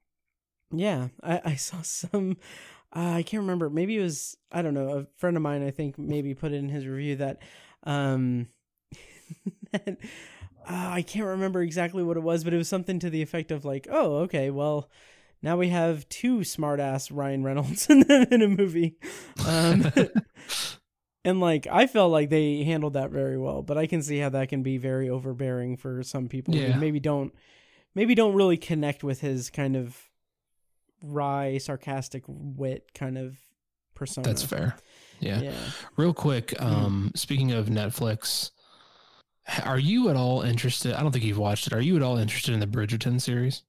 Yeah, 0.72 1.08
I, 1.22 1.40
I 1.44 1.54
saw 1.56 1.82
some. 1.82 2.36
Uh, 2.94 3.14
I 3.16 3.22
can't 3.22 3.42
remember. 3.42 3.70
Maybe 3.70 3.96
it 3.98 4.02
was 4.02 4.36
I 4.52 4.62
don't 4.62 4.74
know. 4.74 4.88
A 5.00 5.06
friend 5.18 5.36
of 5.36 5.42
mine, 5.42 5.66
I 5.66 5.70
think, 5.70 5.98
maybe 5.98 6.34
put 6.34 6.52
it 6.52 6.56
in 6.56 6.68
his 6.68 6.86
review 6.86 7.16
that, 7.16 7.40
um, 7.84 8.48
that, 9.72 9.88
uh, 9.88 9.94
I 10.68 11.02
can't 11.02 11.26
remember 11.26 11.62
exactly 11.62 12.02
what 12.02 12.16
it 12.16 12.22
was, 12.22 12.44
but 12.44 12.54
it 12.54 12.58
was 12.58 12.68
something 12.68 12.98
to 13.00 13.10
the 13.10 13.22
effect 13.22 13.50
of 13.50 13.64
like, 13.64 13.88
oh, 13.90 14.16
okay, 14.20 14.50
well, 14.50 14.90
now 15.42 15.56
we 15.56 15.68
have 15.70 16.08
two 16.08 16.38
smartass 16.40 17.10
Ryan 17.12 17.42
Reynolds 17.44 17.86
in, 17.90 18.02
in 18.30 18.42
a 18.42 18.48
movie, 18.48 18.96
um, 19.46 19.90
and 21.24 21.40
like 21.40 21.66
I 21.70 21.86
felt 21.86 22.12
like 22.12 22.30
they 22.30 22.64
handled 22.64 22.94
that 22.94 23.10
very 23.10 23.38
well. 23.38 23.62
But 23.62 23.78
I 23.78 23.86
can 23.86 24.02
see 24.02 24.18
how 24.18 24.28
that 24.30 24.48
can 24.48 24.62
be 24.62 24.78
very 24.78 25.08
overbearing 25.08 25.76
for 25.76 26.02
some 26.02 26.28
people 26.28 26.54
Yeah. 26.54 26.72
who 26.72 26.74
maybe 26.74 27.00
don't 27.00 27.32
maybe 27.94 28.14
don't 28.14 28.34
really 28.34 28.56
connect 28.56 29.02
with 29.04 29.20
his 29.20 29.50
kind 29.50 29.76
of 29.76 29.96
wry, 31.02 31.58
sarcastic 31.58 32.24
wit 32.26 32.90
kind 32.94 33.18
of 33.18 33.36
persona. 33.94 34.26
That's 34.26 34.42
fair. 34.42 34.76
Yeah. 35.20 35.40
Yeah. 35.40 35.54
Real 35.96 36.14
quick, 36.14 36.54
um, 36.60 37.12
speaking 37.14 37.52
of 37.52 37.66
Netflix, 37.66 38.50
are 39.64 39.78
you 39.78 40.08
at 40.08 40.16
all 40.16 40.42
interested? 40.42 40.94
I 40.94 41.02
don't 41.02 41.12
think 41.12 41.24
you've 41.24 41.38
watched 41.38 41.66
it. 41.66 41.72
Are 41.72 41.80
you 41.80 41.96
at 41.96 42.02
all 42.02 42.16
interested 42.16 42.54
in 42.54 42.60
the 42.60 42.66
Bridgerton 42.66 43.20
series? 43.20 43.62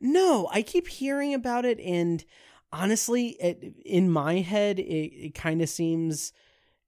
No, 0.00 0.48
I 0.52 0.62
keep 0.62 0.86
hearing 0.86 1.34
about 1.34 1.64
it, 1.64 1.80
and 1.80 2.24
honestly, 2.72 3.30
it, 3.40 3.74
in 3.84 4.08
my 4.10 4.34
head, 4.40 4.78
it, 4.78 4.82
it 5.26 5.34
kind 5.34 5.60
of 5.60 5.68
seems 5.68 6.32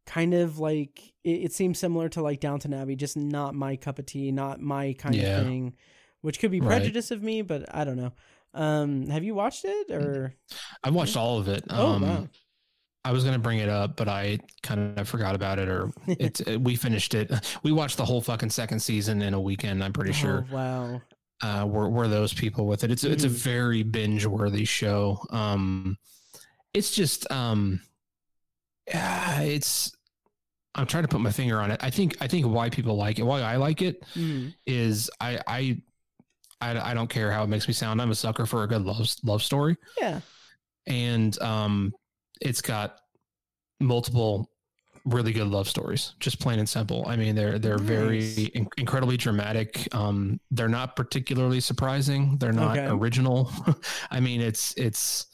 kind 0.06 0.32
of 0.32 0.58
like 0.60 1.12
it, 1.24 1.30
it 1.46 1.52
seems 1.52 1.78
similar 1.78 2.08
to 2.10 2.22
like 2.22 2.38
Downton 2.40 2.72
Abbey, 2.72 2.94
just 2.94 3.16
not 3.16 3.54
my 3.54 3.74
cup 3.76 3.98
of 3.98 4.06
tea, 4.06 4.30
not 4.30 4.60
my 4.60 4.94
kind 4.96 5.14
Yeah. 5.16 5.38
of 5.38 5.46
thing, 5.46 5.74
which 6.22 6.38
could 6.40 6.50
be 6.50 6.60
Right. 6.60 6.78
prejudice 6.78 7.10
of 7.10 7.22
me, 7.22 7.42
but 7.42 7.72
I 7.74 7.84
don't 7.84 7.96
know. 7.96 8.12
Um, 8.54 9.08
have 9.08 9.24
you 9.24 9.34
watched 9.34 9.64
it 9.64 9.90
or? 9.90 10.34
I've 10.82 10.94
watched 10.94 11.16
all 11.16 11.38
of 11.38 11.48
it. 11.48 11.64
Oh, 11.70 11.92
Um, 11.92 12.02
wow. 12.02 12.28
I 13.04 13.12
was 13.12 13.24
gonna 13.24 13.38
bring 13.38 13.58
it 13.58 13.68
up, 13.68 13.96
but 13.96 14.08
I 14.08 14.38
kind 14.62 14.98
of 14.98 15.08
forgot 15.08 15.34
about 15.34 15.58
it. 15.58 15.68
Or 15.68 15.90
it's 16.06 16.40
it, 16.40 16.58
we 16.60 16.74
finished 16.76 17.14
it. 17.14 17.30
We 17.62 17.72
watched 17.72 17.96
the 17.96 18.04
whole 18.04 18.20
fucking 18.20 18.50
second 18.50 18.80
season 18.80 19.22
in 19.22 19.34
a 19.34 19.40
weekend. 19.40 19.82
I'm 19.84 19.92
pretty 19.92 20.12
sure. 20.12 20.44
Oh, 20.50 20.54
wow. 20.54 21.02
uh, 21.40 21.66
were 21.66 21.88
were 21.88 22.08
those 22.08 22.34
people 22.34 22.66
with 22.66 22.84
it. 22.84 22.90
It's 22.90 23.04
it's 23.04 23.24
a 23.24 23.28
Mhm. 23.28 23.32
very 23.32 23.82
binge 23.82 24.26
worthy 24.26 24.64
show. 24.64 25.24
Um, 25.30 25.96
it's 26.74 26.90
just 26.94 27.30
um, 27.30 27.80
yeah, 28.88 29.40
it's. 29.42 29.92
I'm 30.74 30.86
trying 30.86 31.02
to 31.04 31.08
put 31.08 31.20
my 31.20 31.32
finger 31.32 31.60
on 31.60 31.70
it. 31.70 31.80
I 31.82 31.90
think 31.90 32.16
I 32.20 32.26
think 32.28 32.46
why 32.46 32.70
people 32.70 32.96
like 32.96 33.18
it, 33.18 33.22
why 33.22 33.40
I 33.40 33.56
like 33.56 33.82
it, 33.82 34.02
Mm. 34.14 34.54
is 34.66 35.10
I 35.20 35.40
I 35.46 35.82
I, 36.60 36.90
I 36.90 36.94
don't 36.94 37.08
care 37.08 37.30
how 37.30 37.44
it 37.44 37.48
makes 37.48 37.68
me 37.68 37.74
sound. 37.74 38.00
I'm 38.02 38.10
a 38.10 38.14
sucker 38.14 38.46
for 38.46 38.64
a 38.64 38.66
good 38.66 38.82
love 38.82 39.08
love 39.24 39.42
story, 39.42 39.76
Yeah. 40.00 40.20
and 40.86 41.40
um, 41.40 41.92
it's 42.40 42.60
got 42.60 42.98
multiple 43.80 44.50
really 45.04 45.32
good 45.32 45.46
love 45.46 45.68
stories. 45.68 46.14
Just 46.20 46.38
plain 46.40 46.58
and 46.58 46.68
simple. 46.68 47.04
I 47.06 47.16
mean, 47.16 47.34
they're 47.34 47.58
they're 47.58 47.78
Nice. 47.78 47.86
very 47.86 48.44
in- 48.54 48.68
incredibly 48.76 49.16
dramatic. 49.16 49.88
Um, 49.94 50.40
they're 50.50 50.68
not 50.68 50.96
particularly 50.96 51.60
surprising. 51.60 52.36
They're 52.38 52.52
not 52.52 52.76
Okay. 52.76 52.88
original. 52.88 53.50
I 54.10 54.20
mean, 54.20 54.40
it's 54.40 54.74
it's 54.76 55.26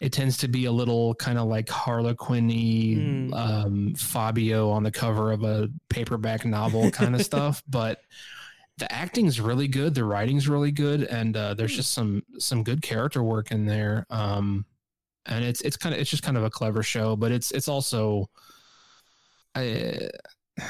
it 0.00 0.12
tends 0.12 0.36
to 0.38 0.48
be 0.48 0.64
a 0.66 0.72
little 0.72 1.14
kind 1.16 1.38
of 1.38 1.46
like 1.48 1.68
Harlequin-y, 1.68 2.96
Mm. 2.96 3.34
um, 3.34 3.94
Fabio 3.96 4.70
on 4.70 4.82
the 4.82 4.90
cover 4.90 5.30
of 5.32 5.42
a 5.44 5.68
paperback 5.90 6.44
novel 6.46 6.90
kind 6.90 7.14
of 7.14 7.22
stuff, 7.24 7.62
but 7.68 8.00
the 8.80 8.92
acting's 8.92 9.40
really 9.40 9.68
good, 9.68 9.94
the 9.94 10.04
writing's 10.04 10.48
really 10.48 10.72
good, 10.72 11.04
and 11.04 11.36
uh, 11.36 11.54
there's 11.54 11.72
Hmm. 11.72 11.76
just 11.76 11.92
some 11.92 12.22
some 12.38 12.64
good 12.64 12.82
character 12.82 13.22
work 13.22 13.52
in 13.52 13.64
there. 13.66 14.06
Um, 14.10 14.64
and 15.26 15.44
it's 15.44 15.60
it's 15.60 15.76
kind 15.76 15.94
of 15.94 16.00
it's 16.00 16.10
just 16.10 16.22
kind 16.24 16.36
of 16.36 16.44
a 16.44 16.50
clever 16.50 16.82
show, 16.82 17.14
but 17.16 17.30
it's 17.30 17.52
it's 17.52 17.68
also 17.68 18.28
I, 19.54 20.08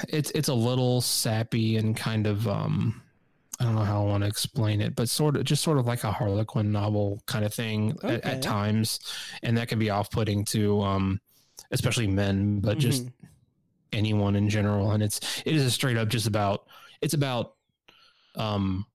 it's 0.08 0.30
it's 0.32 0.48
a 0.48 0.54
little 0.54 1.00
sappy 1.00 1.76
and 1.76 1.96
kind 1.96 2.26
of 2.26 2.46
um 2.48 3.02
I 3.58 3.64
don't 3.64 3.74
know 3.74 3.82
how 3.84 4.02
I 4.02 4.06
want 4.06 4.22
to 4.22 4.28
explain 4.28 4.80
it, 4.80 4.96
but 4.96 5.08
sort 5.08 5.36
of 5.36 5.44
just 5.44 5.62
sort 5.62 5.78
of 5.78 5.86
like 5.86 6.04
a 6.04 6.10
Harlequin 6.12 6.72
novel 6.72 7.22
kind 7.26 7.44
of 7.44 7.52
thing 7.52 7.90
at, 8.02 8.04
Okay. 8.24 8.30
at 8.30 8.42
times, 8.42 9.00
and 9.42 9.56
that 9.58 9.68
can 9.68 9.78
be 9.78 9.90
off-putting 9.90 10.44
to 10.46 10.80
um 10.82 11.20
especially 11.70 12.06
men, 12.06 12.60
but 12.60 12.78
just 12.78 13.06
Mhm. 13.06 13.12
anyone 13.92 14.36
in 14.36 14.48
general. 14.48 14.92
And 14.92 15.02
it's 15.02 15.20
it 15.44 15.54
is 15.54 15.64
a 15.64 15.70
straight 15.70 15.96
up 15.96 16.08
just 16.08 16.26
about 16.26 16.66
it's 17.02 17.14
about 17.14 17.54
um 18.36 18.86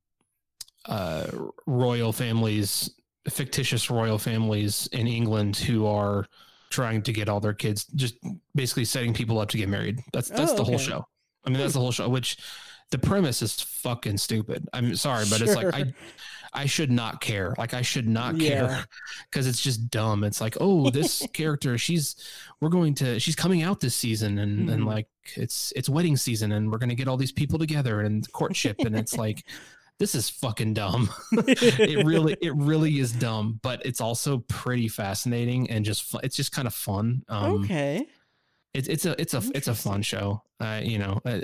uh 0.85 1.25
royal 1.65 2.13
families, 2.13 2.89
fictitious 3.29 3.89
royal 3.89 4.17
families 4.19 4.87
in 4.91 5.07
England 5.07 5.55
who 5.57 5.85
are 5.87 6.25
trying 6.69 7.01
to 7.01 7.13
get 7.13 7.29
all 7.29 7.39
their 7.39 7.53
kids 7.53 7.85
just 7.95 8.15
basically 8.53 8.85
setting 8.85 9.13
people 9.13 9.39
up 9.39 9.49
to 9.49 9.57
get 9.57 9.69
married. 9.69 9.99
That's 10.13 10.29
that's 10.29 10.51
Oh, 10.51 10.57
the 10.57 10.63
whole 10.63 10.75
okay. 10.75 10.83
show. 10.83 11.05
I 11.45 11.49
mean, 11.49 11.59
that's 11.59 11.73
the 11.73 11.79
whole 11.79 11.91
show, 11.91 12.09
which 12.09 12.37
the 12.91 12.97
premise 12.97 13.41
is 13.41 13.59
fucking 13.61 14.17
stupid. 14.17 14.67
I'm 14.73 14.95
sorry, 14.95 15.25
but 15.29 15.41
it's 15.41 15.55
like 15.55 15.73
I 15.73 15.83
Sure. 15.83 15.93
I 16.55 16.65
should 16.65 16.89
not 16.91 17.21
care. 17.21 17.53
Like 17.57 17.73
I 17.73 17.81
should 17.81 18.07
not 18.07 18.37
Yeah. 18.37 18.49
care 18.67 18.85
because 19.29 19.45
it's 19.47 19.61
just 19.61 19.89
dumb. 19.89 20.23
It's 20.23 20.39
like, 20.41 20.57
oh, 20.61 20.89
this 20.89 21.25
character, 21.33 21.77
she's 21.77 22.15
we're 22.61 22.69
going 22.69 22.93
to 22.95 23.19
she's 23.19 23.35
coming 23.35 23.61
out 23.61 23.79
this 23.79 23.95
season 23.95 24.37
and 24.39 24.69
and 24.69 24.81
Mhm. 24.83 24.87
like 24.87 25.07
it's 25.35 25.73
it's 25.75 25.89
wedding 25.89 26.17
season 26.17 26.51
and 26.53 26.71
we're 26.71 26.77
gonna 26.77 26.95
get 26.95 27.07
all 27.07 27.17
these 27.17 27.31
people 27.31 27.59
together 27.59 28.01
and 28.01 28.31
courtship 28.31 28.79
and 28.79 28.95
it's 28.95 29.17
like 29.17 29.43
this 29.99 30.13
is 30.15 30.29
fucking 30.29 30.73
dumb. 30.73 31.09
it 31.33 32.05
really 32.05 32.35
it 32.41 32.53
really 32.55 32.99
is 32.99 33.11
dumb, 33.11 33.59
but 33.61 33.85
it's 33.85 34.01
also 34.01 34.39
pretty 34.47 34.87
fascinating 34.87 35.69
and 35.69 35.85
just 35.85 36.15
it's 36.23 36.35
just 36.35 36.51
kind 36.51 36.67
of 36.67 36.73
fun. 36.73 37.23
Um 37.29 37.63
okay. 37.63 38.05
It's 38.75 38.87
it's 38.87 39.05
a 39.05 39.19
it's 39.21 39.33
a 39.33 39.41
it's 39.55 39.67
a 39.67 39.75
fun 39.75 40.01
show. 40.01 40.41
Uh, 40.59 40.81
you 40.83 40.99
know, 40.99 41.19
uh, 41.25 41.39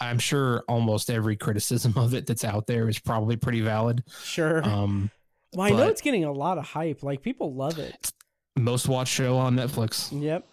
I'm 0.00 0.18
sure 0.18 0.64
almost 0.68 1.10
every 1.10 1.36
criticism 1.36 1.94
of 1.96 2.14
it 2.14 2.26
that's 2.26 2.44
out 2.44 2.66
there 2.66 2.88
is 2.88 2.98
probably 2.98 3.36
pretty 3.36 3.60
valid. 3.60 4.04
Sure. 4.22 4.62
Um, 4.64 5.10
well, 5.52 5.66
I 5.66 5.70
know 5.70 5.88
it's 5.88 6.00
getting 6.02 6.24
a 6.24 6.32
lot 6.32 6.58
of 6.58 6.64
hype. 6.64 7.02
Like 7.02 7.22
people 7.22 7.54
love 7.54 7.78
it. 7.78 8.10
most 8.56 8.88
watched 8.88 9.12
show 9.12 9.36
on 9.36 9.54
Netflix. 9.56 10.08
Yep. 10.12 10.46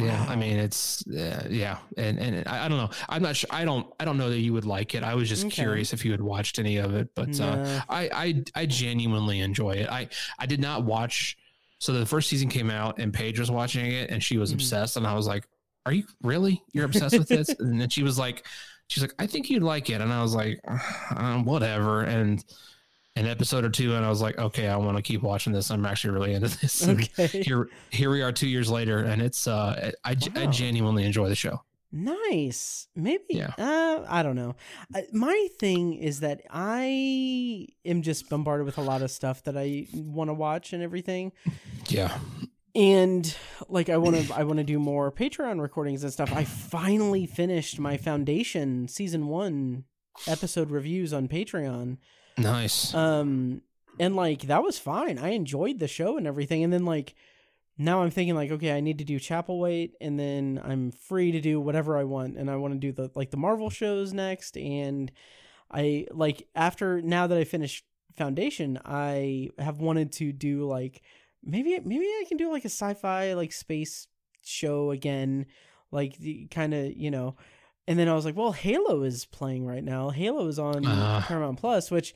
Yeah, 0.00 0.24
I 0.28 0.36
mean 0.36 0.58
it's 0.58 1.04
uh, 1.08 1.48
yeah, 1.50 1.78
and 1.96 2.20
and 2.20 2.46
I, 2.46 2.66
I 2.66 2.68
don't 2.68 2.78
know. 2.78 2.90
I'm 3.08 3.20
not 3.20 3.34
sure. 3.34 3.48
I 3.52 3.64
don't 3.64 3.84
I 3.98 4.04
don't 4.04 4.16
know 4.16 4.30
that 4.30 4.38
you 4.38 4.52
would 4.52 4.64
like 4.64 4.94
it. 4.94 5.02
I 5.02 5.14
was 5.16 5.28
just 5.28 5.46
Okay. 5.46 5.54
curious 5.56 5.92
if 5.92 6.04
you 6.04 6.12
had 6.12 6.20
watched 6.20 6.60
any 6.60 6.76
of 6.76 6.94
it, 6.94 7.08
but 7.16 7.40
uh, 7.40 7.80
I 7.88 8.08
I 8.12 8.44
I 8.54 8.66
genuinely 8.66 9.40
enjoy 9.40 9.72
it. 9.72 9.88
I 9.90 10.08
I 10.38 10.46
did 10.46 10.60
not 10.60 10.84
watch. 10.84 11.36
So 11.80 11.92
the 11.92 12.06
first 12.06 12.28
season 12.28 12.48
came 12.48 12.70
out, 12.70 12.98
and 12.98 13.12
Paige 13.12 13.38
was 13.38 13.50
watching 13.50 13.86
it, 13.92 14.10
and 14.10 14.22
she 14.22 14.36
was 14.38 14.50
Mhm. 14.50 14.54
obsessed, 14.54 14.96
and 14.96 15.06
I 15.06 15.14
was 15.14 15.26
like, 15.26 15.46
"Are 15.86 15.92
you 15.92 16.04
really? 16.22 16.60
You're 16.72 16.84
obsessed 16.86 17.16
with 17.18 17.28
this?" 17.28 17.48
And 17.58 17.80
then 17.80 17.88
she 17.88 18.02
was 18.02 18.18
like, 18.18 18.44
"She's 18.88 19.02
like, 19.02 19.14
I 19.18 19.26
think 19.26 19.48
you'd 19.50 19.62
like 19.62 19.88
it," 19.90 20.00
and 20.00 20.12
I 20.12 20.22
was 20.22 20.34
like, 20.34 20.60
uh, 20.66 21.38
"Whatever." 21.38 22.02
And 22.02 22.44
an 23.16 23.26
episode 23.26 23.64
or 23.64 23.70
two, 23.70 23.94
and 23.96 24.04
I 24.04 24.08
was 24.10 24.20
like, 24.20 24.38
"Okay, 24.38 24.68
I 24.68 24.76
want 24.76 24.96
to 24.96 25.02
keep 25.02 25.22
watching 25.22 25.52
this. 25.52 25.70
I'm 25.70 25.84
actually 25.86 26.14
really 26.14 26.34
into 26.34 26.48
this." 26.48 26.82
And 26.86 27.00
okay. 27.18 27.42
here 27.42 27.68
here 27.90 28.10
we 28.10 28.22
are 28.22 28.30
two 28.32 28.48
years 28.48 28.70
later 28.70 28.98
and 28.98 29.20
it's 29.20 29.46
uh 29.48 29.92
i, 30.04 30.16
I 30.36 30.46
genuinely 30.46 31.04
enjoy 31.04 31.28
the 31.28 31.34
show 31.34 31.60
Nice. 31.90 32.88
Maybe. 32.94 33.24
Yeah. 33.30 33.52
Uh, 33.56 34.04
I 34.08 34.22
don't 34.22 34.36
know. 34.36 34.56
Uh, 34.94 35.02
my 35.12 35.48
thing 35.58 35.94
is 35.94 36.20
that 36.20 36.42
I 36.50 37.68
am 37.84 38.02
just 38.02 38.28
bombarded 38.28 38.66
with 38.66 38.78
a 38.78 38.82
lot 38.82 39.02
of 39.02 39.10
stuff 39.10 39.42
that 39.44 39.56
I 39.56 39.86
want 39.94 40.28
to 40.28 40.34
watch 40.34 40.72
and 40.72 40.82
everything. 40.82 41.32
yeah 41.88 42.18
And 42.74 43.34
like 43.68 43.88
I 43.88 43.96
want 43.96 44.16
to 44.16 44.34
I 44.34 44.44
want 44.44 44.58
to 44.58 44.64
do 44.64 44.78
more 44.78 45.10
Patreon 45.10 45.60
recordings 45.60 46.04
and 46.04 46.12
stuff. 46.12 46.30
I 46.32 46.44
finally 46.44 47.24
finished 47.26 47.78
my 47.80 47.96
Foundation 47.96 48.86
season 48.88 49.26
1 49.28 49.84
episode 50.26 50.70
reviews 50.70 51.12
on 51.14 51.26
Patreon. 51.28 51.96
nice 52.36 52.92
Um 52.94 53.62
and 53.98 54.14
like 54.14 54.42
that 54.42 54.62
was 54.62 54.78
fine. 54.78 55.18
I 55.18 55.30
enjoyed 55.30 55.78
the 55.78 55.88
show 55.88 56.18
and 56.18 56.26
everything. 56.26 56.62
And 56.62 56.72
then 56.72 56.84
like 56.84 57.14
now 57.78 58.02
I'm 58.02 58.10
thinking 58.10 58.34
like, 58.34 58.50
okay, 58.50 58.76
I 58.76 58.80
need 58.80 58.98
to 58.98 59.04
do 59.04 59.20
Chapelwaite, 59.20 59.92
and 60.00 60.18
then 60.18 60.60
I'm 60.64 60.90
free 60.90 61.30
to 61.32 61.40
do 61.40 61.60
whatever 61.60 61.96
I 61.96 62.04
want, 62.04 62.36
and 62.36 62.50
I 62.50 62.56
want 62.56 62.74
to 62.74 62.78
do 62.80 62.92
the 62.92 63.10
like 63.14 63.30
the 63.30 63.36
Marvel 63.36 63.70
shows 63.70 64.12
next. 64.12 64.56
And 64.56 65.12
I 65.70 66.06
like 66.10 66.48
after 66.54 67.00
now 67.00 67.26
that 67.28 67.38
I 67.38 67.44
finished 67.44 67.84
Foundation, 68.16 68.80
I 68.84 69.50
have 69.58 69.78
wanted 69.80 70.10
to 70.14 70.32
do 70.32 70.66
like 70.66 71.02
maybe 71.44 71.78
maybe 71.84 72.04
I 72.04 72.24
can 72.26 72.36
do 72.36 72.50
like 72.50 72.64
a 72.64 72.68
sci-fi 72.68 73.34
like 73.34 73.52
space 73.52 74.08
show 74.44 74.90
again, 74.90 75.46
like 75.92 76.18
the 76.18 76.46
kind 76.46 76.74
of 76.74 76.96
you 76.96 77.12
know. 77.12 77.36
And 77.86 77.98
then 77.98 78.08
I 78.08 78.14
was 78.14 78.24
like, 78.26 78.36
well, 78.36 78.52
Halo 78.52 79.02
is 79.02 79.24
playing 79.24 79.64
right 79.64 79.84
now. 79.84 80.10
Halo 80.10 80.46
is 80.48 80.58
on 80.58 80.84
Ah. 80.84 81.24
Paramount 81.26 81.58
Plus, 81.58 81.90
which 81.90 82.14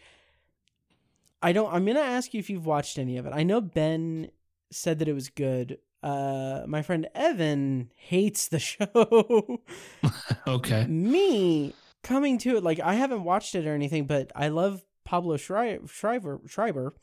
I 1.41 1.53
don't. 1.53 1.73
I'm 1.73 1.87
gonna 1.87 2.01
ask 2.01 2.35
you 2.35 2.41
if 2.41 2.51
you've 2.51 2.67
watched 2.67 2.99
any 2.99 3.17
of 3.17 3.27
it. 3.27 3.33
I 3.33 3.43
know 3.43 3.61
Ben 3.61 4.31
said 4.73 4.99
that 4.99 5.09
it 5.09 5.13
was 5.15 5.29
good. 5.29 5.79
Uh, 6.03 6.65
my 6.67 6.83
friend 6.83 7.09
Evan 7.15 7.93
hates 7.95 8.49
the 8.49 8.59
show. 8.71 9.61
okay 10.47 10.85
Me 10.87 11.73
coming 12.03 12.39
to 12.39 12.57
it, 12.57 12.65
like 12.65 12.81
I 12.81 12.95
haven't 12.95 13.23
watched 13.25 13.55
it 13.55 13.67
or 13.67 13.75
anything, 13.75 14.07
but 14.07 14.33
I 14.35 14.49
love 14.49 14.83
Pablo 15.05 15.37
Schri- 15.37 15.89
Schreiber. 15.89 16.41
Schreiber. 16.47 16.95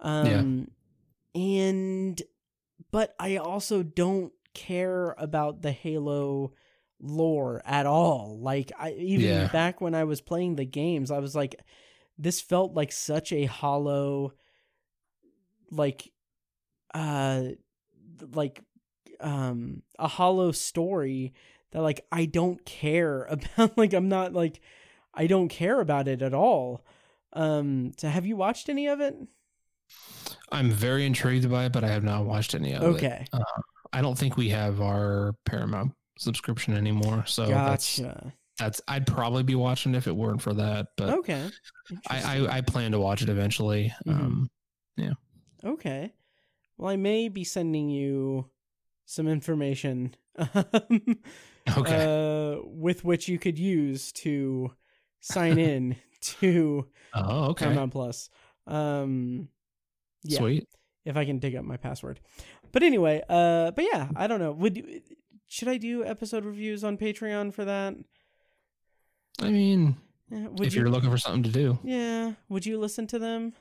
Um, 0.00 0.70
and 1.34 2.20
but 2.90 3.14
I 3.18 3.36
also 3.36 3.82
don't 3.82 4.32
care 4.52 5.14
about 5.18 5.62
the 5.62 5.72
Halo 5.72 6.52
lore 7.00 7.62
at 7.64 7.86
all. 7.86 8.38
Like 8.40 8.72
I 8.78 8.92
even 8.92 9.26
Yeah. 9.26 9.48
back 9.48 9.80
when 9.80 9.94
I 9.94 10.04
was 10.04 10.20
playing 10.20 10.56
the 10.56 10.64
games, 10.66 11.10
I 11.10 11.18
was 11.20 11.34
like 11.34 11.56
this 12.18 12.40
felt 12.40 12.74
like 12.74 12.92
such 12.92 13.32
a 13.32 13.44
hollow 13.46 14.34
like 15.70 16.10
uh 16.94 17.42
like 18.32 18.62
um 19.20 19.82
a 19.98 20.08
hollow 20.08 20.52
story 20.52 21.34
that 21.72 21.82
like 21.82 22.06
I 22.12 22.24
don't 22.24 22.64
care 22.64 23.24
about 23.30 23.76
like 23.76 23.92
I'm 23.92 24.08
not 24.08 24.32
like 24.32 24.60
I 25.12 25.26
don't 25.26 25.48
care 25.48 25.80
about 25.80 26.08
it 26.08 26.22
at 26.22 26.32
all. 26.34 26.84
Um 27.32 27.92
so 27.98 28.08
have 28.08 28.24
you 28.26 28.36
watched 28.36 28.68
any 28.68 28.86
of 28.86 29.00
it? 29.00 29.16
i'm 30.50 30.70
very 30.70 31.04
intrigued 31.04 31.48
by 31.50 31.66
it 31.66 31.72
but 31.72 31.84
i 31.84 31.88
have 31.88 32.02
not 32.02 32.24
watched 32.24 32.54
any 32.54 32.72
of 32.72 32.82
it 32.82 32.86
Okay. 32.86 33.26
i 33.92 34.00
don't 34.00 34.16
think 34.16 34.36
we 34.36 34.48
have 34.48 34.80
our 34.80 35.34
paramount 35.44 35.92
subscription 36.18 36.74
anymore 36.76 37.24
so 37.26 37.46
that's 37.46 37.98
Gotcha. 37.98 38.32
that's 38.58 38.80
i'd 38.88 39.06
probably 39.06 39.42
be 39.42 39.54
watching 39.54 39.94
if 39.94 40.06
it 40.06 40.16
weren't 40.16 40.40
for 40.40 40.54
that 40.54 40.88
but 40.96 41.18
Okay. 41.18 41.50
I, 42.08 42.38
I 42.46 42.56
i 42.56 42.60
plan 42.62 42.92
to 42.92 42.98
watch 43.00 43.22
it 43.22 43.28
eventually 43.28 43.92
Mhm. 44.06 44.12
um 44.12 44.50
yeah. 44.96 45.12
Okay. 45.64 46.12
Well, 46.76 46.90
I 46.90 46.96
may 46.96 47.28
be 47.28 47.44
sending 47.44 47.88
you 47.88 48.50
some 49.06 49.28
information 49.28 50.16
um, 50.38 51.18
okay 51.76 52.54
uh, 52.56 52.60
with 52.64 53.04
which 53.04 53.28
you 53.28 53.38
could 53.38 53.58
use 53.58 54.10
to 54.12 54.72
sign 55.20 55.58
in 55.70 55.96
to 56.20 56.86
oh 57.14 57.44
okay 57.50 57.66
Paramount 57.66 57.92
Plus. 57.92 58.30
Um, 58.66 59.48
yeah, 60.22 60.38
sweet 60.38 60.68
if 61.04 61.16
I 61.16 61.24
can 61.24 61.38
dig 61.38 61.54
up 61.54 61.64
my 61.64 61.76
password. 61.76 62.18
But 62.72 62.82
anyway, 62.82 63.22
uh, 63.28 63.70
but 63.72 63.84
yeah, 63.92 64.08
I 64.16 64.26
don't 64.26 64.40
know. 64.40 64.52
Would 64.52 64.76
you- 64.78 65.00
should 65.46 65.68
I 65.68 65.76
do 65.76 66.04
episode 66.04 66.44
reviews 66.44 66.82
on 66.82 66.96
Patreon 66.96 67.52
for 67.54 67.64
that? 67.66 67.94
i 69.40 69.50
mean 69.50 69.96
Would 70.30 70.66
if 70.68 70.74
you? 70.74 70.80
you're 70.80 70.90
looking 70.90 71.10
for 71.10 71.18
something 71.18 71.42
to 71.44 71.50
do, 71.50 71.78
yeah. 71.84 72.32
Would 72.48 72.66
you 72.66 72.78
listen 72.80 73.06
to 73.08 73.18
them? 73.18 73.52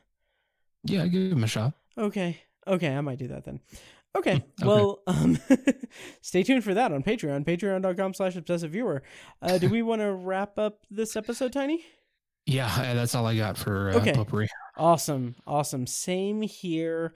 yeah, 0.84 1.06
give 1.08 1.30
them 1.30 1.44
a 1.44 1.48
shot. 1.48 1.74
Okay. 1.98 2.42
Okay, 2.68 2.96
I 2.96 3.02
might 3.02 3.20
do 3.20 3.28
that 3.30 3.44
then. 3.46 3.60
Okay. 3.60 3.74
Okay. 4.16 4.44
Well, 4.64 5.02
um, 5.08 5.40
stay 6.22 6.44
tuned 6.44 6.64
for 6.64 6.76
that 6.76 6.92
on 6.92 7.02
Patreon, 7.02 7.46
patreon.com 7.46 8.14
slash 8.14 8.36
obsessive 8.36 8.70
viewer. 8.72 9.02
Uh, 9.42 9.58
do 9.58 9.68
we 9.70 9.82
want 9.90 10.02
to 10.02 10.14
wrap 10.14 10.60
up 10.60 10.86
this 10.92 11.16
episode, 11.16 11.52
Tiny? 11.52 11.84
Yeah, 12.46 12.68
uh, 12.68 12.94
that's 12.94 13.16
all 13.16 13.26
I 13.26 13.36
got 13.36 13.58
for 13.58 13.90
uh, 13.90 13.96
Okay. 13.96 14.14
potpourri. 14.14 14.50
Awesome. 14.78 15.34
Awesome. 15.48 15.88
Same 15.88 16.44
here. 16.44 17.16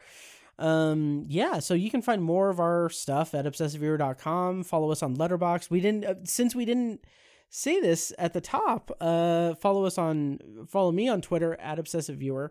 Um, 0.57 1.25
yeah, 1.27 1.59
so 1.59 1.75
you 1.75 1.91
can 1.91 2.01
find 2.01 2.23
more 2.23 2.49
of 2.49 2.59
our 2.59 2.89
stuff 2.89 3.35
at 3.35 3.45
obsessiveviewer.com. 3.45 4.63
Follow 4.63 4.91
us 4.91 5.03
on 5.03 5.15
Letterboxd. 5.15 5.69
We 5.69 5.81
didn't, 5.81 6.03
uh, 6.03 6.15
since 6.23 6.55
we 6.55 6.65
didn't 6.65 7.05
say 7.51 7.79
this 7.79 8.11
at 8.17 8.33
the 8.33 8.41
top, 8.41 8.89
uh, 8.99 9.53
follow 9.53 9.85
us 9.85 9.99
on, 9.99 10.39
follow 10.67 10.91
me 10.91 11.07
on 11.09 11.21
Twitter 11.21 11.53
at 11.61 11.77
obsessiveviewer. 11.77 12.49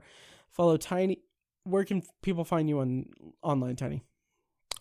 Follow 0.52 0.76
Tiny. 0.76 1.18
Where 1.66 1.84
can 1.84 2.02
people 2.22 2.44
find 2.44 2.68
you 2.68 2.80
on 2.80 3.06
online, 3.42 3.76
Tiny? 3.76 4.02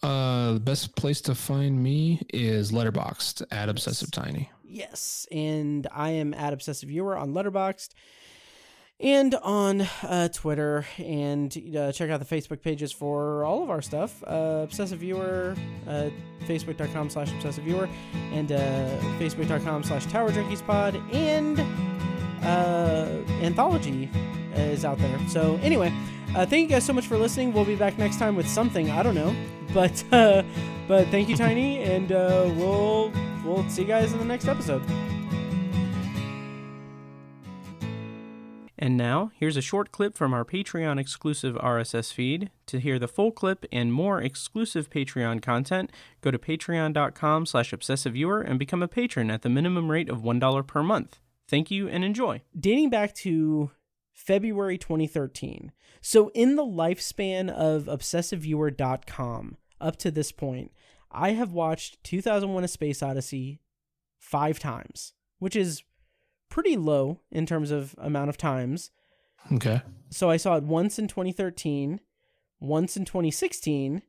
Uh, 0.03 0.53
the 0.53 0.59
best 0.59 0.95
place 0.95 1.19
to 1.21 1.33
find 1.33 1.81
me 1.81 2.21
is 2.31 2.71
Letterboxd 2.71 3.43
at 3.51 3.69
Obsessive 3.69 4.11
Tiny. 4.11 4.51
Yes, 4.63 5.25
and 5.31 5.87
I 5.91 6.11
am 6.11 6.33
at 6.33 6.53
Obsessive 6.53 6.89
Viewer 6.89 7.17
on 7.17 7.33
Letterboxd 7.33 7.89
and 8.99 9.33
on 9.35 9.81
uh, 10.03 10.29
Twitter. 10.29 10.85
And 10.97 11.51
uh, 11.75 11.91
check 11.91 12.09
out 12.09 12.19
the 12.19 12.35
Facebook 12.35 12.61
pages 12.61 12.91
for 12.91 13.43
all 13.45 13.63
of 13.63 13.69
our 13.69 13.81
stuff. 13.81 14.23
Uh, 14.23 14.61
Obsessive 14.63 14.99
Viewer, 14.99 15.55
uh, 15.87 16.09
Facebook.com 16.43 17.09
slash 17.09 17.31
Obsessive 17.31 17.63
Viewer, 17.63 17.89
and 18.31 18.51
uh, 18.51 18.57
Facebook.com 19.17 19.83
slash 19.83 20.05
Tower 20.05 20.29
Junkies 20.31 20.65
Pod, 20.65 21.01
and 21.11 21.59
uh, 22.43 23.09
Anthology 23.41 24.09
is 24.55 24.85
out 24.85 24.97
there. 24.99 25.19
So, 25.27 25.59
anyway, 25.63 25.91
uh, 26.35 26.45
thank 26.45 26.69
you 26.69 26.75
guys 26.75 26.85
so 26.85 26.93
much 26.93 27.07
for 27.07 27.17
listening. 27.17 27.53
We'll 27.53 27.65
be 27.65 27.75
back 27.75 27.97
next 27.97 28.19
time 28.19 28.35
with 28.35 28.47
something. 28.47 28.91
I 28.91 29.01
don't 29.03 29.15
know. 29.15 29.35
But, 29.73 30.03
uh, 30.11 30.43
but 30.87 31.07
thank 31.07 31.29
you, 31.29 31.37
Tiny, 31.37 31.81
and 31.83 32.11
uh, 32.11 32.51
we'll 32.55 33.11
we'll 33.43 33.67
see 33.69 33.83
you 33.83 33.87
guys 33.87 34.11
in 34.11 34.19
the 34.19 34.25
next 34.25 34.47
episode. 34.47 34.83
And 38.77 38.97
now, 38.97 39.31
here's 39.39 39.57
a 39.57 39.61
short 39.61 39.91
clip 39.91 40.15
from 40.15 40.33
our 40.33 40.43
Patreon 40.43 40.99
exclusive 40.99 41.55
RSS 41.55 42.13
feed. 42.13 42.51
To 42.67 42.79
hear 42.79 42.99
the 42.99 43.07
full 43.07 43.31
clip 43.31 43.65
and 43.71 43.91
more 43.91 44.21
exclusive 44.21 44.89
Patreon 44.89 45.41
content, 45.41 45.91
go 46.21 46.29
to 46.29 46.37
patreon.com 46.37 47.45
slash 47.45 47.71
obsessiveviewer 47.71 48.47
and 48.47 48.59
become 48.59 48.83
a 48.83 48.87
patron 48.87 49.31
at 49.31 49.41
the 49.41 49.49
minimum 49.49 49.89
rate 49.89 50.09
of 50.09 50.21
$1 50.21 50.67
per 50.67 50.83
month. 50.83 51.19
Thank 51.47 51.71
you 51.71 51.87
and 51.87 52.03
enjoy. 52.03 52.41
Dating 52.59 52.89
back 52.89 53.15
to 53.15 53.71
February 54.15 54.77
2013. 54.77 55.71
So, 56.01 56.31
in 56.33 56.55
the 56.55 56.65
lifespan 56.65 57.49
of 57.49 57.83
obsessiveviewer.com 57.83 59.57
up 59.81 59.97
to 59.97 60.09
this 60.09 60.31
point, 60.31 60.71
I 61.11 61.31
have 61.31 61.51
watched 61.51 62.03
2001 62.03 62.63
A 62.63 62.67
Space 62.67 63.03
Odyssey 63.03 63.59
five 64.17 64.57
times, 64.57 65.13
which 65.39 65.55
is 65.55 65.83
pretty 66.49 66.77
low 66.77 67.19
in 67.29 67.45
terms 67.45 67.71
of 67.71 67.93
amount 67.97 68.29
of 68.29 68.37
times. 68.37 68.91
Okay. 69.51 69.81
So 70.09 70.29
I 70.29 70.37
saw 70.37 70.55
it 70.55 70.63
once 70.63 70.97
in 70.97 71.07
2013, 71.07 71.99
once 72.59 72.95
in 72.95 73.03
2016, 73.03 74.01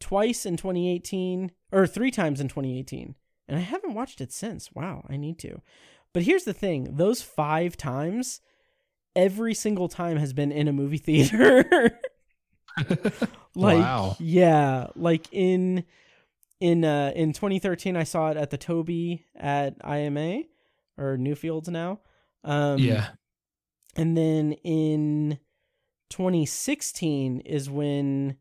twice 0.00 0.44
in 0.44 0.56
2018, 0.56 1.52
or 1.70 1.86
three 1.86 2.10
times 2.10 2.40
in 2.40 2.48
2018. 2.48 3.14
And 3.48 3.56
I 3.56 3.62
haven't 3.62 3.94
watched 3.94 4.20
it 4.20 4.32
since. 4.32 4.72
Wow, 4.72 5.06
I 5.08 5.16
need 5.16 5.38
to. 5.40 5.62
But 6.12 6.24
here's 6.24 6.44
the 6.44 6.52
thing 6.52 6.96
those 6.96 7.22
five 7.22 7.76
times, 7.76 8.40
every 9.14 9.54
single 9.54 9.88
time 9.88 10.16
has 10.16 10.32
been 10.32 10.52
in 10.52 10.68
a 10.68 10.72
movie 10.72 10.98
theater. 10.98 11.98
like, 13.54 13.78
wow. 13.78 14.16
yeah, 14.18 14.88
like 14.96 15.26
in. 15.32 15.84
In 16.60 16.84
uh 16.84 17.10
in 17.16 17.32
2013 17.32 17.96
I 17.96 18.04
saw 18.04 18.30
it 18.30 18.36
at 18.36 18.50
the 18.50 18.56
Toby 18.56 19.26
at 19.34 19.74
IMA 19.84 20.42
or 20.96 21.16
Newfields 21.16 21.66
now. 21.66 21.98
Um 22.44 22.78
yeah. 22.78 23.08
and 23.96 24.16
then 24.16 24.52
in 24.62 25.40
2016 26.10 27.40
is 27.40 27.68
when 27.68 28.36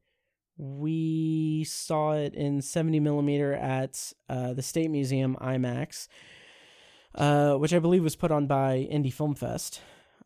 we 0.57 1.63
saw 1.63 2.11
it 2.11 2.35
in 2.35 2.61
70 2.61 2.99
millimeter 2.99 3.53
at 3.53 4.13
uh, 4.29 4.53
the 4.53 4.61
State 4.61 4.91
Museum 4.91 5.35
IMAX, 5.41 6.07
uh, 7.15 7.55
which 7.55 7.73
I 7.73 7.79
believe 7.79 8.03
was 8.03 8.15
put 8.15 8.31
on 8.31 8.45
by 8.45 8.77
Indy 8.77 9.09
Film 9.09 9.33
Fest. 9.33 9.81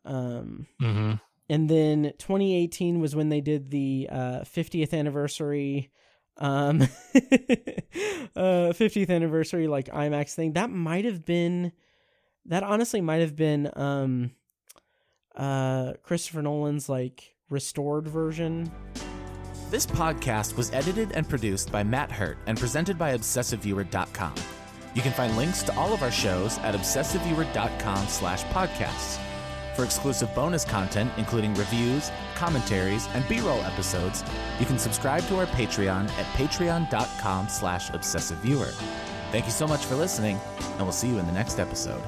Um, 0.06 0.66
Mm-hmm. 0.80 1.12
and 1.50 1.68
then 1.68 2.12
2018 2.18 3.00
was 3.00 3.14
when 3.16 3.28
they 3.28 3.40
did 3.40 3.70
the 3.70 4.08
uh, 4.10 4.40
50th 4.44 4.92
anniversary 4.94 5.90
um 6.38 6.82
uh 8.36 8.72
50th 8.76 9.08
anniversary 9.10 9.68
like 9.68 9.86
IMAX 9.86 10.34
thing 10.34 10.52
that 10.52 10.68
might 10.70 11.04
have 11.06 11.24
been 11.24 11.72
that 12.44 12.62
honestly 12.62 13.00
might 13.00 13.22
have 13.22 13.34
been 13.34 13.70
um 13.74 14.32
uh 15.34 15.94
Christopher 16.02 16.42
Nolan's 16.42 16.88
like 16.90 17.34
restored 17.48 18.06
version 18.06 18.70
This 19.70 19.86
podcast 19.86 20.56
was 20.56 20.70
edited 20.72 21.12
and 21.12 21.26
produced 21.28 21.72
by 21.72 21.82
Matt 21.82 22.12
Hurt 22.12 22.38
and 22.46 22.58
presented 22.58 22.96
by 22.98 23.16
ObsessiveViewer.com. 23.16 24.34
You 24.94 25.02
can 25.02 25.12
find 25.12 25.36
links 25.36 25.62
to 25.64 25.74
all 25.76 25.92
of 25.92 26.02
our 26.02 26.12
shows 26.12 26.58
at 26.58 26.74
ObsessiveViewer.com 26.74 28.06
slash 28.08 28.44
podcasts. 28.44 29.18
For 29.76 29.84
exclusive 29.84 30.34
bonus 30.34 30.64
content, 30.64 31.12
including 31.18 31.52
reviews, 31.52 32.10
commentaries, 32.34 33.06
and 33.12 33.28
B-roll 33.28 33.62
episodes, 33.64 34.24
you 34.58 34.64
can 34.64 34.78
subscribe 34.78 35.22
to 35.24 35.38
our 35.38 35.44
Patreon 35.44 36.08
at 36.08 36.24
patreon.com 36.34 37.48
slash 37.50 37.90
ObsessiveViewer. 37.90 38.72
Thank 39.32 39.44
you 39.44 39.50
so 39.50 39.66
much 39.66 39.84
for 39.84 39.94
listening, 39.94 40.40
and 40.58 40.80
we'll 40.80 40.92
see 40.92 41.08
you 41.08 41.18
in 41.18 41.26
the 41.26 41.32
next 41.32 41.58
episode. 41.58 42.02